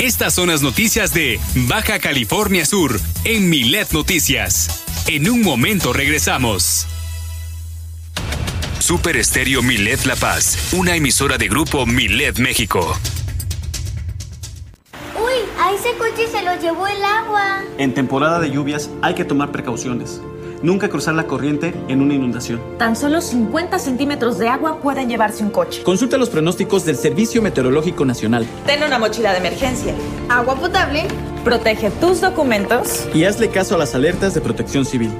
Estas 0.00 0.34
son 0.34 0.48
las 0.48 0.62
noticias 0.62 1.14
de 1.14 1.38
Baja 1.68 2.00
California 2.00 2.66
Sur 2.66 3.00
en 3.24 3.48
Milet 3.48 3.92
Noticias. 3.92 4.84
En 5.06 5.30
un 5.30 5.42
momento 5.42 5.92
regresamos. 5.92 6.88
Super 8.80 9.16
Estéreo 9.16 9.62
Milet 9.62 10.04
La 10.06 10.16
Paz, 10.16 10.72
una 10.72 10.94
emisora 10.94 11.36
de 11.36 11.48
grupo 11.48 11.84
Milet 11.84 12.38
México. 12.38 12.96
Uy, 15.16 15.34
a 15.60 15.72
ese 15.72 15.94
coche 15.98 16.26
se 16.30 16.42
lo 16.42 16.58
llevó 16.60 16.86
el 16.86 17.02
agua. 17.02 17.62
En 17.76 17.92
temporada 17.92 18.38
de 18.38 18.50
lluvias 18.50 18.88
hay 19.02 19.14
que 19.14 19.24
tomar 19.24 19.50
precauciones. 19.50 20.20
Nunca 20.62 20.88
cruzar 20.88 21.14
la 21.14 21.26
corriente 21.26 21.74
en 21.88 22.00
una 22.00 22.14
inundación. 22.14 22.60
Tan 22.78 22.96
solo 22.96 23.20
50 23.20 23.78
centímetros 23.78 24.38
de 24.38 24.48
agua 24.48 24.80
pueden 24.80 25.08
llevarse 25.08 25.42
un 25.42 25.50
coche. 25.50 25.82
Consulta 25.82 26.16
los 26.16 26.30
pronósticos 26.30 26.84
del 26.84 26.96
Servicio 26.96 27.42
Meteorológico 27.42 28.04
Nacional. 28.04 28.46
Ten 28.64 28.82
una 28.82 28.98
mochila 28.98 29.32
de 29.32 29.38
emergencia. 29.38 29.94
Agua 30.28 30.54
potable. 30.54 31.04
Protege 31.44 31.90
tus 31.90 32.20
documentos. 32.20 33.06
Y 33.14 33.24
hazle 33.24 33.50
caso 33.50 33.74
a 33.74 33.78
las 33.78 33.94
alertas 33.94 34.34
de 34.34 34.40
protección 34.40 34.84
civil. 34.84 35.10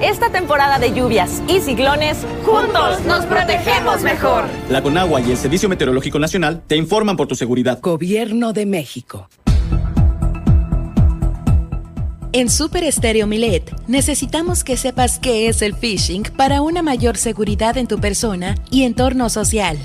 Esta 0.00 0.28
temporada 0.28 0.78
de 0.78 0.92
lluvias 0.92 1.42
y 1.48 1.60
ciclones, 1.60 2.18
juntos 2.44 3.02
nos 3.06 3.24
protegemos 3.24 4.02
mejor. 4.02 4.44
La 4.68 4.82
Conagua 4.82 5.22
y 5.22 5.30
el 5.30 5.38
Servicio 5.38 5.70
Meteorológico 5.70 6.18
Nacional 6.18 6.62
te 6.66 6.76
informan 6.76 7.16
por 7.16 7.26
tu 7.28 7.34
seguridad. 7.34 7.80
Gobierno 7.80 8.52
de 8.52 8.66
México. 8.66 9.30
En 12.32 12.50
Super 12.50 12.84
Estéreo 12.84 13.26
Milet 13.26 13.74
necesitamos 13.88 14.64
que 14.64 14.76
sepas 14.76 15.18
qué 15.18 15.48
es 15.48 15.62
el 15.62 15.74
phishing 15.74 16.24
para 16.36 16.60
una 16.60 16.82
mayor 16.82 17.16
seguridad 17.16 17.78
en 17.78 17.86
tu 17.86 17.98
persona 17.98 18.54
y 18.70 18.82
entorno 18.82 19.30
social. 19.30 19.78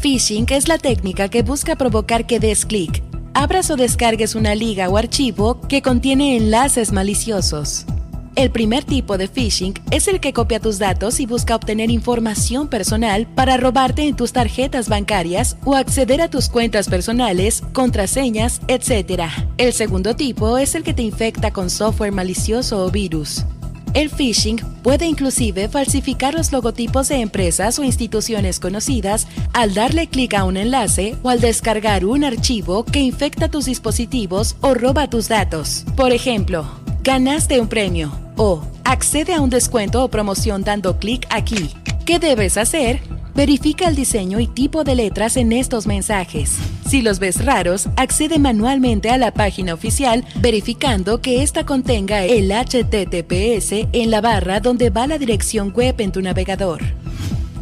Phishing 0.00 0.46
es 0.50 0.68
la 0.68 0.78
técnica 0.78 1.28
que 1.28 1.42
busca 1.42 1.74
provocar 1.74 2.26
que 2.26 2.38
des 2.38 2.64
clic, 2.64 3.02
abras 3.34 3.72
o 3.72 3.76
descargues 3.76 4.36
una 4.36 4.54
liga 4.54 4.88
o 4.88 4.96
archivo 4.96 5.60
que 5.62 5.82
contiene 5.82 6.36
enlaces 6.36 6.92
maliciosos. 6.92 7.86
El 8.34 8.50
primer 8.50 8.84
tipo 8.84 9.18
de 9.18 9.28
phishing 9.28 9.74
es 9.90 10.08
el 10.08 10.18
que 10.18 10.32
copia 10.32 10.58
tus 10.58 10.78
datos 10.78 11.20
y 11.20 11.26
busca 11.26 11.54
obtener 11.54 11.90
información 11.90 12.68
personal 12.68 13.26
para 13.26 13.58
robarte 13.58 14.08
en 14.08 14.16
tus 14.16 14.32
tarjetas 14.32 14.88
bancarias 14.88 15.58
o 15.64 15.74
acceder 15.74 16.22
a 16.22 16.30
tus 16.30 16.48
cuentas 16.48 16.88
personales, 16.88 17.62
contraseñas, 17.74 18.62
etc. 18.68 19.24
El 19.58 19.74
segundo 19.74 20.16
tipo 20.16 20.56
es 20.56 20.74
el 20.74 20.82
que 20.82 20.94
te 20.94 21.02
infecta 21.02 21.52
con 21.52 21.68
software 21.68 22.12
malicioso 22.12 22.84
o 22.86 22.90
virus. 22.90 23.44
El 23.94 24.08
phishing 24.08 24.58
puede 24.82 25.06
inclusive 25.06 25.68
falsificar 25.68 26.32
los 26.32 26.50
logotipos 26.50 27.08
de 27.08 27.20
empresas 27.20 27.78
o 27.78 27.84
instituciones 27.84 28.58
conocidas 28.58 29.26
al 29.52 29.74
darle 29.74 30.06
clic 30.06 30.32
a 30.32 30.44
un 30.44 30.56
enlace 30.56 31.14
o 31.22 31.28
al 31.28 31.40
descargar 31.40 32.06
un 32.06 32.24
archivo 32.24 32.84
que 32.84 33.00
infecta 33.00 33.48
tus 33.48 33.66
dispositivos 33.66 34.56
o 34.62 34.72
roba 34.72 35.10
tus 35.10 35.28
datos. 35.28 35.84
Por 35.94 36.12
ejemplo, 36.12 36.64
ganaste 37.02 37.60
un 37.60 37.68
premio 37.68 38.10
o 38.36 38.64
accede 38.92 39.32
a 39.32 39.40
un 39.40 39.48
descuento 39.48 40.04
o 40.04 40.08
promoción 40.08 40.64
dando 40.64 40.98
clic 40.98 41.26
aquí. 41.30 41.70
¿Qué 42.04 42.18
debes 42.18 42.58
hacer? 42.58 43.00
Verifica 43.34 43.88
el 43.88 43.96
diseño 43.96 44.38
y 44.38 44.46
tipo 44.46 44.84
de 44.84 44.94
letras 44.94 45.38
en 45.38 45.52
estos 45.52 45.86
mensajes. 45.86 46.58
Si 46.86 47.00
los 47.00 47.18
ves 47.18 47.42
raros, 47.42 47.88
accede 47.96 48.38
manualmente 48.38 49.08
a 49.08 49.16
la 49.16 49.32
página 49.32 49.72
oficial 49.72 50.26
verificando 50.40 51.22
que 51.22 51.42
ésta 51.42 51.64
contenga 51.64 52.24
el 52.24 52.52
HTTPS 52.52 53.88
en 53.92 54.10
la 54.10 54.20
barra 54.20 54.60
donde 54.60 54.90
va 54.90 55.06
la 55.06 55.16
dirección 55.16 55.72
web 55.72 55.94
en 55.98 56.12
tu 56.12 56.20
navegador. 56.20 56.82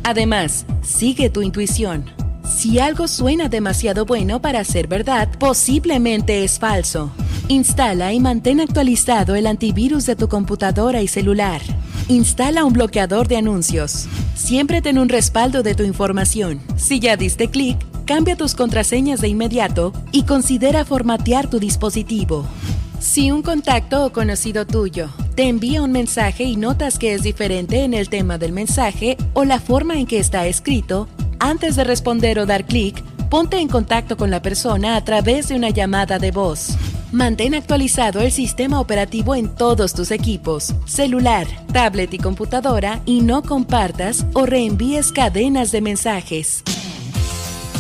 Además, 0.03 0.67
sigue 0.83 1.31
tu 1.31 1.43
intuición. 1.43 2.07
Si 2.43 2.81
algo 2.81 3.07
suena 3.07 3.49
demasiado 3.49 4.05
bueno 4.05 4.43
para 4.43 4.65
ser 4.65 4.89
verdad, 4.89 5.29
posiblemente 5.39 6.43
es 6.43 6.59
falso. 6.59 7.13
Instala 7.51 8.13
y 8.13 8.21
mantén 8.21 8.61
actualizado 8.61 9.35
el 9.35 9.49
antivirus 9.49 10.07
de 10.07 10.15
tu 10.15 10.29
computadora 10.29 11.03
y 11.03 11.09
celular. 11.09 11.61
Instala 12.07 12.65
un 12.65 12.73
bloqueador 12.73 13.27
de 13.27 13.39
anuncios. 13.39 14.07
Siempre 14.37 14.81
ten 14.81 15.01
un 15.01 15.09
respaldo 15.09 15.65
de 15.65 15.75
tu 15.75 15.83
información. 15.83 16.61
Si 16.77 17.01
ya 17.01 17.17
diste 17.17 17.51
clic, 17.51 17.77
cambia 18.05 18.37
tus 18.37 18.55
contraseñas 18.55 19.21
de 19.21 19.27
inmediato 19.27 19.93
y 20.13 20.27
considera 20.27 20.85
formatear 20.85 21.51
tu 21.51 21.59
dispositivo. 21.59 22.47
Si 23.01 23.33
un 23.33 23.43
contacto 23.43 24.07
o 24.07 24.13
conocido 24.13 24.65
tuyo 24.65 25.09
te 25.35 25.49
envía 25.49 25.83
un 25.83 25.91
mensaje 25.91 26.45
y 26.45 26.55
notas 26.55 27.01
que 27.01 27.15
es 27.15 27.25
diferente 27.25 27.83
en 27.83 27.95
el 27.95 28.09
tema 28.09 28.39
del 28.39 28.53
mensaje 28.53 29.17
o 29.33 29.43
la 29.43 29.59
forma 29.59 29.99
en 29.99 30.07
que 30.07 30.21
está 30.21 30.47
escrito, 30.47 31.09
antes 31.41 31.75
de 31.75 31.83
responder 31.83 32.39
o 32.39 32.47
dar 32.47 32.65
clic, 32.65 33.03
ponte 33.29 33.59
en 33.59 33.67
contacto 33.67 34.17
con 34.17 34.31
la 34.31 34.41
persona 34.41 34.95
a 34.95 35.05
través 35.05 35.49
de 35.49 35.57
una 35.57 35.71
llamada 35.71 36.21
de 36.21 36.31
voz. 36.31 36.77
Mantén 37.13 37.57
actualizado 37.57 38.21
el 38.21 38.31
sistema 38.31 38.79
operativo 38.79 39.35
en 39.35 39.49
todos 39.49 39.95
tus 39.95 40.13
equipos, 40.13 40.73
celular, 40.87 41.49
tablet 41.73 42.15
y 42.15 42.19
computadora 42.19 43.01
y 43.05 43.21
no 43.23 43.43
compartas 43.43 44.25
o 44.33 44.47
reenvíes 44.47 45.11
cadenas 45.11 45.73
de 45.73 45.81
mensajes. 45.81 46.63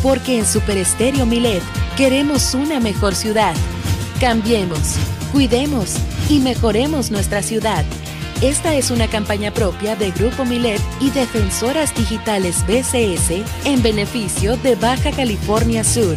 Porque 0.02 0.40
en 0.40 0.46
Super 0.46 0.78
Estéreo 0.78 1.26
Milet 1.26 1.62
queremos 1.96 2.54
una 2.54 2.80
mejor 2.80 3.14
ciudad. 3.14 3.54
Cambiemos, 4.20 4.96
cuidemos 5.30 5.94
y 6.28 6.40
mejoremos 6.40 7.12
nuestra 7.12 7.40
ciudad. 7.40 7.84
Esta 8.42 8.74
es 8.74 8.90
una 8.90 9.06
campaña 9.06 9.52
propia 9.52 9.94
de 9.94 10.10
Grupo 10.10 10.44
Milet 10.44 10.80
y 11.00 11.10
Defensoras 11.10 11.94
Digitales 11.94 12.64
BCS 12.66 13.44
en 13.64 13.80
beneficio 13.80 14.56
de 14.56 14.74
Baja 14.74 15.12
California 15.12 15.84
Sur. 15.84 16.16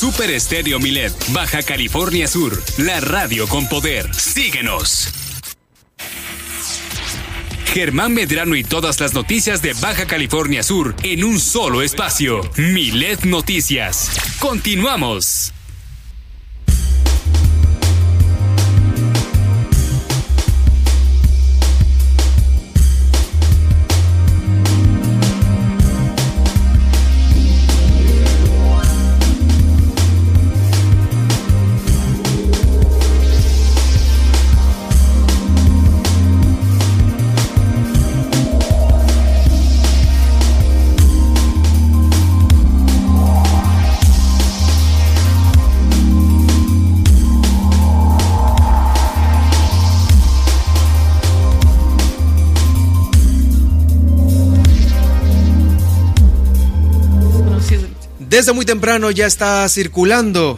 Super 0.00 0.30
Estéreo 0.30 0.80
Milet, 0.80 1.12
Baja 1.30 1.62
California 1.62 2.26
Sur, 2.26 2.58
la 2.78 3.00
radio 3.00 3.46
con 3.46 3.68
poder. 3.68 4.08
Síguenos. 4.14 5.10
Germán 7.66 8.14
Medrano 8.14 8.56
y 8.56 8.64
todas 8.64 8.98
las 8.98 9.12
noticias 9.12 9.60
de 9.60 9.74
Baja 9.74 10.06
California 10.06 10.62
Sur 10.62 10.96
en 11.02 11.22
un 11.22 11.38
solo 11.38 11.82
espacio. 11.82 12.40
Milet 12.56 13.24
Noticias. 13.24 14.10
Continuamos. 14.38 15.52
Desde 58.30 58.52
muy 58.52 58.64
temprano 58.64 59.10
ya 59.10 59.26
está 59.26 59.68
circulando 59.68 60.56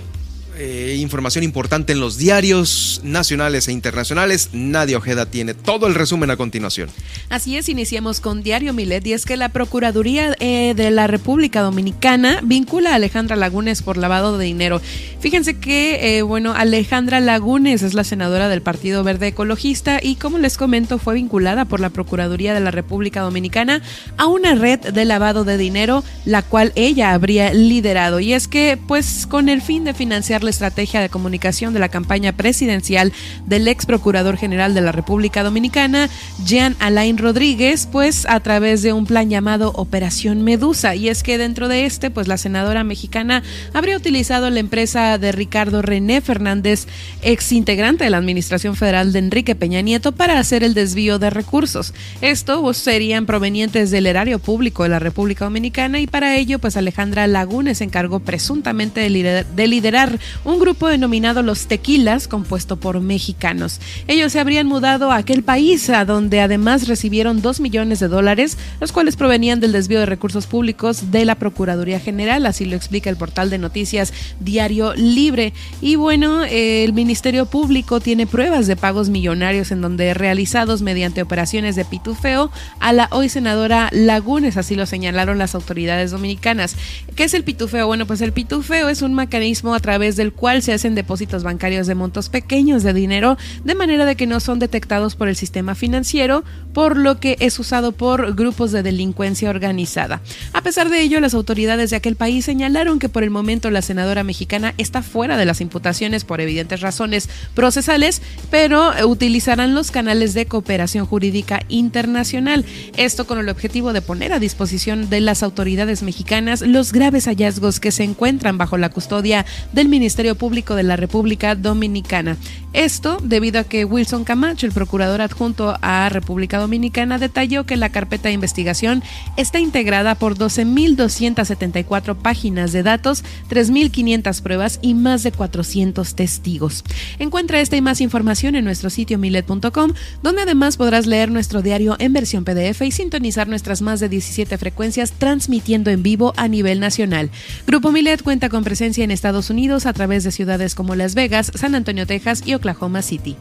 eh, 0.57 0.97
información 1.01 1.45
importante 1.45 1.93
en 1.93 2.01
los 2.01 2.19
diarios 2.19 3.01
nacionales 3.03 3.69
e 3.69 3.73
internacionales. 3.73 4.51
Nadia 4.53 4.99
Ojeda 4.99 5.27
tiene 5.27 5.55
todo 5.55 5.87
el 5.87 5.95
resumen 5.95 6.31
a 6.31 6.37
continuación. 6.37 6.91
Así 7.31 7.57
es, 7.57 7.69
iniciamos 7.69 8.21
con 8.21 8.43
Diario 8.43 8.73
Milet 8.73 9.07
y 9.07 9.13
es 9.13 9.25
que 9.25 9.37
la 9.37 9.49
Procuraduría 9.49 10.37
eh, 10.41 10.75
de 10.77 10.91
la 10.91 11.07
República 11.07 11.63
Dominicana 11.63 12.41
vincula 12.43 12.93
a 12.93 12.95
Alejandra 12.97 13.37
Lagunes 13.37 13.83
por 13.83 13.97
lavado 13.97 14.39
de 14.39 14.45
dinero. 14.45 14.81
Fíjense 15.21 15.59
que, 15.59 16.19
eh, 16.19 16.23
bueno, 16.23 16.53
Alejandra 16.53 17.21
Lagunes 17.21 17.83
es 17.83 17.95
la 17.95 18.05
senadora 18.05 18.49
del 18.49 18.61
Partido 18.61 19.05
Verde 19.05 19.29
Ecologista 19.29 20.01
y 20.03 20.17
como 20.17 20.39
les 20.39 20.57
comento 20.59 20.99
fue 20.99 21.15
vinculada 21.15 21.65
por 21.65 21.81
la 21.81 21.91
Procuraduría 21.91 22.55
de 22.55 22.61
la 22.61 22.71
República 22.71 23.21
Dominicana 23.21 23.83
a 24.17 24.27
una 24.27 24.55
red 24.55 24.81
de 24.81 25.05
lavado 25.05 25.45
de 25.45 25.57
dinero, 25.57 26.05
la 26.25 26.43
cual 26.43 26.73
ella 26.75 27.13
habría 27.13 27.55
liderado. 27.55 28.21
Y 28.21 28.33
es 28.33 28.49
que, 28.49 28.79
pues, 28.87 29.27
con 29.27 29.49
el 29.49 29.63
fin 29.63 29.85
de 29.85 29.95
financiar 29.95 30.42
la 30.43 30.51
estrategia 30.51 31.01
de 31.01 31.09
comunicación 31.09 31.75
de 31.75 31.81
la 31.81 31.89
campaña 31.89 32.33
presidencial 32.33 33.13
del 33.47 33.69
ex 33.69 33.87
procurador 33.87 34.37
general 34.37 34.75
de 34.75 34.81
la 34.81 34.93
República 34.93 35.43
Dominicana, 35.43 36.09
Jean 36.45 36.77
Alain 36.79 37.19
Rodríguez, 37.19 37.89
pues 37.91 38.27
a 38.27 38.41
través 38.41 38.83
de 38.83 38.93
un 38.93 39.07
plan 39.07 39.31
llamado 39.31 39.73
Operación 39.75 40.43
Medusa. 40.43 40.95
Y 40.95 41.09
es 41.09 41.23
que 41.23 41.39
dentro 41.39 41.69
de 41.69 41.87
este, 41.87 42.11
pues 42.11 42.29
la 42.29 42.37
senadora 42.37 42.85
mexicana 42.85 43.43
habría 43.73 43.97
utilizado 43.97 44.51
la 44.51 44.61
empresa 44.61 45.19
de 45.19 45.33
Ricardo 45.33 45.83
René 45.83 46.21
Fernández, 46.21 46.87
ex 47.23 47.53
integrante 47.53 48.05
de 48.05 48.11
la 48.11 48.19
Administración 48.19 48.77
Federal 48.77 49.13
de 49.13 49.19
Enrique 49.19 49.55
Peña 49.55 49.81
Nieto, 49.81 50.13
para 50.13 50.39
hacer 50.39 50.65
el 50.65 50.75
desvío 50.75 51.19
de 51.19 51.31
recursos. 51.31 51.95
Esto 52.21 52.61
pues, 52.63 52.79
serían 52.79 53.27
provenientes 53.27 53.91
del 53.91 54.07
erario 54.07 54.39
público 54.39 54.83
de 54.83 54.89
la 54.89 54.99
República 54.99 55.45
Dominicana 55.45 56.01
y 56.01 56.07
para 56.07 56.37
ello, 56.37 56.59
pues 56.59 56.77
Alejandra 56.77 57.27
Lagunes 57.27 57.79
se 57.79 57.85
encargó 57.85 58.21
presuntamente 58.21 59.01
de 59.01 59.67
liderar 59.67 60.19
un 60.45 60.59
grupo 60.59 60.89
denominado 60.89 61.43
Los 61.43 61.67
Tequilas, 61.67 62.29
compuesto 62.29 62.77
por 62.77 63.01
mexicanos. 63.01 63.81
Ellos 64.09 64.33
se 64.33 64.41
habrían 64.41 64.67
mudado 64.67 65.11
a 65.11 65.17
aquel 65.17 65.43
país, 65.43 65.91
a 65.91 66.05
donde 66.05 66.41
además 66.41 66.89
recibieron 66.89 67.43
dos 67.43 67.61
millones 67.61 68.01
de 68.01 68.09
dólares, 68.09 68.59
los 68.81 68.93
cuales 68.93 69.17
provenían 69.17 69.61
del 69.61 69.73
desvío 69.73 70.01
de 70.01 70.07
recursos 70.07 70.47
públicos 70.47 71.11
de 71.11 71.25
la 71.25 71.37
Procuraduría 71.37 72.01
General, 72.01 72.47
así 72.47 72.65
lo 72.65 72.77
explica 72.77 73.11
el 73.11 73.17
portal 73.17 73.51
de 73.51 73.59
noticias 73.59 74.13
Diario 74.41 74.95
Libre. 74.95 75.53
Y 75.81 75.97
bueno, 75.97 76.45
el 76.45 76.93
Ministerio 76.93 77.47
Público 77.47 78.01
tiene 78.01 78.27
pruebas 78.27 78.67
de 78.67 78.77
pagos 78.77 79.09
millonarios 79.09 79.71
en 79.71 79.81
donde 79.81 80.15
realizados 80.15 80.83
mediante 80.83 81.23
operaciones 81.23 81.77
de 81.77 81.85
pitufeo 81.85 82.51
a 82.81 82.93
la 82.93 83.09
hoy 83.11 83.29
senadora 83.29 83.89
Lagunes, 83.93 84.57
así 84.57 84.75
lo 84.75 84.87
señalaron 84.87 85.39
las 85.39 85.55
autoridades 85.55 86.11
dominicanas. 86.11 86.77
¿Qué 87.15 87.25
es 87.25 87.35
el 87.35 87.45
pitufeo? 87.45 87.87
Bueno, 87.87 88.07
pues 88.07 88.21
el 88.21 88.33
pitufeo 88.33 88.89
es 88.89 89.03
un 89.03 89.15
mecanismo 89.15 89.75
a 89.75 89.81
través 89.81 90.17
del 90.23 90.33
cual 90.33 90.63
se 90.63 90.73
hacen 90.73 90.95
depósitos 90.95 91.43
bancarios 91.43 91.89
de 91.89 91.97
montos 91.97 92.29
pequeños 92.29 92.85
de 92.85 92.95
dinero, 92.95 93.37
de 93.65 93.75
manera 93.75 94.05
de 94.05 94.15
que 94.15 94.29
no 94.29 94.39
son 94.39 94.61
detectados 94.61 95.17
por 95.17 95.27
el 95.27 95.35
sistema 95.35 95.75
financiero, 95.75 96.45
por 96.73 96.97
lo 96.97 97.21
que 97.21 97.37
es 97.41 97.59
usado 97.59 97.93
por 97.93 98.35
grupos 98.35 98.73
de 98.73 98.83
delincuencia 98.83 99.51
organizada. 99.51 100.21
A 100.53 100.63
pesar 100.63 100.89
de 100.89 101.03
ello, 101.03 101.21
las 101.21 101.35
autoridades 101.35 101.91
de 101.91 101.97
aquel 101.97 102.17
país 102.17 102.45
señalaron 102.45 102.99
que 102.99 103.09
por 103.09 103.23
el 103.23 103.31
momento 103.31 103.71
la 103.71 103.83
senadora 103.83 104.25
mexicana 104.25 104.75
está 104.79 105.03
fuera 105.03 105.37
de 105.37 105.45
las 105.45 105.61
imputaciones 105.61 106.25
por 106.25 106.41
evidentes 106.41 106.81
razones 106.81 107.29
procesales, 107.55 108.23
pero 108.51 108.93
utilizarán 109.07 109.75
los 109.75 109.91
canales 109.91 110.35
de 110.35 110.47
cooperación 110.47 111.07
jurídica 111.07 111.61
internacional. 111.69 112.65
Esto 112.97 113.27
con 113.27 113.39
el 113.39 113.49
objetivo 113.49 113.93
de 113.93 114.03
poner 114.03 114.33
a 114.33 114.39
disposición 114.39 115.11
de 115.11 115.21
las 115.21 115.43
autoridades 115.43 116.03
mexicanas 116.03 116.63
los 116.63 116.93
graves 116.93 117.27
hallazgos 117.27 117.81
que 117.81 117.93
se 117.93 118.05
encuentran 118.05 118.59
bajo 118.59 118.79
la 118.79 118.91
custodia 118.91 119.47
del 119.73 119.89
Ministerio 119.89 120.35
Público 120.35 120.75
de 120.75 120.83
la 120.83 120.97
República 120.97 121.55
Dominicana. 121.55 122.37
Esto 122.73 123.19
debido 123.23 123.61
a 123.61 123.65
que 123.65 123.85
Wilson 123.85 124.25
Camacho, 124.25 124.67
el 124.67 124.73
procurador 124.73 125.21
adjunto 125.21 125.77
a 125.83 126.09
República 126.09 126.59
Dominicana, 126.59 127.19
detalló 127.19 127.67
que 127.67 127.77
la 127.77 127.91
carpeta 127.91 128.29
de 128.29 128.35
investigación 128.35 129.03
está 129.37 129.61
integrada 129.61 130.15
por 130.15 130.37
12.274 130.37 132.17
páginas 132.17 132.73
de 132.73 132.83
datos, 132.83 133.25
3.500 133.51 134.43
pruebas 134.43 134.79
y 134.81 134.95
más 134.95 135.23
de 135.23 135.33
400 135.33 136.15
testigos. 136.15 136.83
Encuentra 137.19 137.61
esta 137.61 137.77
y 137.77 137.83
más 137.83 138.01
información 138.01 138.57
en 138.57 138.65
nuestro 138.65 138.89
sitio 138.89 139.19
milet.com, 139.19 139.93
donde 140.23 140.43
además 140.43 140.79
podrás 140.79 141.07
leer 141.07 141.31
nuestro 141.31 141.61
diario 141.61 141.97
en 141.99 142.15
versión 142.15 142.45
PDF 142.45 142.81
y 142.83 142.91
sintonizar 142.91 143.49
nuestras 143.49 143.83
más 143.83 144.01
de 144.01 144.09
17 144.09 144.57
frecuencias 144.57 145.13
transmitiendo 145.13 145.91
en 145.91 146.03
vivo 146.03 146.33
a 146.37 146.49
nivel 146.49 146.81
nacional. 146.81 147.31
Grupo 147.67 147.93
Milet 147.93 148.23
cuenta 148.23 148.49
con 148.49 148.65
presencia 148.65 149.05
en 149.05 149.11
Estados 149.11 149.51
Unidos 149.51 149.85
a 149.85 149.93
través 149.93 150.25
de 150.25 150.33
ciudades 150.33 150.75
como 150.75 150.95
Las 150.95 151.15
Vegas, 151.15 151.53
San 151.55 151.75
Antonio, 151.75 152.07
Texas 152.07 152.43
y 152.47 152.55
Oklahoma 152.63 153.03
City. 153.03 153.35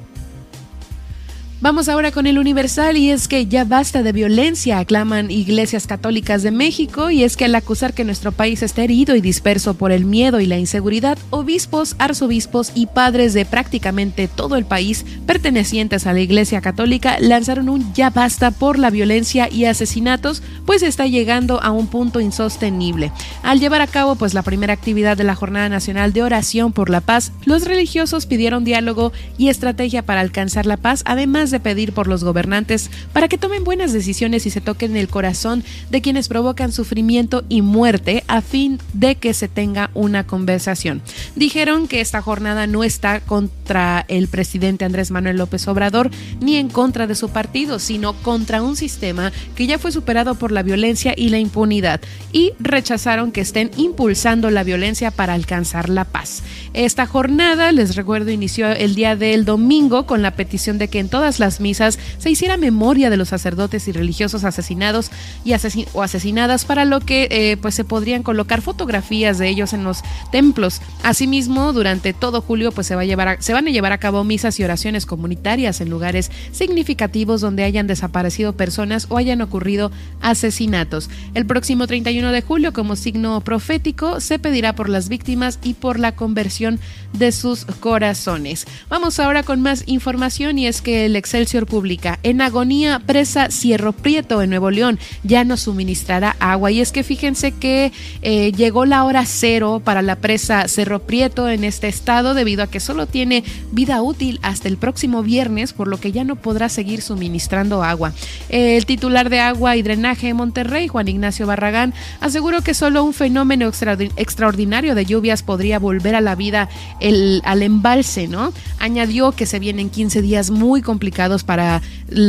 Vamos 1.62 1.90
ahora 1.90 2.12
con 2.12 2.26
el 2.26 2.40
Universal 2.40 2.98
y 2.98 3.12
es 3.12 3.28
que 3.28 3.46
ya 3.46 3.66
basta 3.66 4.02
de 4.02 4.12
violencia, 4.12 4.80
aclaman 4.80 5.30
iglesias 5.30 5.86
católicas 5.86 6.42
de 6.42 6.50
México 6.50 7.12
y 7.12 7.22
es 7.22 7.38
que 7.38 7.46
al 7.46 7.54
acusar 7.54 7.94
que 7.94 8.04
nuestro 8.04 8.32
país 8.32 8.64
está 8.64 8.82
herido 8.82 9.16
y 9.16 9.22
disperso 9.22 9.76
por 9.76 9.92
el 9.92 10.04
miedo 10.04 10.40
y 10.40 10.48
la 10.48 10.58
inseguridad, 10.58 11.20
obispos, 11.30 11.96
arzobispos 12.00 12.72
y 12.74 12.88
padres 12.88 13.36
de 13.36 13.46
prácticamente 13.46 14.28
todo 14.28 14.56
el 14.56 14.66
país 14.66 15.06
pertenecientes 15.28 16.08
a 16.08 16.14
la 16.14 16.22
Iglesia 16.22 16.62
Católica 16.62 17.18
lanzaron 17.20 17.70
un 17.70 17.94
ya 17.94 18.10
basta 18.10 18.50
por 18.50 18.80
la 18.80 18.90
violencia 18.90 19.48
y 19.48 19.66
asesinatos, 19.66 20.42
pues 20.66 20.82
está 20.82 21.06
llegando 21.06 21.62
a 21.62 21.70
un 21.70 21.86
punto 21.86 22.20
insostenible. 22.22 23.12
Al 23.44 23.60
llevar 23.60 23.82
a 23.82 23.88
cabo 23.88 24.16
pues 24.16 24.34
la 24.34 24.42
primera 24.42 24.74
actividad 24.74 25.16
de 25.16 25.26
la 25.26 25.36
Jornada 25.36 25.70
Nacional 25.70 26.12
de 26.12 26.24
Oración 26.24 26.74
por 26.74 26.90
la 26.90 27.02
Paz, 27.02 27.32
los 27.46 27.66
religiosos 27.66 28.26
pidieron 28.26 28.64
diálogo 28.64 29.14
y 29.38 29.50
estrategia 29.50 30.02
para 30.02 30.22
alcanzar 30.22 30.66
la 30.66 30.78
paz, 30.78 31.04
además 31.06 31.51
de 31.52 31.60
pedir 31.60 31.94
por 31.94 32.08
los 32.08 32.24
gobernantes 32.24 32.90
para 33.14 33.28
que 33.28 33.38
tomen 33.38 33.64
buenas 33.64 33.94
decisiones 33.94 34.46
y 34.46 34.50
se 34.50 34.62
toquen 34.62 34.96
el 34.98 35.08
corazón 35.08 35.64
de 35.90 36.02
quienes 36.02 36.28
provocan 36.28 36.72
sufrimiento 36.72 37.44
y 37.50 37.62
muerte 37.62 38.24
a 38.28 38.42
fin 38.42 38.80
de 38.94 39.16
que 39.16 39.34
se 39.34 39.48
tenga 39.48 39.92
una 39.94 40.26
conversación. 40.26 41.02
Dijeron 41.36 41.88
que 41.88 42.02
esta 42.02 42.22
jornada 42.22 42.68
no 42.68 42.84
está 42.84 43.20
contra 43.20 44.06
el 44.08 44.28
presidente 44.28 44.86
Andrés 44.86 45.12
Manuel 45.12 45.38
López 45.38 45.68
Obrador 45.68 46.10
ni 46.40 46.56
en 46.56 46.70
contra 46.70 47.08
de 47.08 47.16
su 47.16 47.30
partido, 47.30 47.80
sino 47.80 48.14
contra 48.14 48.62
un 48.62 48.76
sistema 48.76 49.32
que 49.56 49.68
ya 49.68 49.80
fue 49.80 49.92
superado 49.92 50.36
por 50.36 50.52
la 50.52 50.64
violencia 50.64 51.14
y 51.16 51.30
la 51.30 51.40
impunidad 51.40 52.02
y 52.32 52.54
rechazaron 52.60 53.32
que 53.32 53.42
estén 53.42 53.72
impulsando 53.78 54.50
la 54.50 54.64
violencia 54.64 55.12
para 55.12 55.34
alcanzar 55.34 55.90
la 55.90 56.06
paz. 56.06 56.44
Esta 56.74 57.06
jornada, 57.06 57.72
les 57.72 57.96
recuerdo, 57.96 58.32
inició 58.32 58.72
el 58.72 58.96
día 58.96 59.16
del 59.16 59.46
domingo 59.46 60.06
con 60.06 60.22
la 60.22 60.36
petición 60.36 60.78
de 60.78 60.88
que 60.88 61.00
en 61.00 61.10
todas 61.10 61.40
las 61.42 61.60
misas 61.60 62.00
se 62.18 62.30
hiciera 62.30 62.56
memoria 62.56 63.10
de 63.10 63.18
los 63.18 63.28
sacerdotes 63.28 63.90
y 63.90 63.92
religiosos 63.92 64.46
asesinados 64.46 65.12
y 65.44 65.54
o 65.94 66.02
asesinadas 66.02 66.64
para 66.64 66.86
lo 66.86 67.02
que 67.02 67.28
eh, 67.30 67.58
pues 67.58 67.76
se 67.76 67.84
podrían 67.84 68.24
colocar 68.24 68.62
fotografías 68.62 69.38
de 69.38 69.50
ellos 69.50 69.74
en 69.74 69.84
los 69.84 70.02
templos. 70.32 70.82
Asimismo, 71.04 71.74
durante 71.74 72.14
todo 72.14 72.42
julio 72.42 72.72
pues 72.72 72.88
se, 72.88 72.96
va 72.96 73.04
llevar 73.04 73.38
se 73.42 73.54
van 73.54 73.68
a 73.68 73.72
llevar 73.72 73.92
a 73.92 73.98
cabo 73.98 74.24
misas 74.24 74.60
y 74.60 74.64
oraciones 74.64 75.06
comunitarias 75.06 75.82
en 75.82 75.90
lugares 75.90 76.32
significativos 76.54 77.42
donde 77.42 77.64
hayan 77.64 77.88
desaparecido 77.88 78.54
personas 78.54 79.08
o 79.10 79.18
hayan 79.18 79.42
ocurrido 79.42 79.92
asesinatos. 80.22 81.10
El 81.34 81.46
próximo 81.46 81.88
31 81.88 82.32
de 82.32 82.42
julio 82.42 82.72
como 82.72 82.96
signo 82.96 83.42
profético 83.42 84.22
se 84.22 84.40
pedirá 84.40 84.74
por 84.74 84.88
las 84.88 85.10
víctimas 85.10 85.60
y 85.64 85.74
por 85.74 86.00
la 86.00 86.14
conversión 86.14 86.80
de 87.14 87.32
sus 87.32 87.66
corazones. 87.66 88.66
Vamos 88.90 89.20
ahora 89.20 89.44
con 89.44 89.62
más 89.62 89.84
información 89.88 90.60
y 90.60 90.68
es 90.68 90.82
que 90.82 91.06
el 91.06 91.16
Excelsior 91.32 91.66
publica, 91.66 92.20
en 92.24 92.42
agonía 92.42 93.00
presa 93.00 93.50
Cierro 93.52 93.94
Prieto 93.94 94.42
en 94.42 94.50
Nuevo 94.50 94.70
León 94.70 95.00
ya 95.24 95.46
no 95.46 95.56
suministrará 95.56 96.36
agua. 96.42 96.72
Y 96.72 96.82
es 96.82 96.92
que 96.92 97.04
fíjense 97.04 97.54
que 97.54 97.94
eh, 98.22 98.52
llegó 98.52 98.86
la 98.86 99.06
hora 99.06 99.26
cero 99.26 99.82
para 99.82 100.02
la 100.02 100.18
presa 100.18 100.68
Cerro 100.68 101.00
Prieto 101.04 101.48
en 101.48 101.64
este 101.64 101.88
estado 101.88 102.34
debido 102.34 102.64
a 102.64 102.68
que 102.68 102.82
solo 102.82 103.08
tiene 103.08 103.46
vida 103.72 104.02
útil 104.02 104.42
hasta 104.44 104.68
el 104.68 104.76
próximo 104.76 105.24
viernes, 105.24 105.72
por 105.72 105.88
lo 105.88 106.02
que 106.02 106.12
ya 106.12 106.26
no 106.26 106.36
podrá 106.36 106.68
seguir 106.68 107.02
suministrando 107.02 107.82
agua. 107.82 108.12
El 108.50 108.86
titular 108.86 109.30
de 109.30 109.40
agua 109.40 109.78
y 109.78 109.84
drenaje 109.84 110.28
de 110.28 110.34
Monterrey, 110.34 110.90
Juan 110.90 111.08
Ignacio 111.08 111.48
Barragán, 111.48 111.94
aseguró 112.20 112.62
que 112.62 112.74
solo 112.74 113.06
un 113.06 113.14
fenómeno 113.14 113.72
extraordinario 114.18 114.96
de 114.96 115.06
lluvias 115.06 115.44
podría 115.44 115.80
volver 115.80 116.14
a 116.14 116.20
la 116.20 116.36
vida 116.36 116.68
el, 117.00 117.42
al 117.46 117.64
embalse, 117.64 118.28
¿no? 118.28 118.52
Añadió 118.80 119.32
que 119.32 119.46
se 119.46 119.60
vienen 119.60 119.90
15 119.90 120.22
días 120.22 120.52
muy 120.52 120.82
complicados 120.82 121.21
para 121.44 121.82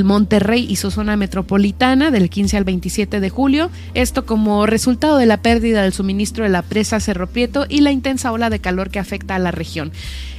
Monterrey 0.05 0.67
y 0.69 0.77
su 0.77 0.91
zona 0.91 1.17
metropolitana 1.17 2.11
del 2.11 2.29
15 2.29 2.59
al 2.59 2.65
27 2.65 3.21
de 3.21 3.31
julio. 3.31 3.71
Esto 3.95 4.27
como 4.27 4.67
resultado 4.67 5.17
de 5.17 5.27
la 5.27 5.39
pérdida 5.39 5.83
del 5.83 5.93
suministro 5.93 6.45
de 6.45 6.51
la 6.51 6.63
presa 6.63 7.01
Cerro 7.01 7.27
Prieto 7.27 7.65
y 7.69 7.81
la 7.81 7.91
intensa 7.91 8.33
ola 8.33 8.51
de 8.51 8.61
calor 8.61 8.91
que 8.91 8.99
afecta 8.99 9.35
a 9.35 9.39
la 9.39 9.51
región. 9.51 9.93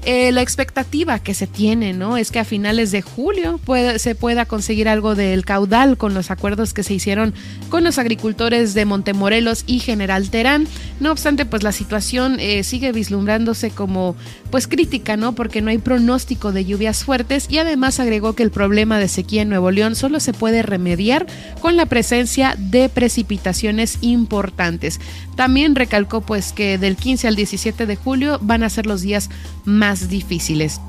Eh, 0.06 0.34
la 0.34 0.42
expectativa 0.42 1.20
que 1.20 1.34
se 1.34 1.48
tiene, 1.48 1.94
¿no? 1.94 2.18
Es 2.18 2.30
que 2.30 2.40
a 2.40 2.44
finales 2.44 2.92
de 2.92 3.02
julio 3.02 3.60
se 3.98 4.16
pueda 4.16 4.46
conseguir 4.46 4.90
algo 4.90 5.16
del 5.16 5.46
caudal 5.46 5.98
con 5.98 6.14
los 6.14 6.30
acuerdos 6.30 6.74
que 6.74 6.84
se 6.84 6.94
hicieron 6.94 7.34
con 7.70 7.86
los 7.86 7.98
agricultores 7.98 8.74
de 8.74 8.84
Montemorelos 8.84 9.64
y 9.66 9.80
General 9.80 10.30
Terán. 10.30 10.68
No 11.00 11.12
obstante, 11.12 11.46
pues 11.46 11.64
la 11.64 11.72
situación 11.72 12.38
eh, 12.42 12.64
sigue 12.64 12.92
vislumbrándose 12.92 13.72
como 13.72 14.18
pues 14.52 14.68
crítica, 14.68 15.16
¿no? 15.16 15.36
Porque 15.36 15.62
no 15.62 15.70
hay 15.70 15.78
pronóstico 15.78 16.52
de 16.52 16.66
lluvias 16.66 17.06
fuertes 17.06 17.48
y 17.50 17.60
además 17.60 18.02
agregó 18.02 18.34
que 18.34 18.44
el 18.44 18.52
problema 18.52 19.00
de 19.00 19.08
sequía 19.08 19.44
en 19.44 19.50
Nuevo 19.50 19.72
León 19.72 19.96
solo 19.96 20.20
se 20.20 20.34
puede 20.34 20.64
remediar 20.64 21.28
con 21.62 21.78
la 21.78 21.86
presencia 21.86 22.56
de 22.58 22.90
precipitaciones 22.90 24.00
importantes. 24.02 25.00
También 25.36 25.76
recalcó 25.76 26.22
pues 26.22 26.54
que 26.54 26.78
del 26.78 26.96
15 26.96 27.28
al 27.28 27.36
17 27.36 27.86
de 27.86 27.96
julio 27.96 28.40
van 28.42 28.64
a 28.64 28.70
ser 28.70 28.86
los 28.86 29.02
días 29.02 29.30
más 29.66 30.10
difíciles. 30.10 30.80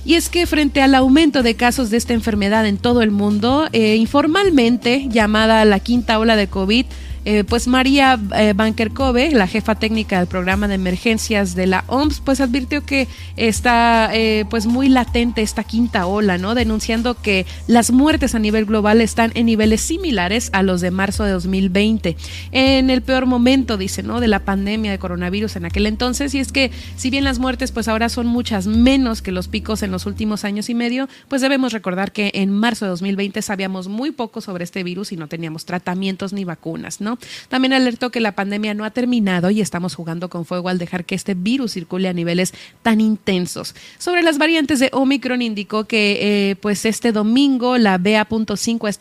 Y 0.05 0.14
es 0.14 0.28
que 0.28 0.47
frente 0.47 0.81
al 0.82 0.94
aumento 0.94 1.43
de 1.43 1.56
casos 1.56 1.90
de 1.90 1.98
esta 1.98 2.14
enfermedad 2.14 2.66
en 2.66 2.78
todo 2.78 3.02
el 3.02 3.10
mundo, 3.10 3.68
eh, 3.72 3.97
informalmente 3.97 5.06
llamada 5.10 5.64
la 5.64 5.78
quinta 5.81 6.18
ola 6.18 6.36
de 6.36 6.47
COVID, 6.47 6.86
eh, 7.25 7.45
pues 7.45 7.69
María 7.69 8.19
eh, 8.37 8.55
Banker 8.55 8.93
Cove, 8.93 9.31
la 9.33 9.47
jefa 9.47 9.75
técnica 9.75 10.19
del 10.19 10.27
programa 10.27 10.69
de 10.69 10.75
emergencias 10.75 11.55
de 11.55 11.67
la 11.67 11.85
OMS, 11.87 12.21
pues 12.21 12.41
advirtió 12.41 12.85
que 12.85 13.09
está 13.37 14.11
eh, 14.13 14.45
pues 14.49 14.67
muy 14.67 14.89
latente 14.89 15.43
esta 15.43 15.65
quinta 15.65 16.07
ola, 16.07 16.39
¿no? 16.39 16.55
Denunciando 16.55 17.21
que 17.21 17.47
las 17.67 17.91
muertes 17.91 18.35
a 18.35 18.39
nivel 18.39 18.65
global 18.65 19.01
están 19.01 19.33
en 19.35 19.47
niveles 19.47 19.83
similares 19.83 20.51
a 20.53 20.63
los 20.63 20.81
de 20.81 20.91
marzo 20.91 21.25
de 21.25 21.33
2020. 21.33 22.17
En 22.53 22.91
el 22.91 23.03
peor 23.03 23.27
momento, 23.27 23.77
dice, 23.77 24.03
¿no? 24.03 24.21
De 24.21 24.29
la 24.29 24.41
pandemia 24.41 24.91
de 24.91 24.99
coronavirus 24.99 25.57
en 25.57 25.67
aquel 25.67 25.87
entonces. 25.87 26.35
Y 26.35 26.39
es 26.39 26.53
que 26.53 26.71
si 26.97 27.11
bien 27.11 27.25
las 27.25 27.39
muertes 27.39 27.73
pues 27.73 27.89
ahora 27.89 28.09
son 28.09 28.27
muchas 28.27 28.67
menos 28.67 29.21
que 29.21 29.33
los 29.33 29.49
picos 29.49 29.83
en 29.83 29.91
los 29.91 30.07
últimos 30.07 30.45
años 30.45 30.71
y 30.71 30.75
medio, 30.75 31.09
pues 31.29 31.43
debemos 31.43 31.73
recordar 31.73 32.13
que 32.13 32.31
en 32.35 32.51
marzo 32.51 32.87
de 32.87 32.91
2020 32.91 33.43
sabíamos 33.43 33.89
muy 33.89 34.11
poco 34.11 34.41
sobre 34.41 34.65
este 34.65 34.83
virus 34.83 35.13
y 35.13 35.17
no 35.17 35.29
teníamos 35.29 35.65
tratamientos 35.65 36.33
ni 36.33 36.45
vacunas, 36.45 37.01
¿no? 37.01 37.10
También 37.49 37.73
alertó 37.73 38.11
que 38.11 38.20
la 38.20 38.32
pandemia 38.32 38.74
no 38.74 38.85
ha 38.85 38.91
terminado 38.91 39.51
y 39.51 39.61
estamos 39.61 39.95
jugando 39.95 40.28
con 40.28 40.45
fuego 40.45 40.69
al 40.69 40.78
dejar 40.78 41.05
que 41.05 41.15
este 41.15 41.35
virus 41.35 41.73
circule 41.73 42.09
a 42.09 42.12
niveles 42.12 42.53
tan 42.82 43.01
intensos. 43.01 43.74
Sobre 43.99 44.23
las 44.23 44.39
variantes 44.39 44.78
de 44.78 44.91
Omicron 44.93 45.43
indicó 45.43 45.85
que 45.85 46.51
eh, 46.51 46.57
pues 46.57 46.85
este 46.85 47.12
domingo 47.12 47.78
la 47.78 47.99
BA.5 47.99 48.89
ha 48.89 49.01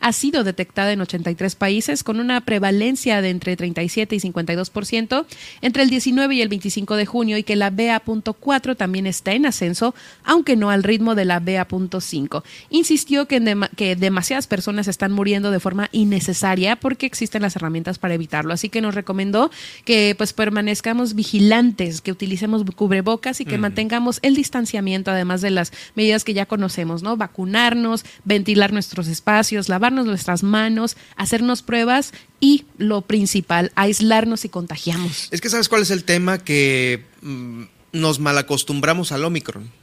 ha 0.00 0.12
sido 0.12 0.44
detectada 0.44 0.92
en 0.92 1.00
83 1.00 1.54
países 1.54 2.02
con 2.02 2.20
una 2.20 2.40
prevalencia 2.42 3.22
de 3.22 3.30
entre 3.30 3.56
37 3.56 4.16
y 4.16 4.20
52% 4.20 5.26
entre 5.60 5.82
el 5.82 5.90
19 5.90 6.34
y 6.34 6.42
el 6.42 6.48
25 6.48 6.96
de 6.96 7.06
junio 7.06 7.36
y 7.38 7.42
que 7.42 7.56
la 7.56 7.70
BA.4 7.70 8.76
también 8.76 9.06
está 9.06 9.32
en 9.32 9.46
ascenso, 9.46 9.94
aunque 10.24 10.56
no 10.56 10.70
al 10.70 10.82
ritmo 10.82 11.14
de 11.14 11.24
la 11.24 11.40
BA.5. 11.40 12.42
Insistió 12.70 13.26
que, 13.26 13.68
que 13.76 13.96
demasiadas 13.96 14.46
personas 14.46 14.88
están 14.88 15.12
muriendo 15.12 15.50
de 15.50 15.60
forma 15.60 15.88
innecesaria 15.92 16.76
porque 16.76 17.06
existen 17.06 17.41
las 17.42 17.56
herramientas 17.56 17.98
para 17.98 18.14
evitarlo. 18.14 18.54
Así 18.54 18.68
que 18.68 18.80
nos 18.80 18.94
recomendó 18.94 19.50
que 19.84 20.14
pues 20.16 20.32
permanezcamos 20.32 21.14
vigilantes, 21.14 22.00
que 22.00 22.12
utilicemos 22.12 22.62
cubrebocas 22.74 23.40
y 23.40 23.44
que 23.44 23.58
mantengamos 23.58 24.18
el 24.22 24.34
distanciamiento, 24.34 25.10
además 25.10 25.40
de 25.40 25.50
las 25.50 25.72
medidas 25.94 26.24
que 26.24 26.34
ya 26.34 26.46
conocemos, 26.46 27.02
¿no? 27.02 27.16
Vacunarnos, 27.16 28.04
ventilar 28.24 28.72
nuestros 28.72 29.08
espacios, 29.08 29.68
lavarnos 29.68 30.06
nuestras 30.06 30.42
manos, 30.42 30.96
hacernos 31.16 31.62
pruebas 31.62 32.12
y 32.40 32.64
lo 32.78 33.02
principal, 33.02 33.72
aislarnos 33.74 34.44
y 34.44 34.48
contagiamos. 34.48 35.28
Es 35.30 35.40
que 35.40 35.48
sabes 35.48 35.68
cuál 35.68 35.82
es 35.82 35.90
el 35.90 36.04
tema 36.04 36.38
que 36.38 37.04
mm, 37.22 37.64
nos 37.92 38.18
malacostumbramos 38.18 39.12
al 39.12 39.24
Omicron. 39.24 39.81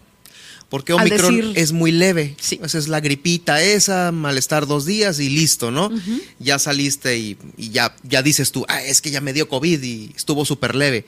Porque 0.69 0.93
Omicron 0.93 1.35
decir- 1.35 1.53
es 1.55 1.71
muy 1.71 1.91
leve. 1.91 2.35
Esa 2.61 2.77
es 2.77 2.87
la 2.87 2.99
gripita 2.99 3.59
esa, 3.61 4.11
malestar 4.11 4.67
dos 4.67 4.85
días 4.85 5.19
y 5.19 5.27
listo, 5.29 5.71
¿no? 5.71 5.89
Ya 6.37 6.59
saliste 6.59 7.17
y, 7.17 7.37
y 7.57 7.69
ya, 7.71 7.95
ya 8.03 8.21
dices 8.21 8.51
tú, 8.51 8.65
ah, 8.69 8.83
es 8.83 9.01
que 9.01 9.09
ya 9.09 9.19
me 9.19 9.33
dio 9.33 9.49
COVID 9.49 9.81
y 9.81 10.11
estuvo 10.15 10.45
súper 10.45 10.75
leve. 10.75 11.05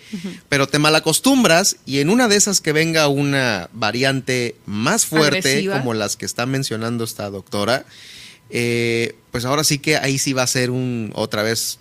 Pero 0.50 0.68
te 0.68 0.80
malacostumbras 0.80 1.78
y 1.86 2.00
en 2.00 2.10
una 2.10 2.28
de 2.28 2.38
esas 2.38 2.60
que 2.60 2.72
venga 2.72 3.08
una 3.08 3.70
variante 3.72 4.56
más 4.66 5.06
fuerte, 5.06 5.38
Agresiva. 5.50 5.78
como 5.78 5.94
las 5.94 6.16
que 6.18 6.26
está 6.26 6.48
mencionando 6.48 7.04
esta 7.04 7.30
doctora, 7.30 7.86
eh, 8.50 9.16
pues 9.32 9.46
ahora 9.46 9.64
sí 9.64 9.78
que 9.78 9.96
ahí 9.98 10.18
sí 10.18 10.34
va 10.34 10.42
a 10.44 10.48
ser 10.48 10.72
un, 10.72 11.12
otra 11.14 11.44
vez, 11.44 11.78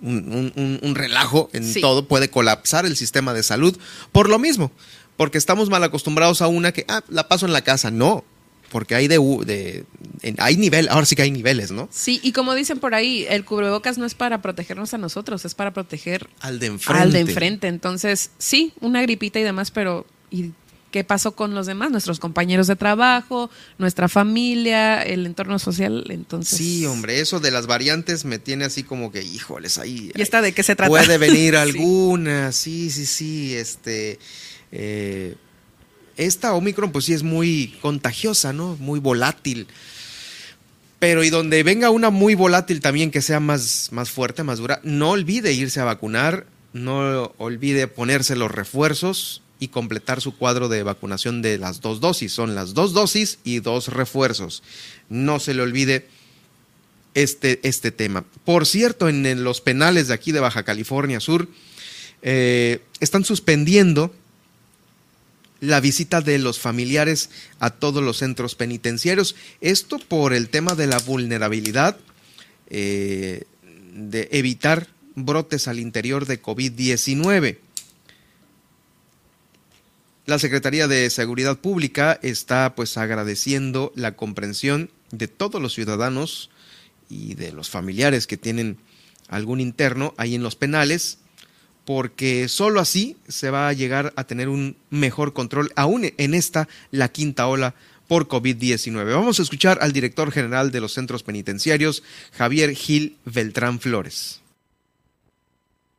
un, 0.00 0.16
un- 0.32 0.52
un- 0.56 0.80
un 0.82 0.94
relajo 0.94 1.48
en 1.52 1.70
Sí. 1.72 1.80
todo, 1.80 2.08
puede 2.08 2.30
colapsar 2.30 2.86
el 2.86 2.96
sistema 2.96 3.34
de 3.34 3.42
salud 3.42 3.76
por 4.12 4.28
lo 4.28 4.38
mismo, 4.38 4.72
porque 5.16 5.38
estamos 5.38 5.68
mal 5.70 5.82
acostumbrados 5.84 6.42
a 6.42 6.48
una 6.48 6.72
que, 6.72 6.84
ah, 6.88 7.02
la 7.08 7.28
paso 7.28 7.46
en 7.46 7.52
la 7.52 7.62
casa. 7.62 7.90
No, 7.90 8.24
porque 8.70 8.94
hay 8.94 9.06
de, 9.08 9.18
de 9.44 9.84
en- 10.22 10.36
hay 10.38 10.56
nivel, 10.56 10.88
ahora 10.88 11.04
sí 11.06 11.14
que 11.14 11.22
hay 11.22 11.30
niveles, 11.30 11.70
¿no? 11.70 11.88
Sí, 11.92 12.20
y 12.22 12.32
como 12.32 12.54
dicen 12.54 12.78
por 12.78 12.94
ahí, 12.94 13.26
el 13.28 13.44
cubrebocas 13.44 13.98
no 13.98 14.06
es 14.06 14.14
para 14.14 14.40
protegernos 14.40 14.94
a 14.94 14.98
nosotros, 14.98 15.44
es 15.44 15.54
para 15.54 15.72
proteger 15.74 16.26
Al 16.40 16.58
de 16.58 16.66
enfrente. 16.66 17.02
al 17.02 17.12
de 17.12 17.20
enfrente. 17.20 17.68
Entonces, 17.68 18.30
sí, 18.38 18.72
una 18.80 19.02
gripita 19.02 19.38
y 19.38 19.42
demás, 19.42 19.70
pero 19.70 20.06
¿y 20.30 20.52
qué 20.90 21.04
pasó 21.04 21.32
con 21.32 21.54
los 21.54 21.66
demás? 21.66 21.90
Nuestros 21.90 22.18
compañeros 22.18 22.66
de 22.66 22.76
trabajo, 22.76 23.50
nuestra 23.78 24.08
familia, 24.08 25.02
el 25.02 25.26
entorno 25.26 25.58
social. 25.58 26.04
Entonces, 26.08 26.56
Sí, 26.58 26.84
hombre, 26.86 27.20
eso 27.20 27.40
de 27.40 27.50
las 27.50 27.66
variantes 27.66 28.24
me 28.24 28.38
tiene 28.38 28.64
así 28.64 28.82
como 28.82 29.12
que, 29.12 29.22
híjoles, 29.22 29.76
ahí 29.78 30.10
¿Y 30.14 30.20
esta 30.22 30.40
de 30.42 30.52
qué 30.52 30.62
se 30.62 30.76
trata? 30.76 30.88
puede 30.88 31.18
venir 31.18 31.52
Sí. 31.54 31.56
alguna, 31.60 32.52
sí, 32.52 32.90
sí, 32.90 33.06
sí, 33.06 33.54
este, 33.54 34.18
eh, 34.72 35.36
esta 36.16 36.54
Omicron 36.54 36.92
pues 36.92 37.04
sí 37.04 37.12
es 37.12 37.22
muy 37.22 37.78
contagiosa, 37.80 38.52
¿no? 38.52 38.76
Muy 38.76 39.00
volátil. 39.00 39.66
Pero 40.98 41.24
y 41.24 41.30
donde 41.30 41.62
venga 41.62 41.90
una 41.90 42.10
muy 42.10 42.34
volátil 42.34 42.80
también 42.80 43.10
que 43.10 43.22
sea 43.22 43.40
más, 43.40 43.88
más 43.92 44.10
fuerte, 44.10 44.42
más 44.42 44.58
dura, 44.58 44.80
no 44.84 45.10
olvide 45.10 45.52
irse 45.52 45.80
a 45.80 45.84
vacunar, 45.84 46.46
no 46.72 47.32
olvide 47.38 47.88
ponerse 47.88 48.36
los 48.36 48.50
refuerzos 48.50 49.42
y 49.58 49.68
completar 49.68 50.20
su 50.20 50.36
cuadro 50.36 50.68
de 50.68 50.82
vacunación 50.82 51.42
de 51.42 51.58
las 51.58 51.80
dos 51.80 52.00
dosis. 52.00 52.32
Son 52.32 52.54
las 52.54 52.74
dos 52.74 52.92
dosis 52.92 53.38
y 53.44 53.60
dos 53.60 53.88
refuerzos. 53.88 54.62
No 55.08 55.38
se 55.38 55.54
le 55.54 55.62
olvide 55.62 56.08
este, 57.14 57.60
este 57.62 57.90
tema. 57.90 58.24
Por 58.44 58.66
cierto, 58.66 59.08
en, 59.08 59.44
los 59.44 59.60
penales 59.60 60.08
de 60.08 60.14
aquí 60.14 60.32
de 60.32 60.40
Baja 60.40 60.62
California 60.62 61.20
Sur, 61.20 61.48
eh, 62.22 62.80
están 63.00 63.24
suspendiendo 63.24 64.14
la 65.62 65.78
visita 65.78 66.20
de 66.20 66.38
los 66.40 66.58
familiares 66.58 67.30
a 67.60 67.70
todos 67.70 68.02
los 68.02 68.18
centros 68.18 68.56
penitenciarios. 68.56 69.36
Esto 69.60 70.00
por 70.00 70.34
el 70.34 70.48
tema 70.48 70.74
de 70.74 70.88
la 70.88 70.98
vulnerabilidad, 70.98 71.96
eh, 72.68 73.44
de 73.94 74.28
evitar 74.32 74.88
brotes 75.14 75.68
al 75.68 75.78
interior 75.78 76.26
de 76.26 76.42
COVID-19. 76.42 77.58
La 80.26 80.40
Secretaría 80.40 80.88
de 80.88 81.08
Seguridad 81.10 81.58
Pública 81.58 82.18
está 82.22 82.74
pues 82.74 82.98
agradeciendo 82.98 83.92
la 83.94 84.16
comprensión 84.16 84.90
de 85.12 85.28
todos 85.28 85.62
los 85.62 85.74
ciudadanos 85.74 86.50
y 87.08 87.34
de 87.34 87.52
los 87.52 87.70
familiares 87.70 88.26
que 88.26 88.36
tienen 88.36 88.78
algún 89.28 89.60
interno 89.60 90.12
ahí 90.16 90.34
en 90.34 90.42
los 90.42 90.56
penales, 90.56 91.18
porque 91.84 92.48
sólo 92.48 92.80
así 92.80 93.16
se 93.28 93.50
va 93.50 93.68
a 93.68 93.72
llegar 93.72 94.12
a 94.16 94.24
tener 94.24 94.48
un 94.48 94.76
mejor 94.90 95.32
control, 95.32 95.70
aún 95.76 96.04
en 96.16 96.34
esta, 96.34 96.68
la 96.90 97.08
quinta 97.08 97.46
ola 97.48 97.74
por 98.08 98.28
COVID-19. 98.28 99.12
Vamos 99.12 99.38
a 99.38 99.42
escuchar 99.42 99.78
al 99.80 99.92
director 99.92 100.30
general 100.30 100.70
de 100.70 100.80
los 100.80 100.92
centros 100.92 101.22
penitenciarios, 101.22 102.02
Javier 102.32 102.70
Gil 102.70 103.16
Beltrán 103.24 103.80
Flores. 103.80 104.42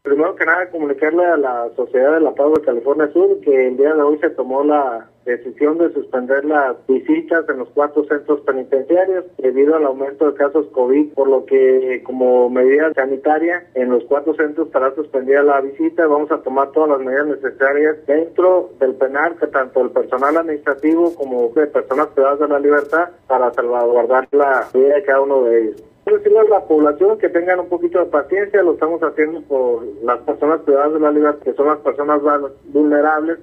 Primero 0.04 0.36
que 0.36 0.46
nada, 0.46 0.70
comunicarle 0.70 1.26
a 1.26 1.38
la 1.38 1.70
Sociedad 1.76 2.14
de 2.14 2.20
la 2.20 2.36
Paz 2.36 2.54
de 2.56 2.62
California 2.62 3.10
Sur 3.14 3.40
que 3.40 3.68
el 3.68 3.78
día 3.78 3.94
de 3.94 4.02
hoy 4.02 4.20
se 4.20 4.30
tomó 4.32 4.64
la 4.64 5.10
decisión 5.26 5.78
de 5.78 5.92
suspender 5.94 6.46
las 6.46 6.76
visitas 6.88 7.48
en 7.50 7.60
los 7.60 7.70
cuatro 7.70 8.04
centros 8.06 8.42
penitenciarios 8.42 9.26
debido 9.38 9.76
al 9.76 9.86
aumento 9.86 10.30
de 10.30 10.38
casos 10.38 10.68
COVID, 10.74 11.14
por 11.14 11.28
lo 11.28 11.46
que 11.46 12.02
como 12.06 12.50
medida 12.50 12.94
sanitaria 12.94 13.66
en 13.76 13.90
los 13.90 14.04
cuatro 14.06 14.34
centros 14.36 14.68
estará 14.68 14.94
suspendida 14.96 15.44
la 15.44 15.62
visita. 15.62 16.08
Vamos 16.08 16.32
a 16.32 16.42
tomar 16.42 16.72
todas 16.72 16.90
las 16.90 17.00
medidas 17.00 17.28
necesarias 17.28 17.98
dentro 18.06 18.70
del 18.80 18.96
penal, 18.96 19.36
que 19.40 19.48
tanto 19.48 19.82
el 19.82 19.92
personal 19.92 20.38
administrativo 20.38 21.16
como 21.16 21.50
de 21.50 21.68
personas 21.68 22.08
privadas 22.08 22.40
de 22.40 22.48
la 22.48 22.60
libertad 22.60 23.10
para 23.28 23.52
salvaguardar 23.54 24.28
la 24.32 24.68
vida 24.74 24.96
de 24.96 25.04
cada 25.04 25.22
uno 25.22 25.44
de 25.44 25.62
ellos. 25.62 25.84
Decirle 26.06 26.40
a 26.40 26.44
la 26.44 26.66
población 26.66 27.18
que 27.18 27.30
tengan 27.30 27.62
un 27.62 27.70
poquito 27.70 28.00
de 28.00 28.06
paciencia, 28.08 28.62
lo 28.62 28.74
estamos 28.74 29.02
haciendo 29.02 29.42
por 29.44 29.84
las 30.04 30.20
personas 30.20 30.60
privadas 30.62 30.94
de 30.94 31.00
la 31.00 31.12
libertad, 31.12 31.42
que 31.44 31.54
son 31.54 31.68
las 31.68 31.78
personas 31.78 32.22
vul- 32.22 32.52
vulnerables. 32.66 33.40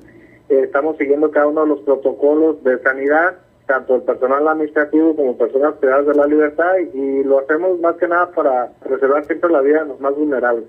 Estamos 0.51 0.97
siguiendo 0.97 1.31
cada 1.31 1.47
uno 1.47 1.62
de 1.62 1.68
los 1.68 1.81
protocolos 1.81 2.62
de 2.64 2.78
sanidad, 2.82 3.36
tanto 3.66 3.94
el 3.94 4.02
personal 4.02 4.47
administrativo 4.48 5.14
como 5.14 5.39
personas 5.39 5.74
privadas 5.77 6.06
de 6.06 6.14
la 6.14 6.27
libertad, 6.27 6.72
y, 6.93 6.98
y 6.98 7.24
lo 7.24 7.39
hacemos 7.39 7.78
más 7.81 7.97
que 7.97 8.09
nada 8.09 8.31
para 8.32 8.72
preservar 8.82 9.24
siempre 9.27 9.51
la 9.51 9.60
vida 9.60 9.82
de 9.82 9.89
los 9.90 10.01
más 10.01 10.14
vulnerables. 10.14 10.64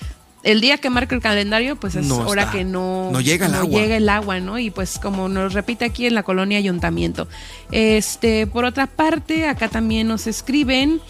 el 0.44 0.62
día 0.62 0.78
que 0.78 0.90
marca 0.90 1.14
el 1.16 1.22
calendario, 1.22 1.76
pues 1.76 1.96
es 1.96 2.06
No 2.06 2.20
hora 2.28 2.44
está. 2.44 2.54
que 2.54 2.64
no, 2.64 3.10
No 3.12 3.20
llega 3.22 3.48
el 3.48 3.54
agua. 3.56 3.80
llega 3.82 3.98
el 3.98 4.08
agua, 4.10 4.40
¿no? 4.40 4.58
Y 4.60 4.70
pues 4.72 4.98
como 5.00 5.28
nos 5.30 5.54
repite 5.54 5.86
aquí 5.86 6.06
en 6.06 6.16
la 6.16 6.24
colonia 6.24 6.58
ayuntamiento. 6.58 7.28
Este, 7.72 8.48
por 8.48 8.64
otra 8.66 8.88
parte, 8.88 9.48
acá 9.48 9.68
también 9.68 10.08
nos 10.08 10.28
escriben. 10.28 11.02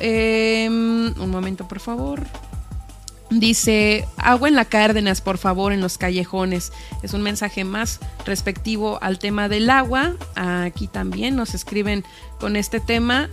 eh, 0.00 0.66
un 0.68 1.30
momento, 1.30 1.68
por 1.68 1.78
favor. 1.78 2.24
Dice, 3.30 4.06
agua 4.18 4.48
en 4.48 4.54
la 4.56 4.66
Cárdenas, 4.66 5.20
por 5.22 5.38
favor, 5.38 5.72
en 5.72 5.80
los 5.80 5.96
callejones. 5.96 6.70
Es 7.02 7.14
un 7.14 7.22
mensaje 7.22 7.64
más 7.64 7.98
respectivo 8.26 8.98
al 9.00 9.18
tema 9.18 9.48
del 9.48 9.70
agua. 9.70 10.14
Aquí 10.34 10.86
también 10.86 11.34
nos 11.36 11.54
escriben 11.54 12.04
con 12.40 12.56
este 12.56 12.78
tema. 12.80 13.30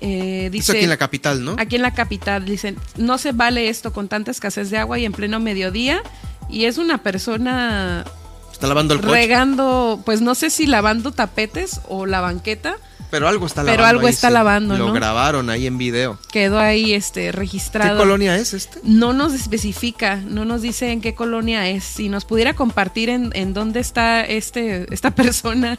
Eh, 0.00 0.48
dice, 0.52 0.72
Eso 0.72 0.72
aquí 0.72 0.84
en 0.84 0.90
la 0.90 0.96
capital, 0.96 1.44
¿no? 1.44 1.56
Aquí 1.58 1.76
en 1.76 1.82
la 1.82 1.94
capital 1.94 2.44
dicen, 2.44 2.76
no 2.96 3.18
se 3.18 3.32
vale 3.32 3.68
esto 3.68 3.92
con 3.92 4.08
tanta 4.08 4.30
escasez 4.30 4.70
de 4.70 4.78
agua 4.78 4.98
y 4.98 5.04
en 5.04 5.12
pleno 5.12 5.40
mediodía. 5.40 6.02
Y 6.48 6.64
es 6.64 6.78
una 6.78 6.98
persona 6.98 8.04
Está 8.52 8.66
lavando 8.66 8.94
el 8.94 9.00
coche. 9.00 9.12
regando, 9.12 10.00
pues 10.04 10.20
no 10.20 10.34
sé 10.34 10.50
si 10.50 10.66
lavando 10.66 11.12
tapetes 11.12 11.80
o 11.88 12.06
la 12.06 12.20
banqueta. 12.20 12.76
Pero 13.10 13.26
algo 13.26 13.46
está 13.46 13.62
Pero 13.62 13.76
lavando. 13.78 13.88
algo 13.88 14.06
ahí, 14.06 14.12
está 14.12 14.28
sí. 14.28 14.34
lavando, 14.34 14.76
Lo 14.76 14.88
¿no? 14.88 14.92
grabaron 14.92 15.48
ahí 15.50 15.66
en 15.66 15.78
video. 15.78 16.18
Quedó 16.30 16.58
ahí 16.58 16.92
este 16.92 17.32
registrado. 17.32 17.92
¿Qué 17.96 17.98
colonia 17.98 18.36
es 18.36 18.52
este? 18.52 18.78
No 18.82 19.12
nos 19.12 19.32
especifica, 19.32 20.16
no 20.16 20.44
nos 20.44 20.60
dice 20.62 20.92
en 20.92 21.00
qué 21.00 21.14
colonia 21.14 21.68
es. 21.68 21.84
Si 21.84 22.08
nos 22.08 22.24
pudiera 22.24 22.54
compartir 22.54 23.08
en, 23.08 23.30
en 23.34 23.54
dónde 23.54 23.80
está 23.80 24.24
este, 24.24 24.86
esta 24.92 25.10
persona. 25.14 25.78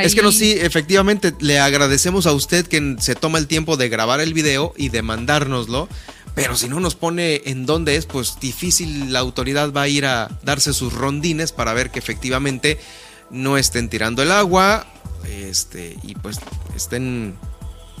Es 0.00 0.14
que 0.14 0.22
no, 0.22 0.30
sí, 0.30 0.52
efectivamente, 0.52 1.34
le 1.40 1.58
agradecemos 1.58 2.26
a 2.26 2.32
usted 2.32 2.66
que 2.66 2.96
se 3.00 3.14
toma 3.14 3.38
el 3.38 3.46
tiempo 3.48 3.76
de 3.76 3.88
grabar 3.88 4.20
el 4.20 4.32
video 4.34 4.72
y 4.76 4.90
de 4.90 5.02
mandárnoslo. 5.02 5.88
Pero 6.34 6.56
si 6.56 6.68
no 6.68 6.78
nos 6.78 6.94
pone 6.94 7.42
en 7.46 7.66
dónde 7.66 7.96
es, 7.96 8.06
pues 8.06 8.38
difícil 8.40 9.12
la 9.12 9.18
autoridad 9.18 9.72
va 9.72 9.82
a 9.82 9.88
ir 9.88 10.06
a 10.06 10.28
darse 10.44 10.72
sus 10.72 10.92
rondines 10.92 11.50
para 11.50 11.72
ver 11.72 11.90
que 11.90 11.98
efectivamente 11.98 12.78
no 13.30 13.58
estén 13.58 13.88
tirando 13.88 14.22
el 14.22 14.32
agua, 14.32 14.86
este, 15.26 15.96
y 16.02 16.14
pues 16.14 16.38
estén, 16.74 17.36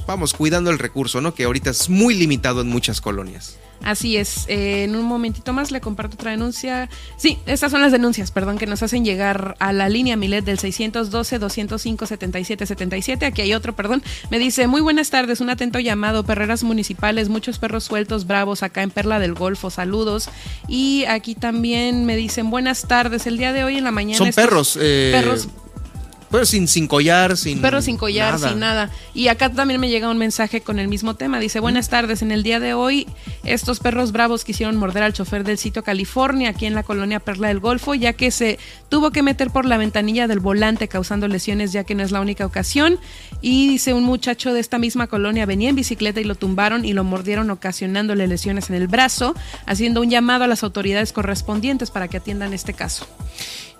vamos, 0.06 0.34
cuidando 0.34 0.70
el 0.70 0.78
recurso, 0.78 1.20
¿no? 1.20 1.34
Que 1.34 1.44
ahorita 1.44 1.70
es 1.70 1.88
muy 1.88 2.14
limitado 2.14 2.60
en 2.60 2.68
muchas 2.68 3.00
colonias. 3.00 3.57
Así 3.82 4.16
es. 4.16 4.46
Eh, 4.48 4.84
en 4.84 4.96
un 4.96 5.04
momentito 5.04 5.52
más 5.52 5.70
le 5.70 5.80
comparto 5.80 6.14
otra 6.14 6.32
denuncia. 6.32 6.88
Sí, 7.16 7.38
estas 7.46 7.70
son 7.70 7.80
las 7.80 7.92
denuncias, 7.92 8.30
perdón, 8.30 8.58
que 8.58 8.66
nos 8.66 8.82
hacen 8.82 9.04
llegar 9.04 9.56
a 9.60 9.72
la 9.72 9.88
línea 9.88 10.16
Milet 10.16 10.44
del 10.44 10.58
612-205-7777. 10.58 13.26
Aquí 13.26 13.42
hay 13.42 13.54
otro, 13.54 13.74
perdón. 13.74 14.02
Me 14.30 14.38
dice, 14.38 14.66
muy 14.66 14.80
buenas 14.80 15.10
tardes, 15.10 15.40
un 15.40 15.50
atento 15.50 15.78
llamado, 15.78 16.24
perreras 16.24 16.64
municipales, 16.64 17.28
muchos 17.28 17.58
perros 17.58 17.84
sueltos, 17.84 18.26
bravos, 18.26 18.62
acá 18.62 18.82
en 18.82 18.90
Perla 18.90 19.18
del 19.18 19.34
Golfo, 19.34 19.70
saludos. 19.70 20.30
Y 20.66 21.04
aquí 21.06 21.34
también 21.34 22.04
me 22.04 22.16
dicen, 22.16 22.50
buenas 22.50 22.88
tardes, 22.88 23.26
el 23.26 23.38
día 23.38 23.52
de 23.52 23.64
hoy 23.64 23.78
en 23.78 23.84
la 23.84 23.92
mañana... 23.92 24.18
Son 24.18 24.32
perros. 24.32 24.78
Eh, 24.80 25.10
perros 25.12 25.48
pero 26.30 26.44
sin, 26.44 26.68
sin 26.68 26.86
collar, 26.86 27.36
sin. 27.36 27.60
Perro 27.60 27.80
sin 27.80 27.96
collar, 27.96 28.38
sin 28.38 28.58
nada. 28.58 28.90
Y 29.14 29.28
acá 29.28 29.50
también 29.50 29.80
me 29.80 29.88
llega 29.88 30.10
un 30.10 30.18
mensaje 30.18 30.60
con 30.60 30.78
el 30.78 30.88
mismo 30.88 31.14
tema. 31.14 31.40
Dice: 31.40 31.60
Buenas 31.60 31.88
tardes. 31.88 32.22
En 32.22 32.32
el 32.32 32.42
día 32.42 32.60
de 32.60 32.74
hoy, 32.74 33.06
estos 33.44 33.80
perros 33.80 34.12
bravos 34.12 34.44
quisieron 34.44 34.76
morder 34.76 35.02
al 35.02 35.12
chofer 35.12 35.44
del 35.44 35.58
sitio 35.58 35.82
California, 35.82 36.50
aquí 36.50 36.66
en 36.66 36.74
la 36.74 36.82
colonia 36.82 37.20
Perla 37.20 37.48
del 37.48 37.60
Golfo, 37.60 37.94
ya 37.94 38.12
que 38.12 38.30
se 38.30 38.58
tuvo 38.88 39.10
que 39.10 39.22
meter 39.22 39.50
por 39.50 39.64
la 39.64 39.78
ventanilla 39.78 40.26
del 40.28 40.40
volante, 40.40 40.88
causando 40.88 41.28
lesiones, 41.28 41.72
ya 41.72 41.84
que 41.84 41.94
no 41.94 42.02
es 42.02 42.10
la 42.10 42.20
única 42.20 42.44
ocasión. 42.44 42.98
Y 43.40 43.68
dice: 43.68 43.94
Un 43.94 44.04
muchacho 44.04 44.52
de 44.52 44.60
esta 44.60 44.78
misma 44.78 45.06
colonia 45.06 45.46
venía 45.46 45.70
en 45.70 45.76
bicicleta 45.76 46.20
y 46.20 46.24
lo 46.24 46.34
tumbaron 46.34 46.84
y 46.84 46.92
lo 46.92 47.04
mordieron, 47.04 47.50
ocasionándole 47.50 48.26
lesiones 48.26 48.68
en 48.70 48.76
el 48.76 48.88
brazo, 48.88 49.34
haciendo 49.66 50.02
un 50.02 50.10
llamado 50.10 50.44
a 50.44 50.46
las 50.46 50.62
autoridades 50.62 51.12
correspondientes 51.12 51.90
para 51.90 52.08
que 52.08 52.18
atiendan 52.18 52.52
este 52.52 52.74
caso. 52.74 53.06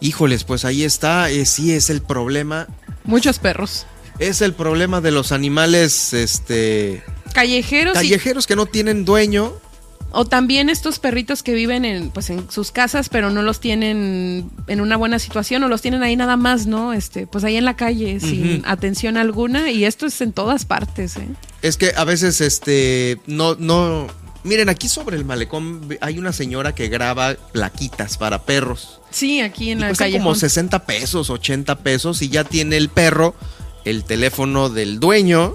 Híjoles, 0.00 0.44
pues 0.44 0.64
ahí 0.64 0.84
está, 0.84 1.30
eh, 1.30 1.44
sí 1.44 1.72
es 1.72 1.90
el 1.90 2.02
problema. 2.02 2.66
Muchos 3.04 3.38
perros. 3.38 3.86
Es 4.18 4.42
el 4.42 4.52
problema 4.52 5.00
de 5.00 5.10
los 5.10 5.32
animales, 5.32 6.12
este... 6.12 7.02
Callejeros. 7.32 7.94
Callejeros 7.94 8.46
que 8.46 8.56
no 8.56 8.66
tienen 8.66 9.04
dueño. 9.04 9.52
O 10.10 10.24
también 10.24 10.70
estos 10.70 10.98
perritos 10.98 11.42
que 11.42 11.52
viven 11.52 11.84
en, 11.84 12.10
pues, 12.10 12.30
en 12.30 12.50
sus 12.50 12.72
casas, 12.72 13.10
pero 13.10 13.28
no 13.30 13.42
los 13.42 13.60
tienen 13.60 14.50
en 14.66 14.80
una 14.80 14.96
buena 14.96 15.18
situación, 15.18 15.62
o 15.64 15.68
los 15.68 15.82
tienen 15.82 16.02
ahí 16.02 16.16
nada 16.16 16.36
más, 16.36 16.66
¿no? 16.66 16.94
Este, 16.94 17.26
pues 17.26 17.44
ahí 17.44 17.56
en 17.56 17.66
la 17.66 17.76
calle, 17.76 18.18
sin 18.18 18.62
atención 18.66 19.18
alguna, 19.18 19.70
y 19.70 19.84
esto 19.84 20.06
es 20.06 20.20
en 20.22 20.32
todas 20.32 20.64
partes, 20.64 21.16
¿eh? 21.16 21.28
Es 21.60 21.76
que 21.76 21.92
a 21.94 22.04
veces, 22.04 22.40
este, 22.40 23.20
no, 23.26 23.54
no, 23.56 24.06
Miren, 24.44 24.68
aquí 24.68 24.88
sobre 24.88 25.16
el 25.16 25.24
malecón 25.24 25.96
hay 26.00 26.18
una 26.18 26.32
señora 26.32 26.74
que 26.74 26.88
graba 26.88 27.34
plaquitas 27.52 28.16
para 28.16 28.42
perros. 28.42 29.00
Sí, 29.10 29.40
aquí 29.40 29.70
en 29.70 29.80
la 29.80 29.92
calle. 29.94 30.18
como 30.18 30.34
60 30.34 30.86
pesos, 30.86 31.30
80 31.30 31.78
pesos 31.80 32.22
y 32.22 32.28
ya 32.28 32.44
tiene 32.44 32.76
el 32.76 32.88
perro 32.88 33.34
el 33.84 34.04
teléfono 34.04 34.68
del 34.68 35.00
dueño 35.00 35.54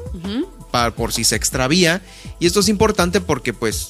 para, 0.72 0.92
por 0.92 1.14
si 1.14 1.24
se 1.24 1.36
extravía. 1.36 2.02
Y 2.40 2.48
esto 2.48 2.62
es 2.62 2.70
importante 2.70 3.22
porque 3.22 3.54
pues 3.54 3.90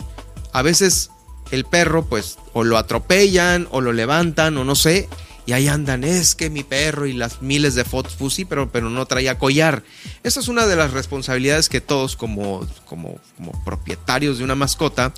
a 0.51 0.61
veces 0.61 1.09
el 1.51 1.65
perro 1.65 2.05
pues 2.05 2.37
o 2.53 2.63
lo 2.63 2.77
atropellan 2.77 3.67
o 3.71 3.81
lo 3.81 3.93
levantan 3.93 4.57
o 4.57 4.63
no 4.63 4.75
sé 4.75 5.07
y 5.45 5.51
ahí 5.51 5.67
andan, 5.67 6.03
es 6.03 6.35
que 6.35 6.49
mi 6.49 6.63
perro 6.63 7.05
y 7.05 7.13
las 7.13 7.41
miles 7.41 7.75
de 7.75 7.83
fotos, 7.83 8.15
pues 8.17 8.37
pero, 8.47 8.71
pero 8.71 8.89
no 8.89 9.05
traía 9.05 9.37
collar. 9.37 9.83
Esa 10.23 10.39
es 10.39 10.47
una 10.47 10.65
de 10.65 10.75
las 10.75 10.91
responsabilidades 10.91 11.67
que 11.67 11.81
todos 11.81 12.15
como, 12.15 12.65
como, 12.85 13.19
como 13.35 13.51
propietarios 13.65 14.37
de 14.37 14.45
una 14.45 14.55
mascota 14.55 15.13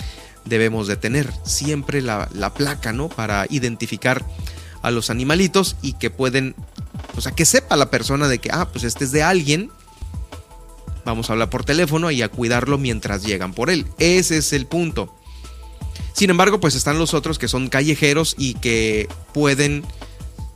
debemos 0.45 0.87
de 0.87 0.95
tener. 0.97 1.31
Siempre 1.43 2.01
la, 2.01 2.27
la, 2.33 2.53
placa, 2.53 2.91
¿no? 2.91 3.09
Para 3.09 3.45
identificar 3.49 4.25
a 4.81 4.89
los 4.89 5.11
animalitos 5.11 5.75
y 5.83 5.93
que 5.93 6.09
pueden, 6.09 6.55
o 7.15 7.21
sea, 7.21 7.31
que 7.31 7.45
sepa 7.45 7.75
la 7.75 7.91
persona 7.91 8.27
de 8.27 8.39
que, 8.39 8.49
ah, 8.51 8.69
pues 8.71 8.83
este 8.83 9.03
es 9.03 9.11
de 9.11 9.21
alguien. 9.21 9.69
Vamos 11.05 11.29
a 11.29 11.33
hablar 11.33 11.51
por 11.51 11.63
teléfono 11.63 12.09
y 12.09 12.23
a 12.23 12.29
cuidarlo 12.29 12.79
mientras 12.79 13.23
llegan 13.23 13.53
por 13.53 13.69
él. 13.69 13.85
Ese 13.99 14.37
es 14.37 14.53
el 14.53 14.65
punto. 14.65 15.15
Sin 16.13 16.31
embargo, 16.31 16.59
pues 16.59 16.73
están 16.73 16.97
los 16.97 17.13
otros 17.13 17.37
que 17.37 17.47
son 17.47 17.67
callejeros 17.67 18.35
y 18.37 18.55
que 18.55 19.07
pueden 19.33 19.83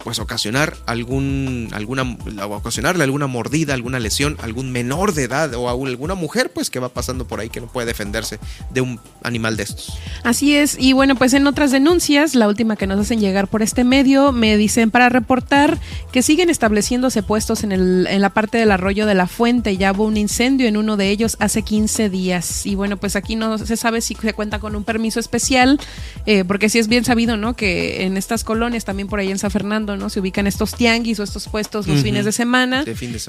pues 0.04 0.20
ocasionar 0.20 0.76
algún 0.86 1.70
alguna 1.74 2.18
ocasionarle 2.48 3.04
alguna 3.04 3.28
mordida, 3.28 3.74
alguna 3.74 4.00
lesión, 4.00 4.38
algún 4.42 4.72
menor 4.72 5.14
de 5.14 5.24
edad 5.24 5.54
o 5.54 5.70
alguna 5.70 6.16
mujer 6.16 6.52
pues 6.54 6.70
que 6.70 6.80
va 6.80 6.90
pasando 6.90 7.28
por 7.28 7.40
ahí 7.40 7.50
que 7.50 7.62
no 7.62 7.68
puede 7.68 7.88
defenderse 7.88 8.40
de 8.72 8.82
un 8.82 9.00
animal 9.24 9.58
de 9.58 9.64
estos. 9.64 9.98
Así 10.24 10.56
es, 10.56 10.78
y 10.80 10.94
bueno, 10.94 11.16
pues 11.16 11.34
en 11.34 11.48
otras 11.48 11.72
denuncias, 11.72 12.36
la 12.36 12.48
última 12.48 12.76
que 12.76 12.88
nos 12.88 13.00
hacen 13.00 13.20
llegar 13.20 13.48
por 13.48 13.62
este 13.62 13.84
medio, 13.84 14.32
me 14.32 14.58
dicen 14.58 14.92
para 14.92 15.10
reportar 15.10 15.78
que 16.12 16.22
siguen 16.22 16.50
estableciéndose 16.50 17.24
puestos 17.24 17.64
en, 17.64 17.72
el, 17.72 18.08
en 18.10 18.22
la 18.22 18.30
parte 18.30 18.58
del 18.58 18.72
arroyo 18.72 19.06
de 19.06 19.16
la 19.16 19.28
fuente, 19.28 19.78
ya 19.78 19.92
hubo 19.92 20.06
un 20.06 20.18
incendio 20.18 20.68
en 20.68 20.78
uno 20.78 20.98
de 20.98 21.10
ellos 21.10 21.38
hace 21.40 21.62
15 21.62 22.10
días 22.10 22.66
y 22.66 22.76
bueno, 22.76 22.98
pues 22.98 23.16
aquí 23.16 23.36
no 23.36 23.58
se 23.58 23.78
sabe 23.78 24.02
si 24.02 24.16
se 24.16 24.34
cuenta 24.34 24.60
con 24.60 24.76
un 24.76 24.84
permiso 24.84 25.20
especial, 25.20 25.80
eh, 26.26 26.44
porque 26.46 26.70
sí 26.70 26.80
es 26.80 26.88
bien 26.88 27.06
sabido, 27.06 27.38
¿no? 27.38 27.56
Que 27.56 28.04
en 28.04 28.18
estas 28.18 28.44
colonias, 28.44 28.86
también 28.86 29.08
por 29.08 29.20
ahí 29.20 29.32
en 29.32 29.40
San 29.40 29.52
Fernando, 29.52 29.89
¿no? 29.96 30.10
Se 30.10 30.20
ubican 30.20 30.48
estos 30.48 30.76
tianguis 30.76 31.20
o 31.20 31.24
estos 31.24 31.48
puestos 31.48 31.88
los 31.88 32.02
fines 32.02 32.26
de 32.26 32.32
semana. 32.32 32.84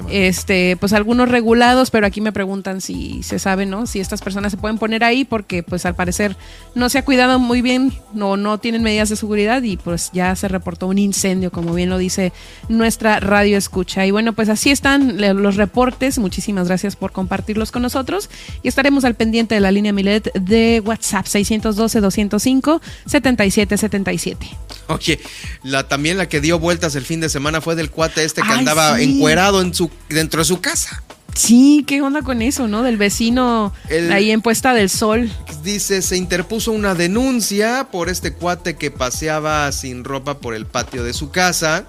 Este, 0.09 0.77
pues 0.77 0.93
algunos 0.93 1.29
regulados, 1.29 1.91
pero 1.91 2.05
aquí 2.05 2.21
me 2.21 2.31
preguntan 2.31 2.81
si 2.81 3.23
se 3.23 3.39
sabe, 3.39 3.65
¿no? 3.65 3.87
Si 3.87 3.99
estas 3.99 4.21
personas 4.21 4.51
se 4.51 4.57
pueden 4.57 4.77
poner 4.77 5.03
ahí 5.03 5.25
porque 5.25 5.63
pues 5.63 5.85
al 5.85 5.95
parecer 5.95 6.35
no 6.75 6.89
se 6.89 6.99
ha 6.99 7.05
cuidado 7.05 7.39
muy 7.39 7.61
bien, 7.61 7.93
no, 8.13 8.37
no 8.37 8.57
tienen 8.59 8.83
medidas 8.83 9.09
de 9.09 9.15
seguridad 9.15 9.61
y 9.63 9.77
pues 9.77 10.09
ya 10.13 10.35
se 10.35 10.47
reportó 10.47 10.87
un 10.87 10.97
incendio, 10.97 11.51
como 11.51 11.73
bien 11.73 11.89
lo 11.89 11.97
dice 11.97 12.33
nuestra 12.69 13.19
radio 13.19 13.57
escucha. 13.57 14.05
Y 14.05 14.11
bueno, 14.11 14.33
pues 14.33 14.49
así 14.49 14.71
están 14.71 15.17
los 15.41 15.55
reportes. 15.55 16.17
Muchísimas 16.17 16.67
gracias 16.67 16.95
por 16.95 17.11
compartirlos 17.11 17.71
con 17.71 17.81
nosotros 17.81 18.29
y 18.63 18.67
estaremos 18.67 19.05
al 19.05 19.15
pendiente 19.15 19.55
de 19.55 19.61
la 19.61 19.71
línea 19.71 19.93
Milet 19.93 20.33
de 20.33 20.81
WhatsApp 20.85 21.25
612 21.25 22.01
205 22.01 22.81
7777. 23.05 24.49
Oye, 24.87 25.19
la, 25.63 25.87
también 25.87 26.17
la 26.17 26.27
que 26.27 26.41
dio 26.41 26.50
vueltas 26.59 26.95
el 26.95 27.05
fin 27.05 27.19
de 27.19 27.29
semana 27.29 27.61
fue 27.61 27.75
del 27.75 27.89
cuate 27.89 28.23
este 28.23 28.41
que 28.41 28.51
andaba 28.51 28.99
encuerado 29.01 29.61
en 29.61 29.73
su, 29.73 29.89
dentro 30.09 30.41
de 30.41 30.45
su 30.45 30.61
casa. 30.61 31.03
Sí, 31.35 31.85
¿qué 31.87 32.01
onda 32.01 32.21
con 32.21 32.41
eso, 32.41 32.67
no? 32.67 32.83
Del 32.83 32.97
vecino 32.97 33.73
ahí 34.11 34.31
en 34.31 34.41
Puesta 34.41 34.73
del 34.73 34.89
Sol. 34.89 35.31
Dice, 35.63 36.01
se 36.01 36.17
interpuso 36.17 36.71
una 36.71 36.93
denuncia 36.93 37.87
por 37.91 38.09
este 38.09 38.33
cuate 38.33 38.75
que 38.75 38.91
paseaba 38.91 39.71
sin 39.71 40.03
ropa 40.03 40.39
por 40.39 40.53
el 40.55 40.65
patio 40.65 41.03
de 41.03 41.13
su 41.13 41.31
casa. 41.31 41.85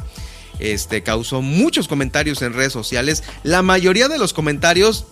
Este 0.61 1.03
causó 1.03 1.43
muchos 1.43 1.89
comentarios 1.89 2.41
en 2.43 2.53
redes 2.53 2.73
sociales. 2.73 3.25
La 3.43 3.63
mayoría 3.63 4.09
de 4.09 4.19
los 4.19 4.33
comentarios 4.33 5.07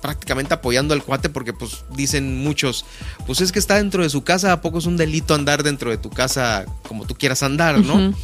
prácticamente 0.00 0.54
apoyando 0.54 0.94
al 0.94 1.02
cuate 1.02 1.28
porque 1.28 1.52
pues 1.52 1.84
dicen 1.96 2.44
muchos, 2.44 2.84
pues 3.26 3.40
es 3.40 3.50
que 3.50 3.58
está 3.58 3.76
dentro 3.76 4.04
de 4.04 4.10
su 4.10 4.22
casa, 4.22 4.52
¿a 4.52 4.60
poco 4.60 4.78
es 4.78 4.86
un 4.86 4.96
delito 4.96 5.34
andar 5.34 5.64
dentro 5.64 5.90
de 5.90 5.96
tu 5.96 6.10
casa 6.10 6.66
como 6.86 7.06
tú 7.06 7.16
quieras 7.16 7.42
andar, 7.42 7.80
¿no? 7.80 8.14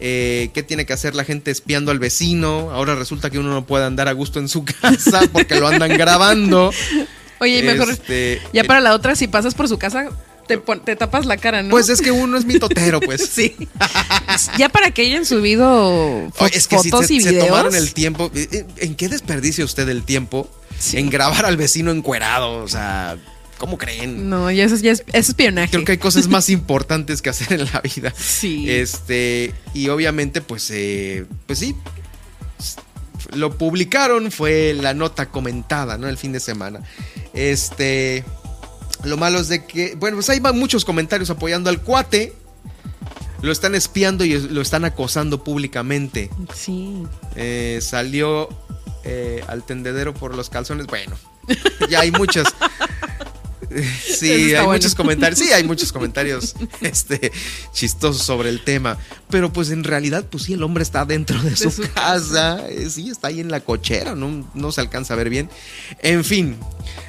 Eh, 0.00 0.50
¿Qué 0.54 0.62
tiene 0.62 0.86
que 0.86 0.92
hacer 0.92 1.14
la 1.14 1.24
gente 1.24 1.50
espiando 1.50 1.90
al 1.90 1.98
vecino? 1.98 2.70
Ahora 2.70 2.94
resulta 2.94 3.30
que 3.30 3.38
uno 3.38 3.50
no 3.50 3.66
puede 3.66 3.84
andar 3.84 4.08
a 4.08 4.12
gusto 4.12 4.38
en 4.38 4.48
su 4.48 4.64
casa 4.82 5.22
porque 5.32 5.60
lo 5.60 5.68
andan 5.68 5.90
grabando. 5.96 6.72
Oye, 7.38 7.62
mejor 7.62 7.90
este, 7.90 8.40
ya 8.52 8.64
para 8.64 8.80
la 8.80 8.94
otra, 8.94 9.14
si 9.16 9.28
pasas 9.28 9.54
por 9.54 9.68
su 9.68 9.78
casa, 9.78 10.08
te, 10.46 10.96
tapas 10.96 11.26
la 11.26 11.36
cara, 11.36 11.62
¿no? 11.62 11.70
Pues 11.70 11.88
es 11.88 12.02
que 12.02 12.10
uno 12.10 12.36
es 12.36 12.44
mitotero, 12.44 13.00
pues. 13.00 13.30
sí. 13.32 13.56
ya 14.58 14.68
para 14.68 14.90
que 14.90 15.02
hayan 15.02 15.24
subido 15.24 16.30
fotos 16.34 17.10
y 17.10 17.18
videos. 17.18 17.44
Se 17.44 17.48
tomaron 17.48 17.74
el 17.74 17.94
tiempo. 17.94 18.30
¿En 18.76 18.94
qué 18.94 19.08
desperdicia 19.08 19.64
usted 19.64 19.88
el 19.88 20.02
tiempo 20.02 20.50
en 20.92 21.10
grabar 21.10 21.46
al 21.46 21.56
vecino 21.56 21.90
encuerado. 21.90 22.62
O 22.62 22.68
sea, 22.68 23.16
¿cómo 23.60 23.76
creen? 23.76 24.30
No, 24.30 24.50
ya 24.50 24.64
eso, 24.64 24.76
ya 24.76 24.92
es, 24.92 25.04
espionaje. 25.12 25.70
Creo 25.70 25.84
que 25.84 25.92
hay 25.92 25.98
cosas 25.98 26.26
más 26.28 26.48
importantes 26.50 27.20
que 27.20 27.28
hacer 27.28 27.60
en 27.60 27.66
la 27.72 27.80
vida. 27.82 28.12
Sí. 28.16 28.68
Este, 28.68 29.52
y 29.74 29.88
obviamente, 29.90 30.40
pues, 30.40 30.70
eh, 30.72 31.26
pues 31.46 31.58
sí. 31.60 31.76
Lo 33.34 33.56
publicaron, 33.56 34.32
fue 34.32 34.74
la 34.74 34.94
nota 34.94 35.26
comentada, 35.26 35.98
¿no? 35.98 36.08
El 36.08 36.16
fin 36.16 36.32
de 36.32 36.40
semana. 36.40 36.80
Este. 37.34 38.24
Lo 39.04 39.16
malo 39.16 39.38
es 39.38 39.48
de 39.48 39.64
que, 39.64 39.94
bueno, 39.94 40.16
pues 40.16 40.30
hay 40.30 40.40
muchos 40.40 40.84
comentarios 40.84 41.28
apoyando 41.30 41.70
al 41.70 41.82
cuate. 41.82 42.32
Lo 43.42 43.52
están 43.52 43.74
espiando 43.74 44.24
y 44.24 44.38
lo 44.38 44.60
están 44.62 44.84
acosando 44.84 45.44
públicamente. 45.44 46.30
Sí. 46.54 47.04
Eh, 47.36 47.78
salió 47.82 48.48
eh, 49.04 49.44
al 49.48 49.64
tendedero 49.64 50.12
por 50.14 50.34
los 50.34 50.50
calzones. 50.50 50.86
Bueno, 50.86 51.16
ya 51.90 52.00
hay 52.00 52.10
muchas. 52.10 52.48
Sí, 54.20 54.54
hay 54.54 54.66
muchos 54.66 54.94
comentarios. 54.94 55.38
Sí, 55.38 55.52
hay 55.52 55.64
muchos 55.64 55.92
comentarios 55.94 56.54
este, 56.80 57.32
chistosos 57.72 58.22
sobre 58.22 58.48
el 58.48 58.62
tema. 58.62 58.98
Pero 59.28 59.52
pues 59.52 59.70
en 59.70 59.84
realidad, 59.84 60.24
pues 60.28 60.44
sí, 60.44 60.54
el 60.54 60.62
hombre 60.62 60.82
está 60.82 61.04
dentro 61.04 61.40
de, 61.42 61.56
su, 61.56 61.70
casa. 61.94 62.68
Eh, 62.68 62.90
sí, 62.90 63.10
está 63.10 63.28
ahí 63.28 63.40
en 63.40 63.50
la 63.50 63.60
cochera. 63.60 64.14
No, 64.14 64.48
no, 64.54 64.72
se 64.72 64.80
alcanza 64.80 65.14
a 65.14 65.16
ver 65.16 65.30
bien. 65.30 65.50
En 66.02 66.24
fin. 66.24 66.56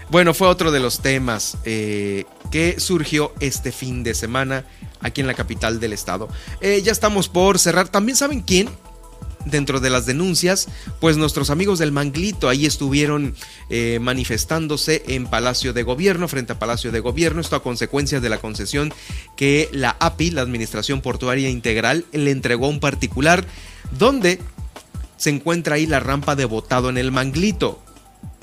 Bueno, 0.09 0.33
fue 0.33 0.47
otro 0.47 0.71
de 0.71 0.79
los 0.79 1.01
temas 1.01 1.57
eh, 1.63 2.25
que 2.51 2.79
surgió 2.79 3.33
este 3.39 3.71
fin 3.71 4.03
de 4.03 4.13
semana 4.13 4.65
aquí 4.99 5.21
en 5.21 5.27
la 5.27 5.33
capital 5.33 5.79
del 5.79 5.93
estado. 5.93 6.27
ya 6.61 6.91
estamos 6.91 7.29
por 7.29 7.59
cerrar. 7.59 7.88
También 7.88 8.17
saben 8.17 8.41
quién 8.41 8.69
dentro 9.45 9.80
de 9.80 9.89
las 9.89 10.05
denuncias, 10.05 10.68
pues 10.99 11.18
nuestros 11.18 11.49
amigos 11.49 11.80
del 11.80 11.91
Manglito 11.91 12.49
ahí 12.49 12.65
estuvieron 12.65 13.35
eh, 13.69 13.99
manifestándose 14.01 15.03
en 15.07 15.27
Palacio 15.27 15.73
de 15.73 15.84
Gobierno, 15.84 16.27
frente 16.27 16.53
a 16.53 16.59
Palacio 16.59 16.91
de 16.91 16.99
Gobierno, 16.99 17.41
esto 17.41 17.55
a 17.55 17.63
consecuencia 17.63 18.19
de 18.19 18.30
la 18.30 18.39
concesión 18.39 18.93
que 19.35 19.69
la 19.72 19.95
API, 19.99 20.31
la 20.31 20.41
Administración 20.41 21.01
Portuaria 21.01 21.49
Integral, 21.49 22.05
le 22.11 22.31
entregó 22.31 22.65
a 22.65 22.69
un 22.69 22.80
particular, 22.80 23.45
donde 23.97 24.39
se 25.18 25.30
encuentra 25.30 25.76
ahí 25.76 25.85
la 25.85 25.99
rampa 25.99 26.35
de 26.35 26.45
botado 26.45 26.89
en 26.89 26.97
el 26.97 27.11
Manglito. 27.11 27.81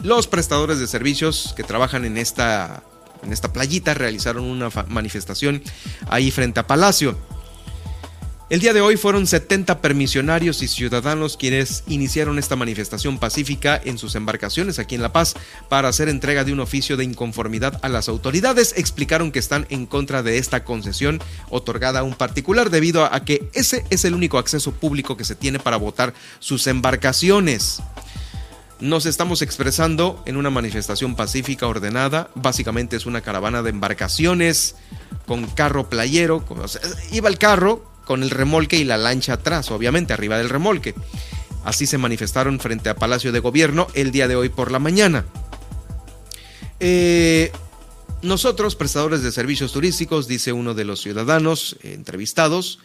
Los 0.03 0.29
prestadores 0.29 0.79
de 0.79 0.87
servicios 0.87 1.53
que 1.57 1.65
trabajan 1.65 2.05
en 2.05 2.17
esta, 2.17 2.85
en 3.25 3.33
esta 3.33 3.53
playita 3.53 3.95
realizaron 3.95 4.45
una 4.45 4.71
manifestación 4.87 5.63
ahí 6.09 6.31
frente 6.31 6.61
a 6.61 6.67
Palacio. 6.67 7.19
El 8.51 8.61
día 8.61 8.73
de 8.73 8.81
hoy 8.81 8.97
fueron 8.97 9.27
70 9.27 9.83
permisionarios 9.83 10.63
y 10.63 10.69
ciudadanos 10.69 11.37
quienes 11.37 11.85
iniciaron 11.87 12.39
esta 12.39 12.57
manifestación 12.57 13.19
pacífica 13.19 13.79
en 13.85 13.99
sus 13.99 14.15
embarcaciones 14.15 14.79
aquí 14.79 14.95
en 14.95 15.03
La 15.03 15.13
Paz 15.13 15.35
para 15.69 15.89
hacer 15.89 16.09
entrega 16.09 16.45
de 16.45 16.55
un 16.55 16.61
oficio 16.61 16.97
de 16.97 17.05
inconformidad 17.05 17.79
a 17.83 17.91
las 17.91 18.09
autoridades. 18.09 18.73
Explicaron 18.79 19.33
que 19.33 19.39
están 19.39 19.67
en 19.69 19.85
contra 19.85 20.23
de 20.23 20.39
esta 20.39 20.65
concesión 20.65 21.21
otorgada 21.51 22.01
a 22.01 22.05
un 22.05 22.15
particular 22.15 22.71
debido 22.71 23.05
a 23.05 23.23
que 23.23 23.51
ese 23.53 23.85
es 23.91 24.07
el 24.07 24.15
único 24.15 24.39
acceso 24.39 24.73
público 24.73 25.19
que 25.19 25.25
se 25.25 25.35
tiene 25.35 25.59
para 25.59 25.77
votar 25.77 26.15
sus 26.39 26.67
embarcaciones. 26.69 27.83
Nos 28.81 29.05
estamos 29.05 29.43
expresando 29.43 30.23
en 30.25 30.39
una 30.39 30.49
manifestación 30.49 31.17
pacífica 31.17 31.67
ordenada. 31.67 32.31
Básicamente 32.35 32.97
es 32.97 33.05
una 33.05 33.21
caravana 33.21 33.63
de 33.63 33.69
embarcaciones 33.69 34.75
con 35.27 35.47
carro 35.49 35.91
playero. 35.91 36.43
iba 37.13 37.29
el 37.29 37.37
carro 37.37 37.98
con 38.09 38.23
el 38.23 38.31
remolque 38.31 38.79
y 38.79 38.85
la 38.85 38.97
lancha 38.97 39.35
atrás, 39.35 39.71
obviamente, 39.71 40.15
arriba 40.15 40.39
del 40.39 40.49
remolque. 40.49 40.95
Así 41.63 41.85
se 41.85 41.99
manifestaron 41.99 42.59
frente 42.59 42.89
a 42.89 42.97
Palacio 42.97 43.33
de 43.33 43.39
Gobierno 43.39 43.87
el 43.93 44.13
día 44.13 44.29
de 44.29 44.35
hoy 44.35 44.49
por 44.49 44.73
la 44.73 44.79
mañana. 44.79 45.27
Eh, 46.81 47.53
nosotros, 48.23 48.77
prestadores 48.77 49.23
de 49.23 49.31
servicios 49.31 49.73
turísticos, 49.73 50.27
dice 50.27 50.55
uno 50.55 50.73
de 50.73 50.87
los 50.87 51.03
ciudadanos 51.03 51.77
entrevistados, 51.83 52.79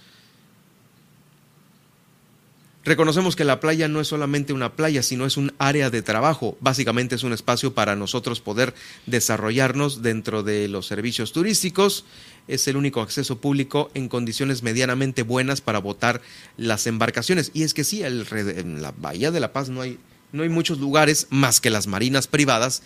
Reconocemos 2.85 3.37
que 3.37 3.45
la 3.45 3.61
playa 3.61 3.87
no 3.87 4.01
es 4.01 4.09
solamente 4.09 4.51
una 4.51 4.73
playa, 4.73 5.03
sino 5.03 5.25
es 5.25 5.37
un 5.37 5.53
área 5.57 5.89
de 5.89 6.01
trabajo. 6.01 6.57
Básicamente 6.59 7.15
es 7.15 7.23
un 7.23 7.31
espacio 7.31 7.73
para 7.73 7.95
nosotros 7.95 8.41
poder 8.41 8.73
desarrollarnos 9.05 10.01
dentro 10.01 10.43
de 10.43 10.67
los 10.67 10.85
servicios 10.87 11.31
turísticos. 11.31 12.03
Es 12.48 12.68
el 12.68 12.78
único 12.78 13.02
acceso 13.02 13.40
público 13.40 13.90
en 13.94 14.10
condiciones 14.10 14.64
medianamente 14.64 15.24
buenas 15.24 15.61
para 15.61 15.80
votar 15.80 16.22
las 16.57 16.88
embarcaciones. 16.88 17.52
Y 17.53 17.64
es 17.64 17.74
que 17.74 17.84
sí, 17.84 18.03
en 18.03 18.82
la 18.82 18.91
Bahía 18.91 19.32
de 19.32 19.40
la 19.40 19.53
Paz 19.53 19.70
no 19.70 19.82
hay, 19.82 19.98
no 20.32 20.44
hay 20.44 20.49
muchos 20.49 20.80
lugares 20.80 21.28
más 21.30 21.61
que 21.61 21.70
las 21.70 21.88
marinas 21.88 22.28
privadas 22.28 22.84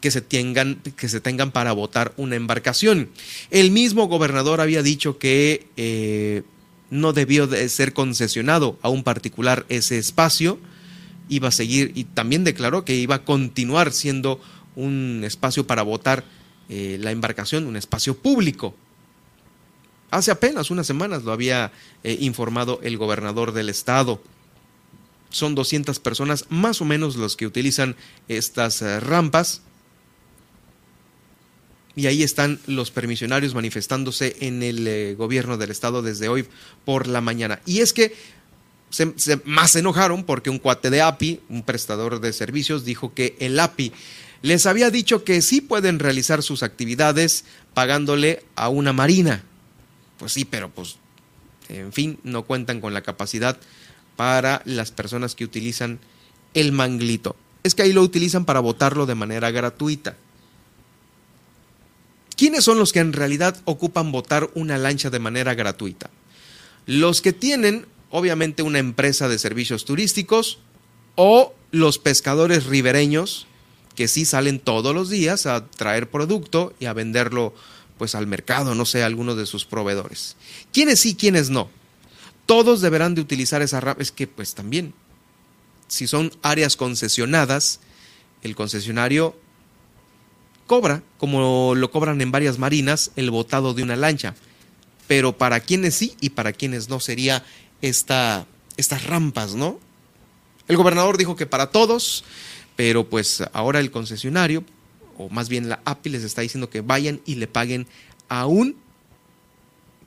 que 0.00 0.10
se, 0.10 0.20
tengan, 0.20 0.76
que 0.96 1.08
se 1.08 1.20
tengan 1.20 1.52
para 1.52 1.72
votar 1.72 2.12
una 2.16 2.36
embarcación. 2.36 3.08
El 3.50 3.70
mismo 3.70 4.08
gobernador 4.08 4.60
había 4.60 4.82
dicho 4.82 5.18
que... 5.18 5.66
Eh, 5.76 6.42
no 6.90 7.12
debió 7.12 7.46
de 7.46 7.68
ser 7.68 7.92
concesionado 7.92 8.78
a 8.82 8.88
un 8.88 9.02
particular 9.02 9.66
ese 9.68 9.98
espacio, 9.98 10.58
iba 11.28 11.48
a 11.48 11.52
seguir 11.52 11.92
y 11.94 12.04
también 12.04 12.44
declaró 12.44 12.84
que 12.84 12.94
iba 12.94 13.16
a 13.16 13.24
continuar 13.24 13.92
siendo 13.92 14.40
un 14.76 15.22
espacio 15.24 15.66
para 15.66 15.82
votar 15.82 16.24
eh, 16.68 16.98
la 17.00 17.12
embarcación, 17.12 17.66
un 17.66 17.76
espacio 17.76 18.16
público. 18.16 18.74
Hace 20.10 20.30
apenas 20.30 20.70
unas 20.70 20.86
semanas 20.86 21.24
lo 21.24 21.32
había 21.32 21.72
eh, 22.02 22.16
informado 22.20 22.80
el 22.82 22.96
gobernador 22.96 23.52
del 23.52 23.68
estado. 23.68 24.20
Son 25.30 25.54
200 25.54 25.98
personas 26.00 26.46
más 26.48 26.80
o 26.80 26.84
menos 26.84 27.16
los 27.16 27.36
que 27.36 27.46
utilizan 27.46 27.96
estas 28.28 28.82
eh, 28.82 29.00
rampas 29.00 29.62
y 31.94 32.06
ahí 32.06 32.22
están 32.22 32.60
los 32.66 32.90
permisionarios 32.90 33.54
manifestándose 33.54 34.36
en 34.40 34.62
el 34.62 35.16
gobierno 35.16 35.56
del 35.56 35.70
estado 35.70 36.02
desde 36.02 36.28
hoy 36.28 36.46
por 36.84 37.06
la 37.06 37.22
mañana. 37.22 37.60
Y 37.64 37.80
es 37.80 37.92
que 37.94 38.12
se, 38.90 39.40
más 39.44 39.72
se 39.72 39.80
enojaron 39.80 40.24
porque 40.24 40.50
un 40.50 40.58
cuate 40.58 40.90
de 40.90 41.02
API, 41.02 41.40
un 41.48 41.62
prestador 41.62 42.20
de 42.20 42.32
servicios, 42.32 42.84
dijo 42.84 43.14
que 43.14 43.36
el 43.40 43.58
API 43.58 43.92
les 44.42 44.66
había 44.66 44.90
dicho 44.90 45.24
que 45.24 45.42
sí 45.42 45.60
pueden 45.60 45.98
realizar 45.98 46.42
sus 46.42 46.62
actividades 46.62 47.44
pagándole 47.74 48.44
a 48.54 48.68
una 48.68 48.92
marina. 48.92 49.42
Pues 50.18 50.32
sí, 50.32 50.44
pero 50.44 50.70
pues, 50.70 50.96
en 51.68 51.92
fin, 51.92 52.18
no 52.22 52.44
cuentan 52.44 52.80
con 52.80 52.94
la 52.94 53.02
capacidad 53.02 53.58
para 54.16 54.62
las 54.64 54.90
personas 54.90 55.34
que 55.34 55.44
utilizan 55.44 55.98
el 56.54 56.72
manglito. 56.72 57.36
Es 57.62 57.74
que 57.74 57.82
ahí 57.82 57.92
lo 57.92 58.02
utilizan 58.02 58.44
para 58.44 58.60
votarlo 58.60 59.06
de 59.06 59.14
manera 59.14 59.50
gratuita. 59.50 60.16
¿Quiénes 62.36 62.64
son 62.64 62.78
los 62.78 62.92
que 62.92 63.00
en 63.00 63.12
realidad 63.12 63.60
ocupan 63.64 64.12
votar 64.12 64.50
una 64.54 64.78
lancha 64.78 65.10
de 65.10 65.18
manera 65.18 65.54
gratuita? 65.54 66.10
Los 66.86 67.22
que 67.22 67.32
tienen, 67.32 67.86
obviamente, 68.10 68.62
una 68.62 68.78
empresa 68.78 69.28
de 69.28 69.38
servicios 69.38 69.84
turísticos 69.84 70.58
o 71.14 71.54
los 71.72 71.98
pescadores 71.98 72.66
ribereños 72.66 73.46
que 73.96 74.08
sí 74.08 74.24
salen 74.24 74.60
todos 74.60 74.94
los 74.94 75.08
días 75.08 75.46
a 75.46 75.66
traer 75.66 76.10
producto 76.10 76.74
y 76.78 76.84
a 76.84 76.92
venderlo 76.92 77.54
pues 77.98 78.14
al 78.14 78.26
mercado, 78.26 78.74
no 78.74 78.84
sé, 78.84 79.02
a 79.02 79.06
alguno 79.06 79.34
de 79.34 79.46
sus 79.46 79.64
proveedores. 79.64 80.36
¿Quiénes 80.72 81.00
sí, 81.00 81.16
quiénes 81.16 81.50
no? 81.50 81.70
Todos 82.44 82.82
deberán 82.82 83.14
de 83.14 83.22
utilizar 83.22 83.62
esa 83.62 83.80
rampa. 83.80 84.02
Es 84.02 84.12
que 84.12 84.26
pues 84.26 84.54
también, 84.54 84.92
si 85.88 86.06
son 86.06 86.30
áreas 86.42 86.76
concesionadas, 86.76 87.80
el 88.42 88.54
concesionario 88.54 89.34
cobra, 90.66 91.02
como 91.18 91.74
lo 91.74 91.90
cobran 91.90 92.20
en 92.20 92.30
varias 92.30 92.58
marinas, 92.58 93.12
el 93.16 93.30
botado 93.30 93.72
de 93.72 93.82
una 93.82 93.96
lancha. 93.96 94.34
Pero 95.08 95.38
para 95.38 95.60
quienes 95.60 95.94
sí 95.94 96.16
y 96.20 96.30
para 96.30 96.52
quienes 96.52 96.88
no 96.88 97.00
sería 97.00 97.44
esta, 97.80 98.46
estas 98.76 99.04
rampas, 99.04 99.54
¿no? 99.54 99.80
El 100.68 100.76
gobernador 100.76 101.16
dijo 101.16 101.36
que 101.36 101.46
para 101.46 101.70
todos, 101.70 102.24
pero 102.76 103.08
pues 103.08 103.42
ahora 103.52 103.80
el 103.80 103.90
concesionario, 103.90 104.62
o 105.18 105.28
más 105.30 105.48
bien 105.48 105.68
la 105.68 105.80
API, 105.84 106.10
les 106.10 106.22
está 106.22 106.42
diciendo 106.42 106.70
que 106.70 106.82
vayan 106.82 107.20
y 107.24 107.36
le 107.36 107.46
paguen 107.46 107.86
a 108.28 108.46
un 108.46 108.76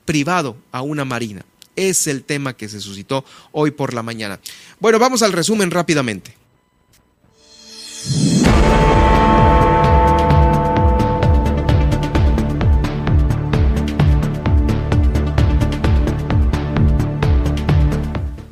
privado, 0.04 0.56
a 0.72 0.82
una 0.82 1.04
marina. 1.04 1.44
Es 1.76 2.06
el 2.06 2.24
tema 2.24 2.56
que 2.56 2.68
se 2.68 2.80
suscitó 2.80 3.24
hoy 3.52 3.70
por 3.70 3.94
la 3.94 4.02
mañana. 4.02 4.40
Bueno, 4.78 4.98
vamos 4.98 5.22
al 5.22 5.32
resumen 5.32 5.70
rápidamente. 5.70 6.39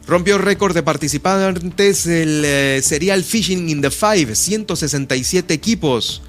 Rompió 0.09 0.39
récord 0.39 0.75
de 0.75 0.83
participantes 0.83 2.07
el 2.07 2.43
eh, 2.43 2.81
serial 2.83 3.23
Fishing 3.23 3.69
in 3.69 3.83
the 3.83 3.91
Five, 3.91 4.35
167 4.35 5.53
equipos. 5.53 6.23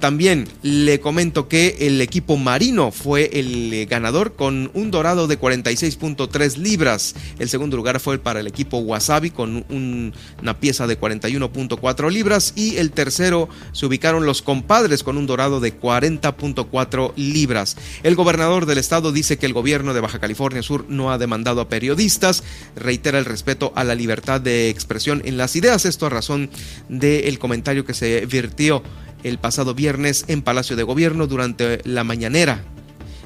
También 0.00 0.48
le 0.62 0.98
comento 0.98 1.46
que 1.46 1.76
el 1.80 2.00
equipo 2.00 2.38
marino 2.38 2.90
fue 2.90 3.28
el 3.34 3.70
eh, 3.72 3.84
ganador 3.84 4.32
con 4.32 4.70
un 4.72 4.90
dorado 4.90 5.26
de 5.26 5.38
46.3 5.38 6.56
libras. 6.56 7.14
El 7.38 7.50
segundo 7.50 7.76
lugar 7.76 8.00
fue 8.00 8.18
para 8.18 8.40
el 8.40 8.46
equipo 8.46 8.78
Wasabi 8.78 9.30
con 9.30 9.66
una 9.68 10.58
pieza 10.58 10.86
de 10.86 10.98
41.4 10.98 12.10
libras. 12.10 12.54
Y 12.56 12.78
el 12.78 12.92
tercero 12.92 13.50
se 13.72 13.84
ubicaron 13.84 14.24
los 14.24 14.40
compadres 14.40 15.02
con 15.02 15.18
un 15.18 15.26
dorado 15.26 15.60
de 15.60 15.78
40.4 15.78 17.12
libras. 17.16 17.76
El 18.02 18.14
gobernador 18.14 18.64
del 18.64 18.78
estado 18.78 19.12
dice 19.12 19.36
que 19.36 19.44
el 19.44 19.52
gobierno 19.52 19.92
de 19.92 20.00
Baja 20.00 20.18
California 20.18 20.62
Sur 20.62 20.86
no 20.88 21.12
ha 21.12 21.18
demandado 21.18 21.60
a 21.60 21.68
periodistas. 21.68 22.42
Reitera 22.74 23.18
el 23.18 23.26
respeto 23.26 23.70
a 23.76 23.84
la 23.84 23.94
libertad 23.94 24.40
de 24.40 24.70
expresión 24.70 25.20
en 25.26 25.36
las 25.36 25.56
ideas. 25.56 25.84
Esto 25.84 26.06
a 26.06 26.08
razón 26.08 26.48
del 26.88 27.38
comentario 27.38 27.84
que 27.84 27.92
se 27.92 28.24
virtió 28.24 28.82
el 29.22 29.38
pasado 29.38 29.74
viernes 29.74 30.24
en 30.28 30.42
Palacio 30.42 30.76
de 30.76 30.82
Gobierno 30.82 31.26
durante 31.26 31.80
la 31.84 32.04
mañanera 32.04 32.62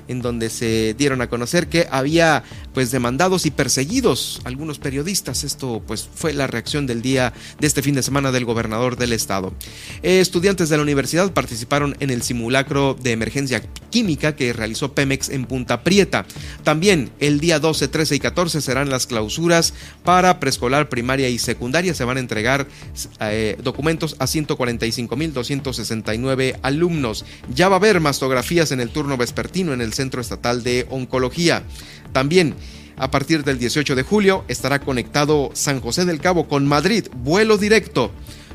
en 0.08 0.22
donde 0.22 0.50
se 0.50 0.94
dieron 0.94 1.20
a 1.20 1.28
conocer 1.28 1.68
que 1.68 1.86
había 1.90 2.42
pues 2.72 2.90
demandados 2.90 3.46
y 3.46 3.50
perseguidos 3.50 4.40
algunos 4.44 4.78
periodistas. 4.78 5.44
Esto 5.44 5.82
pues 5.86 6.08
fue 6.12 6.32
la 6.32 6.46
reacción 6.46 6.86
del 6.86 7.02
día 7.02 7.32
de 7.60 7.66
este 7.66 7.82
fin 7.82 7.94
de 7.94 8.02
semana 8.02 8.32
del 8.32 8.44
gobernador 8.44 8.96
del 8.96 9.12
estado. 9.12 9.52
Eh, 10.02 10.20
estudiantes 10.20 10.68
de 10.68 10.76
la 10.76 10.82
universidad 10.82 11.32
participaron 11.32 11.96
en 12.00 12.10
el 12.10 12.22
simulacro 12.22 12.96
de 13.00 13.12
emergencia 13.12 13.62
química 13.90 14.34
que 14.36 14.52
realizó 14.52 14.92
Pemex 14.92 15.28
en 15.28 15.46
Punta 15.46 15.82
Prieta. 15.82 16.26
También 16.62 17.10
el 17.20 17.40
día 17.40 17.60
12, 17.60 17.88
13 17.88 18.16
y 18.16 18.20
14 18.20 18.60
serán 18.60 18.90
las 18.90 19.06
clausuras 19.06 19.72
para 20.02 20.40
preescolar, 20.40 20.88
primaria 20.88 21.28
y 21.28 21.38
secundaria. 21.38 21.94
Se 21.94 22.02
van 22.04 22.16
a 22.16 22.20
entregar 22.20 22.66
eh, 23.20 23.56
documentos 23.62 24.16
a 24.18 24.26
145.269 24.26 26.58
alumnos. 26.62 27.24
Ya 27.54 27.68
va 27.68 27.76
a 27.76 27.78
haber 27.78 28.00
mastografías 28.00 28.72
en 28.72 28.80
el 28.80 28.90
turno 28.90 29.16
vespertino 29.16 29.72
en 29.72 29.80
el 29.80 29.93
Centro 29.94 30.20
Estatal 30.20 30.62
de 30.62 30.86
Oncología. 30.90 31.62
También 32.12 32.54
A 32.96 33.10
partir 33.10 33.42
del 33.42 33.58
18 33.58 33.96
de 33.96 34.04
julio 34.04 34.44
estará 34.46 34.78
conectado 34.78 35.50
San 35.52 35.80
José 35.80 36.04
del 36.04 36.20
Cabo 36.20 36.46
con 36.46 36.68
Madrid, 36.68 37.06
vuelo 37.12 37.58
directo. 37.58 38.12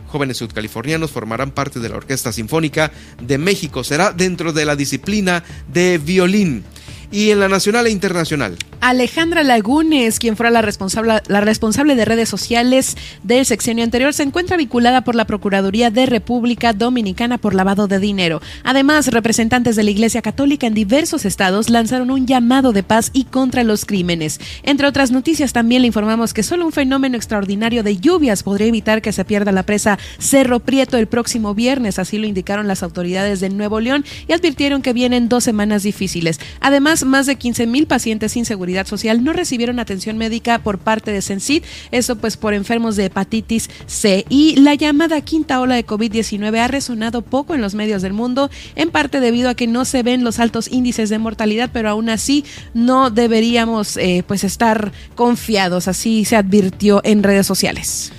Jóvenes 0.08 0.38
sudcalifornianos 0.38 1.12
formarán 1.12 1.52
parte 1.52 1.80
de 1.80 1.90
la 1.90 1.98
Orquesta 1.98 2.32
Sinfónica 2.32 2.92
de 3.22 3.38
México. 3.38 3.84
Será 3.84 4.12
dentro 4.12 4.54
de 4.54 4.66
la 4.66 4.76
disciplina 4.76 5.44
de 5.72 5.98
violín 5.98 6.64
y 7.12 7.32
en 7.32 7.40
la 7.40 7.50
nacional 7.50 7.88
e 7.88 7.92
internacional. 7.92 8.56
Alejandra 8.82 9.44
Lagunes, 9.44 10.20
quien 10.20 10.38
fuera 10.38 10.50
la 10.50 10.62
responsable, 10.62 11.22
la 11.28 11.42
responsable 11.42 11.96
de 11.96 12.06
redes 12.06 12.30
sociales 12.30 12.96
del 13.24 13.46
sexenio 13.46 13.84
anterior, 13.84 14.14
se 14.14 14.24
encuentra 14.24 14.58
vinculada 14.58 15.04
por 15.04 15.16
la 15.16 15.26
Procuraduría 15.26 15.92
de 15.92 16.06
República 16.06 16.72
Dominicana 16.72 17.38
por 17.38 17.56
lavado 17.56 17.88
de 17.88 18.00
dinero. 18.00 18.42
Además, 18.64 19.08
representantes 19.08 19.76
de 19.76 19.84
la 19.84 19.92
Iglesia 19.92 20.22
Católica 20.22 20.66
en 20.66 20.74
diversos 20.74 21.26
estados 21.26 21.70
lanzaron 21.70 22.12
un 22.12 22.26
llamado 22.26 22.72
de 22.72 22.84
paz 22.84 23.10
y 23.12 23.26
contra 23.26 23.64
los 23.64 23.86
crímenes. 23.86 24.40
Entre 24.64 24.88
otras 24.88 25.12
noticias, 25.12 25.52
también 25.52 25.82
le 25.82 25.88
informamos 25.88 26.34
que 26.34 26.44
solo 26.44 26.66
un 26.66 26.72
fenómeno 26.72 27.18
extraordinario 27.18 27.84
de 27.84 27.98
lluvias 27.98 28.44
podría 28.44 28.68
evitar 28.68 29.02
que 29.02 29.12
se 29.12 29.26
pierda 29.26 29.52
la 29.52 29.64
presa 29.64 30.00
Cerro 30.20 30.60
Prieto 30.60 30.98
el 30.98 31.08
próximo 31.08 31.54
viernes, 31.54 32.00
así 32.00 32.18
lo 32.18 32.28
indicaron 32.28 32.68
las 32.68 32.84
autoridades 32.84 33.40
de 33.40 33.50
Nuevo 33.50 33.80
León 33.80 34.06
y 34.28 34.34
advirtieron 34.34 34.82
que 34.82 34.94
vienen 34.94 35.28
dos 35.28 35.44
semanas 35.44 35.84
difíciles. 35.84 36.40
Además, 36.62 36.99
más 37.04 37.26
de 37.26 37.36
15 37.36 37.68
mil 37.68 37.88
pacientes 37.88 38.34
sin 38.34 38.46
seguridad 38.46 38.88
social 38.88 39.24
no 39.24 39.34
recibieron 39.34 39.80
atención 39.80 40.18
médica 40.18 40.60
por 40.60 40.80
parte 40.80 41.12
de 41.12 41.22
Sensit, 41.22 41.64
eso 41.92 42.18
pues 42.18 42.38
por 42.38 42.54
enfermos 42.54 42.96
de 42.96 43.06
hepatitis 43.06 43.70
C. 43.88 44.26
Y 44.30 44.56
la 44.58 44.76
llamada 44.76 45.22
quinta 45.22 45.60
ola 45.60 45.76
de 45.76 45.86
COVID-19 45.86 46.58
ha 46.58 46.68
resonado 46.68 47.22
poco 47.22 47.56
en 47.56 47.62
los 47.62 47.76
medios 47.76 48.02
del 48.02 48.14
mundo, 48.14 48.50
en 48.76 48.92
parte 48.92 49.20
debido 49.20 49.50
a 49.50 49.56
que 49.56 49.68
no 49.68 49.86
se 49.86 50.04
ven 50.04 50.24
los 50.24 50.40
altos 50.40 50.68
índices 50.72 51.10
de 51.10 51.20
mortalidad, 51.20 51.70
pero 51.72 51.90
aún 51.90 52.10
así 52.10 52.46
no 52.74 53.10
deberíamos 53.10 53.98
eh, 53.98 54.24
pues 54.28 54.44
estar 54.44 54.92
confiados, 55.16 55.88
así 55.88 56.26
se 56.26 56.36
advirtió 56.36 57.02
en 57.04 57.24
redes 57.24 57.48
sociales. 57.48 58.12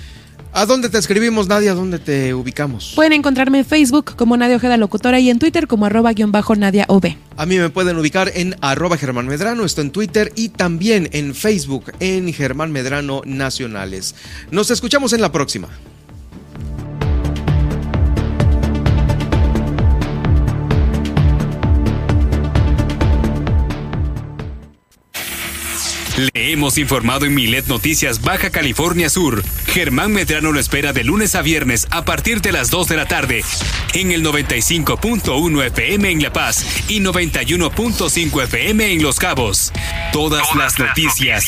¿A 0.53 0.65
dónde 0.65 0.89
te 0.89 0.97
escribimos, 0.97 1.47
Nadia? 1.47 1.71
¿A 1.71 1.75
dónde 1.75 1.97
te 1.97 2.33
ubicamos? 2.33 2.91
Pueden 2.93 3.13
encontrarme 3.13 3.59
en 3.59 3.65
Facebook 3.65 4.17
como 4.17 4.35
Nadia 4.35 4.57
Ojeda 4.57 4.75
Locutora 4.75 5.17
y 5.17 5.29
en 5.29 5.39
Twitter 5.39 5.65
como 5.65 5.85
arroba 5.85 6.11
guion 6.11 6.33
bajo 6.33 6.57
Nadia 6.57 6.83
OV. 6.89 7.15
A 7.37 7.45
mí 7.45 7.57
me 7.57 7.69
pueden 7.69 7.97
ubicar 7.97 8.29
en 8.35 8.57
arroba 8.59 8.97
Germán 8.97 9.27
Medrano, 9.27 9.63
esto 9.63 9.79
en 9.79 9.91
Twitter 9.91 10.33
y 10.35 10.49
también 10.49 11.09
en 11.13 11.35
Facebook 11.35 11.93
en 12.01 12.33
Germán 12.33 12.73
Medrano 12.73 13.21
Nacionales. 13.25 14.13
Nos 14.51 14.71
escuchamos 14.71 15.13
en 15.13 15.21
la 15.21 15.31
próxima. 15.31 15.69
Le 26.17 26.51
hemos 26.51 26.77
informado 26.77 27.25
en 27.25 27.33
Milet 27.33 27.67
Noticias 27.67 28.21
Baja 28.21 28.49
California 28.49 29.09
Sur. 29.09 29.43
Germán 29.67 30.11
Medrano 30.11 30.51
lo 30.51 30.59
espera 30.59 30.91
de 30.93 31.03
lunes 31.03 31.35
a 31.35 31.41
viernes 31.41 31.87
a 31.89 32.03
partir 32.03 32.41
de 32.41 32.51
las 32.51 32.69
2 32.69 32.87
de 32.89 32.97
la 32.97 33.07
tarde 33.07 33.43
en 33.93 34.11
el 34.11 34.23
95.1 34.23 35.65
FM 35.67 36.11
en 36.11 36.21
La 36.21 36.33
Paz 36.33 36.65
y 36.89 36.99
91.5 36.99 38.43
FM 38.43 38.91
en 38.91 39.03
Los 39.03 39.19
Cabos. 39.19 39.71
Todas, 40.11 40.53
las 40.55 40.77
noticias 40.79 41.45